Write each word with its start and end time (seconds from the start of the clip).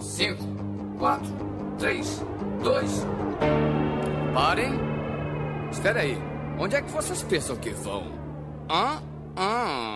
5, 0.00 0.42
4, 0.98 1.26
3, 1.78 2.24
2. 2.62 3.06
Parem. 4.32 4.80
Espera 5.70 6.00
aí. 6.00 6.18
Onde 6.58 6.76
é 6.76 6.82
que 6.82 6.90
vocês 6.90 7.22
pensam 7.22 7.54
que 7.56 7.70
vão? 7.70 8.10
Hã? 8.70 9.02
Hã? 9.36 9.94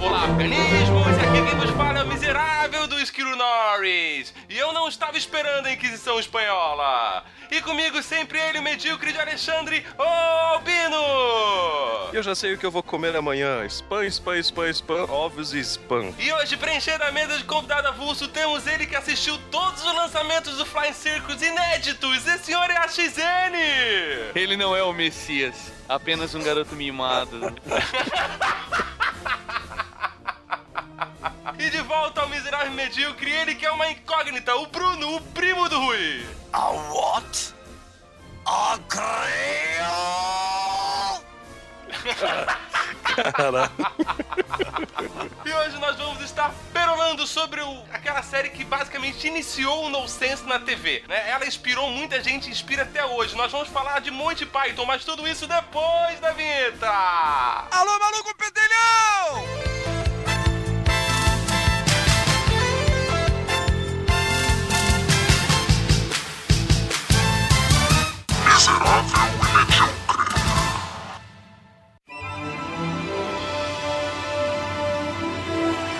Olá, 0.00 0.24
organismos! 0.28 1.06
Aqui 1.06 1.42
quem 1.48 1.58
vos 1.60 1.70
fala 1.70 2.00
é 2.00 2.02
o 2.02 2.08
miserável 2.08 2.88
do 2.88 2.98
Esquilo 2.98 3.36
Norris. 3.36 4.34
E 4.48 4.58
eu 4.58 4.72
não 4.72 4.88
estava 4.88 5.16
esperando 5.16 5.66
a 5.66 5.72
Inquisição 5.72 6.18
Espanhola. 6.18 7.24
E 7.50 7.60
comigo 7.62 8.00
sempre 8.00 8.38
ele, 8.38 8.60
o 8.60 8.62
medíocre 8.62 9.12
de 9.12 9.18
Alexandre, 9.18 9.84
o 9.98 10.02
Albino! 10.02 10.96
Eu 12.12 12.22
já 12.22 12.32
sei 12.32 12.54
o 12.54 12.58
que 12.58 12.64
eu 12.64 12.70
vou 12.70 12.82
comer 12.82 13.16
amanhã. 13.16 13.64
Spam, 13.66 14.04
spam, 14.06 14.38
spam, 14.38 14.68
spam, 14.68 15.10
ovos 15.10 15.52
e 15.52 15.58
spam. 15.58 16.14
E 16.16 16.32
hoje, 16.32 16.56
preenchendo 16.56 17.02
a 17.02 17.10
mesa 17.10 17.36
de 17.36 17.44
convidado 17.44 17.88
avulso, 17.88 18.28
temos 18.28 18.68
ele 18.68 18.86
que 18.86 18.94
assistiu 18.94 19.36
todos 19.50 19.84
os 19.84 19.94
lançamentos 19.94 20.56
do 20.58 20.64
Flying 20.64 20.92
Circus 20.92 21.42
inéditos. 21.42 22.24
Esse 22.24 22.44
senhor 22.46 22.70
é 22.70 22.76
a 22.76 22.86
XN! 22.86 23.56
Ele 24.34 24.56
não 24.56 24.76
é 24.76 24.84
o 24.84 24.92
Messias, 24.92 25.72
apenas 25.88 26.34
um 26.36 26.42
garoto 26.42 26.76
mimado. 26.76 27.52
E 31.58 31.68
de 31.68 31.82
volta 31.82 32.22
ao 32.22 32.28
miserável 32.30 32.72
medíocre, 32.72 33.30
ele 33.30 33.54
que 33.54 33.66
é 33.66 33.70
uma 33.70 33.90
incógnita, 33.90 34.54
o 34.56 34.66
Bruno, 34.68 35.16
o 35.16 35.20
primo 35.20 35.68
do 35.68 35.78
Rui. 35.78 36.24
A 36.52 36.70
what? 36.92 37.54
A? 38.46 38.78
Caralho. 43.32 43.70
E 45.44 45.52
hoje 45.52 45.78
nós 45.78 45.96
vamos 45.96 46.20
estar 46.22 46.52
perolando 46.72 47.26
sobre 47.26 47.60
o- 47.60 47.84
aquela 47.92 48.22
série 48.22 48.50
que 48.50 48.64
basicamente 48.64 49.26
iniciou 49.26 49.86
o 49.86 49.88
nonsense 49.90 50.44
na 50.44 50.58
TV. 50.60 51.02
Né? 51.08 51.30
Ela 51.30 51.46
inspirou 51.46 51.90
muita 51.90 52.22
gente, 52.22 52.48
inspira 52.50 52.82
até 52.84 53.04
hoje. 53.04 53.34
Nós 53.36 53.50
vamos 53.50 53.68
falar 53.68 54.00
de 54.00 54.10
Monty 54.10 54.46
Python, 54.46 54.84
mas 54.86 55.04
tudo 55.04 55.26
isso 55.26 55.46
depois 55.46 56.20
da 56.20 56.32
vinheta. 56.32 56.88
Alô, 56.88 57.98
maluco 57.98 58.34
pedelhão! 58.36 59.99
miserável 68.60 69.30
e 69.32 69.56
medíocre. 69.56 70.34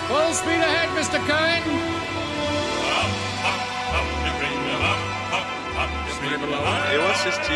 Full 0.07 0.33
speed 0.33 0.61
ahead, 0.61 0.89
Mr. 0.93 1.19
Kane. 1.25 1.80
Eu 6.93 7.07
assisti 7.07 7.53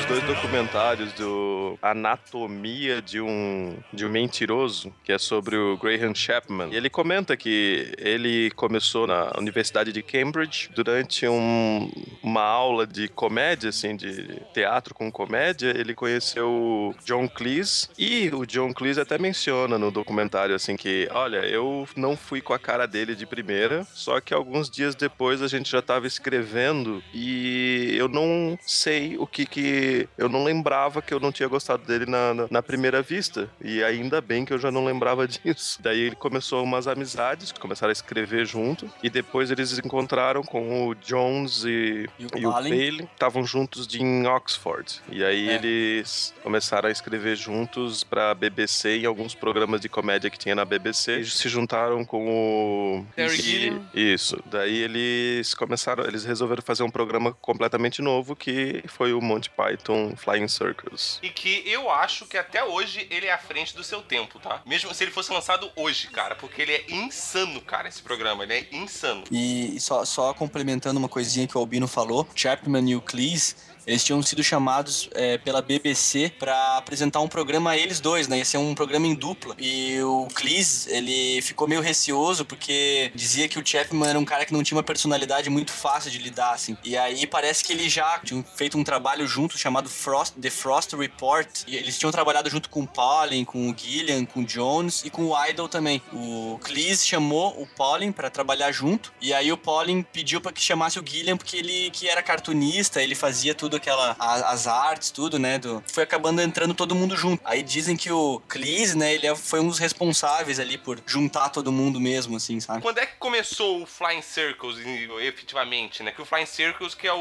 os 0.00 0.04
dois 0.06 0.22
documentários 0.24 1.12
do 1.12 1.78
Anatomia 1.80 3.00
de 3.00 3.20
um 3.20 3.76
de 3.92 4.04
um 4.04 4.08
mentiroso, 4.08 4.92
que 5.04 5.12
é 5.12 5.18
sobre 5.18 5.56
o 5.56 5.76
Graham 5.76 6.14
Chapman. 6.14 6.68
E 6.72 6.76
ele 6.76 6.90
comenta 6.90 7.36
que 7.36 7.92
ele 7.98 8.50
começou 8.56 9.06
na 9.06 9.32
Universidade 9.38 9.92
de 9.92 10.02
Cambridge 10.02 10.68
durante 10.74 11.28
um- 11.28 11.90
uma 12.22 12.42
aula 12.42 12.86
de 12.86 13.06
comédia, 13.08 13.68
assim, 13.68 13.94
de 13.94 14.40
teatro 14.52 14.94
com 14.94 15.10
comédia. 15.12 15.68
Ele 15.76 15.94
conheceu 15.94 16.48
o 16.50 16.94
John 17.04 17.28
Cleese 17.28 17.88
e 17.96 18.30
o 18.34 18.44
John 18.44 18.72
Cleese 18.72 19.00
até 19.00 19.16
menciona 19.18 19.78
no 19.78 19.90
documentário 19.92 20.54
assim 20.54 20.76
que, 20.76 21.08
olha, 21.12 21.38
eu 21.46 21.86
não 21.96 22.16
fui 22.16 22.40
com 22.40 22.52
a 22.52 22.58
cara 22.58 22.86
dele 22.86 23.14
de 23.14 23.26
primeira, 23.26 23.84
só 23.94 24.20
que 24.20 24.34
alguns 24.34 24.68
dias 24.68 24.94
depois 24.94 25.40
a 25.42 25.46
gente 25.48 25.70
já 25.70 25.78
estava 25.78 26.06
escrevendo 26.06 27.02
e 27.14 27.94
eu 27.96 28.08
não 28.08 28.58
sei 28.72 29.16
o 29.18 29.26
que 29.26 29.44
que 29.46 30.08
eu 30.16 30.28
não 30.28 30.44
lembrava 30.44 31.02
que 31.02 31.12
eu 31.12 31.20
não 31.20 31.30
tinha 31.30 31.48
gostado 31.48 31.84
dele 31.84 32.06
na, 32.06 32.32
na, 32.34 32.46
na 32.50 32.62
primeira 32.62 33.02
vista 33.02 33.48
e 33.62 33.82
ainda 33.84 34.20
bem 34.20 34.44
que 34.44 34.52
eu 34.52 34.58
já 34.58 34.70
não 34.70 34.84
lembrava 34.84 35.26
disso. 35.28 35.78
Daí 35.82 36.00
ele 36.00 36.16
começou 36.16 36.62
umas 36.64 36.86
amizades, 36.88 37.52
começaram 37.52 37.90
a 37.90 37.92
escrever 37.92 38.46
junto 38.46 38.90
e 39.02 39.10
depois 39.10 39.50
eles 39.50 39.78
encontraram 39.78 40.42
com 40.42 40.88
o 40.88 40.94
Jones 40.94 41.64
e, 41.64 42.08
E 42.18 42.24
o 42.26 42.28
e 42.38 42.46
o. 42.46 42.52
Palin, 42.52 43.08
estavam 43.12 43.44
juntos 43.44 43.86
de 43.86 44.02
em 44.02 44.26
Oxford. 44.26 45.00
E 45.10 45.22
aí 45.24 45.48
É. 45.48 45.54
eles 45.56 46.34
começaram 46.42 46.88
a 46.88 46.92
escrever 46.92 47.36
juntos 47.36 48.02
pra 48.04 48.34
BBC 48.34 48.98
e 48.98 49.06
alguns 49.06 49.34
programas 49.34 49.80
de 49.80 49.88
comédia 49.88 50.30
que 50.30 50.38
tinha 50.38 50.54
na 50.54 50.64
BBC. 50.64 51.12
Eles 51.12 51.34
se 51.34 51.48
juntaram 51.48 52.04
com 52.04 52.26
o 52.28 53.06
Terry. 53.14 53.80
Isso. 53.94 54.38
Daí 54.46 54.78
eles 54.78 55.54
começaram, 55.54 56.04
eles 56.04 56.24
resolveram 56.24 56.62
fazer 56.62 56.82
um 56.82 56.90
programa 56.90 57.32
completamente 57.40 58.00
novo 58.00 58.34
que 58.34 58.61
foi 58.88 59.12
o 59.12 59.20
Monty 59.20 59.50
Python 59.50 60.14
Flying 60.16 60.48
Circus. 60.48 61.18
E 61.22 61.30
que 61.30 61.62
eu 61.66 61.90
acho 61.90 62.26
que 62.26 62.36
até 62.36 62.64
hoje 62.64 63.06
ele 63.10 63.26
é 63.26 63.32
à 63.32 63.38
frente 63.38 63.74
do 63.74 63.84
seu 63.84 64.02
tempo, 64.02 64.38
tá? 64.38 64.62
Mesmo 64.66 64.94
se 64.94 65.04
ele 65.04 65.10
fosse 65.10 65.32
lançado 65.32 65.70
hoje, 65.76 66.08
cara, 66.08 66.34
porque 66.34 66.62
ele 66.62 66.72
é 66.72 66.84
insano, 66.88 67.60
cara, 67.60 67.88
esse 67.88 68.02
programa. 68.02 68.44
Ele 68.44 68.54
é 68.54 68.66
insano. 68.72 69.24
E 69.30 69.78
só, 69.80 70.04
só 70.04 70.32
complementando 70.34 70.98
uma 70.98 71.08
coisinha 71.08 71.46
que 71.46 71.56
o 71.56 71.60
Albino 71.60 71.88
falou, 71.88 72.26
Chapman 72.34 72.88
e 72.90 72.96
o 72.96 73.00
Cleese, 73.00 73.56
eles 73.86 74.04
tinham 74.04 74.22
sido 74.22 74.42
chamados 74.42 75.08
é, 75.14 75.38
pela 75.38 75.62
BBC 75.62 76.32
pra 76.38 76.78
apresentar 76.78 77.20
um 77.20 77.28
programa 77.28 77.76
eles 77.76 78.00
dois, 78.00 78.28
né? 78.28 78.38
Ia 78.38 78.44
ser 78.44 78.58
um 78.58 78.74
programa 78.74 79.06
em 79.06 79.14
dupla. 79.14 79.54
E 79.58 80.00
o 80.02 80.28
Cleese, 80.34 80.90
ele 80.90 81.42
ficou 81.42 81.66
meio 81.68 81.80
receoso 81.80 82.44
porque 82.44 83.10
dizia 83.14 83.48
que 83.48 83.58
o 83.58 83.66
Chapman 83.66 84.08
era 84.08 84.18
um 84.18 84.24
cara 84.24 84.44
que 84.44 84.52
não 84.52 84.62
tinha 84.62 84.76
uma 84.76 84.82
personalidade 84.82 85.50
muito 85.50 85.72
fácil 85.72 86.10
de 86.10 86.18
lidar, 86.18 86.52
assim. 86.52 86.76
E 86.84 86.96
aí 86.96 87.26
parece 87.26 87.64
que 87.64 87.72
eles 87.72 87.92
já 87.92 88.18
tinham 88.18 88.44
feito 88.56 88.78
um 88.78 88.84
trabalho 88.84 89.26
junto 89.26 89.58
chamado 89.58 89.88
Frost, 89.88 90.34
The 90.40 90.50
Frost 90.50 90.92
Report. 90.94 91.48
E 91.66 91.76
eles 91.76 91.98
tinham 91.98 92.12
trabalhado 92.12 92.48
junto 92.48 92.68
com 92.68 92.82
o 92.82 92.86
Pauling, 92.86 93.44
com 93.44 93.70
o 93.70 93.76
Gillian, 93.76 94.24
com 94.24 94.40
o 94.40 94.44
Jones 94.44 95.02
e 95.04 95.10
com 95.10 95.26
o 95.26 95.46
Idol 95.46 95.68
também. 95.68 96.02
O 96.12 96.58
Cleese 96.62 97.06
chamou 97.06 97.60
o 97.60 97.66
Pauling 97.66 98.12
pra 98.12 98.30
trabalhar 98.30 98.70
junto. 98.72 99.12
E 99.20 99.32
aí 99.32 99.52
o 99.52 99.56
Pauling 99.56 100.02
pediu 100.02 100.40
pra 100.40 100.52
que 100.52 100.62
chamasse 100.62 100.98
o 100.98 101.04
Gillian 101.06 101.36
porque 101.36 101.56
ele 101.56 101.90
que 101.90 102.08
era 102.08 102.22
cartunista, 102.22 103.02
ele 103.02 103.14
fazia 103.14 103.54
tudo 103.54 103.71
aquela 103.76 104.16
a- 104.18 104.50
as 104.50 104.66
artes, 104.66 105.10
tudo, 105.10 105.38
né, 105.38 105.58
do 105.58 105.82
foi 105.92 106.02
acabando 106.04 106.40
entrando 106.42 106.74
todo 106.74 106.94
mundo 106.94 107.16
junto. 107.16 107.40
Aí 107.44 107.62
dizem 107.62 107.96
que 107.96 108.10
o 108.10 108.40
Cleese, 108.48 108.96
né, 108.96 109.14
ele 109.14 109.26
é- 109.26 109.34
foi 109.34 109.60
um 109.60 109.68
dos 109.68 109.78
responsáveis 109.78 110.58
ali 110.58 110.76
por 110.78 111.00
juntar 111.06 111.48
todo 111.50 111.70
mundo 111.72 112.00
mesmo 112.00 112.36
assim, 112.36 112.60
sabe? 112.60 112.82
Quando 112.82 112.98
é 112.98 113.06
que 113.06 113.16
começou 113.18 113.82
o 113.82 113.86
Flying 113.86 114.22
Circles, 114.22 114.78
e- 114.78 115.08
efetivamente, 115.26 116.02
né? 116.02 116.10
Que 116.12 116.22
o 116.22 116.24
Flying 116.24 116.46
Circles 116.46 116.94
que 116.94 117.06
é 117.06 117.12
o, 117.12 117.18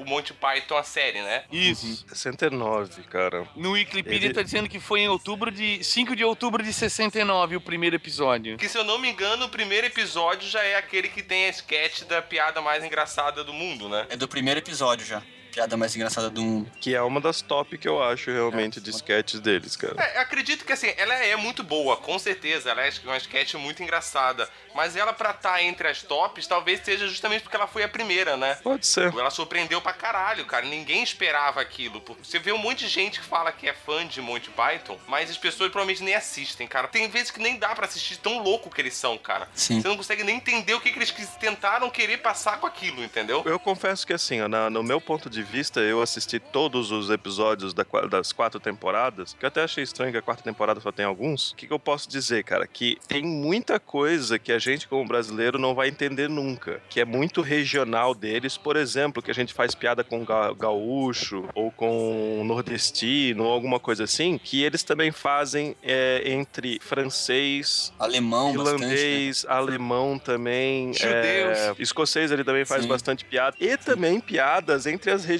o 0.00 0.04
Monty 0.06 0.32
Python, 0.34 0.76
a 0.76 0.82
série, 0.82 1.20
né? 1.22 1.44
Isso. 1.50 2.04
69, 2.08 3.02
cara. 3.04 3.46
No 3.56 3.72
Wikipedia 3.72 4.26
Ele- 4.28 4.34
tá 4.34 4.42
dizendo 4.42 4.68
que 4.68 4.80
foi 4.80 5.00
em 5.00 5.08
outubro 5.08 5.50
de. 5.50 5.82
5 5.84 6.14
de 6.16 6.24
outubro 6.24 6.62
de 6.62 6.72
69 6.72 7.56
o 7.56 7.60
primeiro 7.60 7.96
episódio. 7.96 8.56
Que 8.56 8.68
se 8.68 8.76
eu 8.78 8.84
não 8.84 8.98
me 8.98 9.08
engano, 9.10 9.46
o 9.46 9.48
primeiro 9.48 9.86
episódio 9.86 10.48
já 10.48 10.62
é 10.62 10.76
aquele 10.76 11.08
que 11.08 11.22
tem 11.22 11.46
a 11.46 11.48
sketch 11.50 12.02
da 12.04 12.20
piada 12.22 12.60
mais 12.60 12.84
engraçada 12.84 13.42
do 13.44 13.52
mundo, 13.52 13.88
né? 13.88 14.06
É 14.10 14.16
do 14.16 14.28
primeiro 14.28 14.60
episódio 14.60 15.06
já. 15.06 15.22
Piada 15.54 15.76
mais 15.76 15.94
engraçada 15.94 16.28
do 16.28 16.42
mundo. 16.42 16.70
Que 16.80 16.94
é 16.96 17.00
uma 17.02 17.20
das 17.20 17.40
top 17.40 17.78
que 17.78 17.86
eu 17.86 18.02
acho 18.02 18.28
realmente 18.30 18.80
É. 18.80 18.82
de 18.82 18.90
sketches 18.90 19.38
deles, 19.38 19.76
cara. 19.76 19.94
É, 20.02 20.16
eu 20.16 20.20
acredito 20.22 20.64
que 20.64 20.72
assim, 20.72 20.92
ela 20.96 21.14
é 21.14 21.36
muito 21.36 21.62
boa, 21.62 21.96
com 21.96 22.18
certeza. 22.18 22.70
Ela 22.70 22.82
é 22.84 22.90
uma 23.04 23.16
sketch 23.16 23.54
muito 23.54 23.80
engraçada. 23.80 24.48
Mas 24.74 24.96
ela, 24.96 25.12
pra 25.12 25.30
estar 25.30 25.62
entre 25.62 25.86
as 25.86 26.02
tops, 26.02 26.48
talvez 26.48 26.80
seja 26.84 27.06
justamente 27.06 27.42
porque 27.42 27.54
ela 27.54 27.68
foi 27.68 27.84
a 27.84 27.88
primeira, 27.88 28.36
né? 28.36 28.56
Pode 28.64 28.84
ser. 28.84 29.12
Ela 29.16 29.30
surpreendeu 29.30 29.80
pra 29.80 29.92
caralho, 29.92 30.44
cara. 30.44 30.66
Ninguém 30.66 31.04
esperava 31.04 31.60
aquilo. 31.60 32.02
Você 32.20 32.40
vê 32.40 32.50
um 32.50 32.58
monte 32.58 32.80
de 32.80 32.88
gente 32.88 33.20
que 33.20 33.26
fala 33.26 33.52
que 33.52 33.68
é 33.68 33.72
fã 33.72 34.04
de 34.04 34.20
Monty 34.20 34.50
Python, 34.50 34.98
mas 35.06 35.30
as 35.30 35.38
pessoas 35.38 35.70
provavelmente 35.70 36.02
nem 36.02 36.16
assistem, 36.16 36.66
cara. 36.66 36.88
Tem 36.88 37.06
vezes 37.08 37.30
que 37.30 37.38
nem 37.40 37.56
dá 37.56 37.72
pra 37.76 37.86
assistir 37.86 38.16
tão 38.16 38.42
louco 38.42 38.68
que 38.68 38.80
eles 38.80 38.94
são, 38.94 39.16
cara. 39.16 39.48
Sim. 39.54 39.80
Você 39.80 39.86
não 39.86 39.96
consegue 39.96 40.24
nem 40.24 40.34
entender 40.36 40.74
o 40.74 40.80
que, 40.80 40.90
que 40.90 40.98
eles 40.98 41.12
tentaram 41.38 41.88
querer 41.88 42.18
passar 42.18 42.58
com 42.58 42.66
aquilo, 42.66 43.04
entendeu? 43.04 43.44
Eu 43.46 43.60
confesso 43.60 44.04
que 44.04 44.12
assim, 44.12 44.40
ó, 44.40 44.48
na- 44.48 44.68
no 44.68 44.82
meu 44.82 45.00
ponto 45.00 45.30
de 45.30 45.43
vista, 45.44 45.80
eu 45.80 46.02
assisti 46.02 46.38
todos 46.38 46.90
os 46.90 47.10
episódios 47.10 47.72
da 47.72 47.84
das 48.10 48.32
quatro 48.32 48.58
temporadas, 48.58 49.34
que 49.38 49.44
eu 49.44 49.48
até 49.48 49.62
achei 49.62 49.84
estranho 49.84 50.10
que 50.10 50.18
a 50.18 50.22
quarta 50.22 50.42
temporada 50.42 50.80
só 50.80 50.90
tem 50.90 51.04
alguns. 51.04 51.52
O 51.52 51.56
que, 51.56 51.66
que 51.66 51.72
eu 51.72 51.78
posso 51.78 52.08
dizer, 52.08 52.42
cara? 52.42 52.66
Que 52.66 52.98
tem 53.06 53.22
muita 53.22 53.78
coisa 53.78 54.38
que 54.38 54.50
a 54.52 54.58
gente, 54.58 54.88
como 54.88 55.06
brasileiro, 55.06 55.58
não 55.58 55.74
vai 55.74 55.88
entender 55.88 56.28
nunca. 56.28 56.80
Que 56.88 57.00
é 57.00 57.04
muito 57.04 57.40
regional 57.40 58.14
deles. 58.14 58.56
Por 58.56 58.76
exemplo, 58.76 59.22
que 59.22 59.30
a 59.30 59.34
gente 59.34 59.52
faz 59.54 59.74
piada 59.74 60.02
com 60.02 60.24
ga- 60.24 60.52
gaúcho 60.54 61.48
ou 61.54 61.70
com 61.70 62.42
nordestino 62.44 63.44
ou 63.44 63.52
alguma 63.52 63.78
coisa 63.78 64.04
assim, 64.04 64.38
que 64.38 64.62
eles 64.64 64.82
também 64.82 65.12
fazem 65.12 65.76
é, 65.82 66.22
entre 66.26 66.80
francês, 66.80 67.92
Alemão 67.98 68.54
bastante. 68.54 68.80
né? 68.80 68.86
Irlandês, 68.86 69.46
alemão 69.48 70.18
também. 70.18 70.92
Judeus. 70.94 71.58
é, 71.58 71.74
escocês 71.78 72.30
ele 72.30 72.42
também 72.44 72.64
faz 72.64 72.82
Sim. 72.82 72.88
bastante 72.88 73.24
piada. 73.24 73.56
E 73.60 73.76
também 73.76 74.20
piadas 74.20 74.86
entre 74.86 75.10
as 75.10 75.24
regiões 75.24 75.33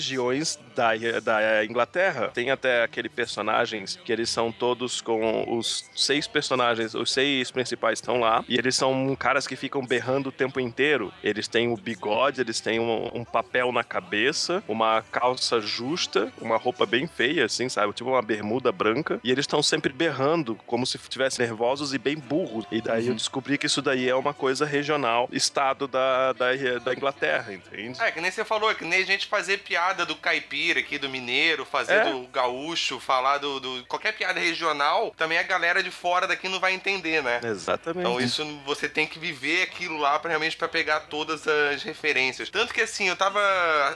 da, 0.75 0.93
da 1.23 1.65
Inglaterra. 1.65 2.29
Tem 2.29 2.51
até 2.51 2.83
aquele 2.83 3.09
personagens 3.09 3.99
que 4.05 4.13
eles 4.13 4.29
são 4.29 4.51
todos 4.51 5.01
com 5.01 5.57
os 5.57 5.89
seis 5.95 6.27
personagens, 6.27 6.95
os 6.95 7.13
seis 7.13 7.51
principais 7.51 7.99
estão 7.99 8.19
lá, 8.19 8.45
e 8.49 8.57
eles 8.57 8.75
são 8.77 9.15
caras 9.17 9.47
que 9.47 9.57
ficam 9.57 9.85
berrando 9.85 10.29
o 10.29 10.33
tempo 10.33 10.59
inteiro. 10.59 11.13
Eles 11.23 11.49
têm 11.49 11.73
o 11.73 11.77
bigode, 11.77 12.41
eles 12.41 12.61
têm 12.61 12.81
um, 12.81 13.11
um 13.15 13.25
papel 13.25 13.73
na 13.73 13.85
cabeça, 13.85 14.63
uma 14.69 15.03
calça 15.03 15.61
justa, 15.61 16.33
uma 16.41 16.57
roupa 16.57 16.87
bem 16.87 17.07
feia, 17.07 17.45
assim, 17.45 17.69
sabe? 17.69 17.93
Tipo 17.93 18.11
uma 18.11 18.23
bermuda 18.23 18.73
branca, 18.73 19.21
e 19.23 19.31
eles 19.31 19.45
estão 19.45 19.63
sempre 19.63 19.93
berrando, 19.93 20.57
como 20.67 20.87
se 20.87 20.97
estivessem 20.97 21.47
nervosos 21.47 21.95
e 21.95 21.99
bem 21.99 22.17
burros. 22.17 22.65
E 22.71 22.81
daí 22.81 23.05
uhum. 23.05 23.11
eu 23.11 23.15
descobri 23.15 23.59
que 23.59 23.67
isso 23.67 23.83
daí 23.83 24.09
é 24.09 24.15
uma 24.15 24.35
coisa 24.35 24.65
regional, 24.65 25.29
estado 25.33 25.87
da, 25.87 26.33
da, 26.33 26.53
da 26.83 26.93
Inglaterra, 26.93 27.53
entende? 27.53 28.01
É, 28.01 28.11
que 28.11 28.21
nem 28.21 28.31
você 28.31 28.45
falou, 28.45 28.71
é 28.71 28.75
que 28.75 28.85
nem 28.85 29.03
a 29.03 29.07
gente 29.07 29.27
fazer 29.27 29.59
piada 29.59 29.84
do 29.93 30.17
caipira 30.17 30.81
aqui, 30.81 30.99
do 30.99 31.09
mineiro, 31.09 31.65
fazer 31.65 31.95
é. 31.95 32.11
do 32.11 32.27
gaúcho, 32.29 32.99
falar 32.99 33.39
do, 33.39 33.61
do, 33.61 33.85
qualquer 33.87 34.13
piada 34.13 34.41
regional, 34.41 35.13
também 35.17 35.39
a 35.39 35.43
galera 35.43 35.83
de 35.83 35.91
fora 35.91 36.27
daqui 36.27 36.49
não 36.49 36.61
vai 36.61 36.73
entender, 36.73 37.23
né? 37.23 37.41
Exatamente. 37.43 38.01
Então 38.01 38.21
isso 38.21 38.45
você 38.65 38.89
tem 38.89 39.07
que 39.07 39.19
viver 39.19 39.63
aquilo 39.63 39.99
lá 39.99 40.19
pra, 40.19 40.31
realmente 40.31 40.57
para 40.57 40.69
pegar 40.69 41.01
todas 41.01 41.47
as 41.47 41.83
referências. 41.83 42.49
Tanto 42.49 42.73
que 42.73 42.81
assim, 42.81 43.09
eu 43.09 43.17
tava 43.17 43.41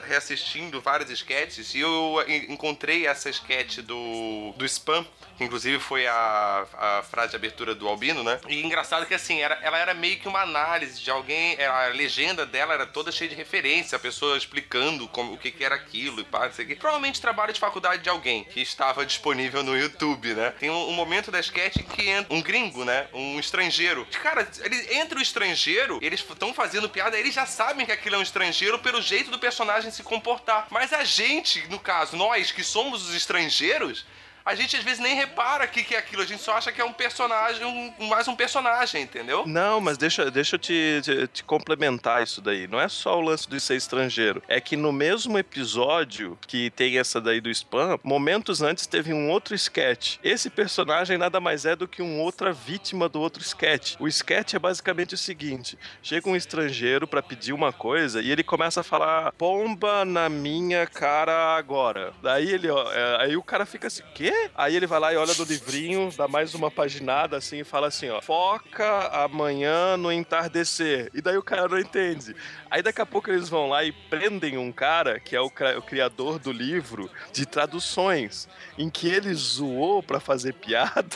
reassistindo 0.06 0.80
várias 0.80 1.10
sketches 1.10 1.74
e 1.74 1.80
eu 1.80 2.16
encontrei 2.48 3.06
essa 3.06 3.30
sketch 3.30 3.78
do, 3.78 4.52
do 4.56 4.64
Spam 4.64 5.06
que 5.38 5.44
inclusive 5.44 5.78
foi 5.78 6.06
a, 6.06 6.66
a 6.76 7.02
frase 7.04 7.30
de 7.30 7.36
abertura 7.36 7.74
do 7.74 7.86
Albino, 7.88 8.24
né? 8.24 8.40
E 8.48 8.60
engraçado 8.60 9.06
que 9.06 9.14
assim, 9.14 9.40
era, 9.40 9.54
ela 9.62 9.78
era 9.78 9.94
meio 9.94 10.18
que 10.18 10.26
uma 10.26 10.42
análise 10.42 11.00
de 11.00 11.10
alguém, 11.10 11.56
a 11.64 11.86
legenda 11.88 12.44
dela 12.44 12.74
era 12.74 12.84
toda 12.84 13.12
cheia 13.12 13.30
de 13.30 13.36
referência, 13.36 13.94
a 13.94 14.00
pessoa 14.00 14.36
explicando 14.36 15.06
como, 15.08 15.34
o 15.34 15.38
que, 15.38 15.52
que 15.52 15.64
era 15.64 15.76
aquilo 15.76 16.20
e 16.20 16.24
pá, 16.24 16.48
isso 16.48 16.60
aqui. 16.60 16.74
Provavelmente 16.74 17.20
trabalho 17.20 17.52
de 17.52 17.60
faculdade 17.60 18.02
de 18.02 18.08
alguém 18.08 18.44
que 18.44 18.60
estava 18.60 19.06
disponível 19.06 19.62
no 19.62 19.78
YouTube, 19.78 20.34
né? 20.34 20.52
Tem 20.58 20.70
um, 20.70 20.88
um 20.88 20.92
momento 20.92 21.30
da 21.30 21.38
sketch 21.38 21.76
que 21.84 22.08
entra 22.08 22.34
um 22.34 22.42
gringo, 22.42 22.84
né? 22.84 23.06
Um 23.14 23.38
estrangeiro. 23.38 24.04
Cara, 24.20 24.46
ele, 24.64 24.94
entre 24.96 25.20
o 25.20 25.22
estrangeiro, 25.22 26.00
eles 26.02 26.20
estão 26.20 26.52
fazendo 26.52 26.88
piada, 26.88 27.16
eles 27.16 27.32
já 27.32 27.46
sabem 27.46 27.86
que 27.86 27.92
aquilo 27.92 28.16
é 28.16 28.18
um 28.18 28.22
estrangeiro 28.22 28.78
pelo 28.80 29.00
jeito 29.00 29.30
do 29.30 29.38
personagem 29.38 29.92
se 29.92 30.02
comportar. 30.02 30.66
Mas 30.70 30.92
a 30.92 31.04
gente, 31.04 31.64
no 31.68 31.78
caso, 31.78 32.16
nós 32.16 32.50
que 32.50 32.64
somos 32.64 33.08
os 33.08 33.14
estrangeiros, 33.14 34.04
a 34.48 34.54
gente 34.54 34.74
às 34.78 34.82
vezes 34.82 34.98
nem 34.98 35.14
repara 35.14 35.66
que, 35.66 35.84
que 35.84 35.94
é 35.94 35.98
aquilo, 35.98 36.22
a 36.22 36.24
gente 36.24 36.42
só 36.42 36.54
acha 36.54 36.72
que 36.72 36.80
é 36.80 36.84
um 36.84 36.92
personagem, 36.92 37.66
um, 37.66 38.06
mais 38.06 38.26
um 38.28 38.34
personagem, 38.34 39.02
entendeu? 39.02 39.46
Não, 39.46 39.78
mas 39.78 39.98
deixa, 39.98 40.30
deixa 40.30 40.56
eu 40.56 40.58
te, 40.58 41.00
te, 41.02 41.26
te, 41.28 41.44
complementar 41.44 42.22
isso 42.22 42.40
daí. 42.40 42.66
Não 42.66 42.80
é 42.80 42.88
só 42.88 43.18
o 43.18 43.20
lance 43.20 43.46
do 43.46 43.60
ser 43.60 43.76
estrangeiro. 43.76 44.42
É 44.48 44.58
que 44.58 44.74
no 44.74 44.90
mesmo 44.90 45.38
episódio 45.38 46.38
que 46.46 46.70
tem 46.70 46.98
essa 46.98 47.20
daí 47.20 47.42
do 47.42 47.50
spam, 47.50 47.98
momentos 48.02 48.62
antes 48.62 48.86
teve 48.86 49.12
um 49.12 49.28
outro 49.28 49.54
sketch. 49.54 50.16
Esse 50.24 50.48
personagem 50.48 51.18
nada 51.18 51.40
mais 51.40 51.66
é 51.66 51.76
do 51.76 51.86
que 51.86 52.00
uma 52.00 52.22
outra 52.22 52.50
vítima 52.50 53.06
do 53.06 53.20
outro 53.20 53.42
sketch. 53.42 53.96
O 54.00 54.08
sketch 54.08 54.54
é 54.54 54.58
basicamente 54.58 55.14
o 55.14 55.18
seguinte: 55.18 55.78
chega 56.02 56.26
um 56.26 56.36
estrangeiro 56.36 57.06
para 57.06 57.22
pedir 57.22 57.52
uma 57.52 57.70
coisa 57.70 58.22
e 58.22 58.30
ele 58.30 58.42
começa 58.42 58.80
a 58.80 58.84
falar 58.84 59.30
pomba 59.32 60.06
na 60.06 60.30
minha 60.30 60.86
cara 60.86 61.54
agora. 61.54 62.14
Daí 62.22 62.48
ele, 62.48 62.70
ó, 62.70 62.90
é, 62.90 63.24
aí 63.24 63.36
o 63.36 63.42
cara 63.42 63.66
fica 63.66 63.88
assim, 63.88 64.02
quê? 64.14 64.37
Aí 64.54 64.74
ele 64.74 64.86
vai 64.86 64.98
lá 64.98 65.12
e 65.12 65.16
olha 65.16 65.34
do 65.34 65.44
livrinho, 65.44 66.12
dá 66.16 66.26
mais 66.26 66.54
uma 66.54 66.70
paginada 66.70 67.36
assim 67.36 67.60
e 67.60 67.64
fala 67.64 67.88
assim, 67.88 68.08
ó, 68.10 68.20
foca 68.20 69.08
amanhã 69.24 69.96
no 69.96 70.10
entardecer. 70.10 71.10
E 71.14 71.20
daí 71.20 71.36
o 71.36 71.42
cara 71.42 71.68
não 71.68 71.78
entende. 71.78 72.34
Aí 72.70 72.82
daqui 72.82 73.00
a 73.00 73.06
pouco 73.06 73.30
eles 73.30 73.48
vão 73.48 73.68
lá 73.68 73.84
e 73.84 73.92
prendem 73.92 74.58
um 74.58 74.70
cara, 74.70 75.18
que 75.18 75.34
é 75.34 75.40
o, 75.40 75.50
criador 75.50 76.38
do 76.38 76.52
livro, 76.52 77.10
de 77.32 77.46
traduções, 77.46 78.48
em 78.76 78.90
que 78.90 79.08
ele 79.08 79.32
zoou 79.32 80.02
para 80.02 80.20
fazer 80.20 80.52
piada. 80.54 81.06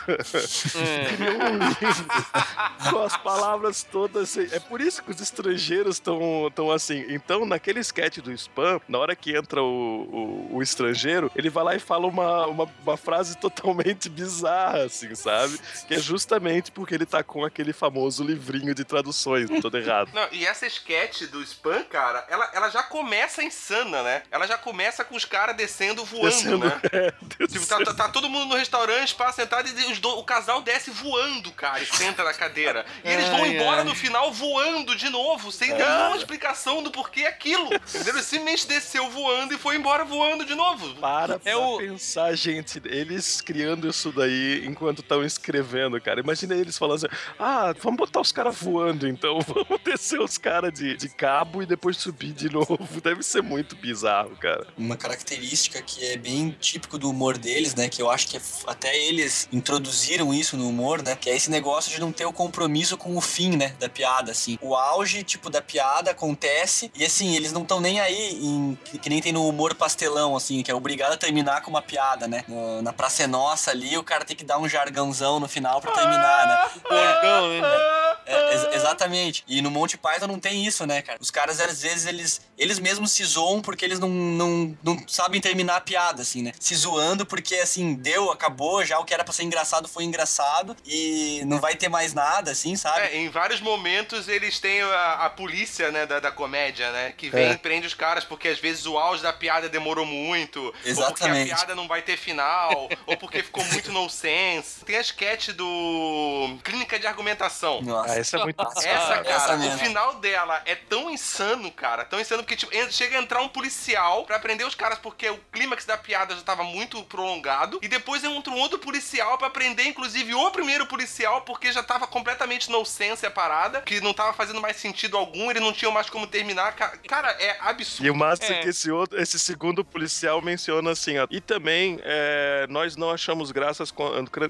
Um 1.21 1.59
livro 1.69 2.07
com 2.91 2.99
as 3.03 3.17
palavras 3.19 3.83
todas. 3.83 4.37
Assim. 4.37 4.55
É 4.55 4.61
por 4.61 4.81
isso 4.81 5.03
que 5.03 5.11
os 5.11 5.21
estrangeiros 5.21 5.97
estão 5.97 6.51
tão 6.55 6.71
assim. 6.71 7.05
Então, 7.09 7.45
naquele 7.45 7.81
sketch 7.81 8.19
do 8.19 8.33
spam, 8.33 8.81
na 8.89 8.99
hora 8.99 9.15
que 9.15 9.37
entra 9.37 9.63
o, 9.63 10.49
o, 10.53 10.57
o 10.57 10.63
estrangeiro, 10.63 11.31
ele 11.37 11.51
vai 11.51 11.65
lá 11.65 11.75
e 11.75 11.79
fala 11.79 12.07
uma, 12.07 12.47
uma, 12.47 12.69
uma 12.83 12.97
frase 13.03 13.37
totalmente 13.37 14.09
bizarra, 14.09 14.85
assim, 14.85 15.15
sabe? 15.15 15.59
Que 15.87 15.95
é 15.95 15.99
justamente 15.99 16.71
porque 16.71 16.95
ele 16.95 17.07
tá 17.07 17.23
com 17.23 17.45
aquele 17.45 17.73
famoso 17.73 18.23
livrinho 18.25 18.75
de 18.75 18.85
traduções, 18.85 19.49
todo 19.61 19.77
errado. 19.77 20.11
Não, 20.15 20.29
e 20.33 20.47
essa 20.47 20.67
sketch 20.67 21.23
do 21.23 21.43
Spam, 21.43 21.83
cara, 21.85 22.25
ela, 22.29 22.51
ela 22.55 22.69
já 22.71 22.83
começa 22.83 23.43
insana, 23.43 24.03
né? 24.03 24.23
Ela 24.31 24.47
já 24.47 24.57
começa 24.57 25.05
com 25.05 25.17
os 25.17 25.25
caras 25.25 25.57
descendo 25.57 26.05
voando, 26.05 26.27
descendo, 26.27 26.59
né? 26.59 26.81
É, 26.93 27.13
tipo, 27.47 27.67
tá, 27.67 27.85
tá, 27.85 27.95
tá, 27.95 28.09
todo 28.09 28.29
mundo 28.29 28.47
no 28.47 28.57
restaurante, 28.57 29.15
passa 29.15 29.43
sentado 29.43 29.69
e 29.69 29.95
do, 29.97 30.19
o 30.19 30.25
casal 30.25 30.63
desce 30.63 30.91
voando, 30.91 31.51
cara, 31.53 31.83
e 31.83 31.87
senta 31.87 32.23
na 32.23 32.33
cadeira. 32.33 32.85
E 33.05 33.09
eles 33.09 33.29
vão 33.29 33.47
embora 33.47 33.79
ai. 33.79 33.85
no 33.85 33.95
final 33.95 34.33
voando 34.33 34.95
de 34.95 35.09
novo, 35.09 35.51
sem 35.51 35.71
é. 35.71 35.75
nenhuma 35.75 36.17
explicação 36.17 36.83
do 36.83 36.91
porquê 36.91 37.25
aquilo. 37.25 37.67
Entendeu? 37.75 38.15
Ele 38.15 38.23
simplesmente 38.23 38.67
desceu 38.67 39.11
voando 39.11 39.55
e 39.55 39.59
foi 39.59 39.77
embora 39.77 40.05
voando 40.05 40.45
de 40.45 40.55
novo. 40.55 40.95
Para 40.97 41.41
é 41.45 41.57
o... 41.57 41.79
pensar, 41.79 42.35
gente, 42.35 42.81
eles 42.93 43.41
criando 43.41 43.89
isso 43.89 44.13
daí 44.13 44.65
enquanto 44.67 45.01
estão 45.01 45.25
escrevendo, 45.25 46.01
cara. 46.01 46.21
Imagina 46.21 46.55
eles 46.55 46.77
falando 46.77 46.97
assim: 46.97 47.17
ah, 47.39 47.75
vamos 47.81 47.99
botar 47.99 48.21
os 48.21 48.31
caras 48.31 48.57
voando 48.57 49.09
então, 49.09 49.41
vamos 49.47 49.81
descer 49.85 50.21
os 50.21 50.37
caras 50.37 50.73
de, 50.73 50.97
de 50.97 51.09
cabo 51.09 51.63
e 51.63 51.67
depois 51.67 51.97
subir 51.97 52.33
de 52.33 52.51
novo. 52.51 52.79
Deve 53.03 53.23
ser 53.23 53.43
muito 53.43 53.75
bizarro, 53.75 54.37
cara. 54.37 54.67
Uma 54.77 54.97
característica 54.97 55.81
que 55.81 56.05
é 56.05 56.17
bem 56.17 56.55
típico 56.61 56.99
do 56.99 57.09
humor 57.09 57.39
deles, 57.39 57.75
né? 57.75 57.89
Que 57.89 58.03
eu 58.03 58.11
acho 58.11 58.29
que 58.29 58.37
é 58.37 58.41
até 58.67 58.97
eles 58.97 59.49
introduziram 59.53 60.33
isso 60.35 60.57
no 60.57 60.69
humor, 60.69 61.03
né? 61.03 61.17
Que 61.17 61.31
é 61.31 61.37
esse 61.37 61.51
negócio 61.51 61.91
de 61.91 62.01
não 62.01 62.13
ter 62.13 62.27
o 62.27 62.33
compromisso 62.33 62.97
com 62.97 63.17
o 63.17 63.21
fim, 63.21 63.57
né? 63.57 63.75
Da 63.79 63.89
piada, 63.89 64.33
assim. 64.33 64.59
O 64.61 64.75
auge, 64.75 65.23
tipo, 65.23 65.49
da 65.49 65.63
piada 65.63 66.11
acontece 66.11 66.91
e, 66.95 67.05
assim, 67.05 67.35
eles 67.35 67.53
não 67.53 67.63
estão 67.63 67.81
nem 67.81 68.01
aí 68.01 68.39
em... 68.41 68.79
Que 69.01 69.09
nem 69.09 69.23
tem 69.23 69.33
no 69.33 69.49
humor 69.49 69.75
pastelão, 69.75 70.37
assim, 70.37 70.63
que 70.63 70.71
é 70.71 70.75
obrigado 70.75 71.13
a 71.13 71.17
terminar 71.17 71.63
com 71.63 71.71
uma 71.71 71.83
piada, 71.83 72.29
né? 72.29 72.45
No, 72.47 72.82
na 72.83 72.93
Praça 72.93 73.23
é 73.23 73.27
Nossa 73.27 73.71
ali, 73.71 73.97
o 73.97 74.03
cara 74.03 74.25
tem 74.25 74.37
que 74.37 74.45
dar 74.45 74.59
um 74.59 74.69
jargãozão 74.69 75.41
no 75.41 75.49
final 75.49 75.81
pra 75.81 75.93
terminar, 75.93 76.47
né? 76.47 76.81
Jargão, 76.91 77.61
né? 77.61 78.13
É, 78.27 78.55
ex 78.55 78.69
exatamente. 78.75 79.45
E 79.49 79.61
no 79.61 79.71
Monte 79.71 79.97
Python 79.97 80.27
não 80.27 80.39
tem 80.39 80.65
isso, 80.65 80.87
né, 80.87 81.03
cara? 81.03 81.19
Os 81.21 81.31
caras, 81.31 81.61
às 81.61 81.83
vezes, 81.83 82.07
eles, 82.07 82.41
eles 82.57 82.79
mesmos 82.79 83.13
se 83.13 83.25
zoam 83.25 83.61
porque 83.61 83.85
eles 83.85 83.99
não, 83.99 84.09
não, 84.09 84.79
não 84.83 85.05
sabem 85.09 85.41
terminar 85.41 85.77
a 85.77 85.81
piada, 85.81 86.23
assim, 86.23 86.43
né? 86.43 86.53
Se 86.59 86.75
zoando 86.75 87.27
porque, 87.27 87.57
assim, 87.57 87.95
deu, 87.95 88.31
acabou, 88.31 88.85
já 88.85 88.99
o 88.99 89.05
que 89.05 89.15
era 89.15 89.25
pra 89.25 89.33
ser 89.33 89.43
engraçado 89.43 89.89
foi 89.89 90.05
engraçado 90.05 90.77
e 90.87 91.43
não 91.47 91.59
vai 91.59 91.75
ter 91.75 91.89
mais 91.89 92.15
nada, 92.15 92.51
assim, 92.53 92.77
sabe? 92.77 93.07
É, 93.07 93.17
em 93.17 93.29
vários 93.29 93.61
momentos 93.61 94.29
eles 94.29 94.59
têm 94.59 94.83
a, 94.83 95.27
a 95.27 95.31
polícia, 95.31 95.91
né, 95.91 96.07
da, 96.07 96.21
da 96.21 96.31
comédia, 96.31 96.91
né? 96.93 97.13
Que 97.17 97.29
vem 97.29 97.49
é. 97.49 97.53
e 97.53 97.59
prende 97.59 97.87
os 97.87 97.95
caras 97.95 98.25
porque 98.25 98.49
às 98.49 98.59
vezes 98.59 98.87
o 98.87 98.99
auge 98.99 99.23
da 99.23 99.33
piada 99.33 99.69
demorou 99.69 100.07
muito. 100.07 100.73
Exatamente. 100.85 101.01
Ou 101.01 101.15
porque 101.15 101.53
a 101.53 101.57
piada 101.57 101.75
não 101.75 101.89
vai 101.89 102.03
ter 102.03 102.17
final. 102.17 102.72
Ou 103.07 103.17
porque 103.17 103.43
ficou 103.43 103.65
muito 103.67 103.93
no 103.93 104.09
sense. 104.09 104.85
Tem 104.85 104.97
a 104.97 105.01
sketch 105.01 105.51
do 105.51 106.59
Clínica 106.63 106.99
de 106.99 107.07
Argumentação. 107.07 107.83
Nossa. 107.83 108.13
Ah, 108.13 108.19
essa 108.19 108.37
é 108.37 108.43
muito 108.43 108.63
Essa, 108.63 108.83
cara, 108.83 109.31
essa 109.31 109.57
o 109.57 109.79
final 109.79 110.15
dela 110.15 110.63
é 110.65 110.75
tão 110.75 111.11
insano, 111.11 111.71
cara. 111.71 112.05
Tão 112.05 112.21
insano 112.21 112.43
porque, 112.43 112.57
tipo, 112.57 112.73
chega 112.91 113.19
a 113.19 113.23
entrar 113.23 113.41
um 113.43 113.49
policial 113.49 114.25
pra 114.25 114.39
prender 114.39 114.67
os 114.67 114.75
caras 114.75 114.99
porque 114.99 115.29
o 115.31 115.39
clímax 115.53 115.85
da 115.85 115.97
piada 115.97 116.35
já 116.35 116.43
tava 116.43 116.65
muito 116.65 117.03
prolongado. 117.05 117.79
E 117.83 117.89
depois 117.89 118.25
entra 118.25 118.53
um 118.53 118.59
outro 118.59 118.79
policial 118.79 119.39
pra 119.39 119.51
prender, 119.51 119.87
inclusive, 119.87 120.35
o 120.35 120.51
primeiro 120.51 120.87
policial 120.87 121.43
porque 121.43 121.73
já 121.73 121.83
tava 121.83 122.07
completamente 122.07 122.71
no 122.71 122.85
sense 122.85 123.25
a 123.25 123.31
parada. 123.31 123.83
Que 123.83 124.01
não 124.01 124.13
tava 124.13 124.33
fazendo 124.33 124.61
mais 124.61 124.77
sentido 124.77 125.17
algum, 125.17 125.51
ele 125.51 125.61
não 125.61 125.73
tinha 125.73 125.91
mais 125.91 126.09
como 126.09 126.27
terminar. 126.27 126.73
Cara, 126.73 127.31
é 127.41 127.57
absurdo. 127.61 128.07
E 128.07 128.11
o 128.11 128.15
massa 128.15 128.45
é. 128.45 128.59
é 128.59 128.63
que 128.63 128.69
esse, 128.69 128.91
outro, 128.91 129.21
esse 129.21 129.39
segundo 129.39 129.85
policial 129.85 130.41
menciona 130.41 130.91
assim, 130.91 131.19
ó. 131.19 131.27
E 131.31 131.41
também, 131.41 131.99
é, 132.03 132.62
nós 132.69 132.97
não 132.97 133.11
achamos 133.11 133.51
graças, 133.51 133.93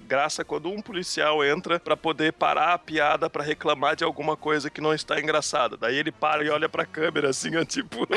graça 0.07 0.45
quando 0.45 0.71
um 0.71 0.81
policial 0.81 1.45
entra 1.45 1.79
para 1.79 1.97
poder 1.97 2.33
parar 2.33 2.75
a 2.75 2.79
piada 2.79 3.29
para 3.29 3.43
reclamar 3.43 3.97
de 3.97 4.05
alguma 4.05 4.37
coisa 4.37 4.71
que 4.71 4.81
não 4.81 4.95
está 4.95 5.21
engraçada. 5.21 5.77
Daí 5.77 5.97
ele 5.97 6.13
para 6.13 6.45
e 6.45 6.51
olha 6.51 6.69
pra 6.69 6.87
câmera 6.87 7.31
assim, 7.31 7.57
ó, 7.57 7.65
tipo. 7.65 8.07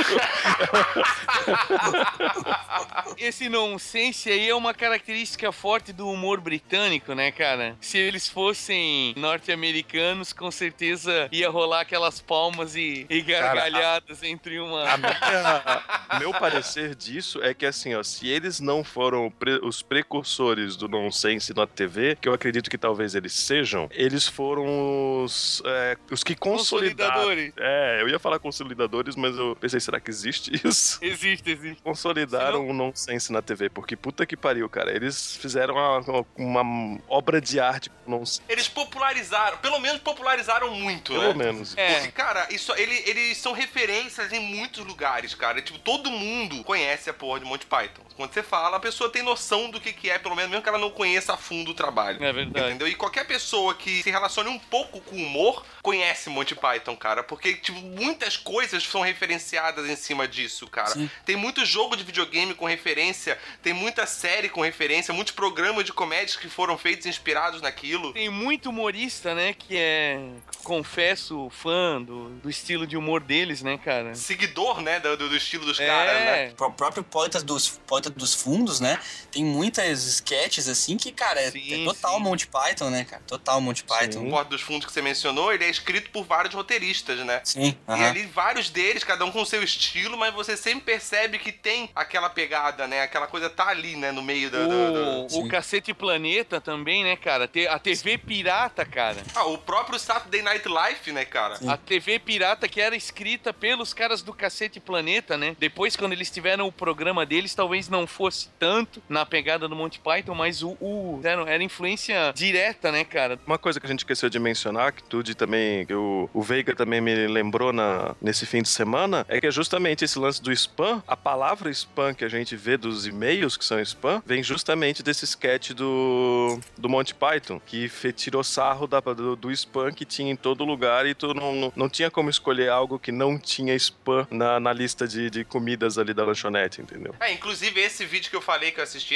Esse 3.17 3.49
nonsense 3.49 4.29
aí 4.29 4.49
é 4.49 4.55
uma 4.55 4.73
característica 4.73 5.51
forte 5.51 5.93
do 5.93 6.09
humor 6.09 6.39
britânico, 6.39 7.13
né, 7.13 7.31
cara? 7.31 7.75
Se 7.79 7.97
eles 7.97 8.27
fossem 8.27 9.13
norte-americanos, 9.17 10.33
com 10.33 10.51
certeza 10.51 11.29
ia 11.31 11.49
rolar 11.49 11.81
aquelas 11.81 12.19
palmas 12.19 12.75
e, 12.75 13.05
e 13.09 13.21
gargalhadas 13.21 14.19
cara, 14.19 14.29
a, 14.29 14.33
entre 14.33 14.59
uma. 14.59 14.89
A 14.89 14.97
minha, 14.97 16.19
meu 16.19 16.33
parecer 16.33 16.95
disso 16.95 17.41
é 17.41 17.53
que 17.53 17.65
assim, 17.65 17.95
ó, 17.95 18.03
se 18.03 18.27
eles 18.27 18.59
não 18.59 18.83
foram 18.83 19.29
pre, 19.31 19.59
os 19.63 19.81
precursores 19.87 20.75
do 20.75 20.87
nonsense 20.87 21.53
na 21.53 21.67
TV, 21.67 22.17
que 22.19 22.27
eu 22.27 22.33
acredito 22.33 22.69
que 22.69 22.77
talvez 22.77 23.15
eles 23.15 23.33
sejam, 23.33 23.87
eles 23.91 24.27
foram 24.27 25.23
os, 25.23 25.61
é, 25.65 25.97
os 26.11 26.23
que 26.23 26.35
consolidaram. 26.35 27.13
Consolidadores. 27.13 27.53
É, 27.57 28.01
eu 28.01 28.09
ia 28.09 28.19
falar 28.19 28.39
consolidadores, 28.39 29.15
mas 29.15 29.35
eu 29.37 29.55
pensei, 29.55 29.79
será 29.79 29.99
que 29.99 30.09
existe 30.09 30.51
isso? 30.65 30.99
Existe, 31.01 31.49
existe. 31.49 31.81
Consolidaram 31.81 32.67
o 32.67 32.73
nonsense 32.73 33.31
na 33.31 33.41
TV, 33.41 33.69
porque 33.69 33.95
puta 33.95 34.25
que 34.25 34.35
pariu, 34.35 34.69
cara. 34.69 34.95
Eles 34.95 35.35
fizeram 35.37 35.75
uma, 35.75 36.25
uma 36.35 36.99
obra 37.07 37.39
de 37.39 37.59
arte 37.59 37.89
com 37.89 38.11
nonsense, 38.11 38.41
Eles 38.49 38.67
popularizaram, 38.67 39.57
pelo 39.57 39.79
menos 39.79 40.01
popularizaram 40.01 40.71
muito, 40.71 41.13
pelo 41.13 41.33
né? 41.33 41.45
menos. 41.45 41.77
É. 41.77 41.95
Porque, 41.95 42.11
cara, 42.11 42.47
isso, 42.51 42.73
ele, 42.75 42.95
eles 43.05 43.37
são 43.37 43.53
referências 43.53 44.31
em 44.31 44.39
muitos 44.39 44.85
lugares, 44.85 45.33
cara. 45.33 45.61
Tipo, 45.61 45.79
todo 45.79 46.09
mundo 46.09 46.63
conhece 46.63 47.09
a 47.09 47.13
porra 47.13 47.39
de 47.39 47.45
Monty 47.45 47.65
Python. 47.65 48.01
Quando 48.15 48.33
você 48.33 48.41
fala, 48.43 48.77
a 48.77 48.79
pessoa 48.79 49.09
tem 49.09 49.21
noção 49.21 49.69
do 49.69 49.79
que, 49.79 49.91
que 49.91 50.09
é, 50.09 50.17
pelo 50.17 50.35
menos 50.35 50.49
mesmo 50.51 50.63
que 50.63 50.69
ela 50.69 50.77
não 50.77 50.89
conheça 50.89 51.33
a 51.33 51.37
fundo 51.37 51.71
o 51.71 51.73
trabalho. 51.73 52.23
É 52.23 52.31
verdade. 52.31 52.67
Entendeu? 52.67 52.87
E 52.87 52.95
qualquer 52.95 53.25
pessoa 53.27 53.73
que 53.75 54.01
se 54.03 54.09
relacione 54.09 54.49
um 54.49 54.59
pouco 54.59 55.01
com 55.01 55.15
humor 55.15 55.65
conhece 55.81 56.29
Monty 56.29 56.55
Python, 56.55 56.95
cara. 56.95 57.23
Porque, 57.23 57.53
tipo, 57.55 57.79
muitas 57.79 58.37
coisas 58.37 58.83
são 58.83 59.01
referenciadas 59.01 59.89
em 59.89 59.95
cima 59.95 60.27
disso, 60.27 60.67
cara. 60.67 60.89
Sim. 60.89 61.09
Tem 61.25 61.35
muito 61.35 61.65
jogo 61.65 61.95
de 61.95 62.03
videogame 62.03 62.53
com 62.53 62.65
referência, 62.65 63.37
tem 63.61 63.73
muita 63.73 64.05
série 64.05 64.49
com 64.49 64.61
referência, 64.61 65.13
muitos 65.13 65.33
programas 65.33 65.83
de 65.85 65.91
comédias 65.93 66.35
que 66.37 66.49
foram 66.49 66.77
feitos 66.77 67.05
inspirados 67.05 67.61
naquilo. 67.61 68.13
Tem 68.13 68.29
muito 68.29 68.69
humorista, 68.69 69.35
né, 69.35 69.53
que 69.53 69.75
é, 69.77 70.19
confesso, 70.63 71.49
fã 71.51 72.01
do, 72.01 72.29
do 72.29 72.49
estilo 72.49 72.85
de 72.87 72.97
humor 72.97 73.21
deles, 73.21 73.61
né, 73.61 73.77
cara? 73.77 74.13
Seguidor, 74.15 74.81
né, 74.81 74.99
do, 74.99 75.15
do 75.17 75.35
estilo 75.35 75.65
dos 75.65 75.79
É. 75.79 75.85
caras, 75.85 76.13
né? 76.13 76.53
O 76.59 76.71
próprio 76.71 77.03
Poeta 77.03 77.41
dos, 77.43 77.79
Poeta 78.05 78.09
dos 78.19 78.33
Fundos, 78.33 78.79
né? 78.79 78.99
Tem 79.31 79.43
muitas 79.43 80.03
sketches 80.05 80.67
assim 80.67 80.97
que, 80.97 81.11
cara, 81.11 81.41
é, 81.41 81.51
Sim, 81.51 81.81
é 81.81 81.85
total 81.85 82.17
sim. 82.17 82.23
Monty 82.23 82.47
Python, 82.47 82.89
né, 82.89 83.05
cara? 83.05 83.21
Total 83.25 83.59
Monty 83.59 83.83
Python. 83.83 84.27
O 84.27 84.29
Porta 84.29 84.49
dos 84.51 84.61
Fundos 84.61 84.85
que 84.85 84.91
você 84.93 85.01
mencionou, 85.01 85.51
ele 85.53 85.63
é 85.63 85.69
escrito 85.69 86.09
por 86.11 86.23
vários 86.25 86.53
roteiristas, 86.53 87.19
né? 87.19 87.41
Sim, 87.43 87.75
E 87.87 87.91
aham. 87.91 88.05
ali 88.09 88.25
vários 88.27 88.69
deles, 88.69 89.03
cada 89.03 89.25
um 89.25 89.31
com 89.31 89.41
o 89.41 89.45
seu 89.45 89.63
estilo, 89.63 90.17
mas 90.17 90.33
você 90.33 90.55
sempre 90.55 90.85
percebe 90.85 91.39
que 91.39 91.51
tem 91.51 91.89
aquela 91.95 92.29
pegada, 92.29 92.87
né? 92.87 93.01
Aquela 93.01 93.27
coisa 93.27 93.49
tá 93.49 93.67
ali, 93.67 93.95
né? 93.95 94.11
No 94.11 94.21
meio 94.21 94.49
da. 94.49 94.59
da- 94.67 94.67
da- 94.67 94.99
O, 95.05 95.25
o 95.25 95.29
Sim. 95.29 95.47
Cacete 95.47 95.93
Planeta 95.93 96.59
também, 96.61 97.03
né, 97.03 97.15
cara? 97.15 97.49
A 97.69 97.79
TV 97.79 98.17
Pirata, 98.17 98.85
cara. 98.85 99.23
Ah, 99.33 99.45
o 99.45 99.57
próprio 99.57 99.97
Saturday 99.99 100.41
Night 100.41 100.67
Live, 100.67 101.11
né, 101.11 101.25
cara? 101.25 101.55
Sim. 101.57 101.69
A 101.69 101.77
TV 101.77 102.19
Pirata 102.19 102.67
que 102.67 102.81
era 102.81 102.95
escrita 102.95 103.53
pelos 103.53 103.93
caras 103.93 104.21
do 104.21 104.33
Cacete 104.33 104.79
Planeta, 104.79 105.37
né? 105.37 105.55
Depois, 105.59 105.95
quando 105.95 106.13
eles 106.13 106.29
tiveram 106.29 106.67
o 106.67 106.71
programa 106.71 107.25
deles, 107.25 107.53
talvez 107.55 107.87
não 107.87 107.94
fosse 108.05 108.49
tanto 108.59 109.01
na 109.07 109.25
pegada 109.25 109.67
do 109.67 109.75
Monty 109.75 109.99
Python, 109.99 110.33
mas 110.35 110.61
o, 110.63 110.71
o- 110.81 111.21
era, 111.23 111.41
era 111.49 111.63
influência 111.63 112.33
direta, 112.35 112.91
né, 112.91 113.03
cara? 113.03 113.39
Uma 113.45 113.57
coisa 113.57 113.79
que 113.79 113.85
a 113.85 113.89
gente 113.89 113.99
esqueceu 113.99 114.29
de 114.29 114.39
mencionar, 114.39 114.91
que 114.91 115.03
tudo 115.03 115.33
também, 115.35 115.85
que 115.85 115.93
o, 115.93 116.29
o 116.33 116.41
Veiga 116.41 116.75
também 116.75 116.99
me 117.01 117.27
lembrou 117.27 117.71
na, 117.71 118.15
nesse 118.21 118.45
fim 118.45 118.61
de 118.61 118.69
semana, 118.69 119.25
é 119.29 119.39
que 119.39 119.47
é 119.47 119.51
justamente 119.51 120.03
esse 120.03 120.17
lance 120.19 120.41
do 120.41 120.51
spam. 120.51 121.01
A 121.07 121.15
palavra 121.15 121.69
spam 121.71 122.13
que 122.13 122.25
a 122.25 122.29
gente 122.29 122.55
vê 122.55 122.77
dos 122.77 123.05
e-mails 123.07 123.55
que 123.57 123.63
são 123.65 123.79
spam, 123.81 124.21
vem 124.25 124.41
justamente 124.43 125.01
desse 125.03 125.25
sketch 125.25 125.71
do, 125.71 126.59
do 126.77 126.89
Monty 126.89 127.13
Python, 127.13 127.59
que 127.65 127.89
tirou 128.13 128.43
sarro 128.43 128.87
da- 128.87 128.99
do, 128.99 129.35
do 129.35 129.51
spam 129.51 129.91
que 129.91 130.05
tinha 130.05 130.31
em 130.31 130.35
todo 130.35 130.63
lugar 130.63 131.05
e 131.05 131.13
tu 131.13 131.33
não, 131.33 131.53
não, 131.55 131.73
não 131.75 131.89
tinha 131.89 132.09
como 132.09 132.29
escolher 132.29 132.69
algo 132.69 132.97
que 132.99 133.11
não 133.11 133.37
tinha 133.37 133.73
spam 133.75 134.27
na, 134.31 134.59
na 134.59 134.73
lista 134.73 135.07
de, 135.07 135.29
de 135.29 135.43
comidas 135.43 135.97
ali 135.97 136.13
da 136.13 136.23
lanchonete, 136.25 136.81
entendeu? 136.81 137.13
É, 137.19 137.31
inclusive 137.33 137.79
esse 137.85 138.05
vídeo 138.05 138.29
que 138.29 138.35
eu 138.35 138.41
falei 138.41 138.71
que 138.71 138.79
eu 138.79 138.83
assisti 138.83 139.15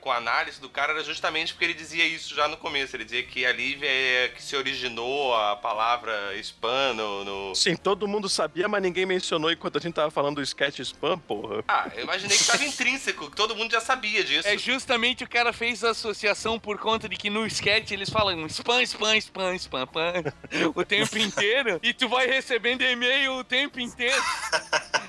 com 0.00 0.10
a 0.10 0.16
análise 0.16 0.60
do 0.60 0.68
cara 0.68 0.92
era 0.92 1.02
justamente 1.04 1.52
porque 1.52 1.64
ele 1.64 1.74
dizia 1.74 2.04
isso 2.06 2.34
já 2.34 2.46
no 2.48 2.56
começo. 2.56 2.94
Ele 2.96 3.04
dizia 3.04 3.22
que 3.22 3.44
ali 3.46 3.78
é 3.82 4.30
que 4.34 4.42
se 4.42 4.56
originou 4.56 5.34
a 5.34 5.56
palavra 5.56 6.34
spam 6.36 6.94
no. 6.94 7.24
no- 7.24 7.54
Sim, 7.54 7.76
todo 7.76 8.06
mundo 8.08 8.28
sabia, 8.28 8.68
mas 8.68 8.82
ninguém 8.82 9.06
mencionou 9.06 9.50
enquanto 9.50 9.78
a 9.78 9.80
gente 9.80 9.94
tava 9.94 10.10
falando 10.10 10.36
do 10.36 10.42
sketch 10.42 10.78
spam, 10.80 11.18
porra. 11.18 11.64
Ah, 11.68 11.90
eu 11.94 12.04
imaginei 12.04 12.36
que 12.36 12.44
tava 12.44 12.64
intrínseco, 12.64 13.30
que 13.30 13.36
todo 13.36 13.54
mundo 13.56 13.70
já 13.72 13.80
sabia 13.80 14.22
disso. 14.24 14.46
É 14.48 14.56
justamente 14.58 15.24
o 15.24 15.28
cara 15.28 15.52
fez 15.52 15.82
a 15.84 15.90
associação 15.90 16.58
por 16.58 16.78
conta 16.78 17.08
de 17.08 17.16
que 17.16 17.30
no 17.30 17.46
sketch 17.46 17.90
eles 17.92 18.10
falam 18.10 18.46
spam, 18.46 18.82
spam, 18.82 19.16
spam, 19.16 19.54
spam, 19.56 19.84
spam 19.86 20.12
o 20.74 20.84
tempo 20.84 21.18
inteiro 21.18 21.78
e 21.82 21.92
tu 21.92 22.08
vai 22.08 22.26
recebendo 22.26 22.82
e-mail 22.82 23.34
o 23.34 23.44
tempo 23.44 23.78
inteiro. 23.80 24.20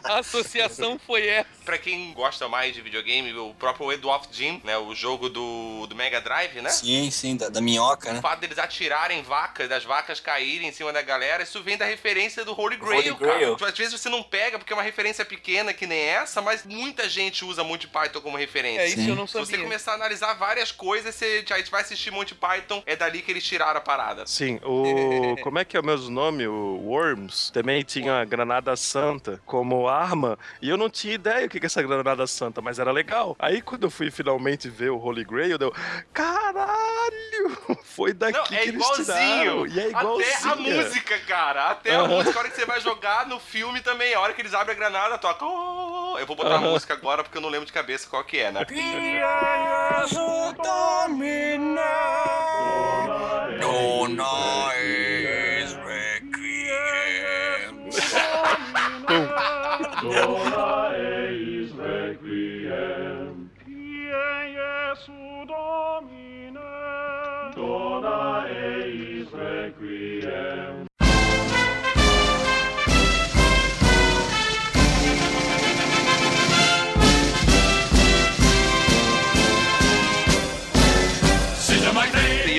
A 0.03 0.19
associação 0.19 0.99
foi 0.99 1.27
essa. 1.27 1.49
Pra 1.65 1.77
quem 1.77 2.11
gosta 2.13 2.47
mais 2.49 2.73
de 2.73 2.81
videogame, 2.81 3.00
o 3.37 3.53
próprio 3.55 3.91
Edward 3.91 4.27
Jim, 4.31 4.61
né? 4.63 4.77
O 4.77 4.93
jogo 4.93 5.29
do, 5.29 5.85
do 5.87 5.95
Mega 5.95 6.21
Drive, 6.21 6.61
né? 6.61 6.69
Sim, 6.69 7.09
sim, 7.11 7.35
da, 7.35 7.49
da 7.49 7.61
minhoca, 7.61 8.09
O 8.09 8.13
né? 8.13 8.21
fato 8.21 8.39
deles 8.39 8.57
atirarem 8.57 9.21
vacas, 9.23 9.67
das 9.69 9.83
vacas 9.83 10.19
caírem 10.19 10.67
em 10.69 10.71
cima 10.71 10.91
da 10.93 11.01
galera, 11.01 11.43
isso 11.43 11.61
vem 11.63 11.77
da 11.77 11.85
referência 11.85 12.43
do 12.45 12.59
Holy 12.59 12.77
Grail, 12.77 12.97
Holy 12.99 13.13
Grail. 13.15 13.55
cara. 13.57 13.71
Às 13.71 13.77
vezes 13.77 13.99
você 13.99 14.09
não 14.09 14.23
pega 14.23 14.57
porque 14.57 14.73
é 14.73 14.75
uma 14.75 14.83
referência 14.83 15.25
pequena 15.25 15.73
que 15.73 15.85
nem 15.87 15.99
essa, 15.99 16.41
mas 16.41 16.65
muita 16.65 17.07
gente 17.09 17.43
usa 17.45 17.63
Monty 17.63 17.87
Python 17.87 18.21
como 18.21 18.37
referência. 18.37 18.81
É 18.81 18.87
isso 18.87 18.97
Sim. 19.01 19.09
eu 19.09 19.15
não 19.15 19.27
Se 19.27 19.33
você 19.33 19.51
sabia. 19.51 19.65
começar 19.65 19.91
a 19.93 19.95
analisar 19.95 20.33
várias 20.33 20.71
coisas, 20.71 21.13
você, 21.15 21.43
aí 21.51 21.63
você 21.63 21.71
vai 21.71 21.81
assistir 21.81 22.11
Monty 22.11 22.35
Python, 22.35 22.81
é 22.85 22.95
dali 22.95 23.21
que 23.21 23.31
eles 23.31 23.43
tiraram 23.43 23.77
a 23.77 23.81
parada. 23.81 24.25
Sim, 24.25 24.59
o. 24.63 25.35
Como 25.41 25.59
é 25.59 25.65
que 25.65 25.75
é 25.75 25.79
o 25.79 25.83
mesmo 25.85 26.09
nome? 26.09 26.47
O 26.47 26.77
Worms 26.85 27.49
também 27.51 27.83
tinha 27.83 28.21
a 28.21 28.25
granada 28.25 28.75
santa 28.75 29.41
como 29.45 29.87
arma. 29.87 30.37
E 30.61 30.69
eu 30.69 30.77
não 30.77 30.89
tinha 30.89 31.13
ideia 31.13 31.45
o 31.45 31.49
que 31.49 31.59
que 31.59 31.65
é 31.65 31.67
essa 31.67 31.81
granada 31.81 32.25
santa, 32.27 32.61
mas 32.61 32.79
era 32.79 32.90
legal. 32.91 33.35
Aí 33.39 33.61
quando 33.61 33.83
eu 33.83 33.91
fui 33.91 34.09
finalmente 34.11 34.69
ver 34.69 34.89
o 34.91 34.99
Holy 34.99 35.23
Grail, 35.23 35.57
deu. 35.57 35.73
Caralho! 36.13 36.71
Foi 37.83 38.13
daqui 38.13 38.37
Não, 38.37 38.45
que 38.45 38.55
é 38.55 38.67
eles 38.67 38.85
tiraram. 38.91 39.65
igualzinho. 39.65 39.67
E 39.67 39.79
é 39.79 39.89
igualzinho. 39.89 40.29
Até 40.37 40.47
a 40.49 40.55
música, 40.55 41.19
cara. 41.19 41.69
Até 41.71 41.95
a 41.95 42.03
música. 42.05 42.37
A 42.37 42.39
hora 42.41 42.49
que 42.49 42.55
você 42.55 42.65
vai 42.65 42.79
jogar 42.81 43.27
no 43.27 43.39
filme 43.39 43.81
também, 43.81 44.13
a 44.13 44.19
hora 44.19 44.33
que 44.33 44.41
eles 44.41 44.53
abrem 44.53 44.75
a 44.75 44.79
granada, 44.79 45.17
toca. 45.17 45.45
"Oh". 45.45 46.17
Eu 46.19 46.25
vou 46.25 46.35
botar 46.35 46.55
a 46.55 46.59
música 46.59 46.93
agora 46.93 47.23
porque 47.23 47.37
eu 47.37 47.41
não 47.41 47.49
lembro 47.49 47.65
de 47.65 47.73
cabeça 47.73 48.07
qual 48.09 48.23
que 48.23 48.37
é, 48.37 48.51
né? 48.51 48.65
Dona 53.59 54.71
is 68.79 69.27
Requiem. 69.31 70.85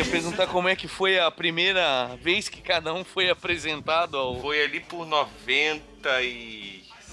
Ia 0.02 0.04
perguntar 0.06 0.46
como 0.48 0.68
é 0.68 0.74
que 0.74 0.88
foi 0.88 1.18
a 1.18 1.30
primeira 1.30 2.16
vez 2.20 2.48
que 2.48 2.60
cada 2.60 2.92
um 2.92 3.04
foi 3.04 3.30
apresentado 3.30 4.16
ao. 4.16 4.40
Foi 4.40 4.64
ali 4.64 4.80
por 4.80 5.06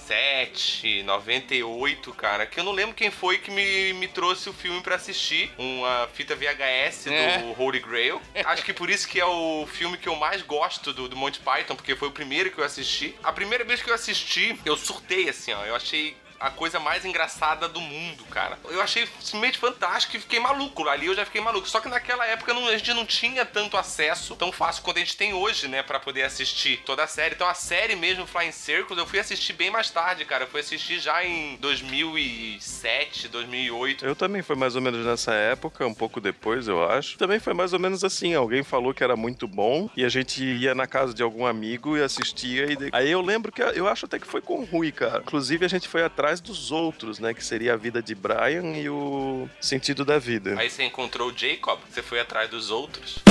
97, 0.10 1.04
98, 1.04 2.14
cara. 2.14 2.46
Que 2.46 2.60
eu 2.60 2.64
não 2.64 2.72
lembro 2.72 2.96
quem 2.96 3.12
foi 3.12 3.38
que 3.38 3.52
me, 3.52 3.94
me 3.94 4.08
trouxe 4.08 4.50
o 4.50 4.54
filme 4.54 4.82
pra 4.82 4.96
assistir. 4.96 5.52
Uma 5.58 6.10
fita 6.14 6.36
VHS 6.36 7.08
É. 7.08 7.38
do 7.40 7.62
Holy 7.62 7.80
Grail. 7.80 8.22
Acho 8.46 8.64
que 8.64 8.74
por 8.74 8.90
isso 8.90 9.08
que 9.08 9.20
é 9.20 9.26
o 9.26 9.68
filme 9.68 9.98
que 9.98 10.08
eu 10.10 10.16
mais 10.16 10.42
gosto 10.42 10.92
do, 10.94 11.08
do 11.08 11.16
Monty 11.16 11.40
Python, 11.40 11.76
porque 11.76 11.96
foi 11.96 12.08
o 12.08 12.12
primeiro 12.12 12.52
que 12.52 12.58
eu 12.58 12.64
assisti. 12.64 13.16
A 13.24 13.32
primeira 13.32 13.64
vez 13.64 13.82
que 13.82 13.90
eu 13.90 13.94
assisti, 13.94 14.60
eu 14.66 14.76
surtei 14.76 15.30
assim, 15.30 15.54
ó. 15.54 15.66
Eu 15.66 15.76
achei 15.76 16.16
a 16.40 16.50
coisa 16.50 16.80
mais 16.80 17.04
engraçada 17.06 17.68
do 17.68 17.82
mundo, 17.82 18.24
cara. 18.26 18.58
Eu 18.70 18.82
achei 18.82 19.08
simplesmente 19.20 19.58
fantástico 19.58 20.16
e 20.16 20.20
fiquei 20.20 20.40
maluco. 20.40 20.88
Ali 20.88 21.08
eu 21.08 21.16
já 21.16 21.26
fiquei 21.26 21.42
maluco. 21.42 21.68
Só 21.70 21.80
que 21.80 21.90
naquela 21.90 22.26
época 22.26 22.54
não- 22.54 22.68
a 22.68 22.78
gente 22.78 22.94
não 22.94 23.06
tinha 23.06 23.46
tanto 23.46 23.76
acesso 23.78 24.36
tão 24.36 24.52
fácil 24.52 24.84
quanto 24.84 24.98
a 24.98 25.00
gente 25.00 25.18
tem 25.18 25.34
hoje, 25.34 25.68
né? 25.68 25.84
Pra 25.84 26.00
poder 26.00 26.24
assistir 26.24 26.82
toda 26.86 27.04
a 27.04 27.08
série. 27.08 27.36
Então 27.36 27.48
a 27.48 27.54
série 27.54 27.96
mesmo, 27.96 28.26
Flying 28.26 28.52
Circles, 28.52 28.98
eu 28.98 29.06
fui 29.06 29.20
assistir 29.20 29.54
bem 29.54 29.70
mais 29.70 29.90
tarde, 29.90 30.24
cara. 30.26 30.44
Eu 30.44 30.48
fui 30.48 30.62
assistir 30.62 31.00
já 31.00 31.24
em 31.26 31.58
2007, 31.58 33.28
2008. 33.28 34.06
Eu 34.06 34.16
também 34.16 34.42
foi 34.42 34.56
mais 34.56 34.76
ou 34.76 34.82
menos 34.82 35.06
nessa 35.06 35.34
época, 35.34 35.86
um 35.86 35.94
pouco 35.94 36.20
depois, 36.22 36.68
eu 36.68 36.84
acho. 36.90 37.18
Também 37.18 37.40
foi 37.40 37.54
mais 37.54 37.74
ou 37.74 37.80
menos 37.80 38.04
assim, 38.04 38.34
alguém 38.34 38.64
falou 38.64 38.94
que 38.94 39.04
era 39.04 39.16
muito 39.16 39.48
bom 39.48 39.90
e 39.96 40.06
a 40.06 40.10
gente 40.10 40.44
ia 40.44 40.74
na 40.76 40.88
casa 40.88 41.14
de 41.14 41.24
algum 41.24 41.46
amigo 41.46 41.98
e 41.98 42.02
assistia 42.04 42.66
e 42.72 42.78
aí 42.92 43.10
eu 43.12 43.22
lembro 43.22 43.52
que 43.52 43.62
eu 43.62 43.88
acho 43.88 44.06
até 44.06 44.20
que 44.20 44.28
foi 44.28 44.42
com 44.42 44.60
o 44.60 44.66
Rui, 44.66 44.92
cara. 44.92 45.20
Inclusive 45.26 45.66
a 45.66 45.70
gente 45.70 45.88
foi 45.88 46.04
atrás 46.04 46.29
dos 46.40 46.72
outros, 46.72 47.18
né, 47.18 47.34
que 47.34 47.44
seria 47.44 47.74
a 47.74 47.78
vida 47.78 48.04
de 48.04 48.14
Brian 48.14 48.76
e 48.76 48.90
o 48.90 49.50
sentido 49.62 50.06
da 50.06 50.20
vida. 50.20 50.60
Aí 50.60 50.70
você 50.70 50.84
encontrou 50.84 51.30
o 51.30 51.38
Jacob, 51.38 51.80
você 51.90 52.04
foi 52.04 52.20
atrás 52.20 52.50
dos 52.50 52.70
outros. 52.70 53.20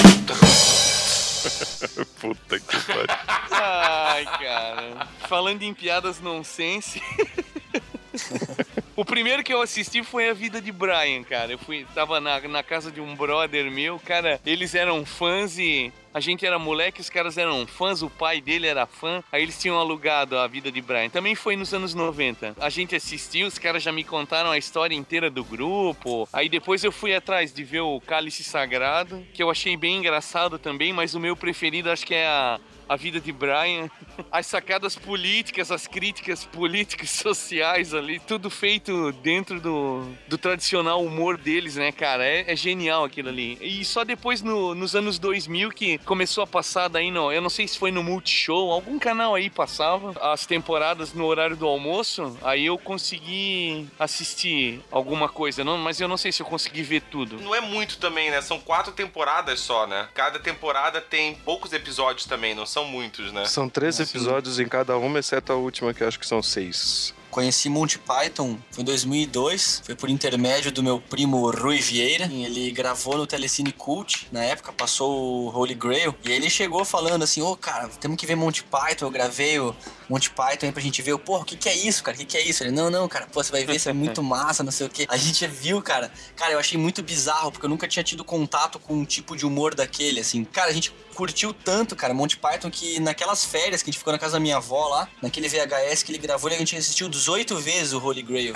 Puta 2.20 2.58
que 2.58 2.76
pariu. 2.86 3.06
Ai, 3.50 4.24
cara. 4.24 5.06
Falando 5.28 5.62
em 5.62 5.72
piadas 5.72 6.20
nonsense. 6.20 7.00
O 8.98 9.04
primeiro 9.04 9.44
que 9.44 9.54
eu 9.54 9.62
assisti 9.62 10.02
foi 10.02 10.28
a 10.28 10.34
vida 10.34 10.60
de 10.60 10.72
Brian, 10.72 11.22
cara. 11.22 11.52
Eu 11.52 11.58
fui, 11.58 11.86
tava 11.94 12.18
na, 12.18 12.40
na 12.40 12.64
casa 12.64 12.90
de 12.90 13.00
um 13.00 13.14
brother 13.14 13.70
meu, 13.70 13.96
cara. 14.00 14.40
Eles 14.44 14.74
eram 14.74 15.06
fãs 15.06 15.56
e 15.56 15.92
a 16.12 16.18
gente 16.18 16.44
era 16.44 16.58
moleque, 16.58 17.00
os 17.00 17.08
caras 17.08 17.38
eram 17.38 17.64
fãs, 17.64 18.02
o 18.02 18.10
pai 18.10 18.40
dele 18.40 18.66
era 18.66 18.86
fã, 18.86 19.22
aí 19.30 19.40
eles 19.40 19.56
tinham 19.56 19.78
alugado 19.78 20.36
a 20.36 20.48
vida 20.48 20.72
de 20.72 20.80
Brian. 20.80 21.08
Também 21.10 21.36
foi 21.36 21.54
nos 21.54 21.72
anos 21.72 21.94
90. 21.94 22.56
A 22.58 22.68
gente 22.68 22.96
assistiu, 22.96 23.46
os 23.46 23.56
caras 23.56 23.84
já 23.84 23.92
me 23.92 24.02
contaram 24.02 24.50
a 24.50 24.58
história 24.58 24.96
inteira 24.96 25.30
do 25.30 25.44
grupo. 25.44 26.28
Aí 26.32 26.48
depois 26.48 26.82
eu 26.82 26.90
fui 26.90 27.14
atrás 27.14 27.52
de 27.52 27.62
ver 27.62 27.82
o 27.82 28.00
Cálice 28.00 28.42
Sagrado, 28.42 29.24
que 29.32 29.40
eu 29.40 29.48
achei 29.48 29.76
bem 29.76 29.98
engraçado 29.98 30.58
também, 30.58 30.92
mas 30.92 31.14
o 31.14 31.20
meu 31.20 31.36
preferido 31.36 31.88
acho 31.88 32.04
que 32.04 32.16
é 32.16 32.26
a 32.26 32.58
a 32.88 32.96
vida 32.96 33.20
de 33.20 33.32
Brian, 33.32 33.90
as 34.32 34.46
sacadas 34.46 34.96
políticas, 34.96 35.70
as 35.70 35.86
críticas 35.86 36.44
políticas, 36.44 37.10
sociais 37.28 37.94
ali, 37.94 38.18
tudo 38.18 38.48
feito 38.50 39.12
dentro 39.12 39.60
do, 39.60 40.08
do 40.26 40.38
tradicional 40.38 41.04
humor 41.04 41.36
deles, 41.36 41.76
né, 41.76 41.92
cara? 41.92 42.24
É, 42.24 42.52
é 42.52 42.56
genial 42.56 43.04
aquilo 43.04 43.28
ali. 43.28 43.58
E 43.60 43.84
só 43.84 44.04
depois, 44.04 44.42
no, 44.42 44.74
nos 44.74 44.94
anos 44.94 45.18
2000, 45.18 45.70
que 45.70 45.98
começou 45.98 46.44
a 46.44 46.46
passar 46.46 46.88
daí, 46.88 47.10
no, 47.10 47.32
eu 47.32 47.40
não 47.40 47.50
sei 47.50 47.68
se 47.68 47.78
foi 47.78 47.90
no 47.90 48.02
Multishow, 48.02 48.70
algum 48.70 48.98
canal 48.98 49.34
aí 49.34 49.50
passava 49.50 50.14
as 50.32 50.46
temporadas 50.46 51.12
no 51.12 51.24
horário 51.26 51.56
do 51.56 51.66
almoço, 51.66 52.36
aí 52.42 52.66
eu 52.66 52.78
consegui 52.78 53.86
assistir 53.98 54.80
alguma 54.90 55.28
coisa, 55.28 55.64
não, 55.64 55.76
mas 55.76 56.00
eu 56.00 56.08
não 56.08 56.16
sei 56.16 56.32
se 56.32 56.42
eu 56.42 56.46
consegui 56.46 56.82
ver 56.82 57.02
tudo. 57.02 57.38
Não 57.40 57.54
é 57.54 57.60
muito 57.60 57.98
também, 57.98 58.30
né? 58.30 58.40
São 58.40 58.58
quatro 58.60 58.92
temporadas 58.92 59.60
só, 59.60 59.86
né? 59.86 60.08
Cada 60.14 60.38
temporada 60.38 61.00
tem 61.00 61.34
poucos 61.34 61.72
episódios 61.72 62.26
também, 62.26 62.54
não 62.54 62.66
são 62.66 62.77
são 62.78 62.84
muitos, 62.84 63.32
né? 63.32 63.44
São 63.46 63.68
três 63.68 63.98
episódios 63.98 64.60
em 64.60 64.68
cada 64.68 64.96
uma, 64.96 65.18
exceto 65.18 65.52
a 65.52 65.56
última, 65.56 65.92
que 65.92 66.02
eu 66.02 66.08
acho 66.08 66.18
que 66.18 66.26
são 66.26 66.42
seis. 66.42 67.14
Conheci 67.30 67.68
Monty 67.68 67.98
Python 67.98 68.56
foi 68.70 68.82
em 68.82 68.84
2002, 68.84 69.82
foi 69.84 69.94
por 69.94 70.08
intermédio 70.08 70.72
do 70.72 70.82
meu 70.82 70.98
primo 70.98 71.50
Rui 71.50 71.78
Vieira. 71.78 72.24
Ele 72.24 72.70
gravou 72.70 73.18
no 73.18 73.26
Telecine 73.26 73.70
Cult, 73.70 74.28
na 74.32 74.42
época 74.44 74.72
passou 74.72 75.44
o 75.44 75.56
Holy 75.56 75.74
Grail, 75.74 76.14
e 76.24 76.32
ele 76.32 76.48
chegou 76.48 76.84
falando 76.84 77.22
assim: 77.22 77.42
Ô 77.42 77.50
oh, 77.50 77.56
cara, 77.56 77.88
temos 78.00 78.16
que 78.16 78.26
ver 78.26 78.34
Monty 78.34 78.64
Python. 78.64 79.06
Eu 79.06 79.10
gravei 79.10 79.58
o 79.58 79.74
Monty 80.08 80.30
Python 80.30 80.66
aí 80.66 80.72
pra 80.72 80.82
gente 80.82 81.02
ver. 81.02 81.16
Porra, 81.18 81.42
o 81.42 81.44
que, 81.44 81.56
que 81.56 81.68
é 81.68 81.74
isso, 81.76 82.02
cara? 82.02 82.16
O 82.16 82.20
que, 82.20 82.24
que 82.24 82.36
é 82.36 82.42
isso? 82.42 82.62
Ele: 82.62 82.70
Não, 82.70 82.90
não, 82.90 83.08
cara, 83.08 83.26
pô, 83.26 83.42
você 83.42 83.52
vai 83.52 83.64
ver, 83.64 83.76
isso 83.76 83.88
é 83.88 83.92
muito 83.92 84.22
massa, 84.24 84.62
não 84.62 84.72
sei 84.72 84.86
o 84.86 84.90
que. 84.90 85.06
A 85.08 85.16
gente 85.16 85.46
viu, 85.46 85.82
cara. 85.82 86.10
Cara, 86.36 86.52
eu 86.52 86.58
achei 86.58 86.78
muito 86.78 87.02
bizarro, 87.02 87.52
porque 87.52 87.66
eu 87.66 87.70
nunca 87.70 87.86
tinha 87.86 88.02
tido 88.02 88.24
contato 88.24 88.78
com 88.78 88.94
um 88.94 89.04
tipo 89.04 89.36
de 89.36 89.44
humor 89.44 89.74
daquele, 89.74 90.20
assim. 90.20 90.44
Cara, 90.44 90.70
a 90.70 90.72
gente 90.72 90.92
curtiu 91.14 91.52
tanto, 91.52 91.96
cara, 91.96 92.14
Monty 92.14 92.36
Python, 92.36 92.70
que 92.70 93.00
naquelas 93.00 93.44
férias 93.44 93.82
que 93.82 93.90
a 93.90 93.92
gente 93.92 93.98
ficou 93.98 94.12
na 94.12 94.18
casa 94.20 94.34
da 94.34 94.40
minha 94.40 94.56
avó 94.56 94.86
lá, 94.86 95.08
naquele 95.20 95.48
VHS 95.48 96.04
que 96.04 96.12
ele 96.12 96.18
gravou, 96.18 96.48
a 96.48 96.54
gente 96.54 96.76
assistiu 96.76 97.08
18 97.08 97.56
vezes 97.56 97.92
o 97.92 97.98
Holy 97.98 98.22
Grail. 98.22 98.54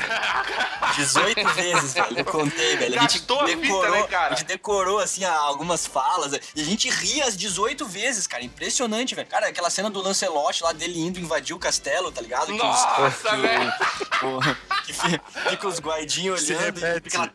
18 0.97 1.49
vezes, 1.55 1.95
velho. 1.95 2.19
Eu 2.19 2.25
contei, 2.25 2.77
velho. 2.77 2.99
A 2.99 3.03
gente 3.03 3.19
Gastou 3.19 3.45
decorou, 3.45 3.83
a 3.83 3.83
fita, 3.83 3.91
né, 3.91 4.07
cara? 4.07 4.35
A 4.35 4.37
gente 4.37 4.47
decorou, 4.47 4.99
assim, 5.01 5.25
algumas 5.25 5.87
falas. 5.87 6.39
E 6.55 6.61
a 6.61 6.65
gente 6.65 6.89
ria 6.89 7.25
as 7.25 7.37
18 7.37 7.85
vezes, 7.85 8.27
cara. 8.29 8.45
Impressionante, 8.45 9.15
velho. 9.15 9.27
Cara, 9.27 9.49
aquela 9.49 9.69
cena 9.69 9.91
do 9.91 10.01
Lancelot 10.01 10.63
lá 10.63 10.73
dele 10.73 11.01
indo 11.01 11.19
invadir 11.19 11.42
o 11.55 11.59
castelo, 11.59 12.13
tá 12.13 12.21
ligado? 12.21 12.47
Que 12.47 12.53
os- 12.53 12.59
Nossa, 12.59 13.29
que 13.31 13.35
o- 13.37 13.41
velho. 13.41 13.73
que 14.87 14.93
fi- 14.93 15.21
fica 15.51 15.69
os 15.69 15.79
guardinhos 15.81 16.49
olhando 16.49 16.79
e, 16.79 16.83
repete. 16.83 17.11
fica 17.11 17.19
lá, 17.19 17.31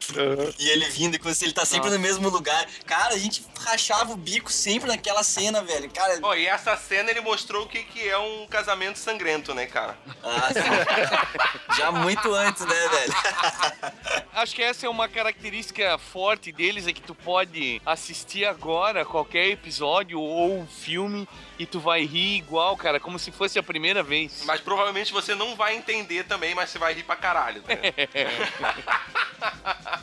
e 0.59 0.69
ele 0.69 0.89
vindo 0.89 1.15
e 1.15 1.19
como 1.19 1.33
se 1.33 1.45
ele 1.45 1.53
tá 1.53 1.65
sempre 1.65 1.89
no 1.89 1.97
mesmo 1.99 2.29
lugar. 2.29 2.65
Cara, 2.85 3.13
a 3.15 3.17
gente 3.17 3.43
rachava 3.61 4.11
o 4.13 4.17
bico 4.17 4.51
sempre 4.51 4.87
naquela 4.87 5.23
cena, 5.23 5.61
velho. 5.63 5.89
Cara, 5.91 6.19
Ó, 6.21 6.33
e 6.35 6.45
essa 6.45 6.75
cena 6.77 7.09
ele 7.09 7.21
mostrou 7.21 7.63
o 7.63 7.67
que, 7.67 7.83
que 7.83 8.07
é 8.07 8.17
um 8.17 8.45
casamento 8.47 8.99
sangrento, 8.99 9.53
né, 9.53 9.65
cara? 9.65 9.97
ah, 10.23 10.49
sim. 10.53 11.75
já 11.77 11.91
muito 11.91 12.33
antes, 12.33 12.65
né, 12.65 12.87
velho? 12.89 13.13
Acho 14.33 14.53
que 14.55 14.61
essa 14.61 14.85
é 14.85 14.89
uma 14.89 15.07
característica 15.09 15.97
forte 15.97 16.51
deles, 16.51 16.85
é 16.87 16.93
que 16.93 17.01
tu 17.01 17.15
pode 17.15 17.81
assistir 17.85 18.45
agora 18.45 19.03
qualquer 19.05 19.47
episódio 19.47 20.19
ou 20.19 20.59
um 20.59 20.67
filme 20.67 21.27
e 21.59 21.65
tu 21.65 21.79
vai 21.79 22.05
rir 22.05 22.37
igual, 22.37 22.75
cara, 22.77 22.99
como 22.99 23.17
se 23.19 23.31
fosse 23.31 23.57
a 23.59 23.63
primeira 23.63 24.03
vez. 24.03 24.43
Mas 24.45 24.61
provavelmente 24.61 25.11
você 25.13 25.33
não 25.35 25.55
vai 25.55 25.75
entender 25.75 26.23
também, 26.25 26.53
mas 26.55 26.69
você 26.69 26.77
vai 26.79 26.93
rir 26.93 27.03
pra 27.03 27.15
caralho. 27.15 27.63
Né? 27.67 27.77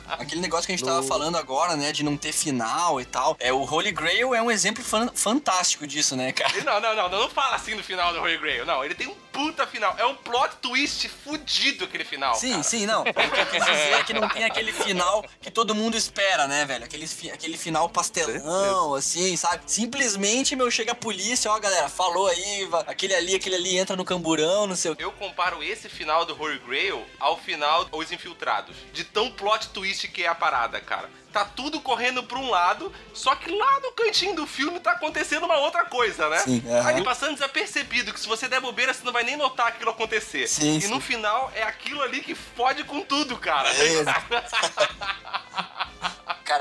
Aquele 0.07 0.41
negócio 0.41 0.65
que 0.65 0.71
a 0.73 0.75
gente 0.75 0.85
tava 0.85 1.03
falando 1.03 1.37
agora, 1.37 1.75
né, 1.75 1.91
de 1.91 2.03
não 2.03 2.15
ter 2.17 2.31
final 2.31 2.99
e 3.01 3.05
tal. 3.05 3.35
É, 3.39 3.51
o 3.51 3.63
Holy 3.63 3.91
Grail 3.91 4.33
é 4.33 4.41
um 4.41 4.49
exemplo 4.49 4.83
fan- 4.83 5.11
fantástico 5.13 5.85
disso, 5.85 6.15
né, 6.15 6.31
cara? 6.31 6.53
Não, 6.63 6.79
não, 6.79 6.95
não, 6.95 7.09
não, 7.09 7.19
não 7.21 7.29
fala 7.29 7.55
assim 7.55 7.75
no 7.75 7.83
final 7.83 8.13
do 8.13 8.19
Holy 8.21 8.37
Grail. 8.37 8.65
Não, 8.65 8.83
ele 8.83 8.95
tem 8.95 9.07
um 9.07 9.15
puta 9.31 9.67
final. 9.67 9.93
É 9.97 10.05
um 10.05 10.15
plot 10.15 10.55
twist 10.61 11.09
fudido 11.09 11.83
aquele 11.85 12.05
final. 12.05 12.33
Sim, 12.35 12.51
cara. 12.51 12.63
sim, 12.63 12.85
não. 12.85 13.01
O 13.01 13.03
que 13.03 13.19
eu 13.19 13.45
quis 13.47 13.65
dizer 13.65 13.91
é 13.93 14.03
que 14.03 14.13
não 14.13 14.27
tem 14.29 14.45
aquele 14.45 14.71
final 14.71 15.23
que 15.41 15.51
todo 15.51 15.75
mundo 15.75 15.97
espera, 15.97 16.47
né, 16.47 16.63
velho? 16.65 16.85
Aquele, 16.85 17.05
fi- 17.05 17.31
aquele 17.31 17.57
final 17.57 17.89
pastelão, 17.89 18.95
assim, 18.95 19.35
sabe? 19.35 19.63
Simplesmente, 19.67 20.55
meu, 20.55 20.71
chega 20.71 20.93
a 20.93 20.95
polícia, 20.95 21.44
ó, 21.47 21.59
galera, 21.59 21.89
falou 21.89 22.27
aí, 22.27 22.69
aquele 22.87 23.15
ali, 23.15 23.35
aquele 23.35 23.55
ali 23.55 23.77
entra 23.77 23.95
no 23.95 24.05
camburão, 24.05 24.67
não 24.67 24.75
sei 24.75 24.91
o. 24.91 24.95
Eu 24.99 25.11
comparo 25.11 25.63
esse 25.63 25.89
final 25.89 26.25
do 26.25 26.39
Holy 26.39 26.59
Grail 26.59 27.05
ao 27.19 27.37
final 27.37 27.87
Os 27.91 28.11
Infiltrados. 28.11 28.75
De 28.93 29.03
tão 29.03 29.31
plot 29.31 29.69
twist 29.69 30.07
que 30.07 30.23
é 30.23 30.27
a 30.27 30.35
parada, 30.35 30.79
cara. 30.79 31.09
Tá 31.31 31.43
tudo 31.43 31.81
correndo 31.81 32.23
pra 32.23 32.39
um 32.39 32.49
lado, 32.49 32.93
só 33.13 33.35
que 33.35 33.51
lá 33.51 33.79
no 33.81 33.91
cantinho 33.91 34.33
do 34.35 34.47
filme 34.47 34.79
tá 34.79 34.91
acontecendo 34.91 35.45
uma 35.45 35.57
outra 35.57 35.83
coisa, 35.83 36.29
né? 36.29 36.37
Sim, 36.39 36.63
aham. 36.65 36.87
Aí 36.87 37.03
passando 37.03 37.33
desapercebido, 37.33 38.13
que 38.13 38.19
se 38.21 38.27
você 38.27 38.47
der 38.47 38.61
bobeira, 38.61 38.93
você 38.93 39.03
não 39.03 39.11
vai 39.11 39.23
nem 39.23 39.35
notar 39.35 39.67
aquilo 39.67 39.91
acontecer. 39.91 40.47
Sim, 40.47 40.77
e 40.77 40.81
sim. 40.81 40.87
no 40.87 41.01
final 41.01 41.51
é 41.53 41.63
aquilo 41.63 42.01
ali 42.01 42.21
que 42.21 42.33
fode 42.33 42.85
com 42.85 43.01
tudo, 43.01 43.35
cara. 43.35 43.69
Cara, 43.69 44.45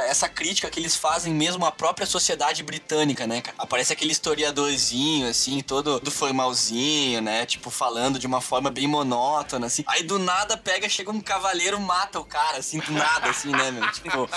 essa 0.07 0.29
crítica 0.29 0.71
que 0.71 0.79
eles 0.79 0.97
fazem 0.97 1.33
mesmo 1.33 1.65
à 1.67 1.73
própria 1.73 2.07
sociedade 2.07 2.63
britânica, 2.63 3.27
né, 3.27 3.41
cara? 3.41 3.57
Aparece 3.59 3.93
aquele 3.93 4.13
historiadorzinho, 4.13 5.29
assim, 5.29 5.61
todo 5.61 6.01
do 6.01 6.11
formalzinho, 6.11 7.21
né? 7.21 7.47
Tipo, 7.47 7.71
falando 7.71 8.19
de 8.19 8.27
uma 8.27 8.41
forma 8.41 8.71
bem 8.71 8.87
monótona, 8.87 9.67
assim. 9.67 9.85
Aí 9.87 10.03
do 10.03 10.19
nada 10.19 10.57
pega, 10.57 10.89
chega 10.89 11.11
um 11.11 11.21
cavaleiro, 11.21 11.81
mata 11.81 12.21
o 12.21 12.25
cara, 12.25 12.59
assim, 12.59 12.79
do 12.79 12.93
nada, 12.93 13.31
assim, 13.31 13.51
né, 13.51 13.71
meu? 13.71 13.91
Tipo, 13.93 14.29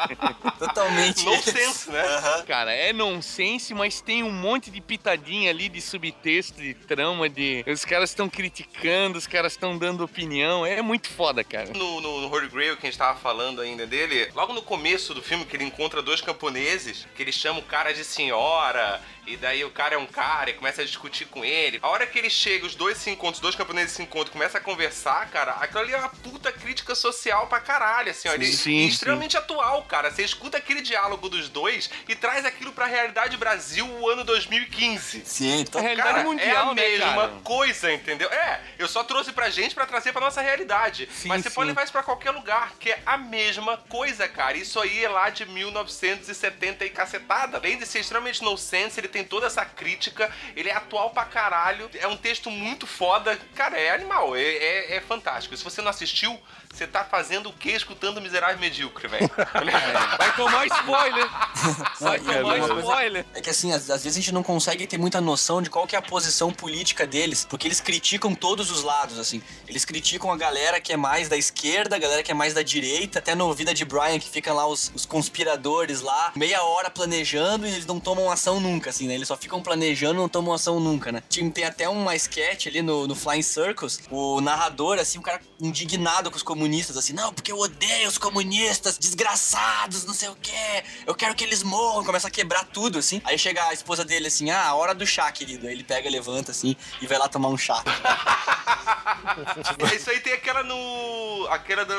totalmente. 0.58 1.24
No 1.24 1.42
sense, 1.42 1.90
né? 1.90 2.02
Aham. 2.02 2.42
Cara, 2.44 2.72
é 2.72 2.92
nonsense, 2.92 3.74
mas 3.74 4.00
tem 4.00 4.22
um 4.22 4.32
monte 4.32 4.70
de 4.70 4.80
pitadinha 4.80 5.50
ali 5.50 5.68
de 5.68 5.80
subtexto, 5.80 6.60
de 6.60 6.74
trama, 6.74 7.28
de. 7.28 7.64
Os 7.66 7.84
caras 7.84 8.10
estão 8.10 8.28
criticando, 8.28 9.18
os 9.18 9.26
caras 9.26 9.52
estão 9.52 9.76
dando 9.76 10.04
opinião. 10.04 10.64
É 10.64 10.80
muito 10.82 11.08
foda, 11.08 11.42
cara. 11.42 11.72
No, 11.72 12.00
no, 12.00 12.20
no 12.20 12.32
Holy 12.32 12.48
Grail, 12.48 12.76
que 12.76 12.86
a 12.86 12.90
gente 12.90 12.98
tava 12.98 13.18
falando 13.18 13.60
ainda 13.60 13.86
dele, 13.86 14.30
logo 14.34 14.52
no 14.52 14.62
começo 14.62 15.14
do 15.16 15.22
filme, 15.22 15.44
que 15.44 15.56
ele 15.56 15.64
encontra 15.64 16.00
dois 16.00 16.20
camponeses, 16.20 17.06
que 17.16 17.22
ele 17.22 17.32
chama 17.32 17.58
o 17.58 17.62
cara 17.62 17.92
de 17.92 18.04
senhora, 18.04 19.00
e 19.26 19.36
daí 19.36 19.64
o 19.64 19.70
cara 19.70 19.94
é 19.94 19.98
um 19.98 20.06
cara 20.06 20.50
e 20.50 20.54
começa 20.54 20.82
a 20.82 20.84
discutir 20.84 21.24
com 21.26 21.44
ele. 21.44 21.78
A 21.82 21.88
hora 21.88 22.06
que 22.06 22.18
ele 22.18 22.30
chega, 22.30 22.64
os 22.66 22.74
dois 22.74 22.96
se 22.98 23.10
encontram, 23.10 23.34
os 23.34 23.40
dois 23.40 23.54
camponeses 23.54 23.92
se 23.92 24.02
encontram, 24.02 24.32
começa 24.32 24.58
a 24.58 24.60
conversar, 24.60 25.28
cara, 25.30 25.52
aquilo 25.60 25.80
ali 25.80 25.92
é 25.92 25.98
uma 25.98 26.08
puta 26.08 26.52
crítica 26.52 26.94
social 26.94 27.46
pra 27.46 27.60
caralho, 27.60 28.10
assim, 28.10 28.28
ó. 28.28 28.32
Ele, 28.34 28.46
Sim, 28.46 28.56
sim. 28.56 28.86
extremamente 28.86 29.36
atual, 29.36 29.82
cara. 29.84 30.10
Você 30.10 30.22
escuta 30.22 30.58
aquele 30.58 30.80
diálogo 30.80 31.28
dos 31.28 31.48
dois 31.48 31.90
e 32.08 32.14
traz 32.14 32.44
aquilo 32.44 32.72
pra 32.72 32.86
realidade 32.86 33.36
Brasil, 33.36 33.86
o 33.86 34.08
ano 34.08 34.24
2015. 34.24 35.22
Sim, 35.24 35.60
então, 35.60 35.80
A 35.80 35.84
realidade 35.84 36.10
Cara, 36.14 36.24
mundial, 36.24 36.68
é 36.68 36.70
a 36.70 36.74
né, 36.74 36.88
mesma 36.88 37.14
cara? 37.14 37.28
coisa, 37.42 37.92
entendeu? 37.92 38.30
É, 38.32 38.60
eu 38.78 38.86
só 38.88 39.02
trouxe 39.04 39.32
pra 39.32 39.50
gente 39.50 39.74
pra 39.74 39.86
trazer 39.86 40.12
pra 40.12 40.20
nossa 40.20 40.40
realidade. 40.40 41.08
Sim, 41.12 41.28
Mas 41.28 41.42
você 41.42 41.48
sim. 41.50 41.54
pode 41.54 41.68
levar 41.68 41.82
isso 41.84 41.92
pra 41.92 42.02
qualquer 42.02 42.30
lugar, 42.30 42.72
que 42.78 42.90
é 42.90 43.00
a 43.04 43.16
mesma 43.18 43.76
coisa, 43.88 44.28
cara. 44.28 44.56
Isso 44.56 44.80
aí 44.80 45.04
é 45.04 45.08
lá 45.08 45.30
de 45.30 45.44
1970 45.46 46.84
e 46.84 46.90
cacetada. 46.90 47.56
Além 47.58 47.78
de 47.78 47.86
ser 47.86 48.00
extremamente 48.00 48.42
nonsense, 48.42 48.98
ele 49.00 49.08
tem 49.16 49.24
toda 49.24 49.46
essa 49.46 49.64
crítica, 49.64 50.30
ele 50.54 50.68
é 50.68 50.74
atual 50.74 51.08
pra 51.08 51.24
caralho, 51.24 51.88
é 51.94 52.06
um 52.06 52.18
texto 52.18 52.50
muito 52.50 52.86
foda. 52.86 53.38
Cara, 53.54 53.78
é 53.78 53.90
animal, 53.90 54.36
é, 54.36 54.42
é, 54.42 54.96
é 54.96 55.00
fantástico. 55.00 55.56
Se 55.56 55.64
você 55.64 55.80
não 55.80 55.88
assistiu, 55.88 56.38
você 56.76 56.86
tá 56.86 57.04
fazendo 57.04 57.48
o 57.48 57.52
quê 57.52 57.70
escutando 57.72 58.20
Miserável 58.20 58.58
Medíocre, 58.58 59.08
velho? 59.08 59.30
Vai 60.18 60.36
tomar 60.36 60.66
spoiler! 60.66 61.28
Vai 62.00 62.18
e 62.18 62.20
tomar 62.20 62.58
spoiler! 62.80 63.26
É 63.34 63.40
que 63.40 63.50
assim, 63.50 63.72
às, 63.72 63.88
às 63.90 64.02
vezes 64.04 64.16
a 64.18 64.20
gente 64.20 64.32
não 64.32 64.42
consegue 64.42 64.86
ter 64.86 64.98
muita 64.98 65.20
noção 65.20 65.62
de 65.62 65.70
qual 65.70 65.86
que 65.86 65.96
é 65.96 65.98
a 65.98 66.02
posição 66.02 66.52
política 66.52 67.06
deles, 67.06 67.46
porque 67.48 67.66
eles 67.66 67.80
criticam 67.80 68.34
todos 68.34 68.70
os 68.70 68.82
lados, 68.82 69.18
assim. 69.18 69.42
Eles 69.68 69.84
criticam 69.84 70.30
a 70.32 70.36
galera 70.36 70.80
que 70.80 70.92
é 70.92 70.96
mais 70.96 71.28
da 71.28 71.36
esquerda, 71.36 71.96
a 71.96 71.98
galera 71.98 72.22
que 72.22 72.30
é 72.30 72.34
mais 72.34 72.52
da 72.54 72.62
direita, 72.62 73.18
até 73.18 73.34
no 73.34 73.52
Vida 73.54 73.72
de 73.72 73.84
Brian, 73.84 74.18
que 74.18 74.28
ficam 74.28 74.54
lá 74.54 74.66
os, 74.66 74.90
os 74.94 75.06
conspiradores 75.06 76.00
lá, 76.00 76.32
meia 76.36 76.62
hora 76.62 76.90
planejando 76.90 77.66
e 77.66 77.70
eles 77.72 77.86
não 77.86 77.98
tomam 78.00 78.30
ação 78.30 78.60
nunca, 78.60 78.90
assim, 78.90 79.06
né? 79.08 79.14
Eles 79.14 79.28
só 79.28 79.36
ficam 79.36 79.62
planejando 79.62 80.14
e 80.14 80.18
não 80.22 80.28
tomam 80.28 80.52
ação 80.52 80.78
nunca, 80.80 81.10
né? 81.10 81.22
Tinha- 81.28 81.50
Tem 81.50 81.64
até 81.64 81.88
uma 81.88 82.14
sketch 82.16 82.66
ali 82.66 82.82
no, 82.82 83.06
no 83.06 83.14
Flying 83.14 83.42
Circus, 83.42 84.00
o 84.10 84.40
narrador, 84.40 84.98
assim, 84.98 85.18
um 85.18 85.22
cara 85.22 85.40
indignado 85.60 86.30
com 86.30 86.36
os 86.36 86.42
comunistas, 86.42 86.65
assim, 86.98 87.12
não, 87.12 87.32
porque 87.32 87.52
eu 87.52 87.58
odeio 87.58 88.08
os 88.08 88.18
comunistas, 88.18 88.98
desgraçados, 88.98 90.04
não 90.04 90.14
sei 90.14 90.28
o 90.28 90.36
quê, 90.36 90.84
eu 91.06 91.14
quero 91.14 91.34
que 91.34 91.44
eles 91.44 91.62
morram, 91.62 92.04
começa 92.04 92.28
a 92.28 92.30
quebrar 92.30 92.64
tudo, 92.64 92.98
assim. 92.98 93.20
Aí 93.24 93.38
chega 93.38 93.62
a 93.64 93.72
esposa 93.72 94.04
dele, 94.04 94.28
assim, 94.28 94.50
ah, 94.50 94.74
hora 94.74 94.94
do 94.94 95.06
chá, 95.06 95.30
querido. 95.30 95.66
Aí 95.66 95.72
ele 95.72 95.84
pega, 95.84 96.08
levanta, 96.08 96.50
assim, 96.50 96.76
e 97.00 97.06
vai 97.06 97.18
lá 97.18 97.28
tomar 97.28 97.48
um 97.48 97.58
chá. 97.58 97.82
Isso 99.94 100.10
aí 100.10 100.20
tem 100.20 100.32
aquela 100.32 100.62
no. 100.62 101.46
aquela 101.50 101.84
do. 101.84 101.94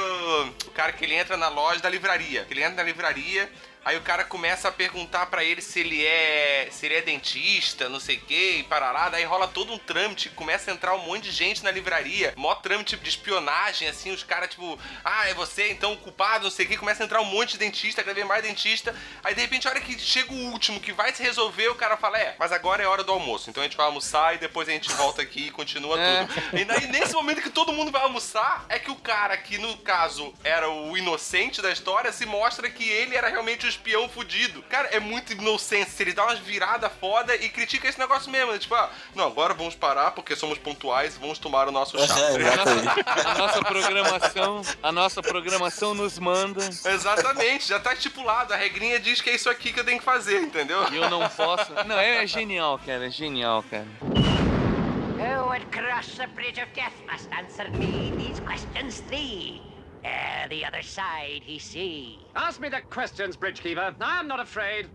O 0.67 0.71
cara 0.71 0.91
que 0.91 1.05
ele 1.05 1.15
entra 1.15 1.37
na 1.37 1.49
loja 1.49 1.81
da 1.81 1.89
livraria. 1.89 2.45
Que 2.45 2.53
ele 2.53 2.63
entra 2.63 2.75
na 2.75 2.83
livraria. 2.83 3.49
Aí 3.87 3.95
o 3.95 4.01
cara 4.01 4.25
começa 4.25 4.67
a 4.67 4.71
perguntar 4.71 5.27
para 5.27 5.45
ele 5.45 5.61
se 5.61 5.79
ele 5.79 6.05
é 6.05 6.67
se 6.69 6.85
ele 6.85 6.95
é 6.95 7.01
dentista, 7.01 7.87
não 7.87 8.01
sei 8.01 8.17
o 8.17 8.19
que, 8.19 8.57
e 8.57 8.63
parará. 8.63 9.07
Daí 9.07 9.23
rola 9.23 9.47
todo 9.47 9.71
um 9.71 9.77
trâmite, 9.77 10.27
começa 10.31 10.69
a 10.69 10.73
entrar 10.73 10.93
um 10.93 11.05
monte 11.05 11.23
de 11.23 11.31
gente 11.31 11.63
na 11.63 11.71
livraria, 11.71 12.33
mó 12.35 12.53
trâmite 12.55 12.97
de 12.97 13.07
espionagem, 13.07 13.87
assim, 13.87 14.11
os 14.11 14.23
caras, 14.23 14.49
tipo, 14.49 14.77
ah, 15.05 15.29
é 15.29 15.33
você 15.33 15.71
então 15.71 15.93
o 15.93 15.97
culpado, 15.97 16.43
não 16.43 16.51
sei 16.51 16.65
o 16.65 16.67
que, 16.67 16.75
começa 16.75 17.01
a 17.01 17.05
entrar 17.05 17.21
um 17.21 17.25
monte 17.31 17.51
de 17.51 17.59
dentista, 17.59 18.03
quer 18.03 18.13
ver 18.13 18.25
mais 18.25 18.43
dentista. 18.43 18.93
Aí 19.23 19.33
de 19.33 19.39
repente, 19.39 19.69
a 19.69 19.71
hora 19.71 19.79
que 19.79 19.97
chega 19.97 20.33
o 20.33 20.51
último, 20.51 20.81
que 20.81 20.91
vai 20.91 21.13
se 21.13 21.23
resolver, 21.23 21.69
o 21.69 21.75
cara 21.75 21.95
fala, 21.95 22.19
é, 22.19 22.35
mas 22.37 22.51
agora 22.51 22.83
é 22.83 22.87
hora 22.87 23.05
do 23.05 23.13
almoço, 23.13 23.49
então 23.49 23.63
a 23.63 23.65
gente 23.65 23.77
vai 23.77 23.85
almoçar 23.85 24.35
e 24.35 24.37
depois 24.37 24.67
a 24.67 24.73
gente 24.73 24.91
volta 24.91 25.21
aqui 25.21 25.47
e 25.47 25.51
continua 25.51 25.97
É. 25.97 26.25
tudo. 26.25 26.57
E 26.57 26.65
daí, 26.65 26.87
nesse 26.87 27.13
momento 27.13 27.41
que 27.41 27.49
todo 27.49 27.71
mundo 27.71 27.89
vai 27.89 28.01
almoçar, 28.01 28.65
é 28.67 28.77
que 28.77 28.91
o 28.91 28.95
cara 28.97 29.37
que, 29.37 29.57
no 29.57 29.77
caso, 29.77 30.33
era 30.43 30.69
o 30.69 30.97
inocente 30.97 31.61
da 31.61 31.71
história, 31.71 32.11
se 32.11 32.25
mostra 32.25 32.69
que 32.69 32.83
ele 32.83 33.15
era 33.15 33.29
realmente 33.29 33.65
o 33.65 33.76
espião 33.77 34.09
fudido. 34.09 34.61
Cara, 34.63 34.89
é 34.89 34.99
muito 34.99 35.33
inocente. 35.33 35.91
Ele 35.99 36.13
dá 36.13 36.23
umas 36.25 36.39
viradas 36.39 36.91
foda 36.99 37.35
e 37.35 37.47
critica 37.49 37.87
esse 37.87 37.99
negócio 37.99 38.29
mesmo. 38.31 38.51
né? 38.51 38.57
Tipo, 38.57 38.75
ah, 38.75 38.89
não, 39.15 39.27
agora 39.27 39.53
vamos 39.53 39.75
parar 39.75 40.11
porque 40.11 40.35
somos 40.35 40.57
pontuais 40.57 41.15
e 41.15 41.19
vamos 41.19 41.39
tomar 41.39 41.67
o 41.67 41.71
nosso 41.71 41.97
chá. 42.05 42.19
É, 42.19 42.35
exatamente. 42.35 43.03
A 43.25 43.33
nossa 43.35 43.61
programação, 43.63 44.61
a 44.83 44.91
nossa 44.91 45.21
programação 45.21 45.93
nos 45.93 46.17
manda 46.19 46.63
Exatamente, 46.85 47.67
já 47.67 47.79
tá 47.79 47.93
estipulado. 47.93 48.53
A 48.53 48.57
regrinha 48.57 48.99
diz 48.99 49.21
que 49.21 49.29
é 49.29 49.35
isso 49.35 49.49
aqui 49.49 49.71
que 49.71 49.79
eu 49.79 49.85
tenho 49.85 49.99
que 49.99 50.05
fazer, 50.05 50.41
entendeu? 50.41 50.91
e 50.91 50.95
eu 50.97 51.09
não 51.09 51.27
posso. 51.29 51.71
Não, 51.85 51.97
é 51.97 52.25
genial, 52.25 52.79
cara, 52.85 53.07
é 53.07 53.09
genial, 53.09 53.63
cara. 53.69 53.85
Who 54.01 55.47
would 55.49 55.65
cross 55.71 56.07
the 56.15 56.27
bridge 56.27 56.59
of 56.61 56.67
death 56.73 56.93
must 57.09 57.27
answer 57.33 57.69
me 57.71 58.11
these 58.17 58.39
questions 58.41 59.01
three. 59.07 59.61
Ere 60.03 60.47
the 60.49 60.65
other 60.65 60.81
side 60.81 61.41
he 61.43 61.59
see. 61.59 62.19
Ask 62.35 62.59
me 62.59 62.69
the 62.69 62.81
questions, 62.81 63.35
Bridgekeeper. 63.35 63.95
I 63.99 64.19
am 64.19 64.27
not 64.27 64.39
afraid. 64.39 64.87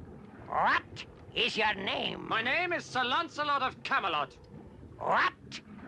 What 0.48 1.04
is 1.34 1.56
your 1.56 1.74
name? 1.74 2.26
My 2.28 2.42
name 2.42 2.72
is 2.72 2.84
Sir 2.84 3.04
Lancelot 3.04 3.62
of 3.62 3.82
Camelot. 3.82 4.36
What 4.98 5.32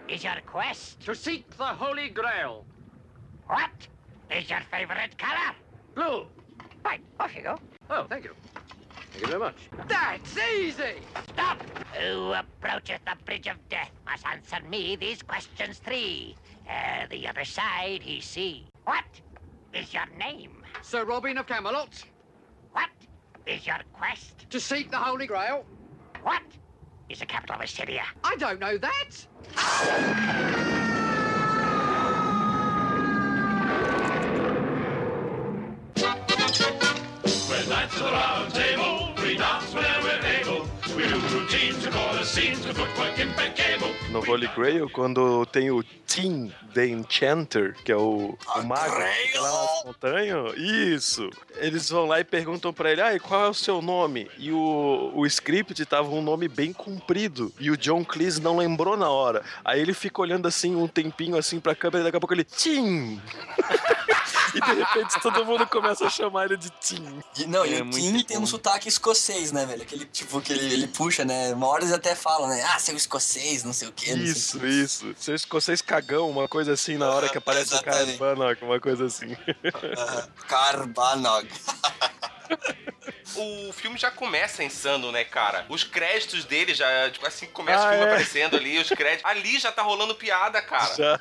is 0.08 0.24
your 0.24 0.36
quest? 0.46 1.00
To 1.00 1.14
seek 1.14 1.48
the 1.56 1.64
Holy 1.64 2.08
Grail. 2.08 2.64
What 3.46 3.88
is 4.30 4.48
your 4.50 4.60
favorite 4.70 5.16
color? 5.18 5.54
Blue. 5.94 6.26
Right, 6.84 7.00
off 7.20 7.34
you 7.34 7.42
go. 7.42 7.58
Oh, 7.90 8.04
thank 8.08 8.24
you. 8.24 8.32
Thank 9.12 9.22
you 9.22 9.26
very 9.28 9.38
much. 9.38 9.56
That's 9.86 10.36
easy! 10.36 10.96
Stop! 11.28 11.62
Who 11.94 12.32
approacheth 12.32 13.00
the 13.04 13.16
bridge 13.24 13.46
of 13.46 13.56
death 13.68 13.92
must 14.04 14.26
answer 14.26 14.58
me 14.68 14.96
these 14.96 15.22
questions 15.22 15.78
three. 15.78 16.34
Ere 16.68 17.06
the 17.08 17.28
other 17.28 17.44
side 17.44 18.02
he 18.02 18.20
see. 18.20 18.66
What 18.84 19.04
is 19.72 19.92
your 19.94 20.06
name? 20.18 20.62
Sir 20.82 21.04
Robin 21.04 21.38
of 21.38 21.46
Camelot. 21.46 22.04
What 22.72 22.90
is 23.46 23.66
your 23.66 23.78
quest? 23.92 24.48
To 24.50 24.60
seek 24.60 24.90
the 24.90 24.98
Holy 24.98 25.26
Grail. 25.26 25.64
What 26.22 26.42
is 27.08 27.20
the 27.20 27.26
capital 27.26 27.56
of 27.56 27.62
Assyria? 27.62 28.04
I 28.22 28.36
don't 28.36 28.60
know 28.60 28.76
that. 28.78 29.26
We're 37.48 37.68
knights 37.68 37.94
of 37.96 38.04
the 38.04 38.12
round 38.12 38.54
table. 38.54 39.14
We 39.22 39.36
dance 39.36 39.74
whenever 39.74 40.03
No 44.10 44.20
Holy 44.20 44.48
Grail, 44.48 44.88
quando 44.88 45.44
tem 45.46 45.70
o 45.70 45.82
Tim 46.06 46.52
The 46.72 46.86
Enchanter, 46.86 47.74
que 47.84 47.90
é 47.90 47.96
o, 47.96 48.38
o 48.56 48.62
mago 48.62 48.96
que 49.30 49.38
lá 49.38 49.50
nas 49.50 49.84
montanhas, 49.84 50.54
isso. 50.56 51.28
Eles 51.56 51.90
vão 51.90 52.06
lá 52.06 52.20
e 52.20 52.24
perguntam 52.24 52.72
pra 52.72 52.92
ele, 52.92 53.00
ah, 53.00 53.14
e 53.14 53.20
qual 53.20 53.46
é 53.46 53.48
o 53.48 53.54
seu 53.54 53.82
nome? 53.82 54.30
E 54.38 54.52
o, 54.52 55.12
o 55.14 55.26
script 55.26 55.84
tava 55.84 56.10
um 56.10 56.22
nome 56.22 56.48
bem 56.48 56.72
comprido. 56.72 57.52
E 57.58 57.70
o 57.70 57.76
John 57.76 58.04
Cleese 58.04 58.40
não 58.40 58.56
lembrou 58.56 58.96
na 58.96 59.08
hora. 59.08 59.42
Aí 59.64 59.80
ele 59.80 59.92
fica 59.92 60.22
olhando 60.22 60.46
assim 60.46 60.76
um 60.76 60.86
tempinho 60.86 61.36
assim 61.36 61.58
pra 61.58 61.74
câmera 61.74 62.02
e 62.02 62.04
daqui 62.04 62.16
a 62.16 62.20
pouco 62.20 62.34
ele, 62.34 62.44
Tim! 62.44 63.20
e 64.54 64.60
de 64.60 64.72
repente 64.74 65.20
todo 65.20 65.44
mundo 65.44 65.66
começa 65.66 66.06
a 66.06 66.10
chamar 66.10 66.46
ele 66.46 66.56
de 66.56 66.70
Tim. 66.80 67.22
E, 67.36 67.46
não, 67.46 67.64
e 67.64 67.74
É 67.74 67.82
o 67.82 67.84
muito 67.84 67.98
Tim 67.98 68.22
tem 68.24 68.38
um 68.38 68.46
sotaque 68.46 68.88
escocês, 68.88 69.52
né, 69.52 69.66
velho? 69.66 69.82
Aquele 69.82 70.04
tipo 70.06 70.40
que 70.40 70.52
ele, 70.52 70.72
ele 70.72 70.86
puxa, 70.88 71.24
né? 71.24 71.52
Uma 71.52 71.66
hora 71.68 71.82
eles 71.82 71.92
até 71.92 72.14
falam, 72.14 72.48
né? 72.48 72.62
Ah, 72.74 72.78
seu 72.78 72.96
escocês, 72.96 73.64
não 73.64 73.72
sei 73.72 73.88
o 73.88 73.92
quê. 73.92 74.14
não 74.14 74.18
sei 74.18 74.60
o 74.60 74.66
Isso, 74.66 74.66
isso. 74.66 75.14
Seu 75.18 75.34
escocês 75.34 75.80
cagão, 75.82 76.30
uma 76.30 76.48
coisa 76.48 76.72
assim, 76.72 76.96
na 76.96 77.10
hora 77.10 77.28
que 77.28 77.38
aparece 77.38 77.74
o. 77.74 77.82
Carbanog, 77.82 78.58
uma 78.62 78.80
coisa 78.80 79.06
assim. 79.06 79.36
Ah, 79.96 80.28
Carbanog. 80.48 81.48
O 83.36 83.72
filme 83.72 83.98
já 83.98 84.10
começa 84.10 84.62
insano, 84.62 85.10
né, 85.10 85.24
cara? 85.24 85.64
Os 85.68 85.82
créditos 85.84 86.44
dele 86.44 86.74
já, 86.74 87.10
tipo 87.10 87.26
assim, 87.26 87.46
começa 87.46 87.82
Ah, 87.82 87.86
o 87.86 87.90
filme 87.90 88.04
é. 88.04 88.08
aparecendo 88.08 88.56
ali, 88.56 88.78
os 88.78 88.88
créditos. 88.88 89.24
Ali 89.24 89.58
já 89.58 89.72
tá 89.72 89.82
rolando 89.82 90.14
piada, 90.14 90.60
cara. 90.62 90.94
Já. 90.94 91.18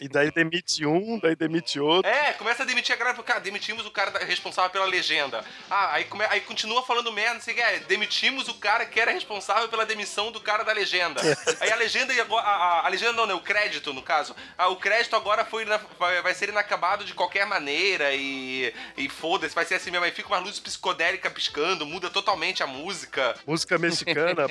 E 0.00 0.08
daí 0.08 0.30
demite 0.30 0.86
um, 0.86 1.18
daí 1.18 1.34
demite 1.34 1.78
outro. 1.80 2.08
É, 2.10 2.32
começa 2.34 2.62
a 2.62 2.66
demitir 2.66 2.94
a 2.94 2.98
galera, 2.98 3.14
porque, 3.16 3.28
cara, 3.32 3.40
demitimos 3.40 3.84
o 3.86 3.90
cara 3.90 4.24
responsável 4.24 4.70
pela 4.70 4.84
legenda. 4.86 5.44
Ah, 5.70 5.94
aí, 5.94 6.04
come- 6.04 6.26
aí 6.30 6.40
continua 6.40 6.82
falando 6.82 7.12
merda, 7.12 7.34
não 7.34 7.40
sei 7.40 7.54
o 7.54 7.56
que, 7.56 7.62
é, 7.62 7.78
demitimos 7.80 8.48
o 8.48 8.54
cara 8.54 8.86
que 8.86 9.00
era 9.00 9.10
responsável 9.10 9.68
pela 9.68 9.84
demissão 9.86 10.30
do 10.30 10.40
cara 10.40 10.62
da 10.64 10.72
legenda. 10.72 11.20
aí 11.60 11.70
a 11.72 11.76
legenda, 11.76 12.12
e 12.14 12.20
agora- 12.20 12.46
a, 12.46 12.50
a, 12.80 12.86
a 12.86 12.88
legenda 12.88 13.12
não, 13.12 13.26
né, 13.26 13.34
o 13.34 13.40
crédito, 13.40 13.92
no 13.92 14.02
caso. 14.02 14.34
Ah, 14.56 14.68
o 14.68 14.76
crédito 14.76 15.16
agora 15.16 15.44
foi 15.44 15.64
na- 15.64 15.80
vai, 15.98 16.22
vai 16.22 16.34
ser 16.34 16.48
inacabado 16.48 17.04
de 17.04 17.14
qualquer 17.14 17.44
maneira 17.46 18.12
e, 18.14 18.72
e 18.96 19.08
foda-se, 19.08 19.54
vai 19.54 19.64
ser 19.64 19.74
assim 19.74 19.90
mesmo. 19.90 20.04
Aí 20.04 20.12
fica 20.12 20.28
uma 20.28 20.38
luz 20.38 20.58
psicodélica 20.60 21.30
piscando, 21.40 21.86
muda 21.86 22.10
totalmente 22.10 22.62
a 22.62 22.66
música. 22.66 23.34
Música 23.46 23.78
mexicana. 23.78 24.46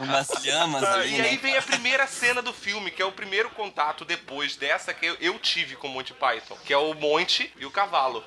Umas 0.00 0.44
lhamas 0.44 0.82
Ah, 0.82 0.94
ali, 0.94 1.16
e 1.16 1.20
aí 1.20 1.36
né? 1.36 1.38
vem 1.40 1.56
a 1.56 1.62
primeira 1.62 2.04
cena 2.08 2.42
do 2.42 2.52
filme, 2.52 2.90
que 2.90 3.00
é 3.00 3.04
o 3.04 3.12
primeiro 3.12 3.50
contato 3.50 4.04
depois 4.04 4.56
dessa 4.56 4.92
que 4.92 5.16
eu, 5.20 5.38
tive 5.38 5.76
com 5.76 5.86
o 5.86 5.90
Monty 5.90 6.12
Python, 6.12 6.58
que 6.64 6.72
é 6.72 6.76
o 6.76 6.92
Monty 6.94 7.52
e 7.56 7.64
o 7.64 7.70
cavalo. 7.70 8.24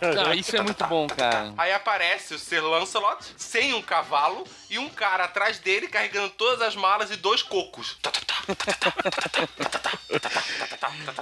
Ah, 0.00 0.34
isso 0.34 0.56
é 0.56 0.62
muito 0.62 0.84
bom, 0.86 1.06
cara. 1.06 1.52
Aí 1.56 1.72
aparece 1.72 2.34
o 2.34 2.38
Sir 2.38 2.62
Lancelot 2.62 3.24
sem 3.36 3.74
um 3.74 3.82
cavalo 3.82 4.44
e 4.70 4.78
um 4.78 4.88
cara 4.88 5.24
atrás 5.24 5.58
dele 5.58 5.88
carregando 5.88 6.30
todas 6.30 6.62
as 6.62 6.74
malas 6.74 7.10
e 7.10 7.16
dois 7.16 7.42
cocos. 7.42 7.98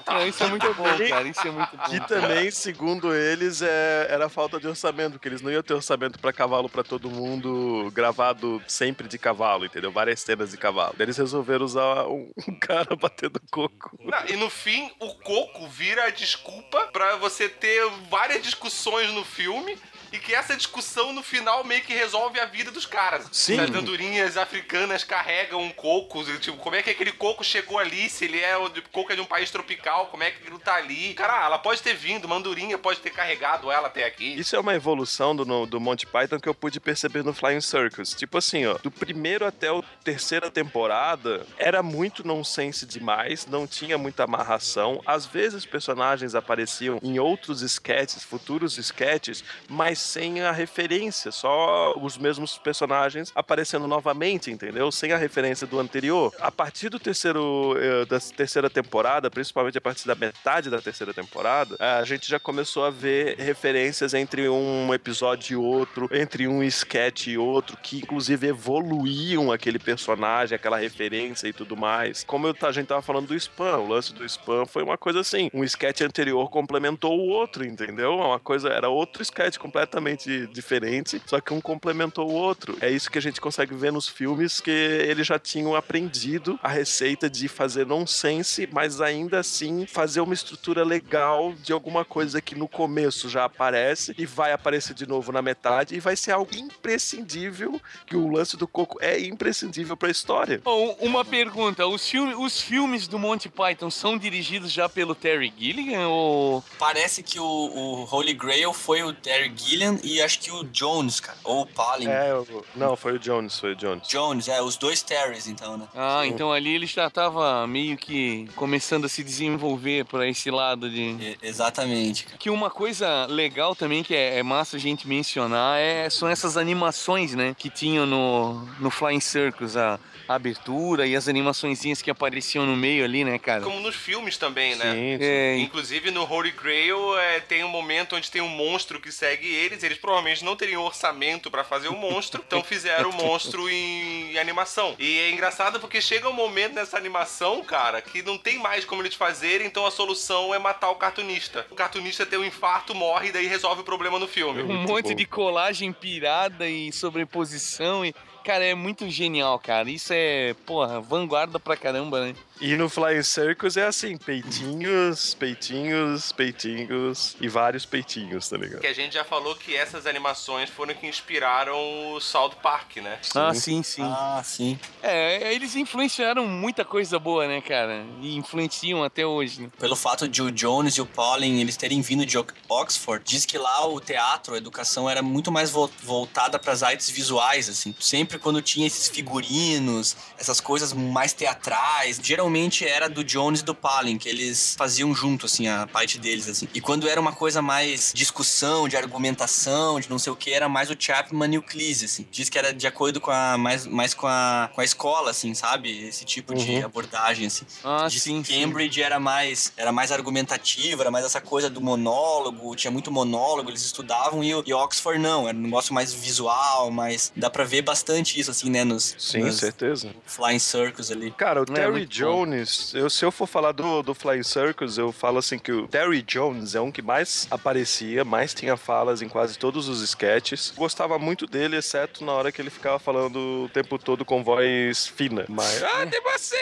Não, 0.07 0.27
isso 0.27 0.43
é 0.43 0.47
muito 0.49 0.75
bom, 0.75 0.85
cara. 0.85 1.29
Isso 1.29 1.47
é 1.47 1.51
muito 1.51 1.77
bom. 1.77 1.85
Que 1.85 2.01
também, 2.07 2.51
segundo 2.51 3.15
eles, 3.15 3.63
é, 3.63 4.07
era 4.09 4.29
falta 4.29 4.59
de 4.59 4.67
orçamento, 4.67 5.13
porque 5.13 5.29
eles 5.29 5.43
não 5.43 5.51
iam 5.51 5.63
ter 5.63 5.75
orçamento 5.75 6.19
pra 6.19 6.33
cavalo 6.33 6.69
pra 6.69 6.83
todo 6.83 7.11
mundo 7.11 7.91
gravado 7.93 8.63
sempre 8.67 9.07
de 9.09 9.19
cavalo, 9.19 9.65
entendeu? 9.65 9.93
Várias 9.93 10.21
cenas 10.21 10.51
de 10.51 10.57
cavalo. 10.57 10.95
Daí 10.97 11.07
Eles 11.07 11.17
resolveram 11.17 11.65
usar 11.65 12.07
um, 12.07 12.31
um 12.49 12.59
cara 12.59 12.97
batendo 12.97 13.41
coco. 13.51 13.97
Não, 14.01 14.27
e 14.29 14.37
no 14.37 14.49
fim, 14.49 14.91
o 14.99 15.15
coco 15.15 15.67
vira 15.69 16.05
a 16.05 16.11
desculpa 16.11 16.89
pra 16.93 17.17
você 17.17 17.49
ter 17.49 17.89
várias 18.09 18.43
discussões 18.61 19.11
no 19.13 19.25
filme. 19.25 19.79
E 20.13 20.19
que 20.19 20.35
essa 20.35 20.57
discussão 20.57 21.13
no 21.13 21.23
final 21.23 21.63
meio 21.65 21.83
que 21.83 21.93
resolve 21.95 22.41
a 22.41 22.45
vida 22.47 22.71
dos 22.71 22.87
caras. 22.87 23.27
Sim. 23.33 23.59
As 23.61 23.71
andorinhas 23.71 24.37
africanas 24.37 25.05
carregam 25.05 25.63
um 25.63 25.71
coco. 25.71 26.25
Tipo, 26.39 26.57
como 26.59 26.77
é 26.77 26.83
que 26.83 26.91
aquele 26.91 27.13
coco 27.13 27.45
chegou 27.45 27.79
ali? 27.79 28.09
Se 28.11 28.25
ele 28.25 28.41
é 28.41 28.57
o 28.57 28.69
de- 28.69 28.83
coco 28.83 29.13
é 29.13 29.15
de 29.15 29.21
um 29.21 29.27
país 29.27 29.51
tropical, 29.51 30.07
como 30.07 30.23
é 30.23 30.31
que 30.31 30.39
aquilo 30.43 30.59
tá 30.59 30.75
ali? 30.75 31.15
Cara, 31.15 31.45
ela 31.45 31.59
pode 31.59 31.81
ter 31.83 31.95
vindo, 31.95 32.25
uma 32.25 32.37
andorinha 32.37 32.77
pode 32.79 33.01
ter 33.01 33.11
carregado 33.11 33.71
ela 33.71 33.87
até 33.89 34.05
aqui. 34.05 34.35
Isso 34.39 34.57
é 34.57 34.59
uma 34.61 34.75
evolução 34.75 35.35
do, 35.37 35.67
do 35.67 35.81
Monty 35.81 36.07
Python 36.07 36.41
que 36.41 36.49
eu 36.49 36.55
pude 36.55 36.81
perceber 36.81 37.23
no 37.23 37.33
Flying 37.33 37.61
Circus. 37.61 38.15
Tipo 38.15 38.39
assim, 38.39 38.67
ó, 38.67 38.75
do 38.79 38.91
primeiro 38.91 39.47
até 39.47 39.69
a 39.69 39.81
terceira 40.03 40.51
temporada, 40.51 41.47
era 41.59 41.83
muito 41.83 42.27
nonsense 42.27 42.85
demais, 42.87 43.47
não 43.47 43.67
tinha 43.67 43.97
muita 43.99 44.25
amarração. 44.25 45.01
Às 45.07 45.27
vezes 45.27 45.65
personagens 45.67 46.35
apareciam 46.35 46.99
em 47.03 47.19
outros 47.19 47.63
sketches, 47.63 48.23
futuros 48.25 48.77
sketches, 48.79 49.45
mas 49.69 50.00
sem 50.01 50.41
a 50.41 50.53
referência, 50.53 51.31
só 51.31 51.95
os 52.01 52.17
mesmos 52.19 52.59
personagens 52.59 53.31
aparecendo 53.35 53.87
novamente, 53.87 54.51
entendeu? 54.51 54.91
Sem 54.91 55.13
a 55.13 55.17
referência 55.17 55.67
do 55.67 55.79
anterior. 55.79 56.33
A 56.41 56.51
partir 56.51 56.89
do 56.89 56.99
terceiro, 56.99 57.77
eh, 57.79 58.05
da 58.07 58.19
terceira 58.19 58.71
temporada, 58.71 59.31
principalmente 59.31 59.79
a 59.79 59.81
partir 59.81 60.07
da 60.07 60.15
metade 60.15 60.71
da 60.71 60.81
terceira 60.81 61.13
temporada, 61.13 61.77
a 61.79 62.05
gente 62.05 62.29
já 62.29 62.41
começou 62.41 62.85
a 62.85 62.91
ver 62.91 63.37
referências 63.39 64.15
entre 64.15 64.49
um 64.49 64.93
episódio 64.95 65.55
e 65.55 65.57
outro, 65.57 66.09
entre 66.13 66.49
um 66.49 66.63
sketch 66.63 67.29
e 67.29 67.39
outro, 67.39 67.77
que 67.77 67.99
inclusive 67.99 68.47
evoluíam 68.47 69.53
aquele 69.53 69.79
personagem, 69.79 70.57
aquela 70.57 70.79
referência 70.79 71.47
e 71.49 71.53
tudo 71.53 71.77
mais. 71.77 72.25
Como 72.25 72.47
eu, 72.47 72.55
a 72.61 72.73
gente 72.73 72.87
tava 72.87 73.03
falando 73.03 73.29
do 73.29 73.35
spam, 73.35 73.79
o 73.79 73.89
lance 73.89 74.15
do 74.15 74.25
spam 74.25 74.65
foi 74.67 74.83
uma 74.83 74.97
coisa 74.97 75.21
assim, 75.21 75.51
um 75.53 75.63
sketch 75.65 76.01
anterior 76.01 76.49
complementou 76.51 77.19
o 77.19 77.29
outro, 77.29 77.65
entendeu? 77.65 78.13
É 78.13 78.27
Uma 78.27 78.41
coisa, 78.41 78.69
era 78.69 78.89
outro 78.89 79.23
sketch 79.23 79.59
completamente 79.59 79.90
completamente 79.91 80.47
diferente, 80.47 81.21
só 81.27 81.41
que 81.41 81.53
um 81.53 81.61
complementou 81.61 82.31
o 82.31 82.33
outro. 82.33 82.79
É 82.81 82.89
isso 82.89 83.11
que 83.11 83.19
a 83.19 83.23
gente 83.23 83.41
consegue 83.41 83.75
ver 83.75 83.93
nos 83.93 84.09
filmes, 84.09 84.61
que 84.61 84.71
eles 84.71 85.27
já 85.27 85.39
tinham 85.39 85.75
aprendido 85.75 86.59
a 86.63 86.69
receita 86.69 87.29
de 87.29 87.49
fazer 87.49 87.85
nonsense, 87.85 88.69
mas 88.73 89.01
ainda 89.01 89.41
assim 89.41 89.87
fazer 89.87 90.21
uma 90.21 90.33
estrutura 90.35 90.85
legal 90.85 91.53
de 91.55 91.73
alguma 91.73 92.05
coisa 92.05 92.41
que 92.41 92.55
no 92.55 92.69
começo 92.69 93.29
já 93.29 93.45
aparece 93.45 94.15
e 94.17 94.25
vai 94.25 94.53
aparecer 94.53 94.95
de 94.95 95.07
novo 95.07 95.33
na 95.33 95.43
metade 95.43 95.97
e 95.97 96.01
vai 96.01 96.15
ser 96.15 96.33
algo 96.33 96.55
imprescindível, 96.55 97.81
que 98.07 98.15
o 98.15 98.31
lance 98.31 98.57
do 98.57 98.69
coco 98.69 98.99
é 99.01 99.19
imprescindível 99.21 99.97
pra 99.97 100.09
história. 100.09 100.61
Bom, 100.63 100.97
uma 101.01 101.25
pergunta: 101.25 101.87
os, 101.87 102.09
filme, 102.09 102.35
os 102.35 102.61
filmes 102.61 103.09
do 103.09 103.19
Monty 103.19 103.49
Python 103.49 103.91
são 103.91 104.17
dirigidos 104.17 104.71
já 104.71 104.89
pelo 104.89 105.15
Terry 105.15 105.53
Gilliam 105.59 106.09
ou. 106.09 106.65
Parece 106.79 107.23
que 107.23 107.41
o, 107.41 107.45
o 107.45 108.09
Holy 108.11 108.35
Grail 108.35 108.73
foi 108.73 109.03
o 109.03 109.13
Terry 109.13 109.53
Gilliam 109.57 109.80
e 110.03 110.21
acho 110.21 110.39
que 110.41 110.51
o 110.51 110.65
Jones, 110.65 111.21
cara. 111.21 111.39
Ou 111.45 111.63
o 111.63 111.67
Palin. 111.67 112.07
É, 112.09 112.35
o- 112.35 112.65
não, 112.75 112.97
foi 112.97 113.15
o 113.15 113.19
Jones, 113.19 113.59
foi 113.59 113.73
o 113.73 113.77
Jones. 113.77 114.07
Jones, 114.09 114.49
é, 114.49 114.61
os 114.63 114.77
dois 114.77 115.03
Terrys, 115.03 115.47
então, 115.47 115.77
né? 115.77 115.87
Ah, 115.95 116.27
então 116.27 116.53
ali 116.53 116.75
ele 116.75 116.87
já 116.87 117.09
tava 117.11 117.67
meio 117.67 117.97
que 117.97 118.49
começando 118.57 119.05
a 119.05 119.09
se 119.09 119.23
desenvolver 119.25 120.05
por 120.05 120.25
esse 120.27 120.51
lado 120.51 120.89
de. 120.91 121.01
E- 121.01 121.39
exatamente, 121.43 122.25
cara. 122.25 122.39
Que 122.39 122.51
uma 122.51 122.71
coisa 122.71 123.27
legal 123.27 123.75
também 123.75 124.03
que 124.03 124.15
é, 124.15 124.39
é 124.39 124.43
massa 124.43 124.77
a 124.77 124.81
gente 124.81 125.07
mencionar 125.09 125.79
é, 125.79 126.09
são 126.11 126.29
essas 126.29 126.57
animações, 126.57 127.35
né? 127.35 127.55
Que 127.59 127.71
tinham 127.71 128.07
no, 128.07 128.65
no 128.81 128.91
Flying 128.91 129.21
Circus, 129.21 129.77
a, 129.77 129.99
a 130.31 130.37
abertura 130.37 131.09
e 131.09 131.17
as 131.17 131.27
animaçõezinhas 131.27 132.01
que 132.01 132.09
apareciam 132.09 132.65
no 132.65 132.77
meio 132.77 133.05
ali, 133.05 133.25
né, 133.25 133.37
cara? 133.37 133.63
Como 133.63 133.81
nos 133.81 133.97
filmes 133.97 134.37
também, 134.37 134.77
né? 134.77 134.85
Sim, 134.93 135.19
sim. 135.19 135.25
É, 135.25 135.59
Inclusive 135.59 136.13
no 136.13 136.23
Holy 136.23 136.53
Grail 136.53 137.19
é, 137.19 137.41
tem 137.41 137.65
um 137.65 137.69
momento 137.69 138.15
onde 138.15 138.31
tem 138.31 138.41
um 138.41 138.49
monstro 138.49 139.01
que 139.01 139.11
segue 139.11 139.49
eles. 139.49 139.83
Eles 139.83 139.99
provavelmente 139.99 140.45
não 140.45 140.55
teriam 140.55 140.85
orçamento 140.85 141.51
pra 141.51 141.65
fazer 141.65 141.89
o 141.89 141.97
monstro, 141.97 142.45
então 142.47 142.63
fizeram 142.63 143.11
o 143.11 143.13
monstro 143.13 143.69
em, 143.69 144.31
em 144.33 144.39
animação. 144.39 144.95
E 145.01 145.19
é 145.19 145.31
engraçado 145.33 145.81
porque 145.81 146.01
chega 146.01 146.29
um 146.29 146.33
momento 146.33 146.75
nessa 146.75 146.97
animação, 146.97 147.65
cara, 147.65 148.01
que 148.01 148.23
não 148.23 148.39
tem 148.39 148.57
mais 148.57 148.85
como 148.85 149.03
eles 149.03 149.17
fazerem, 149.17 149.67
então 149.67 149.85
a 149.85 149.91
solução 149.91 150.55
é 150.55 150.61
matar 150.61 150.91
o 150.91 150.95
cartunista. 150.95 151.67
O 151.71 151.75
cartunista 151.75 152.25
tem 152.25 152.39
um 152.39 152.45
infarto, 152.45 152.95
morre 152.95 153.31
e 153.31 153.33
daí 153.33 153.49
resolve 153.49 153.81
o 153.81 153.85
problema 153.85 154.17
no 154.17 154.29
filme. 154.29 154.63
um 154.63 154.83
monte 154.87 155.13
de 155.13 155.27
colagem 155.27 155.93
pirada 155.93 156.69
e 156.69 156.93
sobreposição 156.93 158.07
e. 158.07 158.15
Cara, 158.45 158.65
é 158.65 158.75
muito 158.75 159.09
genial, 159.09 159.59
cara. 159.59 159.91
Isso 159.91 160.13
é, 160.13 160.55
porra, 160.67 161.01
vanguarda 161.01 161.61
pra 161.61 161.77
caramba, 161.77 162.27
né? 162.27 162.35
E 162.61 162.77
no 162.77 162.91
Flying 162.91 163.23
Circus 163.23 163.77
é 163.79 163.87
assim, 163.87 164.19
peitinhos, 164.19 165.35
peitinhos, 165.35 166.31
peitinhos 166.33 167.35
e 167.41 167.49
vários 167.49 167.87
peitinhos, 167.87 168.49
tá 168.51 168.57
ligado? 168.59 168.81
Que 168.83 168.87
a 168.87 168.93
gente 168.93 169.15
já 169.15 169.25
falou 169.25 169.55
que 169.57 169.75
essas 169.75 170.07
animações 170.07 170.69
foram 170.69 170.93
que 170.95 171.07
inspiraram 171.07 172.13
o 172.13 172.21
South 172.21 172.57
Park, 172.63 172.97
né? 172.99 173.19
Ah, 173.35 173.55
sim, 173.55 173.83
sim. 173.83 174.03
Ah, 174.05 174.43
sim. 174.45 174.79
É, 175.03 175.55
eles 175.55 175.75
influenciaram 175.75 176.47
muita 176.47 176.85
coisa 176.85 177.19
boa, 177.19 177.49
né, 177.49 177.63
cara? 177.63 178.05
E 178.21 178.37
influenciam 178.37 179.03
até 179.03 179.25
hoje, 179.25 179.63
né? 179.63 179.71
Pelo 179.79 179.97
fato 179.97 180.29
de 180.29 180.43
o 180.43 180.51
Jones 180.53 180.95
e 180.97 181.01
o 181.01 181.07
Pauling 181.07 181.61
eles 181.61 181.79
terem 181.79 182.03
vindo 182.03 182.27
de 182.27 182.37
Ox- 182.37 182.55
Oxford, 182.69 183.25
diz 183.25 183.47
que 183.47 183.57
lá 183.57 183.87
o 183.87 183.99
teatro, 184.01 184.55
a 184.55 184.59
educação 184.59 185.09
era 185.09 185.23
muito 185.23 185.51
mais 185.51 185.71
vo- 185.71 185.91
voltada 186.03 186.59
para 186.59 186.73
as 186.73 186.83
artes 186.83 187.09
visuais, 187.09 187.71
assim. 187.71 187.95
Sempre 187.99 188.39
quando 188.39 188.61
tinha 188.61 188.87
esses 188.87 189.09
figurinos, 189.09 190.15
essas 190.39 190.61
coisas 190.61 190.93
mais 190.93 191.33
teatrais, 191.33 192.21
geralmente 192.23 192.50
era 192.85 193.09
do 193.09 193.23
Jones 193.25 193.61
e 193.61 193.65
do 193.65 193.75
Pauling, 193.75 194.19
que 194.19 194.29
eles 194.29 194.75
faziam 194.77 195.15
junto, 195.15 195.47
assim, 195.47 195.69
a 195.69 195.87
parte 195.87 196.19
deles, 196.19 196.49
assim. 196.49 196.69
E 196.75 196.81
quando 196.81 197.09
era 197.09 197.21
uma 197.21 197.33
coisa 197.33 197.63
mais 197.63 198.13
discussão, 198.15 198.89
de 198.89 198.97
argumentação, 198.97 200.01
de 200.01 200.09
não 200.11 200.19
sei 200.19 200.33
o 200.33 200.37
que, 200.37 200.53
era 200.53 200.69
mais 200.69 200.91
o 200.91 200.97
Chapman 200.99 201.55
e 201.55 201.59
o 201.59 201.63
Cleese, 201.63 202.05
assim. 202.07 202.27
Diz 202.31 202.49
que 202.49 202.59
era 202.59 202.73
de 202.73 202.87
acordo 202.87 203.21
com 203.21 203.31
a, 203.31 203.57
mais, 203.57 203.87
mais 203.87 204.15
com 204.15 204.27
a, 204.27 204.69
com 204.75 204.81
a 204.81 204.85
escola, 204.85 205.31
assim, 205.31 205.55
sabe? 205.55 206.07
Esse 206.09 206.25
tipo 206.25 206.55
de 206.55 206.83
abordagem, 206.83 207.47
assim. 207.47 207.65
Ah, 207.85 208.07
Diz 208.09 208.23
sim, 208.23 208.43
que 208.43 208.53
sim. 208.53 208.61
Cambridge 208.63 209.01
era 209.03 209.19
mais 209.21 209.73
era 209.77 209.93
mais 209.93 210.11
argumentativo, 210.13 211.01
era 211.03 211.11
mais 211.11 211.25
essa 211.25 211.41
coisa 211.41 211.71
do 211.71 211.81
monólogo, 211.81 212.75
tinha 212.77 212.91
muito 212.91 213.11
monólogo, 213.11 213.71
eles 213.71 213.83
estudavam 213.85 214.43
e, 214.43 214.55
o- 214.55 214.63
e 214.67 214.73
Oxford 214.73 215.19
não, 215.21 215.49
era 215.49 215.57
um 215.57 215.61
negócio 215.63 215.95
mais 215.95 216.13
visual, 216.13 216.91
mas 216.91 217.33
dá 217.37 217.49
pra 217.51 217.65
ver 217.65 217.83
bastante 217.83 218.39
isso 218.39 218.51
assim, 218.51 218.71
né, 218.71 218.85
nos, 218.85 219.15
Sim, 219.19 219.41
nos 219.41 219.57
certeza. 219.57 220.15
flying 220.27 220.59
circles 220.59 221.11
ali. 221.11 221.31
Cara, 221.33 221.63
o 221.63 221.65
Terry 221.65 221.91
muito 221.93 222.09
bom. 222.09 222.11
Jones, 222.41 222.95
eu, 222.95 223.11
se 223.11 223.23
eu 223.23 223.31
for 223.31 223.47
falar 223.47 223.73
do, 223.73 224.03
do 224.03 224.15
Flying 224.15 224.43
Circus, 224.43 224.97
eu 224.97 225.13
falo 225.13 225.39
assim 225.39 225.59
que 225.59 225.71
o 225.71 225.87
Terry 225.87 226.23
Jones 226.23 226.75
é 226.75 226.81
um 226.81 226.91
que 226.91 227.03
mais 227.03 227.47
aparecia, 227.51 228.25
mais 228.25 228.55
tinha 228.55 228.79
falas 228.79 229.21
em 229.21 229.29
quase 229.29 229.59
todos 229.59 229.89
os 229.89 230.01
sketches. 230.01 230.73
Gostava 230.75 231.19
muito 231.19 231.47
dele, 231.47 231.77
exceto 231.77 232.25
na 232.25 232.33
hora 232.33 232.51
que 232.51 232.63
ele 232.63 232.71
ficava 232.71 232.99
falando 232.99 233.65
o 233.65 233.69
tempo 233.69 233.99
todo 233.99 234.25
com 234.25 234.43
voz 234.43 235.07
fina. 235.07 235.45
Mas, 235.49 235.83
ah, 235.83 236.07
tem 236.07 236.21
você! 236.23 236.57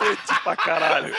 Ele 0.00 0.16
pra 0.42 0.56
caralho. 0.56 1.14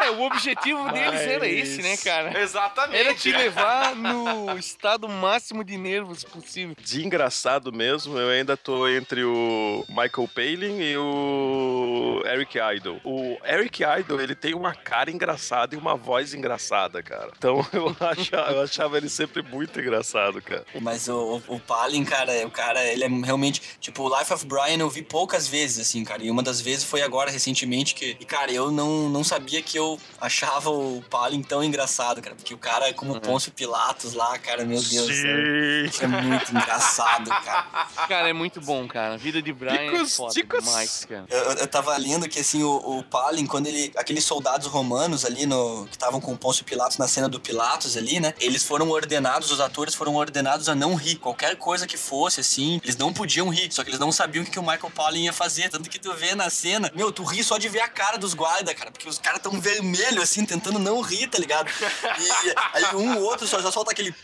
É, 0.00 0.10
o 0.10 0.22
objetivo 0.22 0.90
deles 0.90 1.20
era 1.20 1.46
esse, 1.46 1.82
né, 1.82 1.96
cara? 1.96 2.40
Exatamente. 2.40 2.98
Era 2.98 3.14
te 3.14 3.30
levar 3.32 3.94
no 3.94 4.56
estado 4.58 5.08
máximo 5.08 5.62
de 5.62 5.76
nervos 5.76 6.24
possível. 6.24 6.74
De 6.80 7.04
engraçado 7.04 7.72
mesmo, 7.72 8.18
eu 8.18 8.28
ainda 8.30 8.56
tô 8.56 8.88
entre 8.88 9.24
o 9.24 9.84
Michael 9.88 10.28
Palin 10.34 10.80
e 10.80 10.96
o 10.96 12.22
Eric 12.24 12.58
Idle. 12.58 13.00
O 13.04 13.36
Eric 13.44 13.82
Idle, 13.82 14.22
ele 14.22 14.34
tem 14.34 14.54
uma 14.54 14.74
cara 14.74 15.10
engraçada 15.10 15.74
e 15.74 15.78
uma 15.78 15.96
voz 15.96 16.34
engraçada, 16.34 17.02
cara. 17.02 17.30
Então 17.36 17.66
eu 17.72 17.94
achava, 18.00 18.52
eu 18.52 18.62
achava 18.62 18.96
ele 18.96 19.08
sempre 19.08 19.42
muito 19.42 19.78
engraçado, 19.80 20.40
cara. 20.40 20.64
Mas 20.80 21.08
o, 21.08 21.42
o, 21.46 21.56
o 21.56 21.60
Palin, 21.60 22.04
cara, 22.04 22.46
o 22.46 22.50
cara, 22.50 22.82
ele 22.84 23.04
é 23.04 23.08
realmente. 23.08 23.60
Tipo, 23.80 24.04
o 24.04 24.18
Life 24.18 24.32
of 24.32 24.46
Brian 24.46 24.78
eu 24.78 24.88
vi 24.90 25.02
poucas 25.02 25.46
vezes, 25.46 25.86
assim, 25.86 26.04
cara. 26.04 26.22
E 26.22 26.30
uma 26.30 26.42
das 26.42 26.60
vezes 26.60 26.84
foi 26.84 27.02
agora, 27.02 27.30
recentemente, 27.30 27.94
que. 27.94 28.16
E, 28.18 28.24
cara, 28.24 28.50
eu 28.52 28.70
não, 28.70 29.08
não 29.08 29.22
sabia 29.22 29.62
que 29.62 29.78
eu 29.78 29.89
achava 30.20 30.70
o 30.70 31.02
Palin 31.08 31.42
tão 31.42 31.62
engraçado, 31.64 32.20
cara. 32.20 32.34
Porque 32.36 32.52
o 32.54 32.58
cara 32.58 32.88
é 32.88 32.92
como 32.92 33.20
Pôncio 33.20 33.52
Pilatos 33.52 34.14
lá, 34.14 34.38
cara, 34.38 34.64
meu 34.64 34.80
Deus 34.82 35.06
do 35.06 35.14
céu. 35.14 35.86
Isso 35.86 36.04
é 36.04 36.06
muito 36.06 36.50
engraçado, 36.50 37.28
cara. 37.30 37.88
Cara, 38.08 38.28
é 38.28 38.32
muito 38.32 38.60
bom, 38.60 38.86
cara. 38.86 39.14
A 39.14 39.16
vida 39.16 39.40
de 39.42 39.52
Brian 39.52 39.92
Dicos, 39.92 40.12
é 40.12 40.16
foda 40.16 40.34
dicos. 40.34 40.64
demais, 40.64 41.04
cara. 41.08 41.24
Eu, 41.28 41.38
eu- 41.52 41.66
tava 41.70 41.96
lendo 41.96 42.28
que, 42.28 42.40
assim, 42.40 42.62
o, 42.62 42.98
o 42.98 43.04
Palin, 43.04 43.46
quando 43.46 43.66
ele... 43.68 43.92
Aqueles 43.96 44.24
soldados 44.24 44.66
romanos 44.66 45.24
ali, 45.24 45.46
no, 45.46 45.86
que 45.86 45.94
estavam 45.96 46.20
com 46.20 46.32
o 46.32 46.36
Pôncio 46.38 46.64
Pilatos 46.64 46.98
na 46.98 47.06
cena 47.06 47.28
do 47.28 47.38
Pilatos 47.40 47.96
ali, 47.96 48.18
né? 48.20 48.34
Eles 48.40 48.64
foram 48.64 48.90
ordenados, 48.90 49.50
os 49.52 49.60
atores 49.60 49.94
foram 49.94 50.14
ordenados 50.16 50.68
a 50.68 50.74
não 50.74 50.94
rir. 50.96 51.16
Qualquer 51.16 51.56
coisa 51.56 51.86
que 51.86 51.96
fosse, 51.96 52.40
assim, 52.40 52.80
eles 52.82 52.96
não 52.96 53.12
podiam 53.12 53.48
rir. 53.48 53.70
Só 53.72 53.84
que 53.84 53.90
eles 53.90 54.00
não 54.00 54.10
sabiam 54.10 54.42
o 54.42 54.44
que, 54.44 54.50
que 54.52 54.58
o 54.58 54.62
Michael 54.62 54.90
Palin 54.94 55.24
ia 55.24 55.32
fazer. 55.32 55.68
Tanto 55.70 55.88
que 55.88 55.98
tu 55.98 56.12
vê 56.14 56.34
na 56.34 56.50
cena... 56.50 56.90
Meu, 56.94 57.12
tu 57.12 57.22
ri 57.22 57.42
só 57.44 57.56
de 57.56 57.68
ver 57.68 57.80
a 57.80 57.88
cara 57.88 58.18
dos 58.18 58.34
guardas, 58.34 58.74
cara. 58.74 58.90
Porque 58.90 59.08
os 59.08 59.18
caras 59.18 59.40
tão 59.40 59.60
vermelhos, 59.80 60.22
assim, 60.22 60.44
tentando 60.44 60.78
não 60.78 61.00
rir, 61.00 61.28
tá 61.28 61.38
ligado? 61.38 61.70
E 61.70 62.30
aí 62.74 62.94
um 62.94 63.16
ou 63.16 63.24
outro 63.24 63.46
só 63.46 63.60
já 63.60 63.70
solta 63.70 63.90
aquele... 63.90 64.14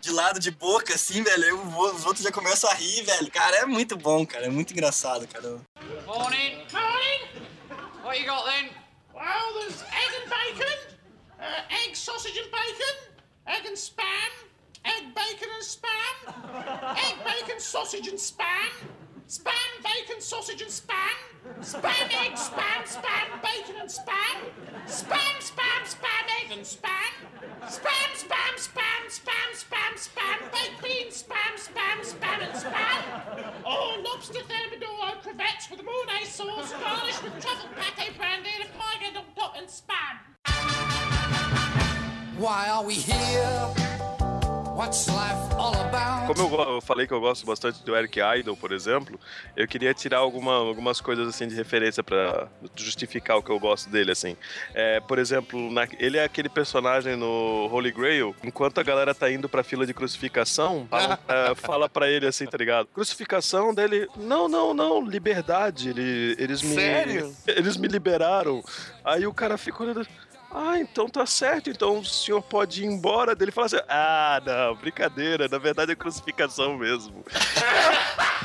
De 0.00 0.10
lado 0.10 0.40
de 0.40 0.50
boca, 0.50 0.94
assim, 0.94 1.22
velho. 1.22 1.44
Aí 1.44 1.52
os 1.52 2.06
outros 2.06 2.24
já 2.24 2.32
começam 2.32 2.70
a 2.70 2.74
rir, 2.74 3.02
velho. 3.02 3.30
Cara, 3.30 3.56
é 3.58 3.66
muito 3.66 3.96
bom, 3.96 4.26
cara. 4.26 4.46
É 4.46 4.48
muito 4.48 4.72
engraçado, 4.72 5.28
cara. 5.28 5.60
Morning. 6.06 6.64
Morning. 6.72 7.20
What 8.02 8.18
you 8.18 8.26
got 8.26 8.44
then? 8.46 8.70
Well, 9.14 9.52
there's 9.60 9.82
egg 9.82 10.12
and 10.22 10.30
bacon, 10.30 10.78
uh, 11.38 11.84
egg, 11.84 11.94
sausage 11.94 12.38
and 12.38 12.50
bacon, 12.50 12.96
egg 13.46 13.66
and 13.66 13.76
spam, 13.76 14.30
egg, 14.86 15.14
bacon 15.14 15.50
and 15.54 15.62
spam, 15.62 16.96
egg, 16.96 17.16
bacon, 17.22 17.60
sausage 17.60 18.08
and 18.08 18.18
spam, 18.18 18.72
spam, 19.28 19.82
bacon, 19.82 20.20
sausage 20.22 20.62
and 20.62 20.70
spam, 20.70 21.29
spam, 21.60 22.08
egg, 22.24 22.32
spam, 22.32 22.82
spam, 22.84 23.42
bacon 23.42 23.76
and 23.80 23.90
spam, 23.90 24.36
spam, 24.86 25.34
spam, 25.40 25.82
spam, 25.84 26.24
egg 26.40 26.50
and 26.52 26.62
spam, 26.62 27.12
spam, 27.62 28.10
spam, 28.14 28.54
spam, 28.56 29.02
spam, 29.08 29.50
spam, 29.52 29.92
spam, 29.96 30.38
baked 30.52 30.82
beans, 30.82 31.22
spam, 31.22 31.54
spam, 31.56 31.98
spam 32.02 32.42
and 32.42 32.54
spam. 32.54 33.02
Oh, 33.64 34.00
lobster 34.04 34.42
thermidor 34.42 35.20
crevettes 35.22 35.70
with 35.70 35.82
Mornay 35.84 36.24
sauce, 36.24 36.72
garnished 36.72 37.22
with 37.22 37.40
truffle 37.40 37.68
pate 37.76 38.16
brandy 38.16 38.50
and 38.60 38.68
a 38.68 38.72
pie 38.78 39.06
on 39.06 39.24
top 39.34 39.56
and 39.56 39.68
spam. 39.68 40.18
Why 42.38 42.68
are 42.70 42.84
we 42.84 42.94
here? 42.94 43.79
Como 46.26 46.54
eu, 46.54 46.74
eu 46.74 46.80
falei 46.80 47.06
que 47.06 47.12
eu 47.12 47.20
gosto 47.20 47.44
bastante 47.44 47.82
do 47.84 47.94
Eric 47.94 48.18
Idle, 48.20 48.56
por 48.56 48.72
exemplo, 48.72 49.18
eu 49.56 49.66
queria 49.66 49.92
tirar 49.92 50.18
alguma, 50.18 50.54
algumas 50.54 51.00
coisas 51.00 51.28
assim 51.28 51.46
de 51.48 51.54
referência 51.54 52.02
pra 52.02 52.48
justificar 52.76 53.36
o 53.36 53.42
que 53.42 53.50
eu 53.50 53.58
gosto 53.58 53.90
dele, 53.90 54.12
assim. 54.12 54.36
É, 54.72 55.00
por 55.00 55.18
exemplo, 55.18 55.70
na- 55.70 55.88
ele 55.98 56.16
é 56.18 56.24
aquele 56.24 56.48
personagem 56.48 57.16
no 57.16 57.68
Holy 57.70 57.90
Grail, 57.90 58.34
enquanto 58.44 58.78
a 58.78 58.82
galera 58.82 59.14
tá 59.14 59.30
indo 59.30 59.48
pra 59.48 59.62
fila 59.62 59.84
de 59.84 59.92
crucificação, 59.92 60.86
fala, 60.90 61.18
é, 61.28 61.54
fala 61.54 61.88
pra 61.88 62.08
ele 62.08 62.26
assim, 62.26 62.46
tá 62.46 62.56
ligado? 62.56 62.86
Crucificação 62.86 63.74
dele, 63.74 64.08
não, 64.16 64.48
não, 64.48 64.72
não, 64.72 65.04
liberdade, 65.04 65.90
ele, 65.90 66.36
eles 66.38 66.62
me... 66.62 66.74
Sério? 66.74 67.36
Eles 67.46 67.76
me 67.76 67.88
liberaram. 67.88 68.62
Aí 69.04 69.26
o 69.26 69.34
cara 69.34 69.58
fica 69.58 69.82
olhando... 69.82 70.06
ah, 70.50 70.78
então 70.78 71.08
tá 71.08 71.24
certo, 71.24 71.70
então 71.70 71.98
o 71.98 72.04
senhor 72.04 72.42
pode 72.42 72.82
ir 72.82 72.86
embora. 72.86 73.34
Daí 73.34 73.44
Ele 73.44 73.52
fala 73.52 73.66
assim, 73.66 73.80
ah, 73.88 74.42
não, 74.44 74.74
brincadeira, 74.76 75.48
na 75.48 75.58
verdade 75.58 75.92
é 75.92 75.96
crucificação 75.96 76.76
mesmo. 76.76 77.24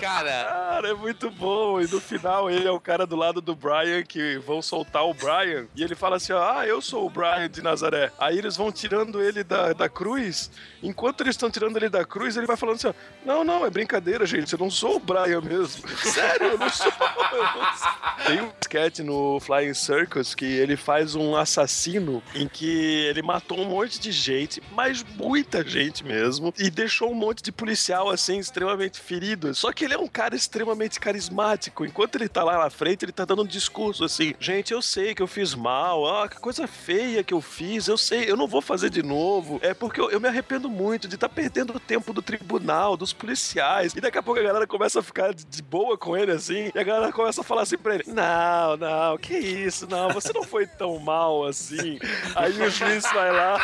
Cara, 0.00 0.68
Cara, 0.78 0.90
é 0.90 0.94
muito 0.94 1.30
bom. 1.30 1.80
E 1.80 1.88
no 1.88 2.00
final 2.00 2.48
ele 2.50 2.68
é 2.68 2.70
o 2.70 2.78
cara 2.78 3.06
do 3.06 3.16
lado 3.16 3.40
do 3.40 3.54
Brian 3.54 4.02
que 4.02 4.38
vão 4.38 4.62
soltar 4.62 5.04
o 5.04 5.12
Brian. 5.12 5.66
E 5.74 5.82
ele 5.82 5.94
fala 5.94 6.16
assim: 6.16 6.32
ó, 6.32 6.58
Ah, 6.58 6.66
eu 6.66 6.80
sou 6.80 7.06
o 7.06 7.10
Brian 7.10 7.48
de 7.48 7.62
Nazaré. 7.62 8.12
Aí 8.18 8.38
eles 8.38 8.56
vão 8.56 8.70
tirando 8.70 9.20
ele 9.20 9.42
da, 9.42 9.72
da 9.72 9.88
cruz. 9.88 10.50
Enquanto 10.82 11.22
eles 11.22 11.34
estão 11.34 11.50
tirando 11.50 11.76
ele 11.76 11.88
da 11.88 12.04
cruz, 12.04 12.36
ele 12.36 12.46
vai 12.46 12.56
falando 12.56 12.76
assim: 12.76 12.88
ó, 12.88 12.94
Não, 13.24 13.42
não, 13.42 13.66
é 13.66 13.70
brincadeira, 13.70 14.24
gente. 14.24 14.52
Eu 14.52 14.58
não 14.58 14.70
sou 14.70 14.96
o 14.96 15.00
Brian 15.00 15.40
mesmo. 15.40 15.88
Sério, 15.98 16.52
eu 16.52 16.58
não 16.58 16.70
sou. 16.70 16.92
Eu 17.32 17.42
não 17.42 17.76
sou. 17.76 17.98
Tem 18.26 18.40
um 18.40 18.52
sketch 18.60 18.98
no 19.00 19.40
Flying 19.40 19.74
Circus 19.74 20.34
que 20.34 20.44
ele 20.44 20.76
faz 20.76 21.14
um 21.14 21.34
assassino 21.34 22.22
em 22.34 22.46
que 22.46 23.06
ele 23.06 23.22
matou 23.22 23.58
um 23.58 23.64
monte 23.64 23.98
de 23.98 24.12
gente, 24.12 24.62
mas 24.72 25.02
muita 25.02 25.66
gente 25.66 26.04
mesmo, 26.04 26.52
e 26.58 26.70
deixou 26.70 27.10
um 27.10 27.14
monte 27.14 27.42
de 27.42 27.50
policial 27.50 28.10
assim 28.10 28.38
extremamente 28.38 29.00
ferido. 29.00 29.54
Só 29.54 29.72
que 29.72 29.87
ele 29.88 29.94
é 29.94 29.98
um 29.98 30.06
cara 30.06 30.36
extremamente 30.36 31.00
carismático. 31.00 31.84
Enquanto 31.84 32.16
ele 32.16 32.28
tá 32.28 32.44
lá 32.44 32.58
na 32.58 32.70
frente, 32.70 33.04
ele 33.04 33.12
tá 33.12 33.24
dando 33.24 33.42
um 33.42 33.46
discurso 33.46 34.04
assim: 34.04 34.34
gente, 34.38 34.72
eu 34.72 34.82
sei 34.82 35.14
que 35.14 35.22
eu 35.22 35.26
fiz 35.26 35.54
mal, 35.54 36.06
ah, 36.06 36.28
que 36.28 36.38
coisa 36.38 36.66
feia 36.66 37.24
que 37.24 37.32
eu 37.32 37.40
fiz, 37.40 37.88
eu 37.88 37.96
sei, 37.96 38.30
eu 38.30 38.36
não 38.36 38.46
vou 38.46 38.60
fazer 38.60 38.90
de 38.90 39.02
novo. 39.02 39.58
É 39.62 39.72
porque 39.72 40.00
eu, 40.00 40.10
eu 40.10 40.20
me 40.20 40.28
arrependo 40.28 40.68
muito 40.68 41.08
de 41.08 41.14
estar 41.14 41.28
tá 41.28 41.34
perdendo 41.34 41.74
o 41.74 41.80
tempo 41.80 42.12
do 42.12 42.20
tribunal, 42.20 42.96
dos 42.96 43.12
policiais. 43.12 43.94
E 43.94 44.00
daqui 44.00 44.18
a 44.18 44.22
pouco 44.22 44.40
a 44.40 44.42
galera 44.42 44.66
começa 44.66 45.00
a 45.00 45.02
ficar 45.02 45.32
de, 45.32 45.44
de 45.44 45.62
boa 45.62 45.96
com 45.96 46.16
ele 46.16 46.32
assim, 46.32 46.70
e 46.74 46.78
a 46.78 46.84
galera 46.84 47.12
começa 47.12 47.40
a 47.40 47.44
falar 47.44 47.62
assim 47.62 47.78
pra 47.78 47.94
ele: 47.94 48.04
não, 48.06 48.76
não, 48.76 49.16
que 49.16 49.38
isso, 49.38 49.88
não, 49.88 50.10
você 50.10 50.32
não 50.32 50.42
foi 50.42 50.66
tão 50.66 50.98
mal 50.98 51.46
assim. 51.46 51.98
Aí 52.34 52.52
o 52.60 52.70
juiz 52.70 53.04
vai 53.12 53.32
lá, 53.32 53.58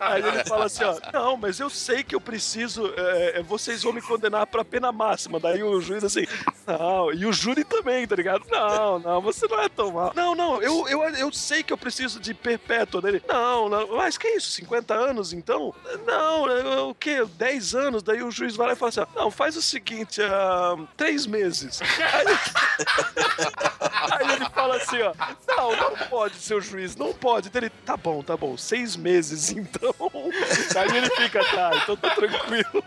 aí 0.00 0.22
ele 0.22 0.44
fala 0.44 0.64
assim: 0.66 0.84
ó, 0.84 0.98
não, 1.12 1.36
mas 1.36 1.60
eu 1.60 1.68
sei 1.68 2.02
que 2.02 2.14
eu 2.14 2.20
preciso, 2.20 2.90
é, 2.96 3.42
vocês 3.42 3.82
vão 3.82 3.92
me 3.92 4.00
condenar 4.00 4.46
pra 4.46 4.64
pena 4.64 4.90
máxima. 4.90 5.38
Daí 5.38 5.65
o 5.68 5.80
juiz 5.80 6.04
assim, 6.04 6.26
não, 6.66 7.12
e 7.12 7.26
o 7.26 7.32
júri 7.32 7.64
também, 7.64 8.06
tá 8.06 8.16
ligado? 8.16 8.44
Não, 8.50 8.98
não, 8.98 9.20
você 9.20 9.46
não 9.46 9.60
é 9.60 9.68
tão 9.68 9.92
mal. 9.92 10.12
Não, 10.14 10.34
não, 10.34 10.62
eu, 10.62 10.88
eu, 10.88 11.02
eu 11.02 11.32
sei 11.32 11.62
que 11.62 11.72
eu 11.72 11.78
preciso 11.78 12.20
de 12.20 12.34
perpétua 12.34 13.00
dele. 13.00 13.22
Não, 13.28 13.68
não, 13.68 13.96
mas 13.96 14.18
que 14.18 14.28
isso, 14.28 14.50
50 14.52 14.94
anos 14.94 15.32
então? 15.32 15.74
Não, 16.06 16.90
o 16.90 16.94
quê? 16.94 17.24
10 17.24 17.74
anos? 17.74 18.02
Daí 18.02 18.22
o 18.22 18.30
juiz 18.30 18.56
vai 18.56 18.68
lá 18.68 18.72
e 18.72 18.76
fala 18.76 18.88
assim: 18.88 19.02
não, 19.14 19.30
faz 19.30 19.56
o 19.56 19.62
seguinte, 19.62 20.22
ah, 20.22 20.76
três 20.96 21.26
meses. 21.26 21.80
Aí, 21.82 21.88
aí 24.12 24.34
ele 24.34 24.48
fala 24.50 24.76
assim, 24.76 25.02
ó, 25.02 25.12
não, 25.46 25.76
não 25.76 25.96
pode, 26.08 26.36
seu 26.36 26.60
juiz, 26.60 26.96
não 26.96 27.12
pode. 27.12 27.50
Ele, 27.54 27.70
tá 27.70 27.96
bom, 27.96 28.22
tá 28.22 28.36
bom, 28.36 28.56
seis 28.56 28.96
meses 28.96 29.50
então. 29.50 29.94
Aí 30.76 30.96
ele 30.96 31.10
fica, 31.10 31.44
tá, 31.44 31.70
então 31.82 31.96
tá 31.96 32.14
tranquilo. 32.14 32.84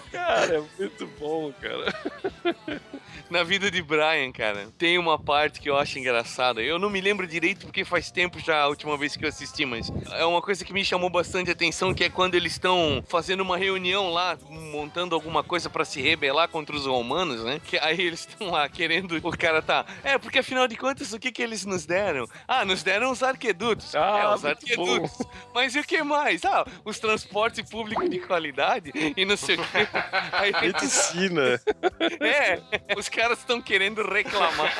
Cara, 0.26 0.56
é 0.56 0.64
muito 0.76 1.06
bom, 1.20 1.52
cara. 1.52 1.86
na 3.30 3.42
vida 3.42 3.70
de 3.70 3.82
Brian, 3.82 4.30
cara, 4.32 4.68
tem 4.78 4.98
uma 4.98 5.18
parte 5.18 5.60
que 5.60 5.68
eu 5.68 5.76
acho 5.76 5.98
engraçada. 5.98 6.62
Eu 6.62 6.78
não 6.78 6.90
me 6.90 7.00
lembro 7.00 7.26
direito 7.26 7.66
porque 7.66 7.84
faz 7.84 8.10
tempo 8.10 8.38
já 8.38 8.60
a 8.60 8.68
última 8.68 8.96
vez 8.96 9.16
que 9.16 9.24
eu 9.24 9.28
assisti, 9.28 9.64
mas 9.64 9.92
é 10.12 10.24
uma 10.24 10.42
coisa 10.42 10.64
que 10.64 10.72
me 10.72 10.84
chamou 10.84 11.10
bastante 11.10 11.50
atenção, 11.50 11.94
que 11.94 12.04
é 12.04 12.10
quando 12.10 12.34
eles 12.34 12.52
estão 12.52 13.02
fazendo 13.08 13.40
uma 13.40 13.56
reunião 13.56 14.10
lá, 14.10 14.38
montando 14.48 15.14
alguma 15.14 15.42
coisa 15.42 15.68
pra 15.68 15.84
se 15.84 16.00
rebelar 16.00 16.48
contra 16.48 16.74
os 16.74 16.86
romanos, 16.86 17.44
né? 17.44 17.60
Que 17.64 17.78
aí 17.78 18.00
eles 18.00 18.20
estão 18.20 18.50
lá 18.50 18.68
querendo, 18.68 19.16
o 19.16 19.36
cara 19.36 19.62
tá, 19.62 19.84
é, 20.02 20.18
porque 20.18 20.38
afinal 20.38 20.68
de 20.68 20.76
contas, 20.76 21.12
o 21.12 21.18
que 21.18 21.32
que 21.32 21.42
eles 21.42 21.64
nos 21.64 21.86
deram? 21.86 22.26
Ah, 22.46 22.64
nos 22.64 22.82
deram 22.82 23.10
os 23.10 23.22
arquedutos. 23.22 23.94
Ah, 23.94 24.20
é, 24.22 24.34
os 24.34 24.44
arquedutos. 24.44 25.10
Mas 25.54 25.74
e 25.74 25.80
o 25.80 25.84
que 25.84 26.02
mais? 26.02 26.44
Ah, 26.44 26.64
os 26.84 26.98
transportes 26.98 27.68
públicos 27.68 28.08
de 28.08 28.18
qualidade 28.20 28.92
e 29.16 29.24
não 29.24 29.36
sei 29.36 29.56
o 29.56 29.58
que. 29.58 29.88
Aí, 30.32 30.52
Medicina. 30.60 31.60
é, 32.20 32.60
os 32.96 33.08
caras 33.16 33.38
estão 33.38 33.62
querendo 33.62 34.02
reclamar 34.02 34.70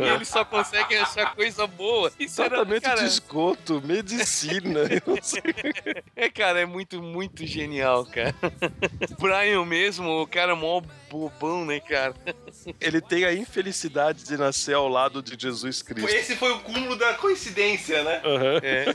e 0.00 0.08
eles 0.14 0.28
só 0.28 0.42
conseguem 0.46 0.96
achar 0.96 1.34
coisa 1.34 1.66
boa. 1.66 2.10
Isso 2.18 2.40
era, 2.40 2.56
Tratamento 2.56 2.82
cara, 2.82 3.00
de 3.02 3.06
esgoto, 3.06 3.82
medicina. 3.84 4.80
é, 6.16 6.30
cara, 6.30 6.60
é 6.60 6.64
muito, 6.64 7.02
muito 7.02 7.46
genial, 7.46 8.06
cara. 8.06 8.34
Brian 9.18 9.66
mesmo, 9.66 10.22
o 10.22 10.26
cara 10.26 10.56
mó 10.56 10.80
bobão, 11.10 11.64
né, 11.64 11.80
cara? 11.80 12.14
Ele 12.80 13.00
tem 13.00 13.24
a 13.24 13.34
infelicidade 13.34 14.24
de 14.24 14.36
nascer 14.36 14.74
ao 14.74 14.88
lado 14.88 15.20
de 15.22 15.34
Jesus 15.36 15.82
Cristo. 15.82 16.08
Esse 16.08 16.36
foi 16.36 16.52
o 16.52 16.60
cúmulo 16.60 16.96
da 16.96 17.14
coincidência, 17.14 18.02
né? 18.04 18.22
Aham. 18.24 18.60
É. 18.62 18.94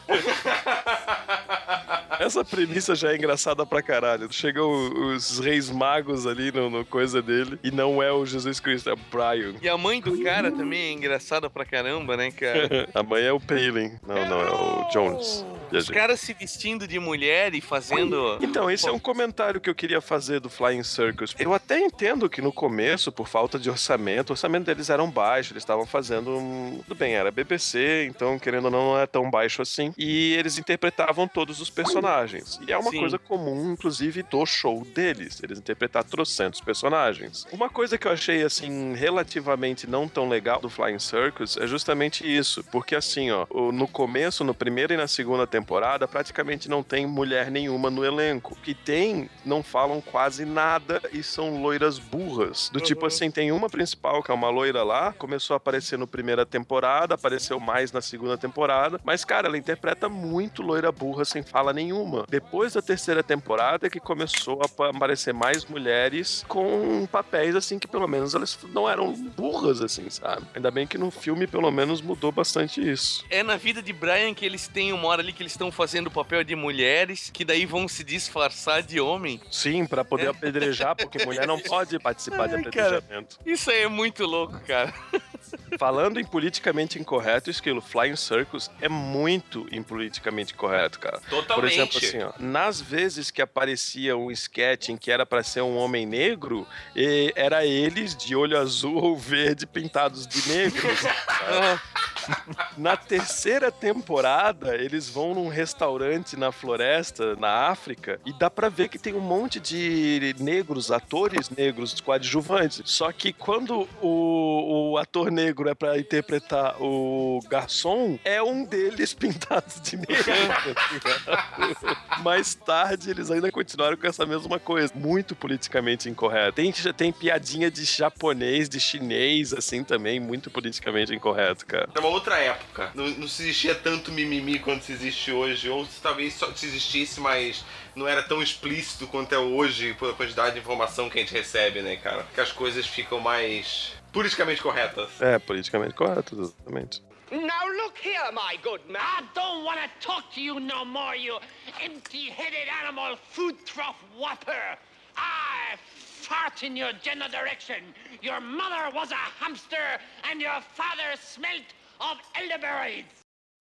Essa 2.24 2.46
premissa 2.46 2.96
já 2.96 3.12
é 3.12 3.16
engraçada 3.16 3.66
pra 3.66 3.82
caralho. 3.82 4.32
Chegam 4.32 4.70
os 5.14 5.40
reis 5.40 5.70
magos 5.70 6.26
ali 6.26 6.52
no, 6.52 6.70
no 6.70 6.86
coisa 6.86 7.22
dele 7.22 7.60
e 7.62 7.70
não 7.72 8.02
é 8.02 8.12
o 8.12 8.26
Jesus 8.26 8.60
Cristo, 8.60 8.90
é 8.90 8.94
o 8.94 8.96
Brian. 8.96 9.56
E 9.62 9.68
a 9.68 9.78
mãe 9.78 10.00
do 10.00 10.24
cara 10.24 10.52
também 10.52 10.82
é 10.82 10.92
engraçada 10.94 11.50
pra 11.50 11.66
caramba, 11.66 12.16
né, 12.16 12.32
cara? 12.32 12.88
A 12.96 13.04
mãe 13.04 13.24
é 13.24 13.32
o 13.32 13.40
Palin. 13.40 13.98
Não, 14.08 14.26
não, 14.28 14.42
é 14.42 14.52
o 14.52 14.90
Jones. 14.90 15.46
Os 15.72 15.90
caras 15.90 16.20
se 16.20 16.34
vestindo 16.34 16.88
de 16.88 17.00
mulher 17.00 17.54
e 17.54 17.62
fazendo. 17.62 18.38
Então, 18.42 18.70
esse 18.70 18.88
é 18.88 18.92
um 18.92 19.00
comentário 19.00 19.60
que 19.60 19.70
eu 19.70 19.76
queria 19.76 20.02
fazer 20.02 20.40
do 20.40 20.50
Flying 20.50 20.84
Circus. 20.84 21.36
Eu 21.40 21.54
até 21.54 21.80
entendo 21.80 22.30
que 22.30 22.42
no 22.42 22.52
começo, 22.52 23.12
por 23.12 23.28
falta 23.28 23.58
de 23.60 23.70
orçamento, 23.70 24.30
o 24.30 24.34
orçamento 24.34 24.66
deles 24.66 24.90
era 24.90 25.04
um 25.04 25.10
baixo, 25.10 25.54
eles 25.54 25.62
estavam 25.64 25.86
fazendo. 25.86 26.32
um- 26.38 26.82
Tudo 26.88 26.98
bem, 26.98 27.14
era 27.16 27.32
BBC, 27.32 28.06
então, 28.10 28.38
querendo 28.40 28.66
ou 28.66 28.72
não, 28.72 28.86
não 28.86 29.00
é 29.00 29.08
tão 29.08 29.30
baixo 29.30 29.62
assim. 29.62 29.94
E 29.98 30.34
eles 30.34 30.58
interpretavam 30.58 31.28
todos 31.28 31.60
os 31.62 31.70
personagens. 31.70 32.60
E 32.68 32.72
é 32.72 32.78
uma 32.78 32.92
Sim. 32.92 33.00
coisa 33.00 33.18
comum, 33.18 33.72
inclusive, 33.74 34.22
do 34.24 34.46
show 34.46 34.86
deles. 34.94 35.42
Eles 35.44 35.58
interpretar 35.60 36.04
trocentos 36.04 36.62
personagens. 36.62 37.46
Uma 37.52 37.70
coisa 37.70 37.98
que 37.98 38.08
eu 38.08 38.12
achei, 38.12 38.44
assim, 38.44 38.94
relativamente 38.94 39.88
não 39.88 40.08
tão 40.08 40.28
legal 40.30 40.60
do 40.60 40.70
Flying 40.70 41.00
Circus 41.00 41.58
é 41.58 41.66
justamente 41.66 42.24
isso. 42.26 42.64
Porque, 42.72 42.96
assim, 42.96 43.32
ó, 43.32 43.46
no 43.72 43.88
começo, 43.88 44.44
no 44.44 44.54
primeiro 44.54 44.94
e 44.94 44.98
na 44.98 45.08
segunda 45.08 45.48
temporada, 45.60 46.06
praticamente 46.08 46.68
não 46.70 46.84
tem 46.84 47.06
mulher 47.08 47.50
nenhuma 47.50 47.90
no 47.90 48.04
elenco. 48.04 48.54
O 48.54 48.56
que 48.58 48.74
tem, 48.74 49.30
não 49.46 49.64
falam 49.64 50.02
quase 50.02 50.44
nada 50.44 51.02
e 51.14 51.24
são 51.24 51.62
loiras 51.62 51.98
burras. 51.98 52.70
Do 52.74 52.82
tipo 52.82 53.06
assim, 53.06 53.32
tem 53.32 53.52
uma 53.54 53.70
principal, 53.70 54.22
que 54.22 54.30
é 54.32 54.34
uma 54.34 54.50
loira 54.50 54.84
lá, 54.84 55.14
começou 55.14 55.54
a 55.54 55.58
aparecer 55.58 55.98
no 55.98 56.06
primeira 56.06 56.46
temporada, 56.46 57.16
apareceu 57.16 57.58
mais 57.60 57.92
na 57.94 58.02
segunda 58.02 58.38
temporada, 58.38 59.00
mas, 59.04 59.24
cara, 59.24 59.48
ela 59.48 59.58
interpreta 59.58 60.10
muito 60.10 60.62
loira 60.62 60.92
burra 60.92 61.24
sem 61.24 61.42
fala 61.42 61.72
nenhuma. 61.72 62.26
Depois 62.30 62.74
da 62.74 62.82
terceira 62.82 63.24
temporada 63.24 63.88
é 63.88 63.90
que 63.90 64.00
começou 64.00 64.62
a 64.62 64.68
pa- 64.68 64.90
aparecer 64.90 65.34
mais 65.34 65.64
mulheres 65.66 66.44
com 66.50 67.08
papéis, 67.12 67.56
assim, 67.56 67.80
que 67.80 67.88
pelo 67.88 68.08
menos 68.08 68.36
elas 68.36 68.58
não 68.74 68.90
eram 68.90 69.14
burras, 69.14 69.82
assim, 69.82 70.10
sabe? 70.10 70.46
Ainda 70.54 70.70
bem 70.70 70.86
que 70.86 70.98
no 70.98 71.10
filme, 71.12 71.48
pelo 71.48 71.72
menos, 71.72 72.02
mudou 72.02 72.32
bastante 72.32 72.82
isso. 72.82 73.24
É 73.30 73.42
na 73.44 73.56
vida 73.56 73.82
de 73.82 73.94
Brian 73.94 74.34
que 74.34 74.46
eles 74.46 74.68
têm 74.68 74.92
uma 74.92 75.08
hora 75.08 75.22
ali 75.22 75.32
que 75.32 75.44
eles 75.46 75.54
estão 75.54 75.72
fazendo 75.72 76.08
o 76.08 76.12
papel 76.12 76.44
de 76.44 76.56
mulheres, 76.56 77.30
que 77.32 77.46
daí 77.46 77.66
vão 77.66 77.88
se 77.88 78.04
disfarçar 78.04 78.82
de 78.82 79.00
homem. 79.00 79.40
Sim, 79.52 79.86
pra 79.86 80.04
poder 80.04 80.28
apedrejar, 80.28 80.96
porque 80.96 81.24
mulher 81.24 81.48
não 81.48 81.60
pode 81.60 81.98
participar 82.00 82.48
de 82.48 82.56
Ai, 82.56 82.64
cara. 82.64 82.98
apedrejamento. 82.98 83.38
Isso 83.46 83.70
aí 83.70 83.84
é 83.84 83.88
muito 83.88 84.26
louco, 84.26 84.60
cara. 84.62 84.94
Falando 85.78 86.20
em 86.20 86.26
politicamente 86.26 86.98
incorreto, 86.98 87.50
Esquilo, 87.50 87.80
Flying 87.80 88.16
Circus 88.16 88.72
é 88.82 88.90
muito 88.90 89.68
impoliticamente 89.72 90.54
correto, 90.54 91.00
cara. 91.00 91.20
Totalmente. 91.30 91.56
Por 91.56 91.66
exemplo, 91.66 91.98
assim, 91.98 92.24
ó, 92.24 92.34
nas 92.40 92.82
vezes 92.82 93.30
que 93.30 93.42
aparecia 93.42 94.18
um 94.18 94.32
sketch 94.32 94.90
em 94.90 94.98
que 94.98 95.12
era 95.12 95.26
pra 95.26 95.44
ser 95.44 95.62
um 95.62 95.78
homem 95.78 96.06
negro, 96.06 96.68
e 96.96 97.32
era 97.36 97.66
eles 97.66 98.16
de 98.16 98.36
olho 98.36 98.58
azul 98.58 98.96
ou 98.96 99.18
verde 99.18 99.68
pintados 99.68 100.26
de 100.26 100.50
negros. 100.50 101.00
Na 102.78 102.98
terceira 102.98 103.72
temporada, 103.72 104.76
eles 104.76 105.10
vão 105.10 105.34
num 105.34 105.48
restaurante 105.48 106.38
na 106.38 106.52
floresta, 106.52 107.36
na 107.36 107.70
África, 107.70 108.20
e 108.26 108.34
dá 108.34 108.50
pra 108.50 108.70
ver 108.70 108.90
que 108.90 109.00
tem 109.00 109.14
um 109.14 109.22
monte 109.22 109.60
de 109.60 110.36
negros, 110.40 110.92
atores 110.92 111.50
negros 111.50 112.00
coadjuvantes. 112.02 112.82
Só 112.86 113.12
que 113.12 113.32
quando 113.32 113.88
o, 114.02 114.92
o 114.92 114.98
ator 114.98 115.32
negro 115.32 115.70
é 115.70 115.76
pra 115.76 115.98
interpretar 115.98 116.76
o 116.82 117.40
garçom, 117.48 118.20
é 118.24 118.42
um 118.42 118.66
deles 118.66 119.14
pintado 119.14 119.66
de 119.82 119.98
negro. 119.98 120.16
Mais 122.22 122.56
tarde, 122.56 123.10
eles 123.10 123.32
ainda 123.32 123.52
continuaram 123.52 123.98
com 123.98 124.08
essa 124.08 124.26
mesma 124.26 124.60
coisa. 124.60 124.94
Muito 124.96 125.36
politicamente 125.36 126.10
incorreto. 126.10 126.54
Tem, 126.54 126.72
tem 126.72 127.12
piadinha 127.12 127.72
de 127.72 127.86
japonês, 127.86 128.68
de 128.68 128.80
chinês, 128.80 129.54
assim 129.54 129.84
também, 129.84 130.20
muito 130.20 130.50
politicamente 130.50 131.14
incorreto, 131.14 131.66
cara. 131.66 131.90
Uma 131.98 132.10
outra 132.16 132.38
época. 132.40 132.92
Não, 132.96 133.08
não 133.10 133.28
se 133.28 133.44
existia 133.44 133.76
tanto 133.76 134.12
mimimi 134.12 134.60
quanto 134.60 134.84
se 134.84 134.92
existe 134.92 135.32
hoje. 135.32 135.70
Ou 135.70 135.86
se 135.86 136.02
talvez 136.02 136.34
só 136.34 136.52
se 136.54 136.66
existisse, 136.66 137.20
mas 137.20 137.64
não 137.96 138.08
era 138.08 138.24
tão 138.24 138.42
explícito 138.42 139.08
quanto 139.08 139.34
é 139.34 139.38
hoje, 139.38 139.94
pela 139.94 140.14
quantidade 140.14 140.56
de 140.56 140.60
informação 140.60 141.10
que 141.10 141.20
a 141.20 141.22
gente 141.22 141.34
recebe, 141.34 141.82
né, 141.82 141.96
cara? 141.98 142.26
Que 142.34 142.42
as 142.42 142.52
coisas 142.52 142.88
ficam 142.88 143.20
mais 143.20 143.94
politicamente 144.12 144.62
corretas. 144.62 145.22
É, 145.22 145.38
politicamente 145.38 145.94
correto, 145.94 146.40
exatamente. 146.40 147.02
Now 147.32 147.68
look 147.84 147.98
here, 148.02 148.32
my 148.32 148.58
good 148.64 148.82
man. 148.88 149.02
I 149.02 149.24
don't 149.34 149.66
want 149.66 149.80
to 149.80 149.90
talk 150.00 150.32
to 150.36 150.42
you 150.42 150.60
no 150.60 150.86
more, 150.86 151.18
you 151.18 151.40
empty-headed 151.84 152.70
animal 152.84 153.18
food 153.32 153.56
trough 153.66 153.98
whopper. 154.16 154.78
I 155.18 155.76
fart 156.22 156.64
in 156.64 156.78
your 156.78 156.94
general 157.02 157.30
direction. 157.30 157.94
Your 158.22 158.40
mother 158.40 158.92
was 158.94 159.12
a 159.12 159.16
hamster, 159.40 160.00
and 160.30 160.40
your 160.40 160.62
father 160.76 161.18
smelt 161.20 161.66
of 162.00 162.18
elderberries. 162.36 163.06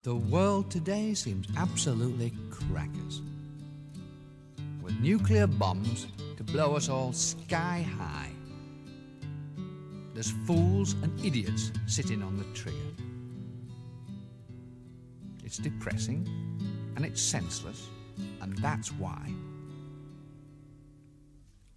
The 0.03 0.15
world 0.15 0.69
today 0.69 1.13
seems 1.13 1.47
absolutely 1.57 2.33
crackers. 2.51 3.21
With 4.81 4.99
nuclear 4.99 5.47
bombs 5.47 6.07
to 6.37 6.43
blow 6.43 6.75
us 6.75 6.89
all 6.89 7.11
sky 7.13 7.85
high. 7.97 8.29
There's 10.13 10.31
fools 10.45 10.93
and 11.01 11.11
idiots 11.25 11.71
sitting 11.87 12.21
on 12.21 12.37
the 12.37 12.45
trigger. 12.53 12.77
It's 15.43 15.57
depressing 15.57 16.27
and 16.95 17.05
it's 17.05 17.21
senseless, 17.21 17.89
and 18.41 18.57
that's 18.59 18.91
why 18.93 19.29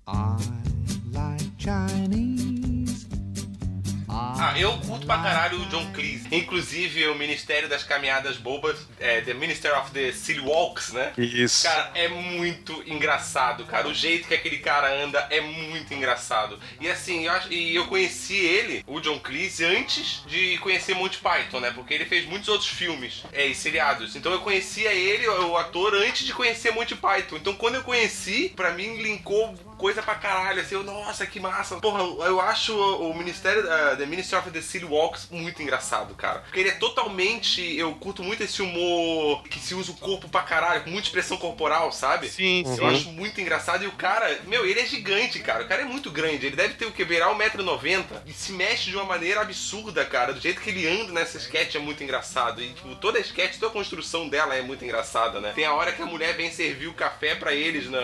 I 0.07 0.39
like 1.13 1.59
Chinese. 1.59 2.78
Ah, 4.49 4.59
eu 4.59 4.73
curto 4.79 5.05
pra 5.05 5.19
caralho 5.19 5.61
o 5.61 5.67
John 5.67 5.93
Cleese. 5.93 6.27
Inclusive, 6.33 7.07
o 7.09 7.15
Ministério 7.15 7.69
das 7.69 7.85
Caminhadas 7.85 8.39
Bobas, 8.39 8.79
é, 8.99 9.21
The 9.21 9.35
Minister 9.35 9.79
of 9.79 9.91
the 9.91 10.11
Silly 10.11 10.41
Walks, 10.41 10.95
né? 10.95 11.13
Isso. 11.19 11.65
Cara, 11.65 11.91
é 11.95 12.09
muito 12.09 12.83
engraçado, 12.87 13.67
cara. 13.67 13.87
O 13.87 13.93
jeito 13.93 14.27
que 14.27 14.33
aquele 14.33 14.57
cara 14.57 15.05
anda 15.05 15.19
é 15.29 15.43
muito 15.43 15.93
engraçado. 15.93 16.59
E 16.81 16.89
assim, 16.89 17.27
eu, 17.27 17.33
acho, 17.33 17.53
e 17.53 17.77
eu 17.77 17.89
conheci 17.89 18.37
ele, 18.37 18.83
o 18.87 19.01
John 19.01 19.19
Cleese, 19.19 19.67
antes 19.67 20.23
de 20.27 20.57
conhecer 20.59 20.95
Monty 20.95 21.19
Python, 21.19 21.61
né? 21.61 21.71
Porque 21.71 21.93
ele 21.93 22.07
fez 22.07 22.25
muitos 22.25 22.49
outros 22.49 22.71
filmes 22.71 23.25
é, 23.35 23.45
e 23.45 23.55
seriados. 23.55 24.17
Então 24.17 24.33
eu 24.33 24.41
conhecia 24.41 24.95
ele, 24.95 25.29
o 25.29 25.59
ator, 25.59 25.95
antes 25.95 26.25
de 26.25 26.33
conhecer 26.33 26.71
Monty 26.71 26.97
Python. 26.97 27.37
Então 27.37 27.55
quando 27.55 27.75
eu 27.75 27.83
conheci, 27.83 28.51
pra 28.57 28.73
mim 28.73 28.97
linkou 28.97 29.55
coisa 29.79 30.03
pra 30.03 30.17
caralho, 30.17 30.61
assim, 30.61 30.75
eu, 30.75 30.83
nossa, 30.83 31.25
que 31.27 31.39
massa. 31.41 31.77
Porra, 31.77 32.03
eu 32.27 32.41
acho 32.41 32.77
o 32.77 33.17
Ministério, 33.17 33.63
uh, 33.65 33.97
The 33.97 34.05
Ministry 34.05 34.37
of 34.37 34.51
the 34.51 34.61
City 34.61 34.85
Walks 34.85 35.29
muito 35.31 35.63
engraçado, 35.63 36.15
cara. 36.15 36.41
Porque 36.41 36.61
ele 36.61 36.69
é 36.71 36.75
totalmente, 36.75 37.63
eu 37.77 37.95
curto 37.95 38.23
muito 38.23 38.43
esse 38.43 38.61
humor 38.61 39.43
que 39.45 39.59
se 39.59 39.75
usa 39.75 39.93
o 39.93 39.97
corpo 39.97 40.29
pra 40.29 40.43
caralho, 40.43 40.83
com 40.83 40.91
muita 40.91 41.07
expressão 41.07 41.37
corporal, 41.37 41.93
sabe? 41.93 42.29
Sim, 42.29 42.65
Eu 42.67 42.77
sim. 42.77 42.87
acho 42.87 43.09
muito 43.13 43.41
engraçado. 43.41 43.85
E 43.85 43.87
o 43.87 43.93
cara, 43.93 44.41
meu, 44.47 44.67
ele 44.67 44.81
é 44.81 44.87
gigante, 44.87 45.39
cara. 45.39 45.65
O 45.65 45.69
cara 45.69 45.83
é 45.83 45.85
muito 45.85 46.11
grande. 46.11 46.47
Ele 46.47 46.57
deve 46.57 46.75
ter 46.75 46.87
o 46.87 46.93
que? 46.93 47.05
Beirar 47.05 47.31
1,90m. 47.31 48.05
E 48.27 48.33
se 48.33 48.53
mexe 48.53 48.91
de 48.91 48.97
uma 48.97 49.05
maneira 49.05 49.41
absurda, 49.41 50.05
cara. 50.05 50.33
Do 50.33 50.41
jeito 50.41 50.61
que 50.61 50.71
ele 50.71 50.87
anda 50.89 51.13
nessa 51.13 51.39
sketch 51.39 51.77
é 51.77 51.79
muito 51.79 52.03
engraçado. 52.03 52.61
E, 52.61 52.69
tipo, 52.73 52.95
toda 52.97 53.19
a 53.19 53.21
sketch, 53.21 53.55
toda 53.55 53.69
a 53.69 53.71
construção 53.71 54.29
dela 54.29 54.55
é 54.57 54.63
muito 54.63 54.85
engraçada, 54.85 55.41
né? 55.41 55.53
Tem 55.55 55.65
a 55.65 55.73
hora 55.73 55.93
que 55.93 56.03
a 56.03 56.07
mulher 56.07 56.35
vem 56.37 56.51
servir 56.51 56.89
o 56.89 56.95
café 56.95 57.35
pra 57.35 57.53
eles 57.53 57.89
na. 57.89 57.99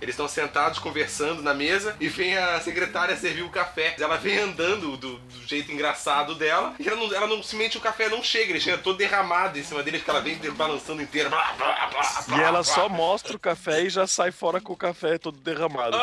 Eles 0.00 0.14
estão 0.14 0.28
sentados 0.28 0.78
conversando 0.78 1.13
na 1.42 1.54
mesa 1.54 1.96
e 2.00 2.08
vem 2.08 2.36
a 2.36 2.60
secretária 2.60 3.16
servir 3.16 3.42
o 3.42 3.50
café. 3.50 3.94
Ela 3.98 4.16
vem 4.16 4.38
andando 4.38 4.96
do, 4.96 5.18
do 5.18 5.46
jeito 5.46 5.72
engraçado 5.72 6.34
dela 6.34 6.74
e 6.78 6.86
ela 6.88 6.96
não, 6.96 7.14
ela 7.14 7.26
não 7.26 7.42
simplesmente 7.42 7.78
o 7.78 7.80
café 7.80 8.08
não 8.08 8.22
chega, 8.22 8.50
ele 8.50 8.60
chega 8.60 8.78
todo 8.78 8.96
derramado 8.98 9.58
em 9.58 9.62
cima 9.64 9.82
dele, 9.82 10.00
que 10.00 10.08
ela 10.10 10.20
vem 10.20 10.36
balançando 10.52 11.00
inteira. 11.02 11.28
Blá, 11.28 11.52
blá, 11.56 11.86
blá, 11.86 12.24
E 12.26 12.30
blá, 12.30 12.40
ela 12.40 12.50
blá. 12.62 12.64
só 12.64 12.88
mostra 12.88 13.36
o 13.36 13.38
café 13.38 13.82
e 13.82 13.90
já 13.90 14.06
sai 14.06 14.30
fora 14.32 14.60
com 14.60 14.72
o 14.72 14.76
café 14.76 15.18
todo 15.18 15.38
derramado. 15.38 15.96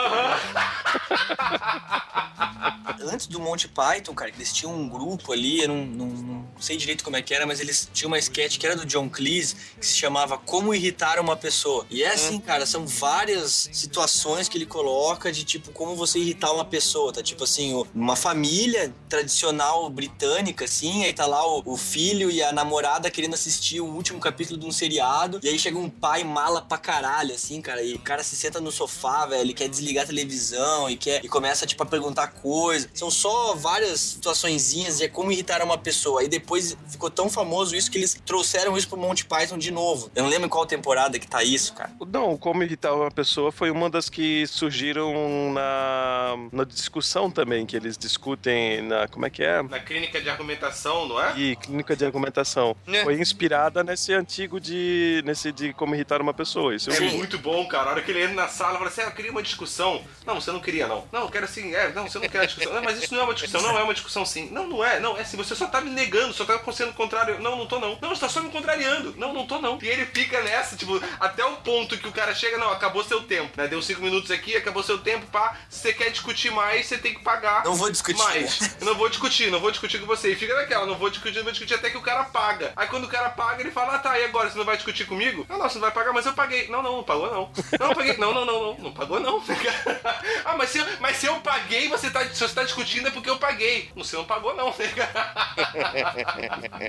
Antes 3.12 3.28
do 3.28 3.40
Monty 3.40 3.68
Python, 3.68 4.14
cara, 4.14 4.30
eles 4.30 4.54
tinham 4.54 4.74
um 4.74 4.88
grupo 4.88 5.34
ali, 5.34 5.62
eu 5.62 5.68
não, 5.68 5.86
não, 5.86 6.06
não 6.08 6.48
sei 6.60 6.78
direito 6.78 7.04
como 7.04 7.18
é 7.18 7.22
que 7.22 7.34
era, 7.34 7.46
mas 7.46 7.60
eles 7.60 7.90
tinham 7.92 8.10
uma 8.10 8.20
sketch 8.20 8.58
que 8.58 8.66
era 8.66 8.76
do 8.76 8.86
John 8.86 9.10
Cleese, 9.10 9.56
que 9.80 9.86
se 9.86 9.98
chamava 9.98 10.38
Como 10.38 10.74
Irritar 10.74 11.20
uma 11.20 11.36
Pessoa. 11.36 11.86
E 11.90 12.04
é 12.04 12.10
assim, 12.10 12.40
cara, 12.40 12.66
são 12.66 12.86
várias 12.86 13.70
situações 13.74 14.48
que 14.48 14.58
ele 14.58 14.66
coloca 14.66 15.01
de 15.32 15.44
tipo 15.44 15.72
como 15.72 15.96
você 15.96 16.20
irritar 16.20 16.52
uma 16.52 16.66
pessoa, 16.66 17.12
tá? 17.12 17.22
Tipo 17.22 17.44
assim, 17.44 17.86
uma 17.94 18.16
família 18.16 18.94
tradicional 19.10 19.90
britânica, 19.90 20.66
assim, 20.66 21.04
aí 21.04 21.14
tá 21.14 21.26
lá 21.26 21.46
o, 21.46 21.62
o 21.66 21.78
filho 21.78 22.30
e 22.30 22.42
a 22.42 22.52
namorada 22.52 23.10
querendo 23.10 23.34
assistir 23.34 23.80
o 23.82 23.86
último 23.86 24.20
capítulo 24.20 24.60
de 24.60 24.66
um 24.66 24.72
seriado, 24.72 25.40
e 25.44 25.50
aí 25.50 25.58
chega 25.58 25.78
um 25.78 25.90
pai 25.90 26.24
mala 26.24 26.62
pra 26.62 26.78
caralho, 26.78 27.34
assim, 27.34 27.62
cara, 27.62 27.82
e 27.82 27.94
o 27.94 28.00
cara 28.00 28.24
se 28.24 28.36
senta 28.36 28.60
no 28.60 28.72
sofá, 28.72 29.26
velho, 29.26 29.52
e 29.52 29.54
quer 29.54 29.68
desligar 29.68 30.04
a 30.04 30.08
televisão 30.08 30.90
e 30.90 30.96
quer 30.96 31.24
e 31.24 31.28
começa, 31.28 31.66
tipo, 31.66 31.84
a 31.84 31.86
perguntar 31.86 32.28
coisa. 32.28 32.90
São 32.94 33.10
só 33.10 33.56
várias 33.56 34.00
situaçõezinhas 34.00 34.98
de 34.98 35.08
como 35.10 35.32
irritar 35.32 35.64
uma 35.64 35.78
pessoa. 35.78 36.22
Aí 36.22 36.28
depois 36.28 36.78
ficou 36.88 37.10
tão 37.10 37.30
famoso 37.30 37.76
isso 37.76 37.90
que 37.92 37.98
eles 37.98 38.20
trouxeram 38.26 38.78
isso 38.78 38.88
pro 38.88 38.98
Monty 38.98 39.26
Python 39.26 39.58
de 39.58 39.72
novo. 39.72 40.10
Eu 40.16 40.24
não 40.24 40.30
lembro 40.30 40.46
em 40.48 40.50
qual 40.50 40.66
temporada 40.66 41.20
que 41.20 41.28
tá 41.28 41.44
isso, 41.44 41.74
cara. 41.74 41.92
Não, 42.12 42.38
como 42.38 42.64
irritar 42.64 42.94
uma 42.94 43.12
pessoa 43.12 43.52
foi 43.52 43.72
uma 43.72 43.90
das 43.90 44.10
que 44.10 44.46
surgiram 44.92 45.54
na, 45.54 46.36
na 46.52 46.64
discussão 46.64 47.32
também, 47.32 47.66
que 47.66 47.76
eles 47.76 47.98
discutem 47.98 48.82
na. 48.82 49.08
Como 49.08 49.26
é 49.26 49.30
que 49.30 49.44
é? 49.44 49.62
Na 49.64 49.80
clínica 49.80 50.22
de 50.22 50.30
argumentação, 50.30 51.08
não 51.08 51.22
é? 51.22 51.38
E 51.38 51.56
clínica 51.56 51.96
de 51.96 52.06
argumentação. 52.06 52.76
É. 52.88 53.04
Foi 53.04 53.14
inspirada 53.20 53.84
nesse 53.84 54.14
antigo 54.14 54.60
de. 54.60 55.22
nesse 55.26 55.52
de 55.52 55.74
como 55.74 55.96
irritar 55.96 56.22
uma 56.22 56.34
pessoa. 56.34 56.76
Isso 56.76 56.90
eu 56.90 56.96
É 56.96 57.00
vi. 57.00 57.16
muito 57.18 57.38
bom, 57.38 57.66
cara. 57.68 57.90
A 57.90 57.92
hora 57.94 58.02
que 58.02 58.12
ele 58.12 58.24
entra 58.24 58.36
na 58.36 58.48
sala, 58.48 58.78
fala 58.78 58.90
assim: 58.90 59.02
ah, 59.02 59.06
eu 59.06 59.12
queria 59.12 59.32
uma 59.32 59.42
discussão. 59.42 60.04
Não, 60.26 60.40
você 60.40 60.52
não 60.52 60.60
queria, 60.60 60.88
não. 60.88 61.06
Não, 61.12 61.22
eu 61.22 61.30
quero 61.30 61.46
assim, 61.46 61.74
é, 61.74 61.92
não, 61.94 62.08
você 62.08 62.20
não 62.20 62.28
quer 62.30 62.46
discussão. 62.46 62.74
Não, 62.74 62.84
mas 62.84 63.02
isso 63.02 63.14
não 63.14 63.22
é 63.22 63.24
uma 63.24 63.34
discussão, 63.34 63.62
não 63.62 63.80
é 63.80 63.84
uma 63.84 63.94
discussão 63.94 64.26
sim. 64.26 64.50
Não, 64.52 64.68
não 64.68 64.84
é, 64.84 65.00
não, 65.00 65.18
é 65.18 65.22
assim, 65.22 65.38
você 65.38 65.56
só 65.56 65.68
tá 65.68 65.82
me 65.82 65.90
negando, 65.90 66.34
só 66.34 66.46
tá 66.46 66.60
sendo 66.72 66.94
contrário. 66.94 67.40
Não, 67.40 67.56
não 67.56 67.66
tô 67.66 67.80
não. 67.80 67.98
Não, 68.02 68.10
você 68.10 68.22
tá 68.22 68.30
só 68.30 68.42
me 68.42 68.50
contrariando. 68.50 69.14
Não, 69.18 69.34
não 69.34 69.46
tô 69.48 69.60
não. 69.60 69.80
E 69.82 69.88
ele 69.88 70.06
fica 70.06 70.42
nessa, 70.42 70.76
tipo, 70.76 71.02
até 71.20 71.44
o 71.46 71.58
ponto 71.58 71.98
que 71.98 72.08
o 72.08 72.12
cara 72.12 72.34
chega, 72.36 72.58
não, 72.58 72.72
acabou 72.72 73.04
seu 73.04 73.22
tempo, 73.24 73.52
né? 73.58 73.68
Deu 73.68 73.82
cinco 73.82 74.02
minutos 74.02 74.32
aqui, 74.32 74.56
acabou 74.56 74.81
seu 74.84 74.98
tempo, 74.98 75.26
pá. 75.28 75.58
Se 75.70 75.80
você 75.80 75.94
quer 75.94 76.10
discutir 76.12 76.52
mais, 76.52 76.86
você 76.86 76.98
tem 76.98 77.14
que 77.14 77.24
pagar. 77.24 77.64
Não 77.64 77.76
vou 77.76 77.90
discutir. 77.92 78.22
Mais. 78.24 78.76
Eu 78.80 78.86
não 78.86 78.96
vou 78.96 79.10
discutir, 79.10 79.52
não 79.52 79.60
vou 79.60 79.72
discutir 79.72 80.00
com 80.00 80.06
você. 80.06 80.32
E 80.32 80.36
fica 80.36 80.56
naquela, 80.56 80.86
não 80.86 80.98
vou 80.98 81.10
discutir, 81.10 81.38
não 81.38 81.44
vou 81.44 81.52
discutir 81.52 81.76
até 81.76 81.90
que 81.90 81.98
o 81.98 82.02
cara 82.02 82.24
paga. 82.26 82.74
Aí 82.76 82.88
quando 82.88 83.06
o 83.06 83.10
cara 83.10 83.30
paga, 83.30 83.62
ele 83.62 83.72
fala, 83.72 83.96
ah 83.96 84.00
tá, 84.00 84.18
e 84.20 84.26
agora? 84.26 84.50
Você 84.50 84.58
não 84.58 84.66
vai 84.66 84.76
discutir 84.76 85.06
comigo? 85.06 85.46
Não, 85.50 85.58
não, 85.58 85.68
você 85.70 85.76
não 85.76 85.82
vai 85.82 85.92
pagar, 85.92 86.14
mas 86.14 86.26
eu 86.26 86.34
paguei. 86.34 86.68
Não, 86.68 86.82
não, 86.82 86.98
não 86.98 87.04
pagou 87.04 87.32
não. 87.32 87.52
Não, 87.80 87.94
paguei. 87.96 88.18
Não, 88.18 88.34
não, 88.34 88.46
não, 88.46 88.62
não, 88.62 88.78
não 88.78 88.92
pagou 88.94 89.20
não. 89.20 89.42
ah, 90.46 90.56
mas 90.58 90.70
se, 90.70 90.78
eu, 90.80 90.86
mas 91.00 91.18
se 91.18 91.26
eu 91.26 91.40
paguei, 91.42 91.90
você 91.90 92.10
tá, 92.10 92.26
se 92.28 92.40
você 92.40 92.54
tá 92.54 92.64
discutindo 92.64 93.08
é 93.08 93.12
porque 93.12 93.30
eu 93.30 93.38
paguei. 93.38 93.90
Você 93.96 94.16
não 94.16 94.26
pagou 94.26 94.56
não. 94.56 94.74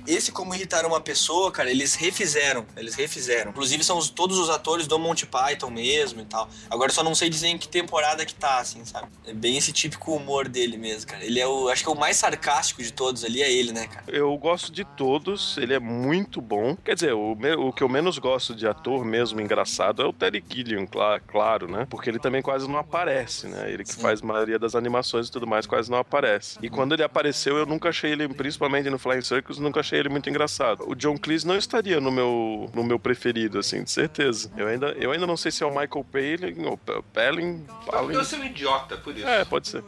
Esse 0.07 0.33
Como 0.33 0.55
Irritar 0.55 0.85
Uma 0.87 1.01
Pessoa, 1.01 1.51
cara, 1.51 1.71
eles 1.71 1.95
refizeram. 1.95 2.67
Eles 2.77 2.95
refizeram. 2.95 3.51
Inclusive 3.51 3.85
são 3.85 3.99
os- 3.99 4.11
todos 4.11 4.39
os 4.39 4.51
atores 4.51 4.87
do 4.87 4.99
Monty 4.99 5.27
Python 5.27 5.71
mesmo 5.71 6.21
e 6.21 6.25
tal. 6.25 6.49
Agora 6.71 6.91
eu 6.91 6.95
só 6.95 7.03
não 7.03 7.15
sei 7.15 7.29
dizer 7.29 7.49
em 7.49 7.59
que 7.59 7.69
temporada 7.83 8.25
que 8.25 8.35
tá, 8.35 8.59
assim, 8.59 8.85
sabe? 8.85 9.09
É 9.27 9.33
bem 9.35 9.57
esse 9.57 9.73
típico 9.73 10.15
humor 10.15 10.49
dele 10.49 10.77
mesmo, 10.77 11.11
cara. 11.11 11.25
Ele 11.25 11.39
é 11.41 11.47
o. 11.47 11.69
Acho 11.69 11.83
que 11.85 11.89
é 11.89 11.93
o 11.93 11.99
mais 11.99 12.17
sarcástico 12.17 12.83
de 12.83 12.93
todos 12.93 13.25
ali, 13.25 13.43
é 13.43 13.53
ele, 13.53 13.73
né, 13.73 13.87
cara? 13.87 14.05
Eu 14.09 14.37
gosto 14.39 14.73
de 14.73 14.85
todos, 14.85 15.57
ele 15.59 15.75
é 15.75 15.79
muito 15.79 16.41
bom. 16.41 16.77
Quer 16.77 16.95
dizer, 16.95 17.13
o, 17.15 17.33
o 17.59 17.73
que 17.73 17.83
eu 17.83 17.89
menos 17.89 18.19
gosto 18.19 18.55
de 18.55 18.67
ator 18.67 19.05
mesmo 19.05 19.41
engraçado 19.41 20.03
é 20.03 20.07
o 20.07 20.13
Terry 20.13 20.43
Gilliam, 20.49 20.87
cla- 20.87 21.21
claro, 21.21 21.71
né? 21.71 21.87
Porque 21.91 22.09
ele 22.09 22.19
também 22.19 22.41
quase 22.43 22.69
não 22.69 22.79
aparece, 22.79 23.47
né? 23.49 23.71
Ele 23.71 23.85
que 23.85 23.93
Sim. 23.95 24.01
faz 24.01 24.23
a 24.23 24.27
maioria 24.27 24.59
das 24.59 24.75
animações 24.75 25.29
e 25.29 25.33
tudo 25.33 25.47
mais 25.47 25.67
quase 25.67 25.91
não 25.91 25.99
aparece. 25.99 26.59
E 26.63 26.71
quando 26.71 26.93
ele 26.95 27.03
apareceu, 27.03 27.57
eu 27.57 27.67
nunca 27.67 27.89
achei 27.89 28.13
ele, 28.13 28.29
principalmente 28.29 28.89
no 28.91 28.99
Flying 28.99 29.23
Circus, 29.23 29.59
nunca 29.59 29.81
achei 29.81 29.99
ele 29.99 30.09
muito 30.09 30.29
engraçado. 30.31 30.85
O 30.89 30.95
John 30.95 31.17
Cleese 31.19 31.47
não 31.47 31.57
estaria 31.57 32.01
no 32.01 32.11
meu, 32.11 32.71
no 32.75 32.83
meu 32.85 32.99
preferido, 32.99 33.59
assim, 33.59 33.83
de 33.83 33.91
certeza. 33.91 34.51
Eu 34.57 34.67
ainda, 34.69 34.89
eu 34.99 35.11
ainda 35.13 35.27
não 35.27 35.37
sei 35.37 35.51
se 35.51 35.63
é 35.63 35.67
o 35.67 35.71
Michael 35.71 36.05
Palin 36.11 36.65
ou 36.67 36.77
Palin. 37.13 37.65
Palin. 37.87 38.15
você 38.15 38.37
é 38.37 38.39
um 38.39 38.45
idiota, 38.45 38.97
por 38.97 39.17
isso. 39.17 39.27
É, 39.27 39.45
pode 39.45 39.69
ser. 39.69 39.83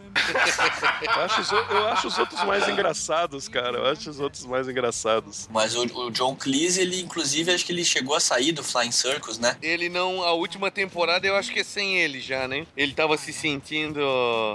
eu, 1.03 1.22
acho 1.22 1.41
os, 1.41 1.53
eu 1.53 1.89
acho 1.89 2.09
os 2.09 2.18
outros 2.18 2.43
mais 2.45 2.68
engraçados, 2.68 3.49
cara. 3.49 3.78
Eu 3.78 3.87
acho 3.87 4.11
os 4.11 4.20
outros 4.20 4.45
mais 4.47 4.68
engraçados. 4.68 5.49
Mas 5.53 5.74
o, 5.74 5.82
o 5.82 6.11
John 6.11 6.35
Cleese, 6.35 6.80
ele, 6.80 7.01
inclusive, 7.01 7.53
acho 7.53 7.64
que 7.64 7.72
ele 7.72 7.85
chegou 7.85 8.14
a 8.14 8.20
sair 8.20 8.53
do 8.53 8.62
Flying 8.62 8.93
Circus, 8.93 9.39
né? 9.39 9.57
Ele 9.62 9.89
não. 9.89 10.22
A 10.22 10.32
última 10.32 10.70
temporada 10.70 11.26
eu 11.26 11.37
acho 11.37 11.53
que 11.53 11.61
é 11.61 11.64
sem 11.64 11.99
ele 11.99 12.20
já, 12.20 12.49
né? 12.49 12.66
Ele 12.76 12.93
tava 12.93 13.16
se 13.16 13.32
sentindo. 13.32 14.01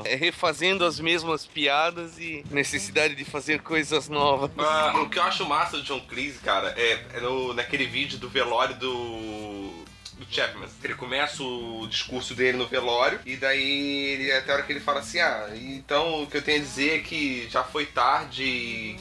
é, 0.06 0.16
refazendo 0.16 0.86
as 0.86 1.00
mesmas 1.00 1.46
piadas 1.46 2.18
e 2.20 2.44
necessidade 2.50 3.16
de 3.16 3.26
fazer 3.26 3.62
coisas 3.62 4.10
novas. 4.10 4.52
Ah, 4.58 4.94
o 5.02 5.10
que 5.10 5.18
eu 5.20 5.24
acho 5.24 5.46
massa 5.46 5.78
do 5.78 5.84
John 5.84 6.02
Cleese, 6.02 6.40
cara, 6.40 6.74
é, 6.78 7.06
é 7.14 7.20
no, 7.22 7.54
naquele 7.54 7.86
vídeo 7.86 8.18
do 8.18 8.30
velório 8.30 8.76
do. 8.76 9.86
Do 10.20 10.26
Chapman. 10.30 10.68
Ele 10.84 10.96
começa 10.96 11.42
o 11.42 11.88
discurso 11.90 12.36
dele 12.36 12.58
no 12.58 12.68
velório, 12.68 13.20
e 13.26 13.38
daí 13.38 14.14
ele, 14.14 14.32
até 14.32 14.52
a 14.52 14.56
hora 14.56 14.64
que 14.64 14.74
ele 14.74 14.80
fala 14.80 15.00
assim: 15.00 15.20
Ah, 15.20 15.50
então 15.56 16.24
o 16.24 16.28
que 16.28 16.38
eu 16.38 16.42
tenho 16.42 16.60
a 16.60 16.64
dizer 16.64 16.98
é 16.98 17.00
que 17.00 17.48
já 17.50 17.64
foi 17.64 17.86
tarde, 17.86 18.44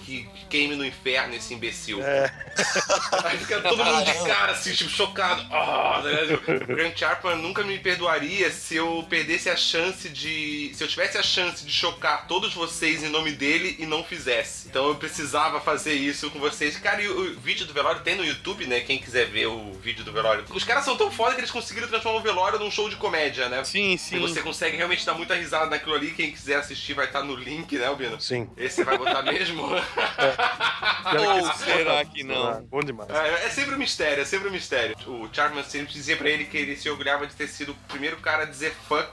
que 0.05 0.29
queime 0.49 0.77
no 0.77 0.85
inferno 0.85 1.35
esse 1.35 1.53
imbecil. 1.53 2.03
É. 2.03 2.33
Aí 3.25 3.39
fica 3.39 3.61
todo 3.61 3.85
mundo 3.85 4.05
de 4.05 4.15
cara, 4.27 4.53
assim, 4.53 4.73
tipo, 4.73 4.91
chocado. 4.91 5.43
Ah, 5.51 6.03
tá 6.03 6.53
o 6.53 6.67
Grant 6.67 6.97
Chapman 6.97 7.37
nunca 7.37 7.63
me 7.63 7.79
perdoaria 7.79 8.51
se 8.51 8.77
eu 8.77 9.05
perdesse 9.09 9.51
a 9.51 9.57
chance 9.57 10.09
de. 10.09 10.71
Se 10.75 10.83
eu 10.83 10.89
tivesse 10.89 11.19
a 11.19 11.23
chance 11.23 11.65
de 11.65 11.73
chocar 11.73 12.27
todos 12.27 12.55
vocês 12.55 13.03
em 13.03 13.09
nome 13.09 13.33
dele 13.33 13.77
e 13.79 13.87
não 13.87 14.05
fizesse. 14.05 14.69
Então 14.69 14.89
eu 14.89 14.95
precisava 14.95 15.61
fazer 15.61 15.95
isso 15.95 16.31
com 16.31 16.39
vocês. 16.39 16.77
Cara, 16.79 17.03
e 17.03 17.09
o, 17.09 17.33
o 17.33 17.41
vídeo 17.41 17.67
do 17.67 17.73
velório 17.73 18.03
tem 18.03 18.15
no 18.15 18.25
YouTube, 18.25 18.67
né? 18.67 18.81
Quem 18.81 18.99
quiser 18.99 19.27
ver 19.27 19.47
o 19.47 19.73
vídeo 19.75 20.05
do 20.05 20.13
velório. 20.13 20.45
Os 20.51 20.65
caras 20.65 20.85
são 20.85 20.97
tão 20.97 21.08
foda 21.11 21.35
que 21.35 21.41
eles 21.41 21.51
conseguiram 21.51 21.89
transformar 21.89 22.19
o 22.19 22.23
velório 22.23 22.59
num 22.59 22.71
show 22.71 22.89
de 22.89 22.97
comédia, 22.97 23.49
né? 23.49 23.63
Sim, 23.65 23.93
E 23.95 23.99
sim. 23.99 24.19
você 24.21 24.41
consegue 24.43 24.77
realmente 24.77 25.05
dar 25.05 25.15
muita 25.15 25.35
risada 25.35 25.67
naquilo 25.67 25.95
ali. 25.95 26.13
Quem 26.13 26.31
quiser 26.33 26.57
assistir 26.57 26.95
vai 26.95 27.07
estar 27.07 27.23
no 27.23 27.35
link, 27.35 27.77
né, 27.77 27.87
Albino? 27.87 28.21
Sim. 28.21 28.49
Esse 28.57 28.77
você 28.77 28.85
vai 28.85 28.97
botar 28.99 29.23
mesmo? 29.23 29.63
Ou 29.69 31.53
será 31.55 32.05
que 32.05 32.23
não? 32.23 32.63
Bom 32.65 32.81
demais. 32.81 33.11
É, 33.11 33.47
é 33.47 33.51
sempre 33.51 33.75
um 33.75 33.79
mistério, 33.79 34.23
é 34.23 34.25
sempre 34.25 34.49
um 34.49 34.53
mistério. 34.53 34.97
O 35.07 35.29
Charman 35.33 35.65
sempre 35.65 35.93
dizia 35.93 36.17
pra 36.17 36.29
ele 36.29 36.45
que 36.45 36.57
ele 36.57 36.77
se 36.77 36.89
orgulhava 36.89 37.27
de 37.27 37.35
ter 37.35 37.49
sido 37.49 37.73
o 37.73 37.75
primeiro 37.89 38.17
cara 38.19 38.43
a 38.43 38.47
dizer 38.47 38.75
fuck 38.89 39.09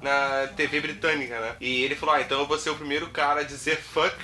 na 0.00 0.48
TV 0.56 0.80
britânica, 0.80 1.38
né? 1.40 1.56
E 1.60 1.82
ele 1.84 1.94
falou: 1.94 2.14
Ah, 2.14 2.20
então 2.20 2.40
eu 2.40 2.46
vou 2.46 2.58
ser 2.58 2.70
o 2.70 2.76
primeiro 2.76 3.08
cara 3.10 3.40
a 3.40 3.44
dizer 3.44 3.76
fuck 3.78 4.14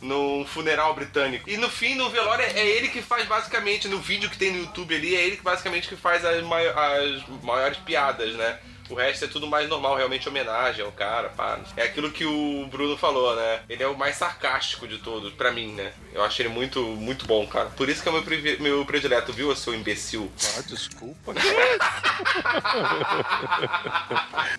num 0.00 0.44
funeral 0.46 0.94
britânico. 0.94 1.48
E 1.48 1.56
no 1.56 1.68
fim, 1.68 1.94
no 1.94 2.08
velório, 2.10 2.44
é 2.44 2.66
ele 2.66 2.88
que 2.88 3.02
faz 3.02 3.26
basicamente, 3.26 3.86
no 3.88 3.98
vídeo 3.98 4.30
que 4.30 4.38
tem 4.38 4.50
no 4.52 4.58
YouTube 4.60 4.94
ali, 4.94 5.14
é 5.14 5.24
ele 5.26 5.36
que 5.36 5.42
basicamente 5.42 5.88
que 5.88 5.96
faz 5.96 6.24
as, 6.24 6.42
mai- 6.44 6.66
as 6.68 7.22
maiores 7.42 7.78
piadas, 7.78 8.34
né? 8.34 8.58
O 8.90 8.94
resto 8.94 9.24
é 9.24 9.28
tudo 9.28 9.46
mais 9.46 9.68
normal, 9.68 9.94
realmente 9.96 10.28
homenagem 10.28 10.84
ao 10.84 10.90
cara, 10.90 11.28
pá. 11.30 11.60
É 11.76 11.84
aquilo 11.84 12.10
que 12.10 12.24
o 12.24 12.66
Bruno 12.66 12.96
falou, 12.96 13.36
né? 13.36 13.60
Ele 13.68 13.82
é 13.82 13.86
o 13.86 13.96
mais 13.96 14.16
sarcástico 14.16 14.86
de 14.88 14.98
todos, 14.98 15.32
pra 15.32 15.52
mim, 15.52 15.72
né? 15.74 15.92
Eu 16.12 16.22
acho 16.24 16.42
ele 16.42 16.48
muito, 16.48 16.80
muito 16.82 17.24
bom, 17.26 17.46
cara. 17.46 17.70
Por 17.70 17.88
isso 17.88 18.02
que 18.02 18.08
é 18.08 18.10
o 18.10 18.14
meu, 18.14 18.24
previ- 18.24 18.58
meu 18.60 18.84
predileto, 18.84 19.32
viu, 19.32 19.54
seu 19.54 19.74
imbecil? 19.74 20.30
Ah, 20.58 20.62
desculpa. 20.66 21.32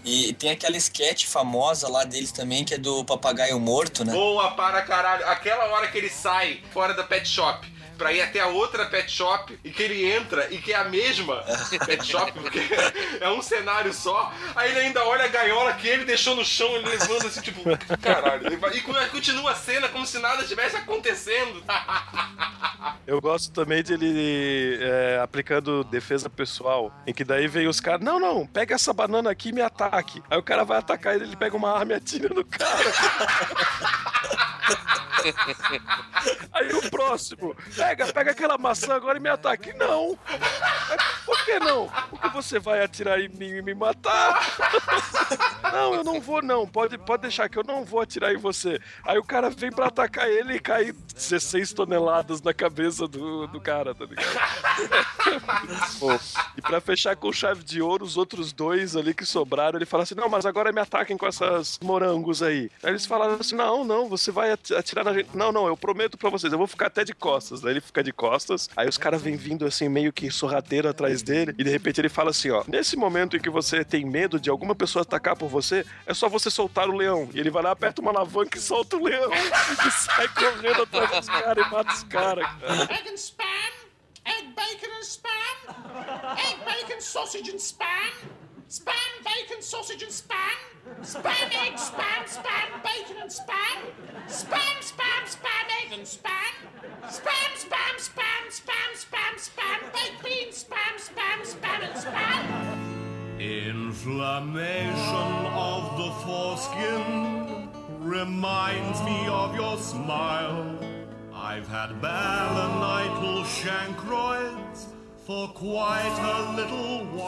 E 0.04 0.34
tem 0.34 0.52
aquela 0.52 0.78
sketch 0.78 1.26
famosa 1.26 1.88
lá 1.90 2.04
deles 2.04 2.32
também, 2.32 2.64
que 2.64 2.74
é 2.74 2.78
do 2.78 3.04
papagaio 3.06 3.60
morto, 3.60 4.04
né? 4.04 4.14
Boa 4.14 4.52
para 4.52 4.82
caralho. 4.82 5.26
Aquela 5.28 5.66
hora 5.66 5.88
que 5.88 5.98
ele 5.98 6.10
sai 6.10 6.62
fora 6.74 6.94
da 6.94 7.04
pet 7.04 7.28
shop 7.28 7.68
pra 8.02 8.12
ir 8.12 8.22
até 8.24 8.40
a 8.40 8.48
outra 8.48 8.88
pet 8.88 9.12
shop 9.12 9.60
e 9.64 9.70
que 9.70 9.84
ele 9.84 10.12
entra 10.12 10.52
e 10.52 10.58
que 10.58 10.74
é 10.74 10.76
a 10.76 10.86
mesma 10.86 11.44
pet 11.86 12.04
shop, 12.04 12.32
porque 12.32 12.60
é 13.20 13.30
um 13.30 13.44
cenário 13.44 13.94
só. 13.94 14.34
Aí 14.56 14.72
ele 14.72 14.80
ainda 14.80 15.06
olha 15.06 15.26
a 15.26 15.28
gaiola 15.28 15.72
que 15.74 15.88
ele 15.88 16.04
deixou 16.04 16.36
no 16.36 16.44
chão, 16.44 16.76
ele 16.78 16.90
levando 16.90 17.28
assim, 17.28 17.42
tipo, 17.42 17.62
caralho. 18.02 18.52
E 18.52 18.82
continua 19.10 19.52
a 19.52 19.56
cena 19.56 19.88
como 19.88 20.08
se 20.08 20.18
nada 20.18 20.42
estivesse 20.42 20.78
acontecendo. 20.78 21.64
Eu 23.06 23.22
gosto 23.22 23.54
também 23.54 23.84
de 23.84 23.94
ele 23.94 24.80
é, 24.82 25.20
aplicando 25.22 25.84
defesa 25.84 26.28
pessoal, 26.28 26.92
em 27.06 27.14
que 27.14 27.24
daí 27.24 27.48
vem 27.48 27.68
os 27.68 27.80
caras, 27.80 28.04
não, 28.04 28.20
não, 28.20 28.48
pega 28.48 28.74
essa 28.74 28.92
banana 28.92 29.30
aqui 29.30 29.50
e 29.50 29.54
me 29.54 29.62
ataque. 29.62 30.24
Aí 30.28 30.40
o 30.40 30.44
cara 30.44 30.64
vai 30.64 30.80
atacar 30.80 31.14
ele, 31.14 31.26
ele 31.26 31.36
pega 31.36 31.56
uma 31.56 31.78
arma 31.78 31.94
e 31.94 31.96
atira 31.96 32.34
no 32.34 32.44
cara. 32.44 32.72
Aí 36.54 36.74
o 36.74 36.90
próximo, 36.90 37.56
pega, 37.76 38.12
pega 38.12 38.32
aquela 38.32 38.58
maçã 38.58 38.96
agora 38.96 39.18
e 39.18 39.22
me 39.22 39.30
ataque. 39.30 39.74
Não! 39.74 40.18
Por 41.26 41.46
que 41.46 41.60
não? 41.60 41.90
Porque 42.10 42.30
você 42.30 42.60
vai 42.60 42.84
atirar 42.84 43.20
em 43.20 43.30
mim 43.30 43.50
e 43.50 43.62
me 43.62 43.74
matar? 43.74 44.40
Não, 45.72 45.96
eu 45.96 46.04
não 46.04 46.20
vou 46.20 46.42
não, 46.42 46.68
pode, 46.68 46.98
pode 46.98 47.22
deixar 47.22 47.48
que 47.48 47.58
eu 47.58 47.64
não 47.64 47.86
vou 47.86 48.02
atirar 48.02 48.34
em 48.34 48.38
você. 48.38 48.78
Aí 49.06 49.18
o 49.18 49.24
cara 49.24 49.50
vem 49.50 49.72
pra 49.72 49.86
atacar 49.86 50.28
ele 50.28 50.56
e 50.56 50.60
cai 50.60 50.92
16 51.14 51.72
toneladas 51.72 52.42
na 52.42 52.54
cabeça 52.54 53.08
do, 53.08 53.48
do 53.48 53.62
cara, 53.62 53.96
tá 53.96 54.04
ligado? 54.04 54.26
Pô, 55.98 56.12
e 56.58 56.62
pra 56.62 56.82
fechar 56.82 57.16
com 57.16 57.32
chave 57.32 57.64
de 57.64 57.82
ouro, 57.82 58.04
os 58.04 58.18
outros 58.18 58.52
dois 58.52 58.98
ali 58.98 59.14
que 59.14 59.26
sobraram, 59.26 59.78
ele 59.78 59.86
fala 59.86 60.04
assim: 60.04 60.16
Não, 60.16 60.28
mas 60.28 60.46
agora 60.46 60.74
me 60.74 60.82
ataquem 60.82 61.18
com 61.18 61.26
essas 61.26 61.80
morangos 61.82 62.44
aí. 62.44 62.70
Aí 62.84 62.92
eles 62.92 63.06
falaram 63.06 63.36
assim: 63.36 63.56
Não, 63.56 63.86
não, 63.86 64.10
você 64.10 64.30
vai 64.30 64.51
ati- 64.52 64.74
atirar 64.76 65.04
na 65.06 65.14
gente. 65.14 65.30
Não, 65.36 65.52
não, 65.52 65.68
eu 65.68 65.76
prometo 65.78 66.18
pra 66.18 66.30
vocês, 66.30 66.52
eu 66.52 66.58
vou 66.58 66.68
ficar 66.68 66.88
até 66.88 67.04
de 67.04 67.14
costas. 67.14 67.62
Daí 67.62 67.74
ele 67.74 67.82
fica 67.82 68.04
de 68.04 68.12
costas, 68.12 68.70
aí 68.76 68.88
os 68.88 68.98
caras 68.98 69.22
vêm 69.22 69.36
vindo 69.36 69.66
assim, 69.66 69.90
meio 69.90 70.12
que 70.14 70.30
sorrateiro 70.32 70.88
atrás 70.90 71.22
dele, 71.22 71.54
e 71.58 71.64
de 71.64 71.70
repente 71.70 72.00
ele 72.02 72.10
fala 72.10 72.30
assim: 72.32 72.50
Ó, 72.52 72.64
nesse 72.68 72.96
momento 72.96 73.36
em 73.38 73.40
que 73.40 73.50
você 73.50 73.84
tem 73.84 74.06
medo 74.06 74.40
de 74.40 74.50
alguma 74.50 74.76
pessoa 74.76 75.02
atacar 75.04 75.36
por 75.36 75.50
você, 75.50 75.86
é 76.06 76.14
só 76.14 76.28
você 76.30 76.50
soltar 76.50 76.88
o 76.90 76.96
leão. 76.96 77.30
E 77.34 77.40
ele 77.40 77.50
vai 77.50 77.64
lá, 77.64 77.72
aperta 77.72 78.02
uma 78.02 78.12
alavanca 78.12 78.58
e 78.58 78.62
solta 78.62 78.98
o 78.98 79.04
leão, 79.04 79.32
e 79.88 79.92
sai 79.92 80.28
correndo 80.30 80.84
atrás 80.84 81.10
dos 81.12 81.28
caras 81.30 81.66
e 81.66 81.70
mata 81.70 81.94
os 81.94 82.04
caras, 82.04 82.46
cara. 82.46 82.84
Egg 82.94 83.10
and 83.10 83.14
spam, 83.18 83.46
egg, 84.26 84.48
bacon 84.56 84.94
and 84.98 85.04
spam, 85.04 86.38
egg, 86.38 86.60
bacon, 86.66 87.02
sausage 87.02 87.52
and 87.52 87.58
spam, 87.60 88.12
spam, 88.70 88.94
bacon, 89.24 89.62
sausage 89.62 90.04
and 90.06 90.10
spam, 90.10 90.38
spam, 91.04 91.32
egg, 91.66 91.74
spam, 91.78 92.24
spam, 92.26 92.82
bacon 92.84 93.22
and 93.24 93.30
spam, 93.30 93.82
spam, 94.32 94.80
spam, 94.80 95.24
spam, 95.28 95.66
egg 95.84 95.92
and 95.92 96.08
spam, 96.08 96.54
spam, 97.04 97.52
spam, 97.64 97.96
spam, 98.08 98.44
spam, 98.50 98.90
spam, 98.96 99.34
spam, 99.38 99.80
baked 99.94 100.24
beans, 100.24 100.64
spam, 100.64 100.96
spam, 100.98 101.40
spam 101.44 101.80
and 101.84 101.96
spam. 102.00 102.44
Inflammation 103.40 105.32
of 105.54 105.98
the 105.98 106.12
foreskin 106.24 107.70
reminds 108.00 109.02
me 109.04 109.28
of 109.28 109.54
your 109.54 109.78
smile. 109.78 110.78
I've 111.34 111.68
had 111.68 111.90
balanital 112.02 113.44
chancroids 113.62 114.41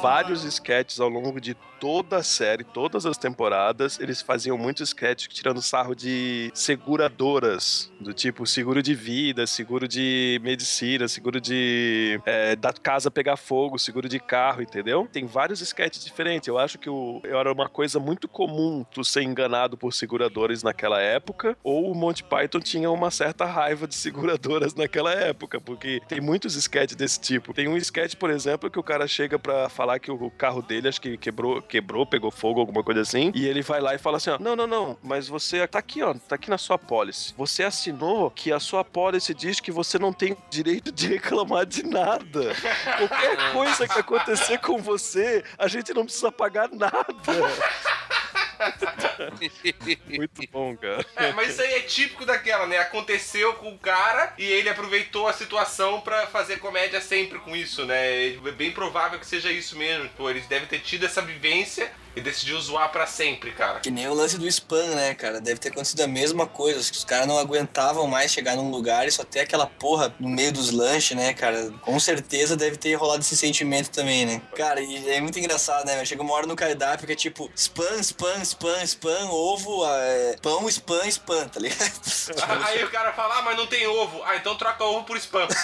vários 0.01 0.43
sketches 0.43 0.99
ao 0.99 1.09
longo 1.09 1.39
de 1.39 1.55
toda 1.83 2.17
a 2.17 2.23
série, 2.23 2.63
todas 2.63 3.05
as 3.05 3.17
temporadas, 3.17 3.99
eles 3.99 4.21
faziam 4.21 4.57
muitos 4.57 4.87
sketches 4.87 5.27
tirando 5.27 5.61
sarro 5.61 5.93
de 5.93 6.49
seguradoras, 6.53 7.91
do 7.99 8.13
tipo 8.13 8.45
seguro 8.45 8.81
de 8.81 8.95
vida, 8.95 9.45
seguro 9.45 9.85
de 9.85 10.39
medicina, 10.41 11.09
seguro 11.09 11.41
de 11.41 12.21
é, 12.25 12.55
da 12.55 12.71
casa 12.71 13.11
pegar 13.11 13.35
fogo, 13.35 13.77
seguro 13.77 14.07
de 14.07 14.17
carro, 14.17 14.61
entendeu? 14.61 15.09
Tem 15.11 15.25
vários 15.25 15.59
sketches 15.59 16.05
diferentes. 16.05 16.47
Eu 16.47 16.57
acho 16.57 16.79
que 16.79 16.89
o, 16.89 17.21
era 17.25 17.51
uma 17.51 17.67
coisa 17.67 17.99
muito 17.99 18.29
comum 18.29 18.85
tu 18.89 19.03
ser 19.03 19.23
enganado 19.23 19.77
por 19.77 19.93
seguradoras 19.93 20.63
naquela 20.63 21.01
época, 21.01 21.57
ou 21.61 21.91
o 21.91 21.95
Monty 21.95 22.23
Python 22.23 22.61
tinha 22.61 22.89
uma 22.89 23.11
certa 23.11 23.43
raiva 23.43 23.85
de 23.85 23.95
seguradoras 23.95 24.73
naquela 24.75 25.11
época, 25.11 25.59
porque 25.59 26.01
tem 26.07 26.21
muitos 26.21 26.55
sketches 26.55 26.95
desse 26.95 27.19
tipo. 27.19 27.53
Tem 27.53 27.67
um 27.67 27.75
sketch, 27.75 27.92
por 28.17 28.29
exemplo, 28.29 28.69
que 28.69 28.79
o 28.79 28.83
cara 28.83 29.07
chega 29.07 29.37
pra 29.37 29.69
falar 29.69 29.99
que 29.99 30.11
o 30.11 30.31
carro 30.31 30.61
dele 30.61 30.87
acho 30.87 30.99
que 30.99 31.17
quebrou, 31.17 31.61
quebrou, 31.61 32.05
pegou 32.05 32.31
fogo, 32.31 32.59
alguma 32.59 32.83
coisa 32.83 33.01
assim, 33.01 33.31
e 33.35 33.45
ele 33.45 33.61
vai 33.61 33.79
lá 33.79 33.93
e 33.93 33.97
fala 33.97 34.17
assim, 34.17 34.31
ó, 34.31 34.37
não, 34.39 34.55
não, 34.55 34.67
não, 34.67 34.97
mas 35.03 35.27
você 35.27 35.65
tá 35.67 35.79
aqui, 35.79 36.01
ó, 36.01 36.13
tá 36.13 36.35
aqui 36.35 36.49
na 36.49 36.57
sua 36.57 36.77
policy. 36.77 37.33
Você 37.37 37.63
assinou 37.63 38.31
que 38.31 38.51
a 38.51 38.59
sua 38.59 38.83
policy 38.83 39.33
diz 39.33 39.59
que 39.59 39.71
você 39.71 39.99
não 39.99 40.11
tem 40.11 40.35
direito 40.49 40.91
de 40.91 41.07
reclamar 41.07 41.65
de 41.65 41.83
nada. 41.83 42.53
Qualquer 42.97 43.51
coisa 43.53 43.87
que 43.87 43.99
acontecer 43.99 44.57
com 44.59 44.81
você, 44.81 45.43
a 45.57 45.67
gente 45.67 45.93
não 45.93 46.05
precisa 46.05 46.31
pagar 46.31 46.69
nada. 46.71 47.03
Muito 50.07 50.41
bom, 50.51 50.75
cara. 50.77 51.05
É, 51.15 51.31
mas 51.33 51.49
isso 51.49 51.61
aí 51.61 51.73
é 51.75 51.79
típico 51.81 52.25
daquela, 52.25 52.65
né? 52.67 52.77
Aconteceu 52.77 53.53
com 53.55 53.73
o 53.73 53.77
cara 53.77 54.33
e 54.37 54.43
ele 54.43 54.69
aproveitou 54.69 55.27
a 55.27 55.33
situação 55.33 56.01
pra 56.01 56.27
fazer 56.27 56.59
comédia 56.59 57.01
sempre 57.01 57.39
com 57.39 57.55
isso, 57.55 57.85
né? 57.85 58.27
É 58.27 58.51
bem 58.51 58.71
provável 58.71 59.19
que 59.19 59.25
seja 59.25 59.51
isso 59.51 59.77
mesmo. 59.77 60.09
Pô, 60.17 60.29
eles 60.29 60.47
devem 60.47 60.67
ter 60.67 60.79
tido 60.79 61.05
essa 61.05 61.21
vivência 61.21 61.91
e 62.16 62.22
decidiu 62.22 62.59
zoar 62.61 62.91
pra 62.91 63.07
sempre, 63.07 63.51
cara. 63.51 63.80
Que 63.80 63.89
nem 63.89 64.07
o 64.07 64.14
lance 64.14 64.38
do 64.38 64.47
spam, 64.47 64.86
né, 64.95 65.16
cara? 65.16 65.41
Deve 65.41 65.59
ter 65.59 65.70
acontecido 65.70 66.01
a 66.01 66.07
mesma 66.07 66.45
coisa. 66.45 66.80
Acho 66.80 66.91
que 66.91 66.97
os 66.97 67.05
caras 67.05 67.28
não 67.28 67.38
aguentavam 67.38 68.05
mais 68.07 68.32
chegar 68.32 68.55
num 68.55 68.70
lugar 68.70 69.07
e 69.07 69.11
só 69.11 69.24
ter 69.24 69.39
aquela 69.41 69.66
porra 69.66 70.14
no 70.20 70.30
meio 70.30 70.51
dos 70.51 70.72
lanches, 70.72 71.18
né, 71.18 71.34
cara? 71.34 71.72
Com 71.82 71.99
certeza 71.99 72.55
deve 72.55 72.78
ter 72.78 72.93
rolado 72.95 73.22
esse 73.22 73.36
sentimento 73.36 73.89
também, 73.89 74.26
né? 74.26 74.41
Cara, 74.55 74.80
e 74.80 75.09
é 75.09 75.20
muito 75.22 75.39
engraçado, 75.39 75.86
né? 75.86 76.05
Chega 76.05 76.22
uma 76.22 76.34
hora 76.34 76.45
no 76.45 76.55
cardápio 76.55 77.07
que 77.07 77.14
é 77.14 77.16
tipo 77.16 77.49
spam, 77.55 77.99
spam, 77.99 78.41
spam, 78.41 78.84
spam, 78.84 79.30
ovo, 79.32 79.84
é, 79.86 80.36
pão, 80.41 80.68
spam, 80.70 81.07
spam, 81.07 81.47
tá 81.47 81.59
ligado? 81.59 81.84
Aí 82.68 82.84
o 82.84 82.91
cara 82.91 83.11
fala, 83.14 83.39
ah, 83.39 83.41
mas 83.41 83.57
não 83.57 83.66
tem 83.66 83.88
ovo. 83.88 84.22
Ah, 84.24 84.36
então 84.36 84.55
troca 84.55 84.84
ovo 84.84 85.03
por 85.03 85.18
spam. 85.18 85.47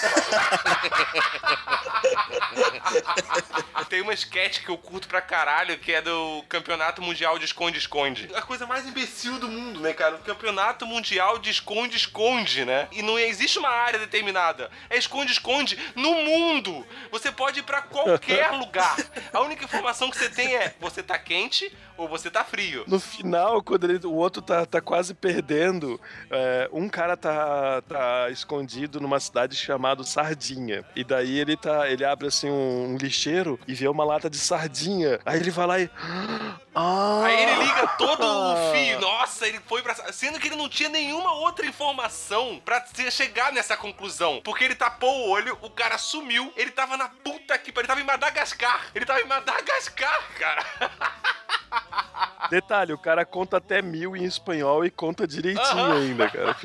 tem 3.89 4.01
uma 4.01 4.13
sketch 4.13 4.63
que 4.63 4.69
eu 4.69 4.77
curto 4.77 5.07
pra 5.07 5.21
caralho, 5.21 5.77
que 5.79 5.91
é 5.91 6.01
do 6.01 6.38
Campeonato 6.43 7.01
Mundial 7.01 7.37
de 7.39 7.45
Esconde-Esconde. 7.45 8.29
A 8.33 8.41
coisa 8.41 8.65
mais 8.65 8.85
imbecil 8.87 9.37
do 9.39 9.47
mundo, 9.47 9.79
né, 9.79 9.93
cara? 9.93 10.15
O 10.15 10.19
Campeonato 10.19 10.85
Mundial 10.85 11.37
de 11.39 11.49
Esconde-Esconde, 11.49 12.65
né? 12.65 12.87
E 12.91 13.01
não 13.01 13.17
existe 13.17 13.59
uma 13.59 13.69
área 13.69 13.99
determinada. 13.99 14.69
É 14.89 14.97
esconde-esconde 14.97 15.77
no 15.95 16.13
mundo. 16.13 16.85
Você 17.11 17.31
pode 17.31 17.59
ir 17.59 17.63
pra 17.63 17.81
qualquer 17.81 18.51
lugar. 18.57 18.95
A 19.33 19.41
única 19.41 19.63
informação 19.65 20.09
que 20.09 20.17
você 20.17 20.29
tem 20.29 20.55
é 20.55 20.73
você 20.79 21.01
tá 21.03 21.17
quente 21.17 21.71
ou 21.97 22.07
você 22.07 22.29
tá 22.31 22.43
frio. 22.43 22.83
No 22.87 22.99
final, 22.99 23.61
quando 23.61 23.83
ele- 23.89 24.05
o 24.05 24.13
outro 24.13 24.41
tá, 24.41 24.65
tá 24.65 24.79
quase 24.81 25.13
perdendo, 25.13 25.99
é, 26.31 26.69
um 26.71 26.87
cara 26.87 27.17
tá, 27.17 27.81
tá 27.81 28.29
escondido 28.29 28.99
numa 29.01 29.19
cidade 29.19 29.55
chamada 29.55 30.03
Sardinha. 30.03 30.85
E 30.95 31.03
daí 31.03 31.37
ele 31.39 31.57
tá. 31.57 31.89
Ele 31.89 32.05
abre 32.05 32.27
assim 32.27 32.49
um, 32.49 32.93
um 32.93 32.97
lixeiro 32.97 33.59
e 33.67 33.73
vê 33.73 33.87
uma 33.87 34.03
lata 34.03 34.29
de 34.29 34.37
sardinha. 34.37 35.19
Aí 35.25 35.39
ele 35.39 35.51
vai 35.51 35.67
lá 35.67 35.79
e. 35.79 35.89
Ah! 36.75 37.23
Aí 37.25 37.43
ele 37.43 37.63
liga 37.63 37.87
todo 37.97 38.23
o 38.23 38.71
fio. 38.71 38.99
Nossa, 38.99 39.47
ele 39.47 39.59
foi 39.67 39.81
pra. 39.81 39.95
Sendo 40.11 40.39
que 40.39 40.47
ele 40.47 40.55
não 40.55 40.69
tinha 40.69 40.89
nenhuma 40.89 41.33
outra 41.33 41.65
informação 41.65 42.61
pra 42.63 42.83
chegar 43.11 43.51
nessa 43.51 43.75
conclusão. 43.75 44.41
Porque 44.43 44.63
ele 44.63 44.75
tapou 44.75 45.27
o 45.27 45.29
olho, 45.29 45.57
o 45.61 45.69
cara 45.69 45.97
sumiu, 45.97 46.53
ele 46.55 46.71
tava 46.71 46.97
na 46.97 47.09
puta 47.09 47.57
que 47.57 47.71
pariu. 47.71 47.79
Ele 47.79 47.87
tava 47.87 48.01
em 48.01 48.05
Madagascar. 48.05 48.87
Ele 48.93 49.05
tava 49.05 49.21
em 49.21 49.25
Madagascar, 49.25 50.23
cara. 50.37 50.65
Detalhe, 52.49 52.93
o 52.93 52.97
cara 52.97 53.23
conta 53.25 53.57
até 53.57 53.79
mil 53.79 54.15
em 54.15 54.23
espanhol 54.23 54.83
e 54.83 54.89
conta 54.89 55.27
direitinho 55.27 55.67
Aham. 55.67 56.01
ainda, 56.01 56.29
cara. 56.29 56.55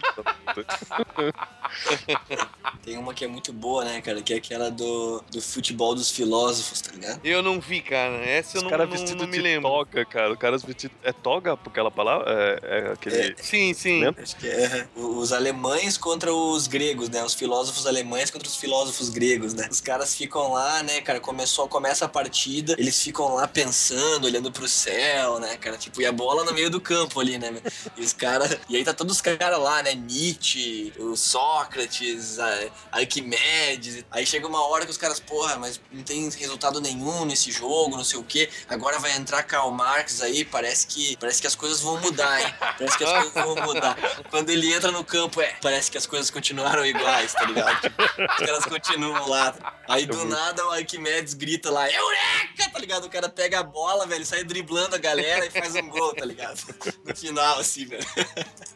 Tem 2.82 2.96
uma 2.96 3.12
que 3.12 3.24
é 3.24 3.28
muito 3.28 3.52
boa, 3.52 3.84
né, 3.84 4.00
cara? 4.00 4.22
Que 4.22 4.34
é 4.34 4.36
aquela 4.36 4.70
do, 4.70 5.22
do 5.30 5.42
futebol 5.42 5.94
dos 5.94 6.10
filósofos, 6.10 6.80
tá 6.80 6.92
ligado? 6.92 7.20
Eu 7.24 7.42
não 7.42 7.60
vi, 7.60 7.80
cara. 7.80 8.16
Essa 8.24 8.56
eu 8.56 8.58
Os 8.58 8.62
não, 8.64 8.70
caras 8.70 8.88
não, 8.88 8.96
vestidos 8.96 9.22
não 9.22 9.28
me 9.28 9.36
de 9.36 9.42
lembro. 9.42 9.68
toga, 9.70 10.04
cara. 10.04 10.32
Os 10.32 10.38
caras 10.38 10.62
vestidos. 10.62 10.96
É 11.02 11.12
toga 11.12 11.52
aquela 11.52 11.90
palavra? 11.90 12.24
É, 12.28 12.78
é 12.88 12.92
aquele. 12.92 13.34
Sim, 13.42 13.74
sim. 13.74 14.00
Lembra? 14.04 14.22
Acho 14.22 14.36
que 14.36 14.48
é 14.48 14.86
os 14.94 15.32
alemães 15.32 15.96
contra 15.98 16.32
os 16.32 16.66
gregos, 16.66 17.08
né? 17.08 17.22
Os 17.24 17.34
filósofos 17.34 17.86
alemães 17.86 18.30
contra 18.30 18.48
os 18.48 18.56
filósofos 18.56 19.08
gregos, 19.08 19.54
né? 19.54 19.68
Os 19.70 19.80
caras 19.80 20.14
ficam 20.14 20.52
lá, 20.52 20.82
né, 20.82 21.00
cara? 21.00 21.20
Começou, 21.20 21.68
começa 21.68 22.04
a 22.04 22.08
partida, 22.08 22.74
eles 22.78 23.02
ficam 23.02 23.34
lá 23.34 23.46
pensando, 23.48 24.24
olhando 24.26 24.50
pro 24.52 24.68
céu, 24.74 25.38
né, 25.38 25.56
cara? 25.56 25.76
Tipo, 25.76 26.02
e 26.02 26.06
a 26.06 26.12
bola 26.12 26.44
no 26.44 26.52
meio 26.52 26.68
do 26.70 26.80
campo 26.80 27.20
ali, 27.20 27.38
né? 27.38 27.52
E 27.96 28.02
os 28.02 28.12
caras. 28.12 28.56
E 28.68 28.76
aí 28.76 28.84
tá 28.84 28.92
todos 28.92 29.16
os 29.16 29.20
caras 29.22 29.58
lá, 29.58 29.82
né? 29.82 29.94
Nietzsche, 29.94 30.92
o 30.98 31.16
Sócrates, 31.16 32.38
a- 32.38 32.68
Arquimedes. 32.92 34.04
Aí 34.10 34.26
chega 34.26 34.46
uma 34.46 34.66
hora 34.66 34.84
que 34.84 34.90
os 34.90 34.96
caras, 34.98 35.20
porra, 35.20 35.56
mas 35.56 35.80
não 35.92 36.02
tem 36.02 36.28
resultado 36.30 36.80
nenhum 36.80 37.24
nesse 37.24 37.50
jogo, 37.50 37.96
não 37.96 38.04
sei 38.04 38.18
o 38.18 38.24
quê. 38.24 38.48
Agora 38.68 38.98
vai 38.98 39.12
entrar 39.16 39.42
Karl 39.44 39.70
Marx 39.70 40.20
aí, 40.20 40.44
parece 40.44 40.86
que, 40.86 41.16
parece 41.18 41.40
que 41.40 41.46
as 41.46 41.54
coisas 41.54 41.80
vão 41.80 42.00
mudar, 42.00 42.40
hein? 42.40 42.54
Parece 42.78 42.98
que 42.98 43.04
as 43.04 43.10
coisas 43.12 43.32
vão 43.32 43.54
mudar. 43.66 43.96
Quando 44.30 44.50
ele 44.50 44.72
entra 44.72 44.90
no 44.90 45.04
campo, 45.04 45.40
é, 45.40 45.54
parece 45.62 45.90
que 45.90 45.98
as 45.98 46.06
coisas 46.06 46.30
continuaram 46.30 46.84
iguais, 46.84 47.32
tá 47.32 47.44
ligado? 47.44 47.80
Tipo, 47.80 48.02
os 48.02 48.46
caras 48.46 48.64
continuam 48.64 49.28
lá. 49.28 49.54
Aí 49.88 50.06
do 50.06 50.24
nada 50.24 50.66
o 50.66 50.70
Arquimedes 50.70 51.34
grita 51.34 51.70
lá, 51.70 51.90
Eureka! 51.90 52.70
Tá 52.72 52.78
ligado? 52.78 53.04
O 53.04 53.10
cara 53.10 53.28
pega 53.28 53.60
a 53.60 53.62
bola, 53.62 54.06
velho, 54.06 54.24
sai 54.26 54.42
driblando 54.42 54.63
a 54.94 54.98
galera 54.98 55.46
e 55.46 55.50
faz 55.50 55.74
um 55.74 55.88
gol, 55.88 56.14
tá 56.14 56.24
ligado? 56.24 56.60
No 57.04 57.14
final, 57.14 57.58
assim, 57.58 57.86
velho. 57.86 58.04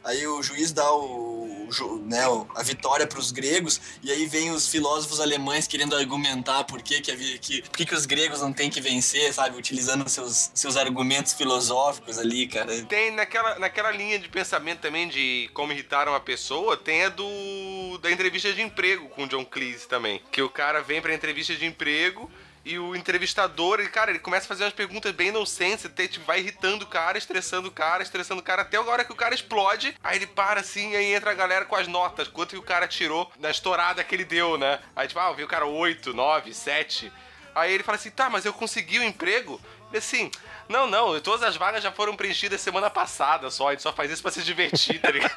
Aí 0.05 0.27
o 0.27 0.43
juiz 0.43 0.73
dá 0.73 0.91
o, 0.93 1.69
o 1.69 1.99
né, 2.05 2.23
a 2.55 2.63
vitória 2.63 3.07
pros 3.07 3.31
gregos, 3.31 3.81
e 4.03 4.11
aí 4.11 4.27
vem 4.27 4.51
os 4.51 4.69
filósofos 4.69 5.21
alemães 5.21 5.67
querendo 5.67 5.97
argumentar 5.97 6.65
por 6.65 6.83
que, 6.83 7.01
que, 7.01 7.39
que, 7.39 7.63
por 7.63 7.77
que, 7.77 7.87
que 7.87 7.95
os 7.95 8.07
gregos 8.07 8.41
não 8.41 8.53
têm 8.53 8.71
que 8.71 8.81
vencer, 8.81 9.33
sabe? 9.33 9.57
Utilizando 9.57 10.09
seus, 10.09 10.51
seus 10.55 10.77
argumentos 10.77 11.33
filosóficos 11.33 12.19
ali, 12.19 12.47
cara. 12.47 12.83
Tem 12.85 13.11
naquela, 13.11 13.59
naquela 13.59 13.91
linha 13.91 14.19
de 14.19 14.29
pensamento 14.29 14.81
também 14.81 15.09
de 15.09 15.51
como 15.55 15.73
irritar 15.73 16.09
uma 16.09 16.21
pessoa, 16.21 16.77
tem 16.77 17.05
a 17.05 17.09
do 17.09 17.99
da 18.01 18.11
entrevista 18.11 18.53
de 18.53 18.63
emprego 18.63 19.09
com 19.09 19.25
o 19.25 19.29
John 19.29 19.45
Cleese 19.45 19.89
também. 19.89 20.23
Que 20.31 20.43
o 20.43 20.49
cara 20.49 20.83
vem 20.83 21.01
pra 21.01 21.15
entrevista 21.15 21.55
de 21.55 21.67
emprego 21.67 22.31
e 22.65 22.79
o 22.79 22.95
entrevistador, 22.95 23.81
ele, 23.81 23.89
cara, 23.89 24.11
ele 24.11 24.19
começa 24.19 24.45
a 24.45 24.49
fazer 24.49 24.65
umas 24.65 24.73
perguntas 24.73 25.13
bem 25.13 25.31
nonsense, 25.31 25.89
tipo, 25.89 26.25
vai 26.25 26.41
irritando 26.41 26.85
o 26.85 26.89
cara, 26.89 27.17
estressando 27.17 27.69
o 27.69 27.71
cara, 27.71 28.03
estressando 28.03 28.41
o 28.41 28.45
cara, 28.45 28.63
até 28.63 28.77
a 28.77 28.83
hora 28.83 29.05
que 29.05 29.13
o 29.13 29.17
cara 29.17 29.35
explode, 29.35 29.95
aí 30.03 30.17
ele 30.17 30.27
para 30.27 30.61
assim, 30.61 30.95
aí 30.95 31.15
entra 31.15 31.31
a 31.31 31.35
galera 31.35 31.65
com 31.65 31.77
as 31.77 31.87
notas, 31.87 32.29
quanto 32.29 32.51
que 32.51 32.59
o 32.59 32.63
cara 32.63 32.87
tirou 32.87 33.31
na 33.39 33.51
estourada 33.51 34.05
que 34.05 34.15
ele 34.15 34.25
deu, 34.25 34.59
né? 34.59 34.81
Aí 34.95 35.09
tipo, 35.09 35.21
ah, 35.21 35.33
viu 35.33 35.47
o 35.47 35.49
cara 35.49 35.67
8, 35.67 36.13
9, 36.13 36.53
7. 36.53 37.13
Aí 37.55 37.73
ele 37.73 37.83
fala 37.83 37.97
assim, 37.97 38.11
tá, 38.11 38.31
mas 38.31 38.45
eu 38.45 38.53
consegui 38.53 38.99
o 38.99 39.03
emprego? 39.03 39.61
Ele 39.89 39.99
assim, 39.99 40.31
não, 40.69 40.87
não, 40.87 41.21
todas 41.21 41.43
as 41.43 41.57
vagas 41.57 41.83
já 41.83 41.91
foram 41.91 42.17
preenchidas 42.17 42.61
semana 42.61 42.91
passada 42.91 43.51
só, 43.51 43.69
a 43.69 43.71
gente 43.73 43.83
só 43.83 43.93
faz 43.93 44.11
isso 44.11 44.23
pra 44.23 44.31
se 44.31 44.43
divertir, 44.43 45.01
tá 45.01 45.11
ligado? 45.11 45.33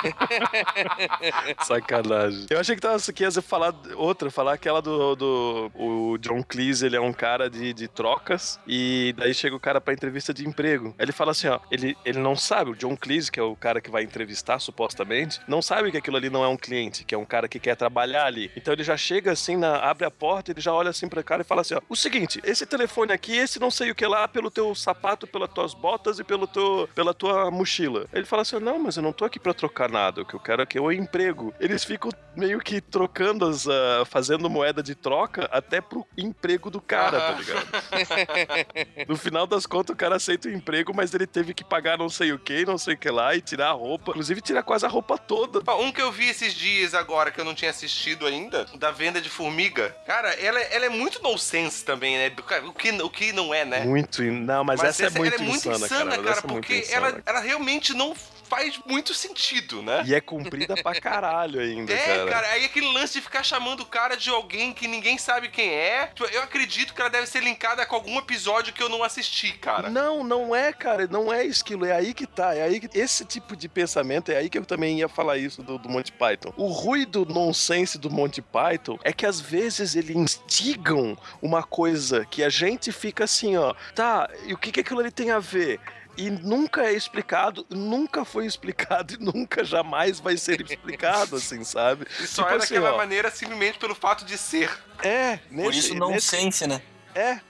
Sacanagem. 1.64 2.46
Eu 2.50 2.58
achei 2.58 2.74
que 2.74 2.80
tava 2.80 3.00
que 3.12 3.22
ia 3.22 3.30
falar 3.42 3.74
outra, 3.96 4.30
falar 4.30 4.54
aquela 4.54 4.80
do, 4.80 5.14
do 5.14 5.70
o 5.74 6.18
John 6.18 6.42
Cleese, 6.42 6.86
ele 6.86 6.96
é 6.96 7.00
um 7.00 7.12
cara 7.12 7.48
de, 7.48 7.72
de 7.72 7.88
trocas 7.88 8.58
e 8.66 9.14
daí 9.16 9.34
chega 9.34 9.54
o 9.54 9.60
cara 9.60 9.80
pra 9.80 9.94
entrevista 9.94 10.32
de 10.32 10.46
emprego. 10.46 10.94
Aí 10.98 11.04
ele 11.04 11.12
fala 11.12 11.32
assim, 11.32 11.48
ó, 11.48 11.60
ele, 11.70 11.96
ele 12.04 12.18
não 12.18 12.36
sabe, 12.36 12.70
o 12.70 12.76
John 12.76 12.96
Cleese, 12.96 13.30
que 13.30 13.40
é 13.40 13.42
o 13.42 13.56
cara 13.56 13.80
que 13.80 13.90
vai 13.90 14.02
entrevistar 14.02 14.58
supostamente, 14.58 15.40
não 15.46 15.62
sabe 15.62 15.90
que 15.90 15.96
aquilo 15.96 16.16
ali 16.16 16.30
não 16.30 16.44
é 16.44 16.48
um 16.48 16.56
cliente, 16.56 17.04
que 17.04 17.14
é 17.14 17.18
um 17.18 17.24
cara 17.24 17.48
que 17.48 17.58
quer 17.58 17.76
trabalhar 17.76 18.24
ali. 18.26 18.50
Então 18.56 18.72
ele 18.72 18.84
já 18.84 18.96
chega 18.96 19.32
assim, 19.32 19.56
na, 19.56 19.76
abre 19.78 20.04
a 20.04 20.10
porta, 20.10 20.50
ele 20.50 20.60
já 20.60 20.72
olha 20.72 20.90
assim 20.90 21.08
pra 21.08 21.22
cara 21.22 21.42
e 21.42 21.44
fala 21.44 21.60
assim, 21.62 21.74
ó, 21.74 21.80
o 21.88 21.96
seguinte, 21.96 22.40
esse 22.44 22.66
telefone 22.66 23.12
aqui, 23.12 23.36
esse 23.36 23.58
não 23.58 23.70
sei 23.70 23.90
o 23.90 23.94
que 23.94 24.06
lá, 24.10 24.28
pelo 24.28 24.50
teu 24.50 24.74
sapato, 24.74 25.26
pelas 25.26 25.50
tuas 25.52 25.74
botas 25.74 26.18
e 26.18 26.24
pelo 26.24 26.46
teu, 26.46 26.88
pela 26.94 27.14
tua 27.14 27.50
mochila. 27.50 28.06
Ele 28.12 28.24
fala 28.26 28.42
assim, 28.42 28.58
não, 28.58 28.78
mas 28.78 28.96
eu 28.96 29.02
não 29.02 29.12
tô 29.12 29.24
aqui 29.24 29.38
pra 29.38 29.54
trocar 29.54 29.88
nada, 29.90 30.22
o 30.22 30.24
que 30.24 30.34
eu 30.34 30.40
quero 30.40 30.62
aqui 30.62 30.78
é 30.78 30.80
o 30.80 30.92
emprego. 30.92 31.54
Eles 31.60 31.84
ficam 31.84 32.10
meio 32.36 32.60
que 32.60 32.80
trocando 32.80 33.46
as, 33.46 33.66
ah, 33.68 34.04
fazendo 34.04 34.48
moeda 34.50 34.82
de 34.82 34.94
troca 34.94 35.48
até 35.52 35.80
pro 35.80 36.06
emprego 36.16 36.70
do 36.70 36.80
cara, 36.80 37.18
tá 37.20 37.28
Aham. 37.30 37.38
ligado? 37.38 37.68
No 39.08 39.16
final 39.16 39.46
das 39.46 39.66
contas, 39.66 39.94
o 39.94 39.96
cara 39.96 40.16
aceita 40.16 40.48
o 40.48 40.52
emprego, 40.52 40.92
mas 40.94 41.14
ele 41.14 41.26
teve 41.26 41.54
que 41.54 41.64
pagar 41.64 41.98
não 41.98 42.08
sei 42.08 42.32
o 42.32 42.38
que, 42.38 42.64
não 42.64 42.78
sei 42.78 42.94
o 42.94 42.98
que 42.98 43.10
lá, 43.10 43.34
e 43.34 43.40
tirar 43.40 43.68
a 43.68 43.72
roupa. 43.72 44.10
Inclusive, 44.10 44.40
tirar 44.40 44.62
quase 44.62 44.84
a 44.86 44.88
roupa 44.88 45.16
toda. 45.18 45.60
Um 45.80 45.92
que 45.92 46.00
eu 46.00 46.10
vi 46.12 46.28
esses 46.28 46.54
dias 46.54 46.94
agora, 46.94 47.30
que 47.30 47.40
eu 47.40 47.44
não 47.44 47.54
tinha 47.54 47.70
assistido 47.70 48.26
ainda, 48.26 48.66
da 48.76 48.90
venda 48.90 49.20
de 49.20 49.28
formiga. 49.28 49.94
Cara, 50.06 50.32
ela, 50.34 50.60
ela 50.60 50.86
é 50.86 50.88
muito 50.88 51.22
nonsense 51.22 51.84
também, 51.84 52.16
né? 52.16 52.32
O 52.66 52.72
que, 52.72 52.90
o 52.90 53.10
que 53.10 53.32
não 53.32 53.52
é, 53.52 53.64
né? 53.64 53.80
Muito. 53.84 53.99
In- 54.22 54.44
Não, 54.44 54.64
mas, 54.64 54.82
essa, 54.82 55.06
é 55.06 55.10
muito 55.10 55.34
ela 55.34 55.42
é 55.42 55.46
muito 55.46 55.56
insana, 55.68 55.86
insana, 55.86 56.10
cara. 56.10 56.22
cara, 56.22 56.30
Essa 56.36 56.46
é 56.46 56.50
muito 56.50 56.60
porque 56.66 56.78
insana. 56.78 57.06
ela, 57.08 57.22
ela 57.26 57.40
realmente 57.40 57.92
não 57.94 58.14
faz 58.50 58.78
muito 58.84 59.14
sentido, 59.14 59.80
né? 59.80 60.02
E 60.04 60.14
é 60.14 60.20
comprida 60.20 60.74
pra 60.82 61.00
caralho 61.00 61.60
ainda, 61.60 61.92
É, 61.94 62.16
cara. 62.16 62.30
cara. 62.30 62.46
aí 62.48 62.64
aquele 62.64 62.92
lance 62.92 63.14
de 63.14 63.20
ficar 63.20 63.42
chamando 63.44 63.80
o 63.80 63.86
cara 63.86 64.16
de 64.16 64.28
alguém 64.28 64.72
que 64.72 64.88
ninguém 64.88 65.16
sabe 65.16 65.48
quem 65.48 65.70
é. 65.72 66.08
Tipo, 66.08 66.28
Eu 66.30 66.42
acredito 66.42 66.92
que 66.92 67.00
ela 67.00 67.08
deve 67.08 67.26
ser 67.26 67.42
linkada 67.42 67.86
com 67.86 67.94
algum 67.94 68.18
episódio 68.18 68.72
que 68.72 68.82
eu 68.82 68.88
não 68.88 69.02
assisti, 69.04 69.52
cara. 69.52 69.88
Não, 69.88 70.24
não 70.24 70.54
é, 70.54 70.72
cara, 70.72 71.06
não 71.06 71.32
é 71.32 71.44
esquilo, 71.44 71.86
é 71.86 71.92
aí 71.92 72.12
que 72.12 72.26
tá, 72.26 72.54
é 72.54 72.62
aí 72.62 72.80
que 72.80 72.98
esse 72.98 73.24
tipo 73.24 73.54
de 73.56 73.68
pensamento, 73.68 74.32
é 74.32 74.36
aí 74.36 74.50
que 74.50 74.58
eu 74.58 74.64
também 74.66 74.98
ia 74.98 75.08
falar 75.08 75.36
isso 75.38 75.62
do, 75.62 75.78
do 75.78 75.88
Monty 75.88 76.12
Python. 76.12 76.52
O 76.56 76.66
ruim 76.66 77.06
do 77.06 77.24
nonsense 77.24 77.96
do 77.98 78.10
Monty 78.10 78.42
Python 78.42 78.98
é 79.04 79.12
que 79.12 79.24
às 79.24 79.40
vezes 79.40 79.94
eles 79.94 80.16
instigam 80.16 81.16
uma 81.40 81.62
coisa 81.62 82.24
que 82.24 82.42
a 82.42 82.48
gente 82.48 82.90
fica 82.90 83.24
assim, 83.24 83.56
ó, 83.56 83.74
tá, 83.94 84.28
e 84.46 84.52
o 84.52 84.58
que 84.58 84.72
que 84.72 84.80
aquilo 84.80 85.00
ali 85.00 85.10
tem 85.10 85.30
a 85.30 85.38
ver? 85.38 85.80
E 86.20 86.30
nunca 86.30 86.82
é 86.82 86.92
explicado, 86.92 87.66
nunca 87.70 88.24
foi 88.24 88.44
explicado 88.46 89.14
e 89.18 89.18
nunca 89.18 89.64
jamais 89.64 90.20
vai 90.20 90.36
ser 90.36 90.60
explicado, 90.60 91.36
assim, 91.36 91.64
sabe? 91.64 92.06
E 92.20 92.26
só 92.26 92.42
Tipo 92.42 92.54
é 92.54 92.58
assim, 92.58 92.74
daquela 92.74 92.94
ó, 92.94 92.96
maneira 92.98 93.30
simplesmente 93.30 93.78
pelo 93.78 93.94
fato 93.94 94.24
de 94.24 94.36
ser. 94.36 94.70
É, 95.02 95.36
Por 95.38 95.54
nesse- 95.56 95.78
isso, 95.78 95.88
nesse- 95.88 95.94
nonsense, 95.98 96.66
né? 96.66 96.82
é. 97.14 97.40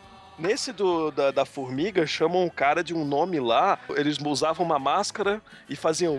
Nesse 0.41 0.73
do, 0.73 1.11
da, 1.11 1.31
da 1.31 1.45
formiga, 1.45 2.07
chamam 2.07 2.45
o 2.47 2.51
cara 2.51 2.83
de 2.83 2.95
um 2.95 3.05
nome 3.05 3.39
lá. 3.39 3.79
Eles 3.91 4.19
usavam 4.19 4.65
uma 4.65 4.79
máscara 4.79 5.41
e 5.69 5.77
faziam. 5.77 6.19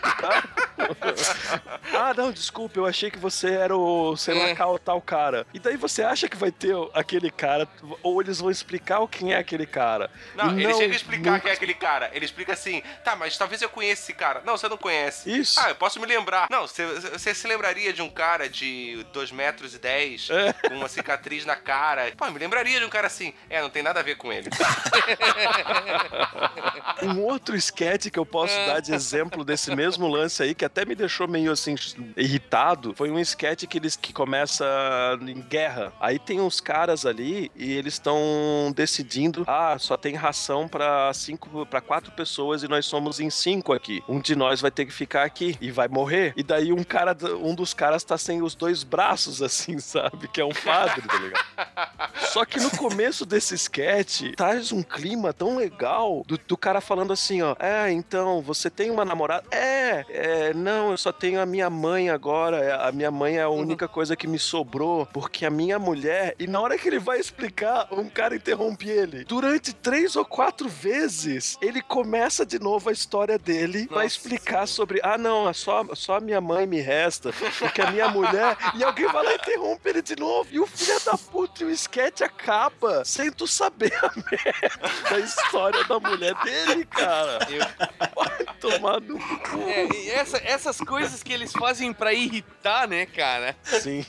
cara. 0.00 0.42
ah, 1.94 2.14
não, 2.16 2.32
desculpa, 2.32 2.78
eu 2.78 2.86
achei 2.86 3.10
que 3.10 3.18
você 3.18 3.52
era 3.52 3.76
o, 3.76 4.16
sei 4.16 4.34
lá, 4.34 4.54
qual 4.56 4.78
tal 4.78 5.00
cara. 5.00 5.46
E 5.54 5.58
daí 5.58 5.76
você 5.76 6.02
acha 6.02 6.28
que 6.28 6.36
vai 6.36 6.50
ter 6.50 6.74
aquele 6.92 7.30
cara, 7.30 7.68
ou 8.02 8.20
eles 8.20 8.38
vão 8.40 8.50
explicar 8.50 9.00
o 9.00 9.08
quem 9.08 9.32
é 9.32 9.36
aquele 9.38 9.66
cara. 9.66 10.10
Não, 10.34 10.58
ele 10.58 10.72
chega 10.74 10.92
a 10.92 10.96
explicar 10.96 11.30
nunca- 11.32 11.40
quem 11.42 11.50
é 11.50 11.54
aquele 11.54 11.74
cara. 11.74 12.10
Ele 12.12 12.24
explica 12.24 12.52
assim, 12.52 12.82
tá, 13.04 13.14
mas 13.16 13.36
talvez 13.36 13.62
eu 13.62 13.68
conheça 13.68 14.02
esse 14.02 14.14
cara. 14.14 14.42
Não, 14.44 14.56
você 14.56 14.68
não 14.68 14.76
conhece. 14.76 15.30
Isso. 15.30 15.60
Ah, 15.60 15.68
eu 15.68 15.74
posso 15.76 16.00
me 16.00 16.06
lembrar. 16.06 16.48
Não, 16.50 16.66
você, 16.66 16.84
você 17.10 17.34
se 17.34 17.46
lembraria 17.46 17.92
de 17.92 18.02
um 18.02 18.10
cara 18.10 18.48
de 18.48 19.04
2 19.12 19.30
metros 19.30 19.74
e 19.74 19.78
10 19.78 20.30
É. 20.30 20.52
com 20.68 20.74
uma 20.74 20.88
cicatriz 20.88 21.44
na 21.44 21.56
cara. 21.56 22.12
Pô, 22.16 22.30
me 22.30 22.38
lembraria 22.38 22.78
de 22.78 22.84
um 22.86 22.90
cara 22.94 23.08
assim. 23.08 23.34
É, 23.50 23.60
não 23.60 23.68
tem 23.68 23.82
nada 23.82 23.98
a 23.98 24.02
ver 24.02 24.16
com 24.16 24.32
ele. 24.32 24.48
Um 27.02 27.20
outro 27.20 27.56
sketch 27.56 28.08
que 28.08 28.18
eu 28.18 28.24
posso 28.24 28.54
dar 28.66 28.80
de 28.80 28.94
exemplo 28.94 29.44
desse 29.44 29.74
mesmo 29.74 30.06
lance 30.06 30.42
aí, 30.42 30.54
que 30.54 30.64
até 30.64 30.84
me 30.84 30.94
deixou 30.94 31.26
meio 31.28 31.50
assim, 31.52 31.74
irritado, 32.16 32.94
foi 32.96 33.10
um 33.10 33.18
sketch 33.18 33.66
que 33.66 33.78
eles 33.78 33.96
que 33.96 34.12
começa 34.12 34.64
em 35.20 35.40
guerra. 35.42 35.92
Aí 36.00 36.18
tem 36.18 36.40
uns 36.40 36.60
caras 36.60 37.04
ali 37.04 37.50
e 37.54 37.72
eles 37.72 37.94
estão 37.94 38.72
decidindo, 38.74 39.44
ah, 39.46 39.76
só 39.78 39.96
tem 39.96 40.14
ração 40.14 40.68
pra 40.68 41.12
cinco, 41.12 41.66
para 41.66 41.80
quatro 41.80 42.12
pessoas 42.12 42.62
e 42.62 42.68
nós 42.68 42.86
somos 42.86 43.20
em 43.20 43.28
cinco 43.28 43.72
aqui. 43.72 44.02
Um 44.08 44.20
de 44.20 44.34
nós 44.34 44.60
vai 44.60 44.70
ter 44.70 44.86
que 44.86 44.92
ficar 44.92 45.24
aqui 45.24 45.58
e 45.60 45.70
vai 45.70 45.88
morrer. 45.88 46.32
E 46.36 46.42
daí 46.42 46.72
um 46.72 46.84
cara, 46.84 47.14
um 47.42 47.54
dos 47.54 47.74
caras 47.74 48.04
tá 48.04 48.16
sem 48.16 48.40
os 48.40 48.54
dois 48.54 48.82
braços, 48.82 49.42
assim, 49.42 49.78
sabe? 49.80 50.28
Que 50.28 50.40
é 50.40 50.44
um 50.44 50.54
padre, 50.54 51.02
tá 51.02 51.18
ligado? 51.18 51.44
Só 52.32 52.44
que 52.44 52.60
no 52.60 52.70
começo 52.84 53.24
desse 53.24 53.54
sketch, 53.54 54.34
traz 54.36 54.70
um 54.70 54.82
clima 54.82 55.32
tão 55.32 55.56
legal 55.56 56.22
do, 56.26 56.36
do 56.36 56.54
cara 56.54 56.82
falando 56.82 57.14
assim, 57.14 57.40
ó. 57.40 57.56
É, 57.58 57.90
então, 57.90 58.42
você 58.42 58.68
tem 58.68 58.90
uma 58.90 59.06
namorada? 59.06 59.46
É, 59.50 60.04
é, 60.10 60.52
não, 60.52 60.90
eu 60.90 60.98
só 60.98 61.10
tenho 61.10 61.40
a 61.40 61.46
minha 61.46 61.70
mãe 61.70 62.10
agora. 62.10 62.58
É, 62.58 62.72
A 62.74 62.92
minha 62.92 63.10
mãe 63.10 63.38
é 63.38 63.42
a 63.42 63.48
única 63.48 63.88
coisa 63.88 64.14
que 64.14 64.26
me 64.26 64.38
sobrou, 64.38 65.06
porque 65.06 65.46
a 65.46 65.50
minha 65.50 65.78
mulher. 65.78 66.34
E 66.38 66.46
na 66.46 66.60
hora 66.60 66.76
que 66.76 66.86
ele 66.86 66.98
vai 66.98 67.18
explicar, 67.18 67.88
um 67.90 68.06
cara 68.10 68.36
interrompe 68.36 68.90
ele. 68.90 69.24
Durante 69.24 69.72
três 69.72 70.14
ou 70.14 70.24
quatro 70.26 70.68
vezes, 70.68 71.56
ele 71.62 71.80
começa 71.80 72.44
de 72.44 72.58
novo 72.58 72.90
a 72.90 72.92
história 72.92 73.38
dele, 73.38 73.88
vai 73.90 74.04
explicar 74.04 74.66
sobre. 74.66 75.00
Ah, 75.02 75.16
não, 75.16 75.48
é 75.48 75.54
só, 75.54 75.86
só 75.94 76.16
a 76.18 76.20
minha 76.20 76.40
mãe 76.40 76.66
me 76.66 76.82
resta, 76.82 77.32
porque 77.58 77.80
a 77.80 77.90
minha 77.90 78.08
mulher. 78.08 78.58
E 78.74 78.84
alguém 78.84 79.06
vai 79.06 79.24
lá 79.24 79.32
e 79.32 79.36
interrompe 79.36 79.88
ele 79.88 80.02
de 80.02 80.16
novo. 80.16 80.50
E 80.52 80.60
o 80.60 80.66
filho 80.66 81.00
da 81.02 81.16
puta, 81.16 81.62
e 81.62 81.66
o 81.66 81.70
sketch 81.70 82.20
acaba 82.20 82.73
sem 83.04 83.30
tu 83.30 83.46
saber 83.46 83.92
a 84.02 84.10
merda 84.16 85.10
da 85.10 85.18
história 85.20 85.84
da 85.84 85.98
mulher 86.00 86.34
dele, 86.44 86.84
cara. 86.86 87.38
Vai 88.14 88.46
tomar 88.60 89.00
no 89.00 89.18
cu. 89.18 89.60
É, 89.68 89.86
e 89.92 90.10
essa- 90.10 90.38
essas 90.38 90.78
coisas 90.78 91.22
que 91.22 91.32
eles 91.32 91.52
fazem 91.52 91.92
pra 91.92 92.12
irritar, 92.12 92.86
né, 92.88 93.06
cara? 93.06 93.56
Sim. 93.62 94.04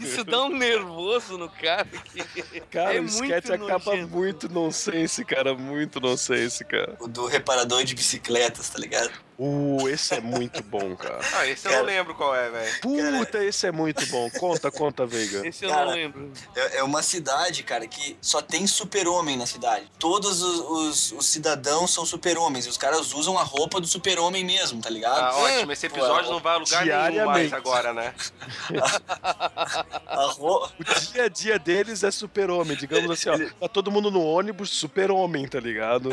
Isso 0.00 0.24
dá 0.24 0.42
um 0.44 0.48
nervoso 0.56 1.36
no 1.38 1.48
cara. 1.48 1.84
Que 1.84 2.60
Cara, 2.70 2.94
é 2.96 3.00
o 3.00 3.04
sketch 3.04 3.48
muito 3.48 3.64
acaba 3.64 3.84
nojento. 3.92 4.08
muito 4.14 4.48
nonsense, 4.48 5.24
cara. 5.24 5.54
Muito 5.54 6.00
nonsense, 6.00 6.64
cara. 6.64 6.96
O 7.00 7.08
do 7.08 7.26
reparador 7.26 7.84
de 7.84 7.94
bicicletas, 7.94 8.68
tá 8.68 8.78
ligado? 8.78 9.10
Uh, 9.38 9.88
esse 9.88 10.14
é 10.14 10.20
muito 10.20 10.62
bom, 10.62 10.94
cara. 10.96 11.18
Ah, 11.34 11.46
esse 11.46 11.66
eu 11.66 11.70
Cara. 11.70 11.82
não 11.82 11.88
lembro 11.88 12.14
qual 12.14 12.34
é, 12.36 12.50
velho. 12.50 12.80
Puta, 12.80 13.42
esse 13.44 13.66
é 13.66 13.72
muito 13.72 14.04
bom. 14.06 14.30
Conta, 14.30 14.70
conta, 14.70 15.06
Veiga. 15.06 15.44
Esse 15.48 15.64
eu 15.64 15.70
Cara, 15.70 15.86
não 15.86 15.92
lembro. 15.94 16.32
É, 16.54 16.78
é 16.78 16.82
uma 16.84 17.02
cidade, 17.02 17.62
cara, 17.62 17.86
que 17.86 18.16
só 18.20 18.40
tem 18.42 18.66
super-homem 18.66 19.36
na 19.36 19.46
cidade. 19.46 19.90
Todos 19.98 20.42
os, 20.42 20.60
os- 20.60 21.12
os 21.12 21.26
cidadãos 21.26 21.90
são 21.92 22.04
super-homens. 22.04 22.66
E 22.66 22.68
os 22.68 22.76
caras 22.76 23.12
usam 23.14 23.38
a 23.38 23.42
roupa 23.42 23.80
do 23.80 23.86
super-homem 23.86 24.44
mesmo, 24.44 24.80
tá 24.80 24.90
ligado? 24.90 25.18
Ah, 25.20 25.36
ótimo. 25.36 25.72
Esse 25.72 25.86
episódio 25.86 26.26
Pô, 26.26 26.32
não 26.34 26.40
vai 26.40 26.54
a 26.54 26.58
lugar 26.58 26.84
nenhum 27.10 27.26
mais 27.26 27.52
agora, 27.52 27.92
né? 27.94 28.14
A 30.06 30.24
ro... 30.32 30.68
O 30.78 30.84
dia 31.12 31.24
a 31.24 31.28
dia 31.28 31.58
deles 31.58 32.02
é 32.04 32.10
super-homem. 32.10 32.76
Digamos 32.76 33.10
assim, 33.10 33.30
ó. 33.30 33.38
Tá 33.60 33.68
todo 33.68 33.90
mundo 33.90 34.10
no 34.10 34.22
ônibus, 34.22 34.70
super-homem, 34.70 35.48
tá 35.48 35.58
ligado? 35.58 36.10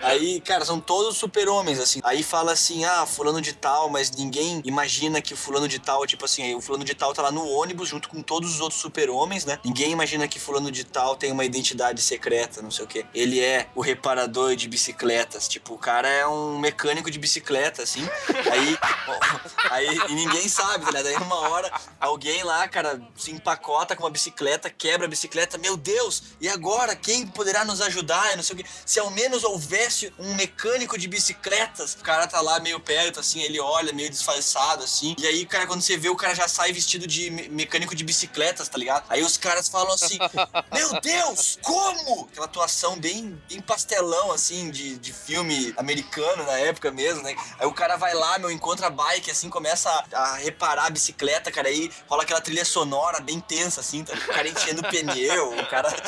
Aí, 0.00 0.40
cara, 0.40 0.64
são 0.64 0.80
todos 0.80 1.16
super-homens, 1.22 1.78
assim. 1.78 2.00
Aí 2.02 2.20
fala 2.20 2.52
assim, 2.52 2.84
ah, 2.84 3.06
fulano 3.06 3.40
de 3.40 3.52
tal, 3.52 3.88
mas 3.88 4.10
ninguém 4.10 4.60
imagina 4.64 5.22
que 5.22 5.32
o 5.32 5.36
fulano 5.36 5.68
de 5.68 5.78
tal, 5.78 6.04
tipo 6.04 6.24
assim, 6.24 6.52
o 6.54 6.60
fulano 6.60 6.84
de 6.84 6.94
tal 6.94 7.14
tá 7.14 7.22
lá 7.22 7.30
no 7.30 7.46
ônibus 7.46 7.88
junto 7.88 8.08
com 8.08 8.20
todos 8.22 8.54
os 8.54 8.60
outros 8.60 8.80
super-homens, 8.80 9.44
né? 9.44 9.60
Ninguém 9.64 9.92
imagina 9.92 10.26
que 10.26 10.40
fulano 10.40 10.70
de 10.70 10.82
tal 10.82 11.14
tem 11.14 11.30
uma 11.30 11.44
identidade 11.44 12.02
secreta, 12.02 12.60
não 12.60 12.72
sei 12.72 12.84
o 12.84 12.88
quê. 12.88 13.06
Ele 13.14 13.38
é 13.38 13.68
o 13.76 13.80
reparador 13.80 14.56
de 14.56 14.66
bicicletas. 14.68 15.46
Tipo, 15.46 15.74
o 15.74 15.78
cara 15.78 16.08
é 16.08 16.26
um 16.26 16.58
mecânico 16.58 17.08
de 17.08 17.20
bicicleta, 17.20 17.82
assim. 17.84 18.04
Aí, 18.50 18.76
aí 19.70 19.98
e 20.08 20.14
ninguém 20.14 20.48
sabe, 20.48 20.84
tá 20.84 20.90
ligado? 20.90 21.06
Aí 21.06 21.18
numa 21.20 21.38
hora, 21.48 21.70
alguém 22.00 22.42
lá, 22.42 22.66
cara, 22.66 23.00
se 23.16 23.30
empacota 23.30 23.94
com 23.94 24.02
uma 24.02 24.10
bicicleta, 24.10 24.68
quebra 24.68 25.06
a 25.06 25.10
bicicleta. 25.10 25.56
Meu 25.56 25.76
Deus, 25.76 26.22
e 26.40 26.48
agora? 26.48 26.96
Quem 26.96 27.28
poderá 27.28 27.64
nos 27.64 27.80
ajudar? 27.80 28.32
Eu 28.32 28.36
não 28.38 28.42
sei 28.42 28.56
o 28.56 28.58
quê. 28.58 28.64
Se 28.84 28.98
ao 28.98 29.10
menos 29.10 29.44
houvesse 29.44 30.12
um 30.18 30.34
mecânico 30.34 30.98
de 30.98 31.11
bicicletas, 31.12 31.94
o 31.94 31.98
cara 31.98 32.26
tá 32.26 32.40
lá 32.40 32.58
meio 32.58 32.80
perto, 32.80 33.20
assim, 33.20 33.40
ele 33.42 33.60
olha 33.60 33.92
meio 33.92 34.08
disfarçado, 34.10 34.82
assim. 34.84 35.14
E 35.18 35.26
aí, 35.26 35.44
cara, 35.46 35.66
quando 35.66 35.82
você 35.82 35.96
vê, 35.96 36.08
o 36.08 36.16
cara 36.16 36.34
já 36.34 36.48
sai 36.48 36.72
vestido 36.72 37.06
de 37.06 37.30
me- 37.30 37.48
mecânico 37.48 37.94
de 37.94 38.02
bicicletas, 38.02 38.68
tá 38.68 38.78
ligado? 38.78 39.04
Aí 39.08 39.22
os 39.22 39.36
caras 39.36 39.68
falam 39.68 39.92
assim: 39.92 40.18
Meu 40.72 41.00
Deus, 41.00 41.58
como? 41.62 42.28
Aquela 42.30 42.46
atuação 42.46 42.98
bem, 42.98 43.40
bem 43.48 43.60
pastelão, 43.60 44.32
assim, 44.32 44.70
de, 44.70 44.96
de 44.98 45.12
filme 45.12 45.74
americano 45.76 46.44
na 46.44 46.58
época 46.58 46.90
mesmo, 46.90 47.22
né? 47.22 47.36
Aí 47.58 47.66
o 47.66 47.72
cara 47.72 47.96
vai 47.96 48.14
lá, 48.14 48.38
meu, 48.38 48.50
encontra 48.50 48.86
a 48.86 48.90
bike, 48.90 49.30
assim, 49.30 49.50
começa 49.50 49.90
a, 49.90 50.18
a 50.18 50.36
reparar 50.36 50.86
a 50.86 50.90
bicicleta, 50.90 51.50
cara. 51.50 51.68
Aí 51.68 51.90
rola 52.08 52.22
aquela 52.22 52.40
trilha 52.40 52.64
sonora 52.64 53.20
bem 53.20 53.38
tensa, 53.38 53.80
assim, 53.80 54.02
tá? 54.02 54.14
o 54.14 54.34
cara 54.34 54.48
enchendo 54.48 54.80
o 54.80 54.88
pneu, 54.90 55.58
o 55.58 55.66
cara. 55.66 55.88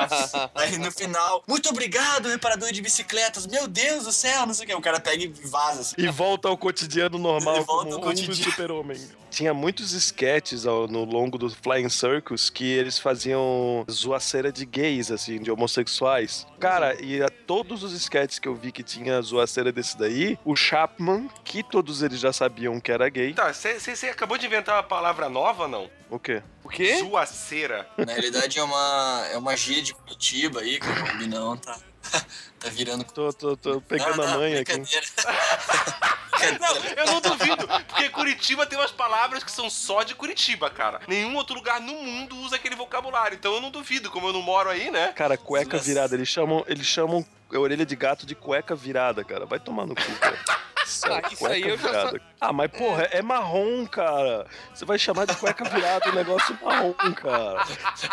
Aí 0.54 0.78
no 0.78 0.90
final, 0.92 1.42
muito 1.46 1.68
obrigado, 1.68 2.28
reparador 2.28 2.72
de 2.72 2.80
bicicletas. 2.80 3.46
Meu 3.46 3.66
Deus 3.66 4.04
do 4.04 4.12
céu, 4.20 4.46
não 4.46 4.54
sei 4.54 4.64
o 4.64 4.68
que. 4.68 4.74
O 4.74 4.80
cara 4.80 5.00
pega 5.00 5.22
e 5.24 5.28
vaza, 5.28 5.80
assim. 5.80 5.94
E 5.98 6.06
volta 6.08 6.48
ao 6.48 6.56
cotidiano 6.56 7.18
normal 7.18 7.62
volta 7.64 7.84
como 7.90 7.92
ao 7.94 7.98
um 7.98 8.02
cotidiano. 8.02 8.34
super-homem. 8.34 9.00
Tinha 9.30 9.54
muitos 9.54 9.92
sketches 9.92 10.66
ao- 10.66 10.88
no 10.88 11.04
longo 11.04 11.38
do 11.38 11.48
Flying 11.48 11.88
Circus 11.88 12.50
que 12.50 12.64
eles 12.64 12.98
faziam 12.98 13.84
zoaceira 13.88 14.50
de 14.52 14.66
gays, 14.66 15.10
assim, 15.10 15.40
de 15.40 15.50
homossexuais. 15.50 16.46
Cara, 16.58 17.00
e 17.00 17.22
a 17.22 17.28
todos 17.28 17.82
os 17.84 17.92
sketches 17.92 18.38
que 18.38 18.48
eu 18.48 18.54
vi 18.54 18.72
que 18.72 18.82
tinha 18.82 19.20
zoaceira 19.22 19.70
desse 19.70 19.96
daí, 19.96 20.36
o 20.44 20.56
Chapman, 20.56 21.28
que 21.44 21.62
todos 21.62 22.02
eles 22.02 22.18
já 22.18 22.32
sabiam 22.32 22.80
que 22.80 22.90
era 22.90 23.08
gay. 23.08 23.32
Tá, 23.34 23.52
você 23.52 24.08
acabou 24.08 24.36
de 24.36 24.46
inventar 24.46 24.76
uma 24.76 24.82
palavra 24.82 25.28
nova, 25.28 25.68
não? 25.68 25.88
O 26.10 26.18
quê? 26.18 26.42
O 26.70 26.72
quê? 26.72 26.98
Zuaceira. 26.98 27.88
Na 27.98 28.12
realidade 28.12 28.56
é 28.56 28.62
uma, 28.62 29.26
é 29.32 29.36
uma 29.36 29.56
gíria 29.56 29.82
de 29.82 29.92
Curitiba 29.92 30.60
aí, 30.60 30.78
cara. 30.78 31.14
O 31.14 31.18
Binão 31.18 31.56
tá, 31.56 31.76
tá 32.60 32.68
virando. 32.68 33.04
Tô, 33.04 33.32
tô, 33.32 33.56
tô 33.56 33.80
pegando 33.80 34.16
Não, 34.18 34.24
a 34.24 34.26
não, 34.28 34.38
manha 34.38 34.60
aqui. 34.60 34.80
Não, 36.60 36.76
eu 36.96 37.06
não 37.06 37.20
duvido, 37.20 37.66
porque 37.66 38.08
Curitiba 38.10 38.66
tem 38.66 38.78
umas 38.78 38.90
palavras 38.90 39.42
que 39.44 39.50
são 39.50 39.68
só 39.70 40.02
de 40.02 40.14
Curitiba, 40.14 40.70
cara. 40.70 41.00
Nenhum 41.06 41.34
outro 41.36 41.54
lugar 41.54 41.80
no 41.80 41.92
mundo 41.92 42.36
usa 42.36 42.56
aquele 42.56 42.74
vocabulário, 42.74 43.34
então 43.36 43.54
eu 43.54 43.60
não 43.60 43.70
duvido, 43.70 44.10
como 44.10 44.28
eu 44.28 44.32
não 44.32 44.42
moro 44.42 44.68
aí, 44.70 44.90
né? 44.90 45.12
Cara, 45.14 45.36
cueca 45.36 45.78
virada. 45.78 46.14
Eles 46.14 46.28
chamam, 46.28 46.64
eles 46.66 46.86
chamam 46.86 47.24
a 47.52 47.58
orelha 47.58 47.84
de 47.86 47.96
gato 47.96 48.26
de 48.26 48.34
cueca 48.34 48.74
virada, 48.74 49.24
cara. 49.24 49.46
Vai 49.46 49.58
tomar 49.58 49.86
no 49.86 49.94
cu, 49.94 50.12
cara. 50.20 50.38
Sério, 50.90 51.22
Ah, 51.24 51.32
isso 51.32 51.46
aí 51.46 51.62
eu 51.62 51.78
já 51.78 51.88
virada. 51.88 52.20
Ah, 52.40 52.52
mas 52.52 52.70
porra, 52.72 53.04
é 53.12 53.22
marrom, 53.22 53.86
cara. 53.86 54.46
Você 54.74 54.84
vai 54.84 54.98
chamar 54.98 55.24
de 55.24 55.36
cueca 55.36 55.64
virada 55.64 56.10
um 56.10 56.14
negócio 56.14 56.58
marrom, 56.60 56.92
cara. 57.14 57.64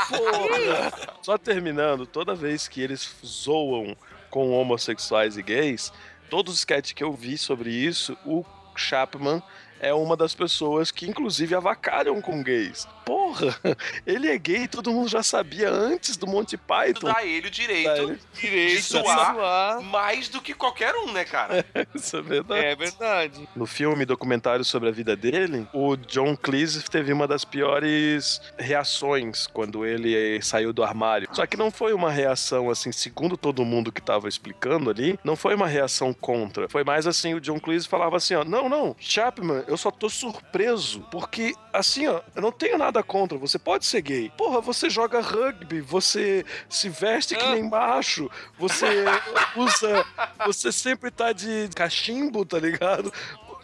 Porra. 0.09 0.91
Só 1.23 1.37
terminando, 1.37 2.05
toda 2.05 2.35
vez 2.35 2.67
que 2.67 2.81
eles 2.81 3.15
zoam 3.25 3.95
com 4.29 4.51
homossexuais 4.51 5.37
e 5.37 5.41
gays, 5.41 5.91
todos 6.29 6.53
os 6.53 6.59
sketches 6.59 6.93
que 6.93 7.03
eu 7.03 7.13
vi 7.13 7.37
sobre 7.37 7.71
isso, 7.71 8.17
o 8.25 8.43
Chapman 8.75 9.41
é 9.79 9.93
uma 9.93 10.15
das 10.15 10.33
pessoas 10.35 10.91
que, 10.91 11.07
inclusive, 11.07 11.55
avacalham 11.55 12.21
com 12.21 12.43
gays. 12.43 12.87
Porra, 13.07 13.57
ele 14.05 14.27
é 14.27 14.37
gay, 14.37 14.67
todo 14.67 14.91
mundo 14.91 15.07
já 15.07 15.23
sabia 15.23 15.69
antes 15.71 16.17
do 16.17 16.27
Monty 16.27 16.57
Python. 16.57 17.07
Dá 17.07 17.23
ele 17.25 17.39
o 17.39 17.43
Dá 17.43 17.49
direito 17.49 17.89
ele- 18.01 18.19
de 18.33 18.41
Direito 18.41 18.81
zoar 18.83 19.33
zoar. 19.35 19.81
mais 19.81 20.27
do 20.27 20.41
que 20.41 20.53
qualquer 20.53 20.93
um, 20.95 21.11
né, 21.13 21.23
cara? 21.23 21.65
Isso 21.95 22.17
é 22.17 22.21
verdade. 22.21 22.65
É 22.65 22.75
verdade. 22.75 23.49
No 23.55 23.65
filme 23.65 24.05
documentário 24.05 24.65
sobre 24.65 24.89
a 24.89 24.91
vida 24.91 25.15
dele, 25.15 25.65
o 25.73 25.95
John 25.95 26.35
Cleese 26.35 26.83
teve 26.83 27.13
uma 27.13 27.25
das 27.27 27.45
piores 27.45 28.41
reações 28.57 29.47
quando 29.47 29.85
ele 29.85 30.41
saiu 30.41 30.73
do 30.73 30.83
armário. 30.83 31.29
Só 31.31 31.45
que 31.45 31.55
não 31.57 31.71
foi 31.71 31.93
uma 31.93 32.11
reação 32.11 32.69
assim, 32.69 32.91
segundo 32.91 33.37
todo 33.37 33.63
mundo 33.65 33.91
que 33.91 34.01
tava 34.01 34.27
explicando 34.27 34.89
ali, 34.89 35.17
não 35.23 35.35
foi 35.35 35.55
uma 35.55 35.67
reação 35.67 36.13
contra. 36.13 36.67
Foi 36.69 36.83
mais 36.83 37.07
assim, 37.07 37.33
o 37.33 37.39
John 37.41 37.59
Cleese 37.59 37.87
falava 37.87 38.17
assim, 38.17 38.35
ó, 38.35 38.43
não, 38.43 38.67
não, 38.67 38.95
Chapman, 38.99 39.63
eu 39.67 39.77
só 39.77 39.89
tô 39.89 40.09
surpreso, 40.09 41.01
porque 41.11 41.53
assim, 41.73 42.07
ó, 42.07 42.21
eu 42.35 42.41
não 42.41 42.51
tenho 42.51 42.77
nada 42.77 42.96
contra, 43.03 43.37
você 43.37 43.57
pode 43.57 43.85
ser 43.85 44.01
gay. 44.01 44.31
Porra, 44.37 44.61
você 44.61 44.89
joga 44.89 45.19
rugby, 45.19 45.81
você 45.81 46.45
se 46.69 46.89
veste 46.89 47.35
que 47.35 47.47
nem 47.47 47.63
macho, 47.69 48.29
você 48.57 48.85
usa, 49.55 50.05
você 50.45 50.71
sempre 50.71 51.11
tá 51.11 51.31
de 51.31 51.69
cachimbo, 51.75 52.45
tá 52.45 52.59
ligado? 52.59 53.11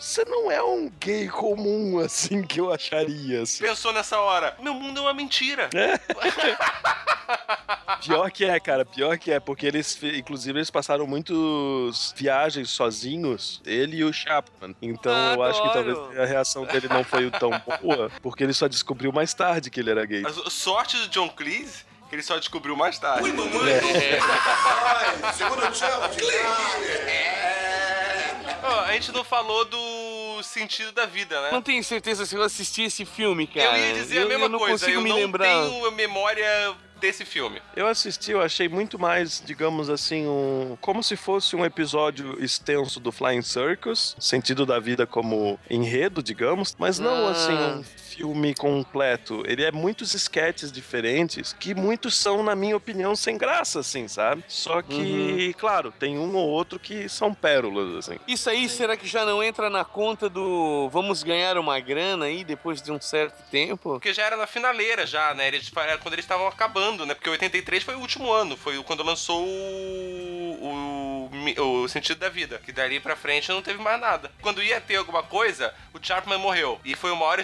Você 0.03 0.25
não 0.25 0.51
é 0.51 0.61
um 0.61 0.91
gay 0.99 1.29
comum, 1.29 1.97
assim, 2.03 2.43
que 2.43 2.59
eu 2.59 2.73
acharia, 2.73 3.43
assim. 3.43 3.63
Pensou 3.63 3.93
nessa 3.93 4.19
hora, 4.19 4.53
meu 4.59 4.73
mundo 4.73 4.99
é 4.99 5.01
uma 5.01 5.13
mentira. 5.13 5.69
Pior 8.03 8.29
que 8.29 8.43
é, 8.43 8.59
cara, 8.59 8.83
pior 8.83 9.17
que 9.17 9.31
é, 9.31 9.39
porque 9.39 9.65
eles, 9.65 9.97
inclusive, 10.03 10.59
eles 10.59 10.69
passaram 10.69 11.07
muitas 11.07 12.13
viagens 12.17 12.69
sozinhos, 12.69 13.61
ele 13.65 13.95
e 13.97 14.03
o 14.03 14.11
Chapman. 14.11 14.75
Então 14.81 15.13
Ah, 15.13 15.35
eu 15.35 15.43
acho 15.43 15.63
que 15.63 15.69
talvez 15.71 15.97
a 16.19 16.25
reação 16.25 16.65
dele 16.65 16.89
não 16.89 17.05
foi 17.05 17.31
tão 17.31 17.49
boa, 17.81 18.11
porque 18.21 18.43
ele 18.43 18.53
só 18.53 18.67
descobriu 18.67 19.13
mais 19.13 19.33
tarde 19.33 19.69
que 19.69 19.79
ele 19.79 19.89
era 19.89 20.05
gay. 20.05 20.23
A 20.25 20.49
sorte 20.49 20.97
do 20.97 21.07
John 21.07 21.29
Cleese, 21.29 21.85
que 22.09 22.15
ele 22.15 22.23
só 22.23 22.37
descobriu 22.37 22.75
mais 22.75 22.99
tarde. 22.99 23.25
Segundo 25.33 25.65
o 25.65 25.73
challenge. 25.73 26.17
Ó, 28.63 28.79
a 28.81 28.93
gente 28.93 29.11
não 29.11 29.23
falou 29.23 29.65
do 29.65 30.41
sentido 30.43 30.91
da 30.91 31.05
vida, 31.05 31.39
né? 31.41 31.49
Não 31.51 31.61
tenho 31.61 31.83
certeza 31.83 32.25
se 32.25 32.35
eu 32.35 32.41
assisti 32.41 32.83
esse 32.83 33.03
filme, 33.05 33.45
cara. 33.47 33.77
eu 33.77 33.87
ia 33.87 33.93
dizer 33.93 34.17
Eu- 34.19 34.25
a 34.25 34.29
mesma 34.29 34.45
eu 34.45 34.49
não 34.49 34.59
coisa, 34.59 34.73
consigo 34.85 34.97
eu 34.97 35.01
me 35.01 35.09
não 35.09 35.17
lembrar. 35.17 35.45
tenho 35.45 35.91
memória 35.91 36.73
desse 37.01 37.25
filme. 37.25 37.61
Eu 37.75 37.85
assisti, 37.87 38.31
eu 38.31 38.41
achei 38.41 38.69
muito 38.69 38.97
mais, 38.97 39.43
digamos 39.45 39.89
assim, 39.89 40.25
um. 40.25 40.77
Como 40.79 41.03
se 41.03 41.17
fosse 41.17 41.53
um 41.53 41.65
episódio 41.65 42.41
extenso 42.41 42.97
do 43.01 43.11
Flying 43.11 43.41
Circus, 43.41 44.15
sentido 44.17 44.65
da 44.65 44.79
vida 44.79 45.05
como 45.05 45.59
enredo, 45.69 46.23
digamos, 46.23 46.73
mas 46.79 46.99
não 46.99 47.27
Ah. 47.27 47.31
assim 47.31 47.51
um 47.53 47.83
filme 48.15 48.53
completo. 48.53 49.43
Ele 49.45 49.63
é 49.63 49.71
muitos 49.71 50.13
esquetes 50.13 50.71
diferentes, 50.71 51.53
que 51.53 51.73
muitos 51.73 52.15
são, 52.15 52.43
na 52.43 52.55
minha 52.55 52.77
opinião, 52.77 53.15
sem 53.15 53.37
graça, 53.37 53.79
assim, 53.79 54.07
sabe? 54.07 54.43
Só 54.47 54.81
que, 54.81 55.53
claro, 55.57 55.91
tem 55.91 56.17
um 56.17 56.35
ou 56.35 56.47
outro 56.47 56.79
que 56.79 57.09
são 57.09 57.33
pérolas, 57.33 57.97
assim. 57.97 58.19
Isso 58.27 58.49
aí, 58.49 58.69
será 58.69 58.95
que 58.95 59.07
já 59.07 59.25
não 59.25 59.43
entra 59.43 59.69
na 59.69 59.83
conta 59.83 60.29
do 60.29 60.89
vamos 60.89 61.23
ganhar 61.23 61.57
uma 61.57 61.79
grana 61.79 62.25
aí 62.25 62.43
depois 62.43 62.81
de 62.81 62.91
um 62.91 63.01
certo 63.01 63.41
tempo? 63.49 63.93
Porque 63.93 64.13
já 64.13 64.23
era 64.23 64.37
na 64.37 64.47
finaleira, 64.47 65.05
já, 65.05 65.33
né? 65.33 65.47
Eles, 65.47 65.71
era 65.75 65.97
quando 65.97 66.13
eles 66.13 66.25
estavam 66.25 66.47
acabando, 66.47 67.05
né? 67.05 67.13
Porque 67.13 67.29
83 67.29 67.83
foi 67.83 67.95
o 67.95 67.99
último 67.99 68.31
ano, 68.31 68.55
foi 68.55 68.81
quando 68.83 69.03
lançou 69.03 69.43
o, 69.43 71.29
o, 71.57 71.83
o 71.83 71.87
Sentido 71.87 72.19
da 72.19 72.29
Vida. 72.29 72.61
Que 72.63 72.71
dali 72.71 72.99
pra 72.99 73.15
frente 73.15 73.49
não 73.49 73.61
teve 73.61 73.81
mais 73.81 73.99
nada. 73.99 74.31
Quando 74.41 74.61
ia 74.61 74.79
ter 74.79 74.97
alguma 74.97 75.23
coisa, 75.23 75.73
o 75.93 75.99
Chapman 76.01 76.37
morreu. 76.37 76.79
E 76.85 76.95
foi 76.95 77.11
o 77.11 77.15
maior 77.15 77.39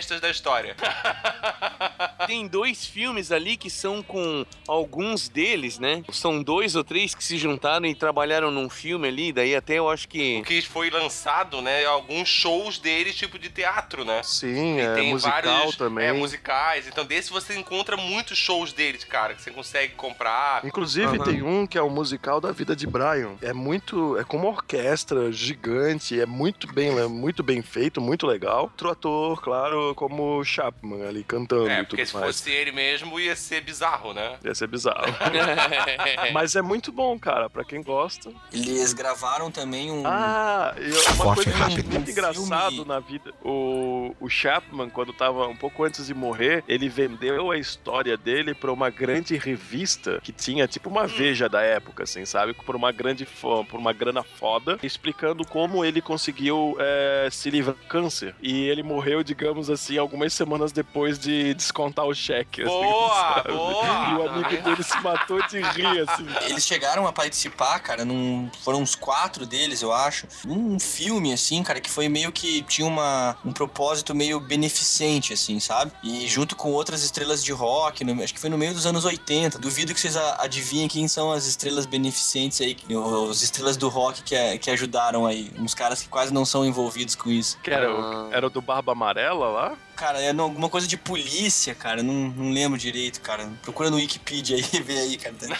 estraga-festas 0.00 0.20
da 0.20 0.30
história. 0.30 0.74
Tem 2.26 2.46
dois 2.46 2.84
filmes 2.86 3.32
ali 3.32 3.56
que 3.56 3.70
são 3.70 4.02
com 4.02 4.44
alguns 4.66 5.28
deles, 5.28 5.78
né? 5.78 6.02
São 6.12 6.42
dois 6.42 6.76
ou 6.76 6.84
três 6.84 7.14
que 7.14 7.22
se 7.24 7.38
juntaram 7.38 7.86
e 7.86 7.94
trabalharam 7.94 8.50
num 8.50 8.68
filme 8.68 9.08
ali, 9.08 9.32
daí 9.32 9.54
até 9.54 9.74
eu 9.74 9.88
acho 9.88 10.08
que. 10.08 10.42
que 10.42 10.62
foi 10.62 10.90
lançado, 10.90 11.60
né? 11.60 11.84
Alguns 11.84 12.28
shows 12.28 12.78
deles, 12.78 13.16
tipo 13.16 13.38
de 13.38 13.48
teatro, 13.48 14.04
né? 14.04 14.22
Sim, 14.22 14.76
E 14.76 14.80
é 14.80 14.94
tem 14.94 15.10
musical 15.10 15.42
vários, 15.42 15.76
também. 15.76 16.06
É, 16.06 16.12
musicais. 16.12 16.86
Então, 16.86 17.04
desse 17.04 17.30
você 17.30 17.58
encontra 17.58 17.96
muitos 17.96 18.38
shows 18.38 18.72
deles, 18.72 19.04
cara, 19.04 19.34
que 19.34 19.42
você 19.42 19.50
consegue 19.50 19.94
comprar. 19.94 20.64
Inclusive 20.64 21.16
Aham. 21.16 21.24
tem 21.24 21.42
um 21.42 21.66
que 21.66 21.78
é 21.78 21.82
o 21.82 21.90
musical 21.90 22.40
da 22.40 22.52
vida 22.52 22.76
de 22.76 22.86
Brian. 22.86 23.36
É 23.42 23.52
muito, 23.52 24.16
é 24.18 24.24
com 24.24 24.36
uma 24.36 24.48
orquestra 24.48 25.32
gigante, 25.32 26.20
é 26.20 26.26
muito 26.26 26.72
bem, 26.72 26.96
é 26.98 27.06
muito 27.06 27.42
bem 27.42 27.62
feito, 27.62 28.00
muito 28.00 28.26
legal. 28.26 28.62
Outro 28.62 28.90
ator, 28.90 29.40
claro, 29.42 29.89
como 29.94 30.42
Chapman 30.44 31.06
ali 31.06 31.22
cantando 31.24 31.68
É, 31.68 31.82
porque 31.82 32.02
tudo 32.02 32.08
se 32.08 32.14
mais. 32.14 32.26
fosse 32.26 32.50
ele 32.50 32.72
mesmo, 32.72 33.18
ia 33.20 33.34
ser 33.36 33.60
bizarro, 33.62 34.12
né? 34.14 34.36
Ia 34.44 34.54
ser 34.54 34.66
bizarro. 34.66 35.06
Mas 36.32 36.56
é 36.56 36.62
muito 36.62 36.92
bom, 36.92 37.18
cara, 37.18 37.48
pra 37.48 37.64
quem 37.64 37.82
gosta. 37.82 38.30
Eles 38.52 38.92
gravaram 38.92 39.50
também 39.50 39.90
um. 39.90 40.02
Ah, 40.06 40.74
e 40.78 40.90
uma 41.14 41.24
What 41.26 41.42
coisa 41.44 41.50
eu 41.50 41.64
happened? 41.64 41.88
muito 41.88 42.10
engraçado 42.10 42.84
na 42.84 42.98
vida, 43.00 43.32
o, 43.44 44.14
o 44.20 44.28
Chapman, 44.28 44.88
quando 44.90 45.12
tava 45.12 45.46
um 45.46 45.56
pouco 45.56 45.84
antes 45.84 46.06
de 46.06 46.14
morrer, 46.14 46.64
ele 46.68 46.88
vendeu 46.88 47.50
a 47.50 47.58
história 47.58 48.16
dele 48.16 48.54
pra 48.54 48.72
uma 48.72 48.90
grande 48.90 49.36
revista 49.36 50.20
que 50.22 50.32
tinha 50.32 50.66
tipo 50.66 50.88
uma 50.88 51.06
veja 51.06 51.48
da 51.48 51.62
época, 51.62 52.04
assim, 52.04 52.24
sabe? 52.24 52.52
Por 52.54 52.76
uma 52.76 52.92
grande 52.92 53.24
fo- 53.24 53.64
por 53.64 53.78
uma 53.78 53.92
grana 53.92 54.22
foda, 54.22 54.78
explicando 54.82 55.44
como 55.46 55.84
ele 55.84 56.00
conseguiu 56.00 56.76
é, 56.78 57.28
se 57.30 57.50
livrar 57.50 57.74
do 57.76 57.84
câncer. 57.86 58.34
E 58.40 58.68
ele 58.68 58.82
morreu, 58.82 59.22
digamos 59.22 59.70
assim, 59.70 59.79
algumas 59.98 60.32
semanas 60.32 60.72
depois 60.72 61.18
de 61.18 61.54
descontar 61.54 62.04
o 62.06 62.14
cheque. 62.14 62.62
assim, 62.62 62.70
Boa, 62.70 63.14
sabe? 63.34 63.52
boa. 63.52 63.84
E 63.84 64.14
o 64.14 64.28
amigo 64.28 64.62
dele 64.62 64.82
se 64.82 65.00
matou 65.00 65.40
de 65.48 65.60
rir, 65.60 66.08
assim. 66.08 66.26
Eles 66.48 66.66
chegaram 66.66 67.06
a 67.06 67.12
participar, 67.12 67.78
cara, 67.80 68.04
num, 68.04 68.50
foram 68.62 68.80
uns 68.82 68.94
quatro 68.94 69.46
deles, 69.46 69.82
eu 69.82 69.92
acho, 69.92 70.26
num 70.44 70.78
filme, 70.78 71.32
assim, 71.32 71.62
cara, 71.62 71.80
que 71.80 71.90
foi 71.90 72.08
meio 72.08 72.30
que 72.32 72.62
tinha 72.62 72.86
uma, 72.86 73.36
um 73.44 73.52
propósito 73.52 74.14
meio 74.14 74.38
beneficente, 74.40 75.32
assim, 75.32 75.58
sabe? 75.60 75.92
E 76.02 76.26
junto 76.28 76.54
com 76.56 76.70
outras 76.72 77.02
estrelas 77.02 77.42
de 77.44 77.52
rock, 77.52 78.04
no- 78.04 78.22
acho 78.22 78.32
que 78.34 78.40
foi 78.40 78.50
no 78.50 78.58
meio 78.58 78.72
dos 78.74 78.86
anos 78.86 79.04
80. 79.04 79.58
Duvido 79.58 79.92
que 79.94 80.00
vocês 80.00 80.16
adivinhem 80.16 80.88
quem 80.88 81.08
são 81.08 81.30
as 81.32 81.46
estrelas 81.46 81.86
beneficentes 81.86 82.60
aí, 82.60 82.74
que- 82.74 82.94
os 82.94 83.42
estrelas 83.42 83.76
do 83.76 83.88
rock 83.88 84.22
que, 84.22 84.36
a- 84.36 84.58
que 84.58 84.70
ajudaram 84.70 85.26
aí. 85.26 85.50
Uns 85.58 85.74
caras 85.74 86.02
que 86.02 86.08
quase 86.08 86.32
não 86.32 86.44
são 86.44 86.64
envolvidos 86.64 87.14
com 87.14 87.30
isso. 87.30 87.58
Que 87.62 87.70
era, 87.70 87.88
Ah. 87.88 88.28
o, 88.28 88.32
era 88.32 88.46
o 88.46 88.50
do 88.50 88.60
Barba 88.60 88.92
Amarela 88.92 89.48
lá? 89.48 89.69
Huh? 89.70 89.89
Cara, 90.00 90.18
é 90.18 90.30
alguma 90.30 90.70
coisa 90.70 90.86
de 90.86 90.96
polícia, 90.96 91.74
cara. 91.74 92.02
Não, 92.02 92.14
não 92.14 92.50
lembro 92.50 92.78
direito, 92.78 93.20
cara. 93.20 93.46
Procura 93.60 93.90
no 93.90 93.96
Wikipedia 93.96 94.56
aí 94.56 94.64
e 94.72 94.80
vê 94.80 94.98
aí, 94.98 95.18
cara. 95.18 95.34
Tem 95.34 95.50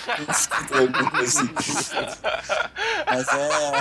alguma 0.79 1.11
coisa 1.11 1.43
assim. 1.43 1.51
Mas 3.07 3.29
é. 3.29 3.73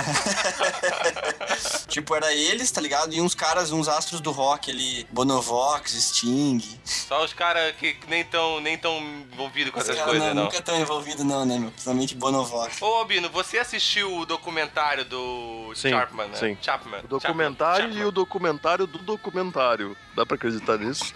tipo, 1.88 2.14
era 2.14 2.30
eles, 2.34 2.70
tá 2.70 2.78
ligado? 2.78 3.14
E 3.14 3.22
uns 3.22 3.34
caras, 3.34 3.72
uns 3.72 3.88
astros 3.88 4.20
do 4.20 4.30
rock 4.32 4.70
ali. 4.70 5.06
Bonovox, 5.10 5.92
Sting. 5.92 6.60
Só 6.84 7.24
os 7.24 7.32
caras 7.32 7.74
que 7.76 7.96
nem 8.06 8.22
tão, 8.22 8.60
nem 8.60 8.76
tão 8.76 8.98
envolvidos 9.32 9.72
com 9.72 9.78
Os 9.78 9.84
essas 9.88 9.96
caras 9.96 10.10
coisas, 10.10 10.28
não, 10.28 10.34
não. 10.34 10.44
nunca 10.44 10.60
tão 10.60 10.78
envolvidos, 10.78 11.24
não, 11.24 11.46
né, 11.46 11.58
meu? 11.58 11.70
Principalmente 11.70 12.14
Bonovox. 12.16 12.82
Ô, 12.82 12.84
Albino, 12.96 13.30
você 13.30 13.56
assistiu 13.56 14.14
o 14.14 14.26
documentário 14.26 15.06
do 15.06 15.72
Sim, 15.74 15.88
Chapman, 15.88 16.28
né? 16.28 16.36
sim. 16.36 16.58
Chapman. 16.60 17.00
O 17.04 17.08
documentário 17.08 17.84
Chapman. 17.86 18.02
e 18.02 18.04
o 18.04 18.10
documentário 18.12 18.86
do 18.86 18.98
documentário. 18.98 19.96
Dá 20.14 20.26
pra 20.26 20.34
acreditar 20.34 20.49
nisso? 20.78 21.14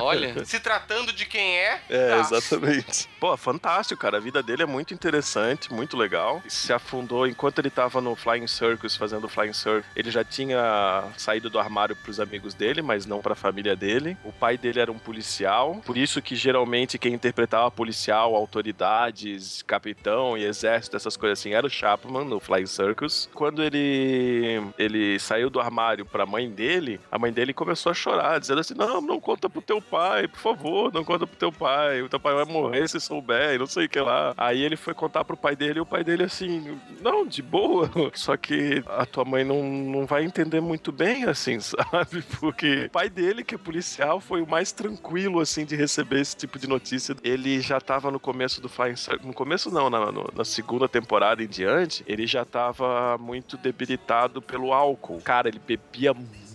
Olha. 0.00 0.44
Se 0.44 0.58
tratando 0.60 1.12
de 1.12 1.26
quem 1.26 1.58
é, 1.58 1.80
É, 1.88 2.08
tá. 2.10 2.20
exatamente. 2.20 3.08
Pô, 3.18 3.36
fantástico, 3.36 4.00
cara. 4.00 4.16
A 4.16 4.20
vida 4.20 4.42
dele 4.42 4.62
é 4.62 4.66
muito 4.66 4.94
interessante, 4.94 5.72
muito 5.72 5.96
legal. 5.96 6.42
Se 6.48 6.72
afundou 6.72 7.26
enquanto 7.26 7.58
ele 7.58 7.70
tava 7.70 8.00
no 8.00 8.14
Flying 8.16 8.46
Circus, 8.46 8.96
fazendo 8.96 9.28
Flying 9.28 9.52
Circus. 9.52 9.84
Ele 9.94 10.10
já 10.10 10.24
tinha 10.24 11.04
saído 11.16 11.50
do 11.50 11.58
armário 11.58 11.96
pros 11.96 12.20
amigos 12.20 12.54
dele, 12.54 12.82
mas 12.82 13.06
não 13.06 13.20
pra 13.20 13.34
família 13.34 13.76
dele. 13.76 14.16
O 14.24 14.32
pai 14.32 14.56
dele 14.56 14.80
era 14.80 14.90
um 14.92 14.98
policial, 14.98 15.80
por 15.84 15.96
isso 15.96 16.22
que 16.22 16.34
geralmente 16.36 16.98
quem 16.98 17.14
interpretava 17.14 17.70
policial, 17.70 18.34
autoridades, 18.34 19.62
capitão 19.62 20.36
e 20.36 20.44
exército, 20.44 20.96
essas 20.96 21.16
coisas 21.16 21.38
assim, 21.38 21.52
era 21.54 21.66
o 21.66 21.70
Chapman 21.70 22.24
no 22.24 22.40
Flying 22.40 22.66
Circus. 22.66 23.28
Quando 23.34 23.62
ele 23.62 24.60
ele 24.78 25.18
saiu 25.18 25.50
do 25.50 25.60
armário 25.60 26.04
pra 26.04 26.26
mãe 26.26 26.48
dele, 26.50 27.00
a 27.10 27.18
mãe 27.18 27.32
dele 27.32 27.52
começou 27.52 27.90
a 27.90 27.94
chorar, 27.94 28.29
dizendo 28.38 28.60
assim: 28.60 28.74
"Não, 28.74 29.00
não 29.00 29.20
conta 29.20 29.48
pro 29.48 29.62
teu 29.62 29.80
pai, 29.80 30.28
por 30.28 30.38
favor, 30.38 30.92
não 30.92 31.04
conta 31.04 31.26
pro 31.26 31.36
teu 31.36 31.52
pai. 31.52 32.02
O 32.02 32.08
teu 32.08 32.20
pai 32.20 32.34
vai 32.34 32.44
morrer 32.44 32.88
se 32.88 33.00
souber, 33.00 33.58
não 33.58 33.66
sei 33.66 33.86
o 33.86 33.88
que 33.88 34.00
lá". 34.00 34.34
Aí 34.36 34.62
ele 34.62 34.76
foi 34.76 34.94
contar 34.94 35.24
pro 35.24 35.36
pai 35.36 35.56
dele 35.56 35.78
e 35.78 35.82
o 35.82 35.86
pai 35.86 36.04
dele 36.04 36.24
assim: 36.24 36.78
"Não, 37.00 37.26
de 37.26 37.42
boa. 37.42 37.90
Só 38.14 38.36
que 38.36 38.82
a 38.86 39.06
tua 39.06 39.24
mãe 39.24 39.44
não, 39.44 39.62
não 39.62 40.06
vai 40.06 40.24
entender 40.24 40.60
muito 40.60 40.92
bem 40.92 41.24
assim, 41.24 41.58
sabe? 41.60 42.22
Porque 42.38 42.86
o 42.86 42.90
pai 42.90 43.08
dele, 43.08 43.44
que 43.44 43.54
é 43.54 43.58
policial, 43.58 44.20
foi 44.20 44.42
o 44.42 44.46
mais 44.46 44.72
tranquilo 44.72 45.40
assim 45.40 45.64
de 45.64 45.76
receber 45.76 46.20
esse 46.20 46.36
tipo 46.36 46.58
de 46.58 46.68
notícia. 46.68 47.16
Ele 47.22 47.60
já 47.60 47.80
tava 47.80 48.10
no 48.10 48.20
começo 48.20 48.60
do 48.60 48.68
Flying 48.68 48.96
Circus, 48.96 49.26
no 49.26 49.34
começo 49.34 49.70
não, 49.70 49.88
na, 49.90 50.00
na 50.34 50.44
segunda 50.44 50.88
temporada 50.88 51.42
em 51.42 51.48
diante, 51.48 52.04
ele 52.06 52.26
já 52.26 52.44
tava 52.44 53.16
muito 53.18 53.56
debilitado 53.56 54.42
pelo 54.42 54.72
álcool. 54.72 55.20
Cara, 55.22 55.48
ele 55.48 55.58
bebia 55.58 56.12
muito, 56.12 56.49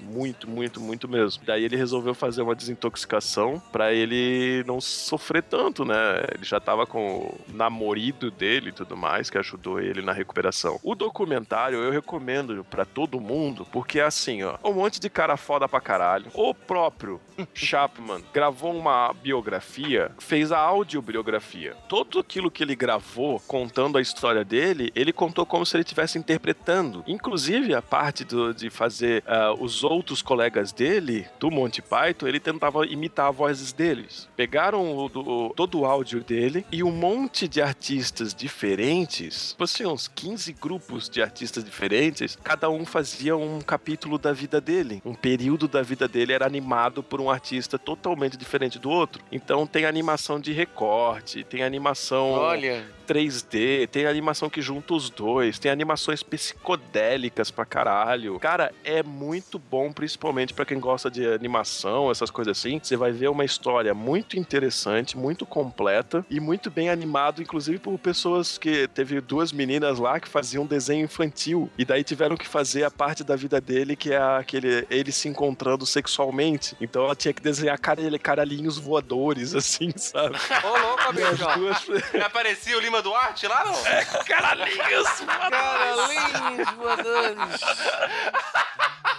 muito, 0.00 0.48
muito, 0.48 0.80
muito 0.80 1.08
mesmo. 1.08 1.42
Daí 1.44 1.64
ele 1.64 1.76
resolveu 1.76 2.14
fazer 2.14 2.42
uma 2.42 2.54
desintoxicação 2.54 3.60
pra 3.72 3.92
ele 3.92 4.64
não 4.66 4.80
sofrer 4.80 5.42
tanto, 5.42 5.84
né? 5.84 5.94
Ele 6.34 6.44
já 6.44 6.58
tava 6.60 6.86
com 6.86 7.18
o 7.18 7.34
namorido 7.52 8.30
dele 8.30 8.70
e 8.70 8.72
tudo 8.72 8.96
mais, 8.96 9.30
que 9.30 9.38
ajudou 9.38 9.80
ele 9.80 10.02
na 10.02 10.12
recuperação. 10.12 10.78
O 10.82 10.94
documentário 10.94 11.78
eu 11.78 11.90
recomendo 11.90 12.64
pra 12.68 12.84
todo 12.84 13.20
mundo, 13.20 13.66
porque 13.72 14.00
é 14.00 14.04
assim, 14.04 14.42
ó, 14.42 14.56
um 14.64 14.72
monte 14.74 15.00
de 15.00 15.08
cara 15.10 15.36
foda 15.36 15.68
pra 15.68 15.80
caralho. 15.80 16.26
O 16.34 16.54
próprio 16.54 17.20
Chapman 17.54 18.22
gravou 18.32 18.74
uma 18.76 19.12
biografia, 19.12 20.10
fez 20.18 20.52
a 20.52 20.58
audiobiografia. 20.58 21.74
Tudo 21.88 22.18
aquilo 22.18 22.50
que 22.50 22.62
ele 22.62 22.74
gravou 22.74 23.40
contando 23.46 23.98
a 23.98 24.00
história 24.00 24.44
dele, 24.44 24.90
ele 24.94 25.12
contou 25.12 25.44
como 25.46 25.64
se 25.64 25.76
ele 25.76 25.82
estivesse 25.82 26.18
interpretando. 26.18 27.04
Inclusive 27.06 27.74
a 27.74 27.82
parte 27.82 28.24
do- 28.24 28.54
de 28.54 28.70
fazer 28.70 29.22
ah, 29.36 29.54
os 29.58 29.84
outros 29.84 30.22
colegas 30.22 30.72
dele, 30.72 31.26
do 31.38 31.50
Monty 31.50 31.82
Python, 31.82 32.26
ele 32.26 32.40
tentava 32.40 32.86
imitar 32.86 33.32
vozes 33.32 33.72
deles. 33.72 34.28
Pegaram 34.36 34.96
o, 34.96 35.08
do- 35.08 35.52
todo 35.54 35.80
o 35.80 35.84
áudio 35.84 36.22
dele 36.22 36.64
e 36.72 36.82
um 36.82 36.90
monte 36.90 37.46
de 37.48 37.60
artistas 37.60 38.32
diferentes, 38.34 39.50
tipo 39.50 39.64
assim, 39.64 39.86
uns 39.86 40.08
15 40.08 40.52
grupos 40.52 41.08
de 41.08 41.22
artistas 41.22 41.64
diferentes, 41.64 42.36
cada 42.42 42.68
um 42.70 42.84
fazia 42.84 43.36
um 43.36 43.60
capítulo 43.60 44.18
da 44.18 44.32
vida 44.32 44.60
dele. 44.60 45.00
Um 45.04 45.14
período 45.14 45.66
da 45.68 45.82
vida 45.82 46.06
dele 46.08 46.32
era 46.32 46.46
animado 46.46 47.02
por 47.02 47.20
um 47.20 47.30
artista 47.30 47.78
totalmente 47.78 48.36
diferente 48.36 48.78
do 48.78 48.90
outro. 48.90 49.22
Então 49.30 49.66
tem 49.66 49.84
animação 49.84 50.40
de 50.40 50.52
recorte, 50.52 51.44
tem 51.44 51.62
animação 51.62 52.32
Olha. 52.32 52.84
3D, 53.06 53.86
tem 53.88 54.06
animação 54.06 54.50
que 54.50 54.60
junta 54.60 54.94
os 54.94 55.10
dois, 55.10 55.58
tem 55.58 55.70
animações 55.70 56.22
psicodélicas 56.22 57.50
pra 57.50 57.64
caralho. 57.64 58.38
Cara, 58.38 58.72
é 58.84 59.02
muito 59.02 59.25
bom, 59.58 59.92
principalmente 59.92 60.54
pra 60.54 60.64
quem 60.64 60.78
gosta 60.78 61.10
de 61.10 61.26
animação, 61.26 62.10
essas 62.10 62.30
coisas 62.30 62.58
assim. 62.58 62.80
Você 62.82 62.96
vai 62.96 63.12
ver 63.12 63.28
uma 63.28 63.44
história 63.44 63.92
muito 63.94 64.38
interessante, 64.38 65.16
muito 65.16 65.44
completa 65.44 66.24
e 66.30 66.40
muito 66.40 66.70
bem 66.70 66.90
animado, 66.90 67.42
inclusive 67.42 67.78
por 67.78 67.98
pessoas 67.98 68.58
que 68.58 68.88
teve 68.88 69.20
duas 69.20 69.52
meninas 69.52 69.98
lá 69.98 70.20
que 70.20 70.28
faziam 70.28 70.66
desenho 70.66 71.04
infantil 71.04 71.70
e 71.76 71.84
daí 71.84 72.04
tiveram 72.04 72.36
que 72.36 72.46
fazer 72.46 72.84
a 72.84 72.90
parte 72.90 73.24
da 73.24 73.36
vida 73.36 73.60
dele 73.60 73.96
que 73.96 74.12
é 74.12 74.18
aquele 74.18 74.86
ele 74.90 75.12
se 75.12 75.28
encontrando 75.28 75.84
sexualmente. 75.86 76.76
Então 76.80 77.04
ela 77.04 77.16
tinha 77.16 77.32
que 77.32 77.42
desenhar 77.42 77.78
caralhinhos 78.22 78.78
voadores 78.78 79.54
assim, 79.56 79.92
sabe? 79.96 80.36
Ô, 80.64 80.68
louco, 80.68 81.02
as 81.02 81.14
bicho. 81.14 81.58
duas 81.58 81.86
Aparecia 82.24 82.76
o 82.76 82.80
Lima 82.80 83.02
Duarte 83.02 83.46
lá, 83.46 83.64
não? 83.64 83.86
É, 83.86 84.04
caralhinhos 84.04 85.08
Caralhinhos 85.20 86.70
voadores. 86.76 87.60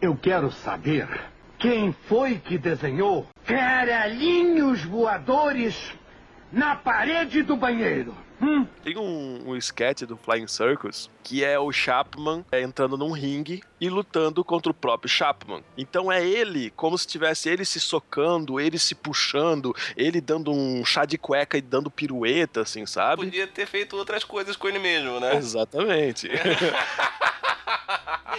Eu 0.00 0.16
quero 0.16 0.50
saber 0.50 1.08
quem 1.58 1.92
foi 1.92 2.38
que 2.38 2.56
desenhou 2.56 3.26
caralhinhos 3.44 4.82
voadores 4.82 5.92
na 6.50 6.74
parede 6.74 7.42
do 7.42 7.56
banheiro. 7.56 8.14
Hum? 8.42 8.66
Tem 8.82 8.96
um, 8.96 9.50
um 9.50 9.56
sketch 9.56 10.02
do 10.02 10.16
Flying 10.16 10.46
Circus 10.46 11.10
que 11.22 11.44
é 11.44 11.58
o 11.58 11.70
Chapman 11.70 12.44
é, 12.50 12.62
entrando 12.62 12.96
num 12.96 13.12
ringue 13.12 13.62
e 13.78 13.90
lutando 13.90 14.42
contra 14.42 14.72
o 14.72 14.74
próprio 14.74 15.10
Chapman. 15.10 15.62
Então 15.76 16.10
é 16.10 16.26
ele, 16.26 16.70
como 16.70 16.96
se 16.96 17.06
tivesse 17.06 17.50
ele 17.50 17.64
se 17.64 17.78
socando, 17.78 18.58
ele 18.58 18.78
se 18.78 18.94
puxando, 18.94 19.76
ele 19.96 20.20
dando 20.20 20.50
um 20.50 20.82
chá 20.84 21.04
de 21.04 21.18
cueca 21.18 21.58
e 21.58 21.60
dando 21.60 21.90
pirueta, 21.90 22.62
assim, 22.62 22.86
sabe? 22.86 23.24
Podia 23.24 23.46
ter 23.46 23.66
feito 23.66 23.96
outras 23.96 24.24
coisas 24.24 24.56
com 24.56 24.68
ele 24.68 24.78
mesmo, 24.78 25.20
né? 25.20 25.36
Exatamente. 25.36 26.30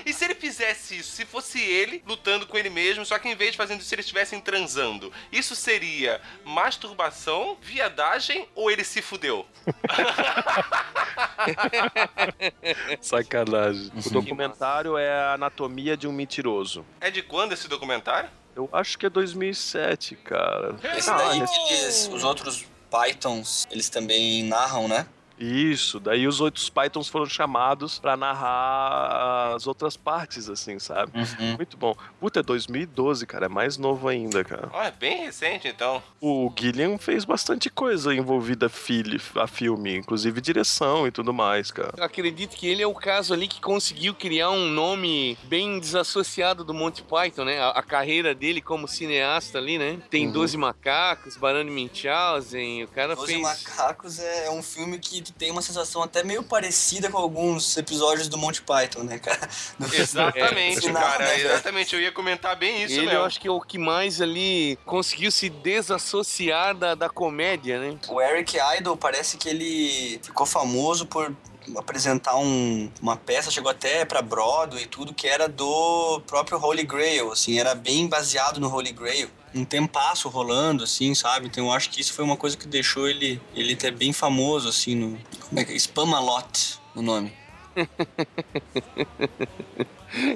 E 0.05 0.13
se 0.13 0.25
ele 0.25 0.35
fizesse 0.35 0.97
isso, 0.97 1.11
se 1.11 1.25
fosse 1.25 1.59
ele 1.59 2.03
lutando 2.07 2.47
com 2.47 2.57
ele 2.57 2.69
mesmo, 2.69 3.05
só 3.05 3.19
que 3.19 3.27
em 3.29 3.35
vez 3.35 3.51
de 3.51 3.57
fazendo 3.57 3.81
isso, 3.81 3.93
eles 3.93 4.05
estivessem 4.05 4.39
transando, 4.39 5.11
isso 5.31 5.55
seria 5.55 6.19
masturbação, 6.43 7.57
viadagem 7.61 8.47
ou 8.55 8.71
ele 8.71 8.83
se 8.83 9.01
fudeu? 9.01 9.45
Sacanagem. 13.01 13.91
O 14.05 14.09
documentário 14.09 14.97
é 14.97 15.11
a 15.11 15.33
Anatomia 15.33 15.95
de 15.97 16.07
um 16.07 16.11
Mentiroso. 16.11 16.85
É 16.99 17.09
de 17.09 17.21
quando 17.21 17.53
esse 17.53 17.67
documentário? 17.67 18.29
Eu 18.55 18.69
acho 18.73 18.97
que 18.97 19.05
é 19.05 19.09
2007, 19.09 20.15
cara. 20.17 20.75
Esse 20.97 21.09
Ah, 21.09 21.17
daí, 21.17 21.41
é- 21.41 21.73
eles, 21.73 22.09
os 22.11 22.23
outros 22.23 22.65
Pythons, 22.89 23.67
eles 23.71 23.89
também 23.89 24.43
narram, 24.43 24.87
né? 24.87 25.07
Isso, 25.41 25.99
daí 25.99 26.27
os 26.27 26.39
outros 26.39 26.69
Pythons 26.69 27.07
foram 27.07 27.25
chamados 27.25 27.97
pra 27.99 28.15
narrar 28.15 29.55
as 29.55 29.67
outras 29.67 29.97
partes, 29.97 30.49
assim, 30.49 30.79
sabe? 30.79 31.11
Uhum. 31.17 31.55
Muito 31.57 31.77
bom. 31.77 31.95
Puta, 32.19 32.39
é 32.39 32.43
2012, 32.43 33.25
cara, 33.25 33.45
é 33.47 33.49
mais 33.49 33.77
novo 33.77 34.07
ainda, 34.07 34.43
cara. 34.43 34.69
Ah, 34.73 34.87
é 34.87 34.91
bem 34.91 35.25
recente 35.25 35.67
então. 35.67 36.01
O 36.19 36.51
Gilliam 36.57 36.97
fez 36.97 37.25
bastante 37.25 37.69
coisa 37.69 38.13
envolvida 38.13 38.67
a, 38.67 39.47
filme, 39.47 39.95
inclusive 39.97 40.39
direção 40.41 41.07
e 41.07 41.11
tudo 41.11 41.33
mais, 41.33 41.71
cara. 41.71 41.93
Eu 41.97 42.03
acredito 42.03 42.55
que 42.55 42.67
ele 42.67 42.81
é 42.81 42.87
o 42.87 42.93
caso 42.93 43.33
ali 43.33 43.47
que 43.47 43.59
conseguiu 43.59 44.13
criar 44.13 44.51
um 44.51 44.67
nome 44.67 45.37
bem 45.43 45.79
desassociado 45.79 46.63
do 46.63 46.73
Monty 46.73 47.03
Python, 47.03 47.45
né? 47.45 47.59
A, 47.59 47.69
a 47.69 47.83
carreira 47.83 48.35
dele 48.35 48.61
como 48.61 48.87
cineasta 48.87 49.57
ali, 49.57 49.77
né? 49.77 49.99
Tem 50.09 50.27
Uhum. 50.27 50.33
12 50.33 50.57
Macacos, 50.57 51.35
Barano 51.37 51.71
Munchausen, 51.71 52.83
o 52.83 52.87
cara 52.87 53.15
Doze 53.15 53.27
fez... 53.27 53.41
Macacos 53.41 54.19
é 54.19 54.49
um 54.51 54.61
filme 54.61 54.99
que 54.99 55.21
tu 55.31 55.37
tem 55.37 55.49
uma 55.51 55.61
sensação 55.61 56.03
até 56.03 56.23
meio 56.23 56.43
parecida 56.43 57.09
com 57.09 57.17
alguns 57.17 57.77
episódios 57.77 58.27
do 58.27 58.37
Monty 58.37 58.61
Python, 58.61 59.03
né, 59.03 59.19
cara? 59.19 59.39
Do- 59.79 59.93
Exatamente, 59.95 60.81
Final, 60.81 61.01
cara. 61.01 61.25
né, 61.25 61.39
Exatamente, 61.39 61.95
eu 61.95 62.01
ia 62.01 62.11
comentar 62.11 62.55
bem 62.55 62.83
isso 62.83 62.93
ele 62.95 63.01
mesmo. 63.07 63.19
eu 63.19 63.25
acho 63.25 63.39
que 63.39 63.47
é 63.47 63.51
o 63.51 63.59
que 63.61 63.77
mais 63.77 64.21
ali 64.21 64.77
conseguiu 64.85 65.31
se 65.31 65.49
desassociar 65.49 66.75
da, 66.75 66.95
da 66.95 67.09
comédia, 67.09 67.79
né? 67.79 67.97
O 68.07 68.21
Eric 68.21 68.57
Idle 68.77 68.97
parece 68.97 69.37
que 69.37 69.49
ele 69.49 70.19
ficou 70.23 70.45
famoso 70.45 71.05
por 71.05 71.33
apresentar 71.77 72.35
um- 72.37 72.89
uma 73.01 73.15
peça, 73.15 73.51
chegou 73.51 73.69
até 73.71 74.03
pra 74.03 74.21
Broadway 74.21 74.83
e 74.83 74.87
tudo, 74.87 75.13
que 75.13 75.27
era 75.27 75.47
do 75.47 76.19
próprio 76.25 76.57
Holy 76.59 76.83
Grail, 76.83 77.31
assim, 77.31 77.59
era 77.59 77.75
bem 77.75 78.07
baseado 78.07 78.59
no 78.59 78.73
Holy 78.73 78.91
Grail. 78.91 79.29
Um 79.53 79.65
tempasso 79.65 80.29
rolando, 80.29 80.83
assim, 80.83 81.13
sabe? 81.13 81.47
Então 81.47 81.65
eu 81.65 81.71
acho 81.73 81.89
que 81.89 81.99
isso 82.01 82.13
foi 82.13 82.23
uma 82.23 82.37
coisa 82.37 82.55
que 82.55 82.67
deixou 82.67 83.07
ele, 83.07 83.41
ele 83.53 83.73
até 83.73 83.91
bem 83.91 84.13
famoso, 84.13 84.69
assim, 84.69 84.95
no... 84.95 85.17
Como 85.49 85.59
é 85.59 85.65
que 85.65 85.73
é? 85.73 85.75
Spamalot, 85.79 86.79
o 86.95 87.01
nome. 87.01 87.33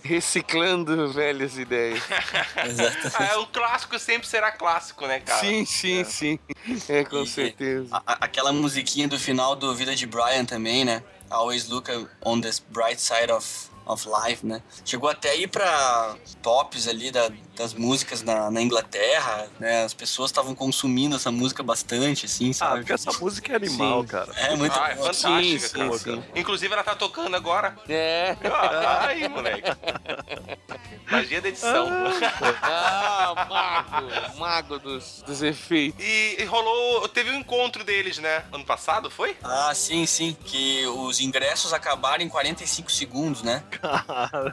Reciclando 0.04 1.12
velhas 1.12 1.58
ideias. 1.58 2.02
Ah, 3.18 3.26
é, 3.26 3.38
o 3.38 3.46
clássico 3.48 3.98
sempre 4.00 4.28
será 4.28 4.52
clássico, 4.52 5.06
né, 5.06 5.20
cara? 5.20 5.40
sim, 5.40 5.66
sim, 5.66 6.04
sim. 6.04 6.40
É, 6.90 7.04
com 7.04 7.22
E- 7.24 7.28
certeza. 7.28 7.88
A- 7.92 8.02
a- 8.14 8.18
aquela 8.22 8.52
musiquinha 8.52 9.08
do 9.08 9.20
final 9.20 9.56
do 9.56 9.74
Vida 9.76 9.96
de 9.96 10.06
Brian 10.06 10.46
também, 10.46 10.84
né? 10.86 11.04
Always 11.30 11.68
look 11.68 11.90
on 12.24 12.40
the 12.42 12.50
bright 12.70 13.00
side 13.02 13.32
of, 13.32 13.70
of 13.86 14.08
life, 14.08 14.46
né? 14.46 14.62
Chegou 14.84 15.10
até 15.10 15.32
aí 15.32 15.48
pra 15.48 16.16
tops 16.42 16.88
ali 16.88 17.12
da- 17.12 17.30
das 17.56 17.74
músicas 17.74 18.22
na, 18.22 18.50
na 18.52 18.62
Inglaterra, 18.62 19.48
né? 19.60 19.84
As 19.84 19.94
pessoas 19.94 20.30
estavam 20.32 20.54
consumindo 20.54 21.16
essa 21.16 21.32
música 21.32 21.64
bastante, 21.64 22.26
assim, 22.26 22.50
Ah, 22.52 22.54
sabe? 22.54 22.80
porque 22.80 22.94
essa 22.94 23.12
música 23.20 23.54
é 23.54 23.56
animal, 23.56 24.02
Sim. 24.02 24.08
cara. 24.08 24.32
É 24.36 24.56
muito 24.56 24.78
Ah, 24.80 24.92
é 24.92 24.96
fantástica, 24.96 25.68
sim, 25.68 25.78
cara. 25.78 25.98
sim. 25.98 26.24
Inclusive, 26.36 26.74
ela 26.74 26.84
tá 26.84 26.96
tocando 26.96 27.36
agora. 27.36 27.76
É. 27.88 28.36
Ah, 28.44 29.06
Aí, 29.08 29.28
moleque. 29.30 29.70
Magia 31.10 31.42
da 31.42 31.50
edição. 31.50 31.88
Ah, 32.62 33.46
mago. 33.48 34.38
Mago 34.40 34.80
dos, 34.80 35.24
dos 35.26 35.42
efeitos. 35.44 36.04
E, 36.04 36.38
e 36.40 36.46
rolou. 36.46 37.08
Teve 37.10 37.30
um 37.32 37.36
encontro 37.36 37.84
deles, 37.84 38.18
né? 38.18 38.44
Ano 38.52 38.66
passado, 38.66 39.10
foi? 39.12 39.36
Ah, 39.44 39.72
sim, 39.76 40.06
sim. 40.06 40.36
Que 40.46 40.86
os 40.88 41.20
ingressos 41.20 41.74
acabaram 41.74 42.24
em 42.24 42.30
45 42.30 42.92
segundos, 42.92 43.44
né? 43.44 43.64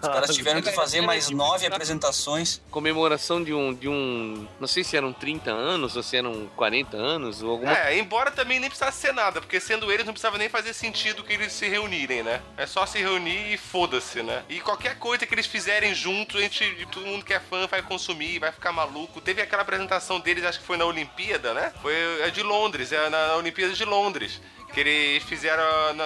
Os 0.02 0.08
caras 0.08 0.34
tiveram 0.34 0.60
que 0.60 0.70
fazer 0.72 1.00
mais 1.00 1.30
nove 1.30 1.66
apresentações. 1.66 2.60
Comemoração 2.92 3.42
de 3.42 3.54
um, 3.54 3.72
de 3.72 3.88
um. 3.88 4.46
Não 4.60 4.68
sei 4.68 4.84
se 4.84 4.96
eram 4.96 5.14
30 5.14 5.50
anos 5.50 5.96
ou 5.96 6.02
se 6.02 6.14
eram 6.14 6.46
40 6.54 6.94
anos 6.94 7.42
ou 7.42 7.50
alguma 7.50 7.72
É, 7.72 7.98
embora 7.98 8.30
também 8.30 8.60
nem 8.60 8.68
precisasse 8.68 9.00
ser 9.00 9.14
nada, 9.14 9.40
porque 9.40 9.58
sendo 9.58 9.90
eles 9.90 10.04
não 10.04 10.12
precisava 10.12 10.36
nem 10.36 10.50
fazer 10.50 10.74
sentido 10.74 11.24
que 11.24 11.32
eles 11.32 11.54
se 11.54 11.66
reunirem, 11.66 12.22
né? 12.22 12.42
É 12.54 12.66
só 12.66 12.84
se 12.84 12.98
reunir 12.98 13.54
e 13.54 13.56
foda-se, 13.56 14.22
né? 14.22 14.42
E 14.46 14.60
qualquer 14.60 14.98
coisa 14.98 15.26
que 15.26 15.34
eles 15.34 15.46
fizerem 15.46 15.94
juntos, 15.94 16.36
a 16.36 16.40
gente, 16.42 16.86
todo 16.92 17.06
mundo 17.06 17.24
que 17.24 17.32
é 17.32 17.40
fã 17.40 17.66
vai 17.66 17.80
consumir, 17.80 18.38
vai 18.38 18.52
ficar 18.52 18.72
maluco. 18.72 19.22
Teve 19.22 19.40
aquela 19.40 19.62
apresentação 19.62 20.20
deles, 20.20 20.44
acho 20.44 20.60
que 20.60 20.66
foi 20.66 20.76
na 20.76 20.84
Olimpíada, 20.84 21.54
né? 21.54 21.72
Foi 21.80 21.94
é 22.20 22.30
de 22.30 22.42
Londres, 22.42 22.92
é 22.92 23.08
na, 23.08 23.28
na 23.28 23.36
Olimpíada 23.36 23.72
de 23.72 23.84
Londres. 23.86 24.38
Que 24.72 24.80
eles 24.80 25.22
fizeram, 25.24 25.62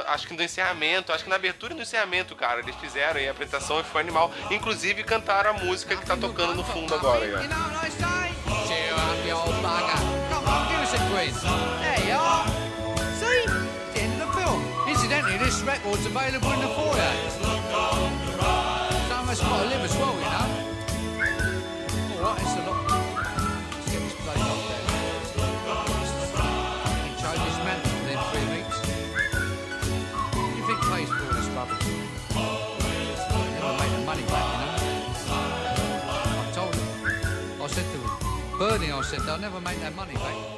acho 0.08 0.26
que 0.26 0.34
no 0.34 0.42
encerramento, 0.42 1.12
acho 1.12 1.22
que 1.24 1.30
na 1.30 1.36
abertura 1.36 1.72
e 1.72 1.76
no 1.76 1.82
encerramento, 1.82 2.34
cara. 2.34 2.60
Eles 2.60 2.74
fizeram 2.76 3.20
aí 3.20 3.28
a 3.28 3.30
apresentação 3.30 3.80
e 3.80 3.84
foi 3.84 4.00
animal. 4.00 4.30
Inclusive 4.50 5.04
cantaram 5.04 5.50
a 5.50 5.52
música 5.52 5.96
que 5.96 6.04
tá 6.04 6.16
tocando 6.16 6.54
no 6.54 6.64
fundo 6.64 6.94
agora, 6.94 7.24
aí, 7.24 7.34
ó. 7.34 7.38
You 7.40 7.48
know 7.48 7.58
what 7.58 7.86
I 7.86 7.90
say? 7.90 8.34
Cheer 8.66 8.92
up, 8.94 9.28
you 9.28 9.36
old 9.36 9.54
bugger. 9.62 9.98
Come 10.30 10.48
on, 10.48 10.66
give 10.68 10.82
us 10.82 10.94
a 10.94 10.98
quiz. 11.10 11.40
There 11.80 12.08
you 12.08 12.18
are. 12.18 12.46
See? 13.20 13.44
It's 13.44 13.94
the 13.94 14.00
end 14.00 14.20
of 14.20 14.26
the 14.26 14.40
film. 14.40 14.60
Incidentally, 14.88 15.38
this 15.38 15.56
Bernie, 38.58 38.90
I 38.90 39.02
said, 39.02 39.20
they'll 39.20 39.38
never 39.38 39.60
make 39.60 39.78
that 39.80 39.94
money 39.94 40.14
back. 40.14 40.55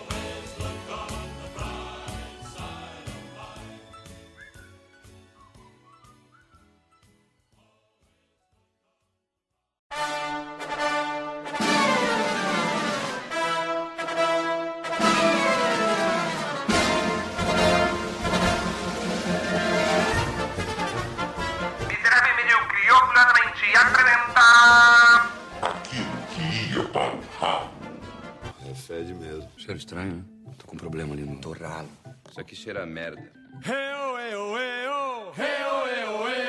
fede 28.89 29.13
mesmo. 29.13 29.47
Cheiro 29.59 29.75
é 29.75 29.77
estranho, 29.77 30.17
né? 30.17 30.25
Tô 30.57 30.67
com 30.67 30.75
um 30.75 30.79
problema 30.79 31.13
ali 31.13 31.23
no 31.23 31.39
torralo. 31.39 31.91
Isso 32.31 32.41
aqui 32.41 32.57
cheira 32.57 32.83
a 32.83 32.87
merda. 32.87 33.31
Eu, 33.67 34.19
eu, 34.19 34.57
eu, 34.57 35.35
eu, 35.37 35.37
eu, 35.37 35.89
eu, 35.89 36.29
eu. 36.29 36.49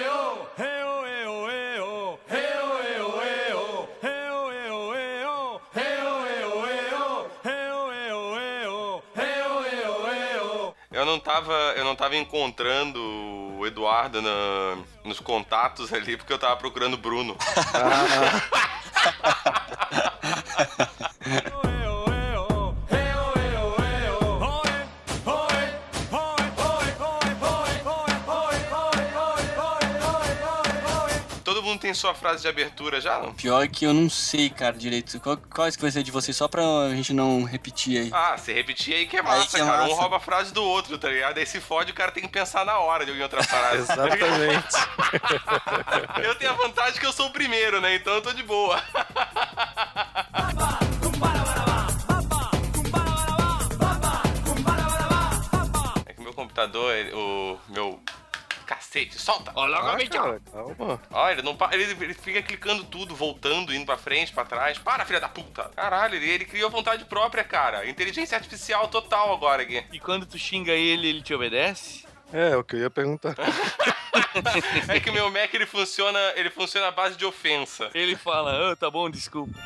Eu 10.92 11.06
não 11.06 11.20
tava, 11.20 11.54
eu 11.78 11.86
não 11.86 11.96
tava 11.96 12.18
encontrando 12.18 13.00
o 13.58 13.66
Eduardo 13.66 14.22
na, 14.22 14.78
nos 15.06 15.22
contatos 15.22 15.94
ali 15.94 16.18
porque 16.18 16.34
eu 16.34 16.40
tava 16.40 16.58
procurando 16.58 16.96
o 16.96 16.98
Bruno. 16.98 17.38
Ah. 17.74 18.80
tem 31.90 31.94
sua 31.96 32.14
frase 32.14 32.44
de 32.44 32.48
abertura 32.48 33.02
já, 33.02 33.18
não? 33.20 33.34
Pior 33.34 33.68
que 33.68 33.84
eu 33.84 33.94
não 33.96 34.08
sei, 34.10 34.48
cara, 34.48 34.78
direito. 34.78 35.20
Qual, 35.20 35.36
qual 35.38 35.68
é 35.68 35.72
que 35.72 35.82
vai 35.82 35.90
ser 35.90 36.04
de 36.04 36.12
vocês? 36.12 36.38
Só 36.38 36.48
pra 36.48 36.62
gente 36.92 37.14
não 37.14 37.44
repetir 37.44 38.00
aí. 38.00 38.10
Ah, 38.14 38.38
se 38.38 38.54
repetir 38.54 38.94
aí 38.94 39.08
que 39.08 39.18
é 39.18 39.22
massa, 39.24 39.42
Aí 39.42 39.48
que 39.48 39.56
é 39.56 39.60
cara. 39.60 39.84
Um 39.86 39.88
massa. 39.90 40.02
rouba 40.02 40.18
a 40.18 40.20
frase 40.20 40.54
do 40.54 40.64
outro, 40.64 41.00
tá 41.00 41.10
ligado? 41.10 41.40
Aí 41.40 41.46
se 41.48 41.60
fode, 41.60 41.92
o 41.92 41.96
cara 41.96 42.12
tem 42.12 42.22
que 42.22 42.30
pensar 42.30 42.64
na 42.64 42.78
hora 42.78 43.06
de 43.06 43.10
alguém 43.12 43.24
outra 43.24 43.42
frase. 43.44 43.78
Exatamente. 43.82 44.76
eu 46.24 46.36
tenho 46.36 46.52
a 46.52 46.56
vantagem 46.56 47.00
que 47.00 47.06
eu 47.08 47.14
sou 47.14 47.26
o 47.28 47.32
primeiro, 47.32 47.82
né? 47.82 47.96
Então 47.96 48.14
eu 48.14 48.22
tô 48.22 48.34
de 48.34 48.44
boa. 48.44 48.80
É 56.06 56.14
que 56.14 56.22
meu 56.22 56.34
computador, 56.34 56.94
o 57.14 57.58
meu 57.70 58.00
cacete, 59.00 59.20
solta. 59.20 59.52
Ó, 59.56 59.66
logo 59.66 59.88
Ah, 59.88 59.98
cara, 60.08 60.42
calma. 60.52 61.02
Ó, 61.12 61.30
ele 61.30 61.42
não 61.42 61.58
ele, 61.72 61.84
ele 62.04 62.14
fica 62.14 62.42
clicando 62.42 62.84
tudo, 62.84 63.16
voltando, 63.16 63.74
indo 63.74 63.86
pra 63.86 63.98
frente, 63.98 64.34
pra 64.34 64.46
trás. 64.46 64.78
Para, 64.78 65.06
filha 65.06 65.20
da 65.20 65.30
puta. 65.30 65.72
Caralho, 65.76 66.16
ele, 66.16 66.30
ele 66.30 66.46
criou 66.46 66.70
vontade 66.70 67.06
própria, 67.06 67.44
cara. 67.44 67.88
Inteligência 67.90 68.38
artificial 68.38 68.88
total 68.88 69.34
agora 69.34 69.64
aqui. 69.64 69.84
E 69.92 70.00
quando 70.00 70.26
tu 70.26 70.38
xinga 70.38 70.74
ele, 70.74 71.08
ele 71.08 71.22
te 71.22 71.34
obedece? 71.34 72.06
É, 72.32 72.52
é 72.52 72.58
o 72.58 72.64
que 72.64 72.76
eu 72.76 72.82
ia 72.82 72.90
perguntar. 72.90 73.36
É 74.88 75.00
que 75.00 75.10
o 75.10 75.14
meu 75.14 75.32
Mac 75.32 75.54
ele 75.54 75.66
funciona, 75.66 76.20
ele 76.36 76.50
funciona 76.50 76.88
à 76.88 76.92
base 76.92 77.16
de 77.18 77.26
ofensa. 77.26 77.90
Ele 77.94 78.16
fala, 78.16 78.72
ah, 78.72 78.76
tá 78.76 78.90
bom, 78.90 79.10
desculpa. 79.10 79.58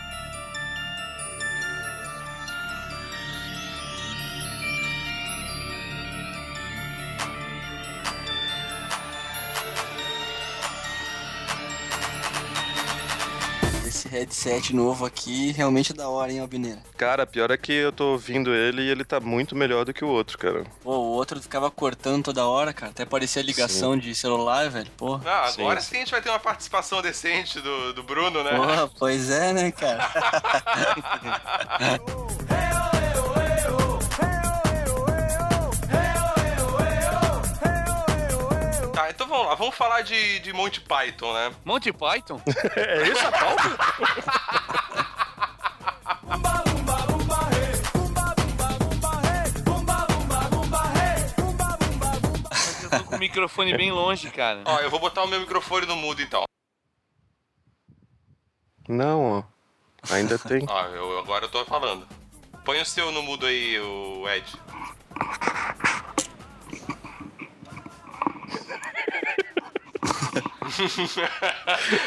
Headset 14.14 14.76
novo 14.76 15.06
aqui 15.06 15.52
realmente 15.52 15.92
é 15.92 15.96
da 15.96 16.08
hora, 16.08 16.32
hein, 16.32 16.40
Albineira? 16.40 16.80
Cara, 16.96 17.26
pior 17.26 17.50
é 17.50 17.58
que 17.58 17.74
eu 17.74 17.92
tô 17.92 18.12
ouvindo 18.12 18.54
ele 18.54 18.84
e 18.84 18.90
ele 18.90 19.04
tá 19.04 19.20
muito 19.20 19.56
melhor 19.56 19.86
do 19.86 19.94
que 19.94 20.06
o 20.06 20.08
outro, 20.08 20.38
cara. 20.38 20.64
Pô, 20.84 20.92
o 20.92 21.10
outro 21.14 21.42
ficava 21.42 21.72
cortando 21.72 22.26
toda 22.26 22.46
hora, 22.46 22.72
cara. 22.72 22.92
Até 22.92 23.06
parecia 23.06 23.42
ligação 23.42 23.98
de 23.98 24.14
celular, 24.14 24.70
velho. 24.70 24.92
Pô. 24.96 25.20
Ah, 25.26 25.48
agora 25.48 25.82
sim. 25.82 25.96
a 25.96 26.00
gente 26.00 26.12
vai 26.12 26.22
ter 26.22 26.30
uma 26.30 26.40
participação 26.40 27.02
decente 27.02 27.60
do, 27.60 27.94
do 27.94 28.04
Bruno, 28.04 28.44
né? 28.44 28.52
Porra, 28.52 28.88
pois 29.00 29.32
é, 29.32 29.52
né, 29.52 29.72
cara? 29.72 30.12
Tá, 39.04 39.10
então 39.10 39.28
vamos 39.28 39.48
lá, 39.48 39.56
vamos 39.56 39.76
falar 39.76 40.02
de, 40.02 40.40
de 40.40 40.54
Monty 40.54 40.80
Python, 40.80 41.34
né? 41.34 41.54
Monty 41.66 41.92
Python? 41.92 42.40
é 42.78 43.10
isso 43.10 43.28
a 43.28 43.32
pauta? 43.34 43.64
Eu 52.82 52.90
tô 52.90 53.04
com 53.04 53.16
o 53.18 53.20
microfone 53.20 53.76
bem 53.76 53.92
longe, 53.92 54.32
cara. 54.32 54.62
Ó, 54.64 54.80
eu 54.80 54.90
vou 54.90 55.02
botar 55.02 55.24
o 55.24 55.28
meu 55.28 55.42
microfone 55.42 55.86
no 55.86 55.98
mudo 55.98 56.22
então. 56.22 56.46
Não, 58.88 59.40
ó. 59.40 59.44
Ainda 60.14 60.40
tem. 60.40 60.66
Ó, 60.66 60.86
eu, 60.88 61.20
agora 61.20 61.44
eu 61.44 61.52
tô 61.52 61.66
falando. 61.66 62.08
Põe 62.64 62.80
o 62.80 62.86
seu 62.86 63.12
no 63.12 63.22
mudo 63.22 63.46
aí, 63.46 63.78
o 63.82 64.30
Ed. 64.30 64.46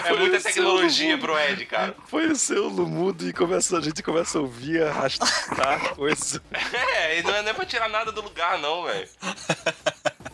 É 0.04 0.12
muita 0.16 0.40
tecnologia 0.40 1.18
pro 1.18 1.38
Ed, 1.38 1.64
cara. 1.66 1.94
Põe 2.10 2.26
o 2.26 2.36
seu 2.36 2.70
no 2.70 2.86
mudo 2.86 3.28
e 3.28 3.32
começa, 3.32 3.78
a 3.78 3.80
gente 3.80 4.02
começa 4.02 4.38
a 4.38 4.40
ouvir, 4.40 4.82
arrastar 4.82 5.94
coisa. 5.94 6.42
É, 6.52 7.18
e 7.18 7.22
não 7.22 7.34
é, 7.34 7.42
não 7.42 7.50
é 7.50 7.54
pra 7.54 7.64
tirar 7.64 7.88
nada 7.88 8.10
do 8.12 8.20
lugar, 8.22 8.58
não, 8.58 8.84
velho. 8.84 9.08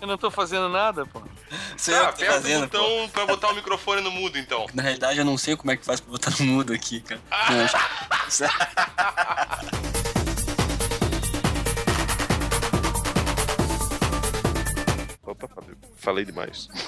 Eu 0.01 0.07
não 0.09 0.19
tô 0.19 0.31
fazendo 0.31 0.69
nada, 0.69 1.07
pô. 1.07 1.21
Tá, 1.21 1.27
que 1.77 1.91
tô 1.91 1.95
aperta 1.97 2.33
fazendo, 2.33 2.65
o 2.65 2.69
botão 2.69 3.09
pra 3.11 3.27
botar 3.27 3.49
o 3.51 3.55
microfone 3.55 4.01
no 4.01 4.11
mudo, 4.11 4.39
então. 4.39 4.67
Na 4.75 4.83
realidade, 4.83 5.19
eu 5.19 5.25
não 5.25 5.39
sei 5.39 5.57
como 5.57 5.71
é 5.71 5.77
que 5.77 5.85
faz 5.85 6.01
pra 6.01 6.11
botar 6.11 6.33
no 6.39 6.45
mudo 6.47 6.73
aqui, 6.73 7.01
cara. 7.01 7.21
Acho- 7.31 7.77
Opa, 15.33 15.49
Fábio, 15.49 15.77
falei 15.97 16.25
demais. 16.25 16.69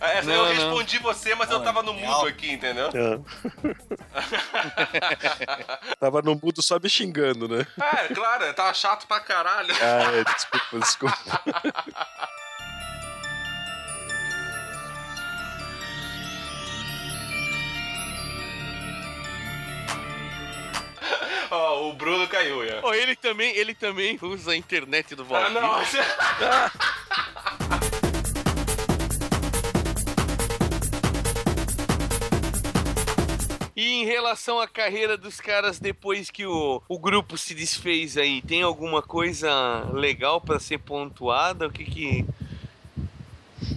É, 0.00 0.22
Não, 0.22 0.34
eu 0.34 0.44
não. 0.44 0.54
respondi 0.54 0.98
você, 0.98 1.34
mas 1.34 1.50
eu 1.50 1.60
tava 1.64 1.82
no 1.82 1.92
mudo 1.92 2.28
aqui, 2.28 2.52
entendeu? 2.52 2.88
É. 2.88 3.18
Tava 5.98 6.22
no 6.22 6.38
mudo 6.40 6.62
só 6.62 6.78
me 6.78 6.88
xingando, 6.88 7.48
né? 7.48 7.66
É, 7.80 8.14
claro, 8.14 8.54
tava 8.54 8.72
chato 8.72 9.06
pra 9.08 9.18
caralho. 9.20 9.74
Ah, 9.80 10.12
é, 10.16 10.22
desculpa, 10.24 10.78
desculpa. 10.78 11.18
Ó, 21.50 21.88
o 21.88 21.92
Bruno 21.92 22.26
caiu, 22.28 22.66
já. 22.66 22.80
Ó, 22.82 22.94
ele 22.94 23.14
também, 23.16 23.54
ele 23.56 23.74
também 23.74 24.18
usa 24.22 24.52
a 24.52 24.56
internet 24.56 25.14
do 25.14 25.22
Ah, 25.22 25.48
Valdir. 25.48 25.52
não. 25.60 26.92
E 33.74 34.02
em 34.02 34.04
relação 34.04 34.60
à 34.60 34.68
carreira 34.68 35.16
dos 35.16 35.40
caras 35.40 35.78
depois 35.78 36.30
que 36.30 36.44
o, 36.46 36.82
o 36.88 36.98
grupo 36.98 37.38
se 37.38 37.54
desfez 37.54 38.18
aí, 38.18 38.42
tem 38.42 38.62
alguma 38.62 39.00
coisa 39.02 39.50
legal 39.92 40.40
pra 40.40 40.60
ser 40.60 40.78
pontuada? 40.78 41.66
O 41.68 41.72
que 41.72 41.84
que 41.84 42.26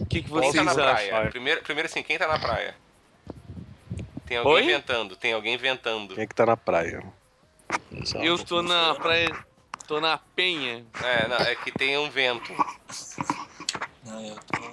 o 0.02 0.06
que, 0.06 0.22
que 0.22 0.30
Quem 0.30 0.30
vocês 0.30 0.54
tá 0.56 0.64
na 0.74 0.92
acham? 0.92 1.08
praia? 1.10 1.30
Primeiro, 1.30 1.62
primeiro 1.64 1.88
assim, 1.88 2.04
quem 2.04 2.18
tá 2.18 2.28
na 2.28 2.38
praia? 2.38 2.76
Tem 4.26 4.38
alguém 4.38 4.54
Oi? 4.56 4.64
inventando, 4.64 5.16
tem 5.16 5.34
alguém 5.34 5.54
inventando. 5.54 6.14
Quem 6.16 6.24
é 6.24 6.28
que 6.28 6.36
tá 6.36 6.46
na 6.46 6.58
praia? 6.58 7.04
Eu 8.22 8.38
tô 8.38 8.62
na 8.62 8.94
praia, 8.96 9.30
tô 9.88 10.00
na 10.00 10.18
penha. 10.18 10.86
É, 11.04 11.28
não, 11.28 11.38
é 11.38 11.56
que 11.56 11.72
tem 11.72 11.98
um 11.98 12.10
vento. 12.10 12.52
Não, 14.04 14.26
eu 14.26 14.36
tô. 14.36 14.66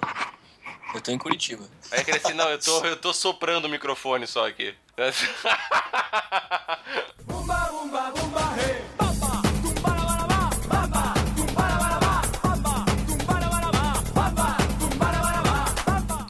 Eu 0.93 1.01
tô 1.01 1.11
em 1.11 1.17
Curitiba. 1.17 1.63
Aí 1.91 2.01
aquele 2.01 2.17
assim, 2.17 2.33
não, 2.33 2.49
eu 2.49 2.59
tô, 2.59 2.85
eu 2.85 2.95
tô 2.95 3.13
soprando 3.13 3.65
o 3.65 3.69
microfone 3.69 4.27
só 4.27 4.47
aqui. 4.47 4.75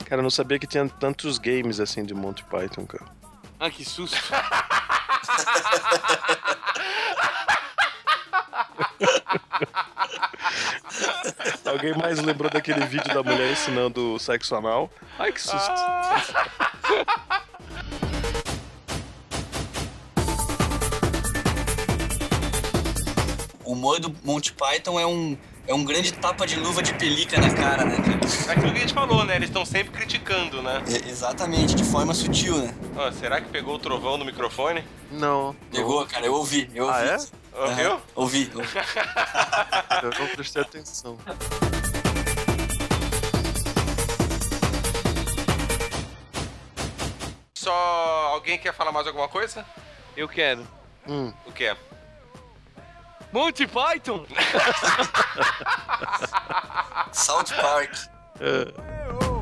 Cara, 0.05 0.19
eu 0.19 0.23
não 0.23 0.29
sabia 0.29 0.59
que 0.59 0.67
tinha 0.67 0.87
tantos 0.87 1.37
games 1.37 1.79
assim 1.79 2.05
de 2.05 2.13
Monty 2.13 2.43
Python, 2.45 2.85
cara. 2.85 3.05
Ah, 3.59 3.69
que 3.69 3.83
susto. 3.83 4.15
Alguém 11.65 11.97
mais 11.97 12.19
lembrou 12.19 12.49
daquele 12.49 12.85
vídeo 12.85 13.13
da 13.13 13.23
mulher 13.23 13.51
ensinando 13.51 14.13
o 14.13 14.19
sexo 14.19 14.55
anal? 14.55 14.89
Ai, 15.17 15.31
que 15.31 15.41
susto. 15.41 15.71
O 23.65 23.73
humor 23.73 23.99
do 23.99 24.15
Monty 24.23 24.53
Python 24.53 24.99
é 24.99 25.05
um, 25.05 25.37
é 25.67 25.73
um 25.73 25.83
grande 25.83 26.11
tapa 26.13 26.45
de 26.45 26.57
luva 26.59 26.83
de 26.83 26.93
pelica 26.93 27.39
na 27.39 27.53
cara, 27.53 27.85
né, 27.85 27.95
cara? 27.97 28.19
É 28.47 28.51
aquilo 28.51 28.71
que 28.71 28.77
a 28.77 28.81
gente 28.81 28.93
falou, 28.93 29.23
né? 29.25 29.35
Eles 29.35 29.49
estão 29.49 29.65
sempre 29.65 29.91
criticando, 29.93 30.61
né? 30.61 30.83
E- 30.87 31.09
exatamente, 31.09 31.73
de 31.75 31.83
forma 31.83 32.13
sutil, 32.13 32.57
né? 32.57 32.73
Ó, 32.95 33.11
será 33.11 33.39
que 33.39 33.49
pegou 33.49 33.75
o 33.75 33.79
trovão 33.79 34.17
no 34.17 34.25
microfone? 34.25 34.83
Não. 35.11 35.55
Pegou, 35.71 36.05
cara, 36.05 36.25
eu 36.25 36.33
ouvi, 36.33 36.69
eu 36.75 36.85
ouvi. 36.85 36.97
Ah, 36.97 37.05
é? 37.05 37.17
Ouviu? 37.55 37.91
Aham, 37.91 38.01
ouvi, 38.15 38.51
ouvi. 38.55 38.67
Eu 40.01 40.09
não 40.19 40.27
prestei 40.35 40.61
atenção. 40.63 41.17
Só 47.55 47.71
alguém 48.33 48.57
quer 48.57 48.73
falar 48.73 48.91
mais 48.91 49.07
alguma 49.07 49.27
coisa? 49.27 49.65
Eu 50.17 50.27
quero. 50.27 50.67
Hum. 51.07 51.31
O 51.45 51.51
que 51.51 51.65
é? 51.65 51.77
Monty 53.33 53.65
Python? 53.65 54.27
South 57.11 57.51
Park. 57.53 57.89
O 58.39 59.32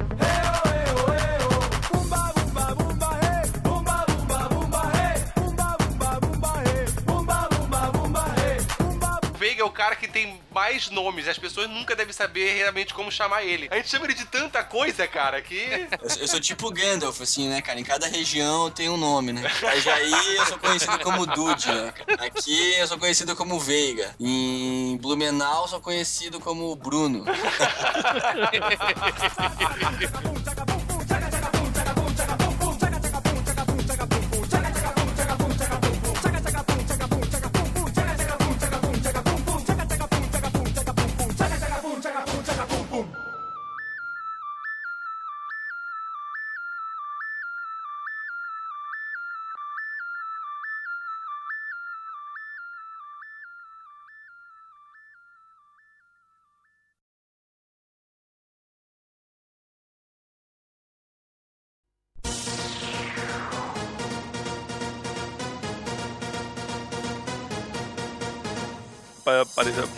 é 9.61 9.65
o 9.65 9.71
cara 9.71 9.95
que 9.95 10.07
tem 10.07 10.39
mais 10.51 10.89
nomes. 10.89 11.27
As 11.27 11.37
pessoas 11.37 11.69
nunca 11.69 11.95
devem 11.95 12.13
saber 12.13 12.55
realmente 12.55 12.93
como 12.93 13.11
chamar 13.11 13.43
ele. 13.43 13.67
A 13.71 13.77
gente 13.77 13.89
chama 13.89 14.05
ele 14.05 14.13
de 14.13 14.25
tanta 14.25 14.63
coisa, 14.63 15.07
cara, 15.07 15.41
que. 15.41 15.55
Eu, 15.55 16.21
eu 16.21 16.27
sou 16.27 16.39
tipo 16.39 16.71
Gandalf, 16.71 17.21
assim, 17.21 17.47
né, 17.47 17.61
cara? 17.61 17.79
Em 17.79 17.83
cada 17.83 18.07
região 18.07 18.69
tem 18.69 18.89
um 18.89 18.97
nome, 18.97 19.33
né? 19.33 19.41
Itajaí 19.57 20.35
eu 20.35 20.45
sou 20.45 20.57
conhecido 20.57 20.99
como 20.99 21.25
Dude, 21.25 21.67
né? 21.67 21.93
Aqui 22.19 22.75
eu 22.77 22.87
sou 22.87 22.97
conhecido 22.97 23.35
como 23.35 23.59
Veiga. 23.59 24.15
Em 24.19 24.97
Blumenau 24.97 25.63
eu 25.63 25.67
sou 25.67 25.79
conhecido 25.79 26.39
como 26.39 26.75
Bruno. 26.75 27.25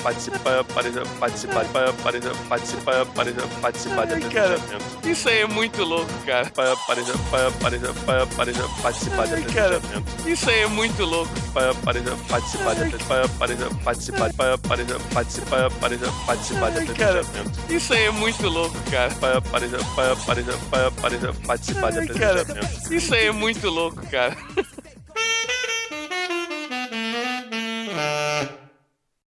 participar, 0.03 0.63
participar, 0.65 1.05
participar, 1.19 1.93
participar, 2.47 3.05
participar, 3.05 3.05
participar 3.61 4.05
de 4.05 4.13
atendimento. 4.13 5.07
Isso 5.07 5.30
aí 5.30 5.39
é 5.39 5.47
muito 5.47 5.84
louco, 5.84 6.11
cara. 6.25 6.49
Participar 6.49 6.95
de 9.27 9.34
atendimento. 9.34 10.27
Isso 10.27 10.49
aí 10.49 10.59
é 10.59 10.67
muito 10.67 11.05
louco. 11.05 11.31
Participar 12.30 12.75
participar, 12.84 13.25
atendimento. 13.39 13.75
Participar 16.25 16.69
de 16.71 16.77
atendimento. 16.80 17.73
Isso 17.73 17.93
aí 17.93 18.03
é 18.03 18.11
muito 18.11 18.49
louco, 18.49 18.77
cara. 18.91 19.09
Participar 21.45 21.91
de 21.91 21.99
atendimento. 21.99 22.93
Isso 22.93 23.13
aí 23.15 23.27
é 23.27 23.31
muito 23.31 23.69
louco, 23.69 24.05
cara. 24.07 24.35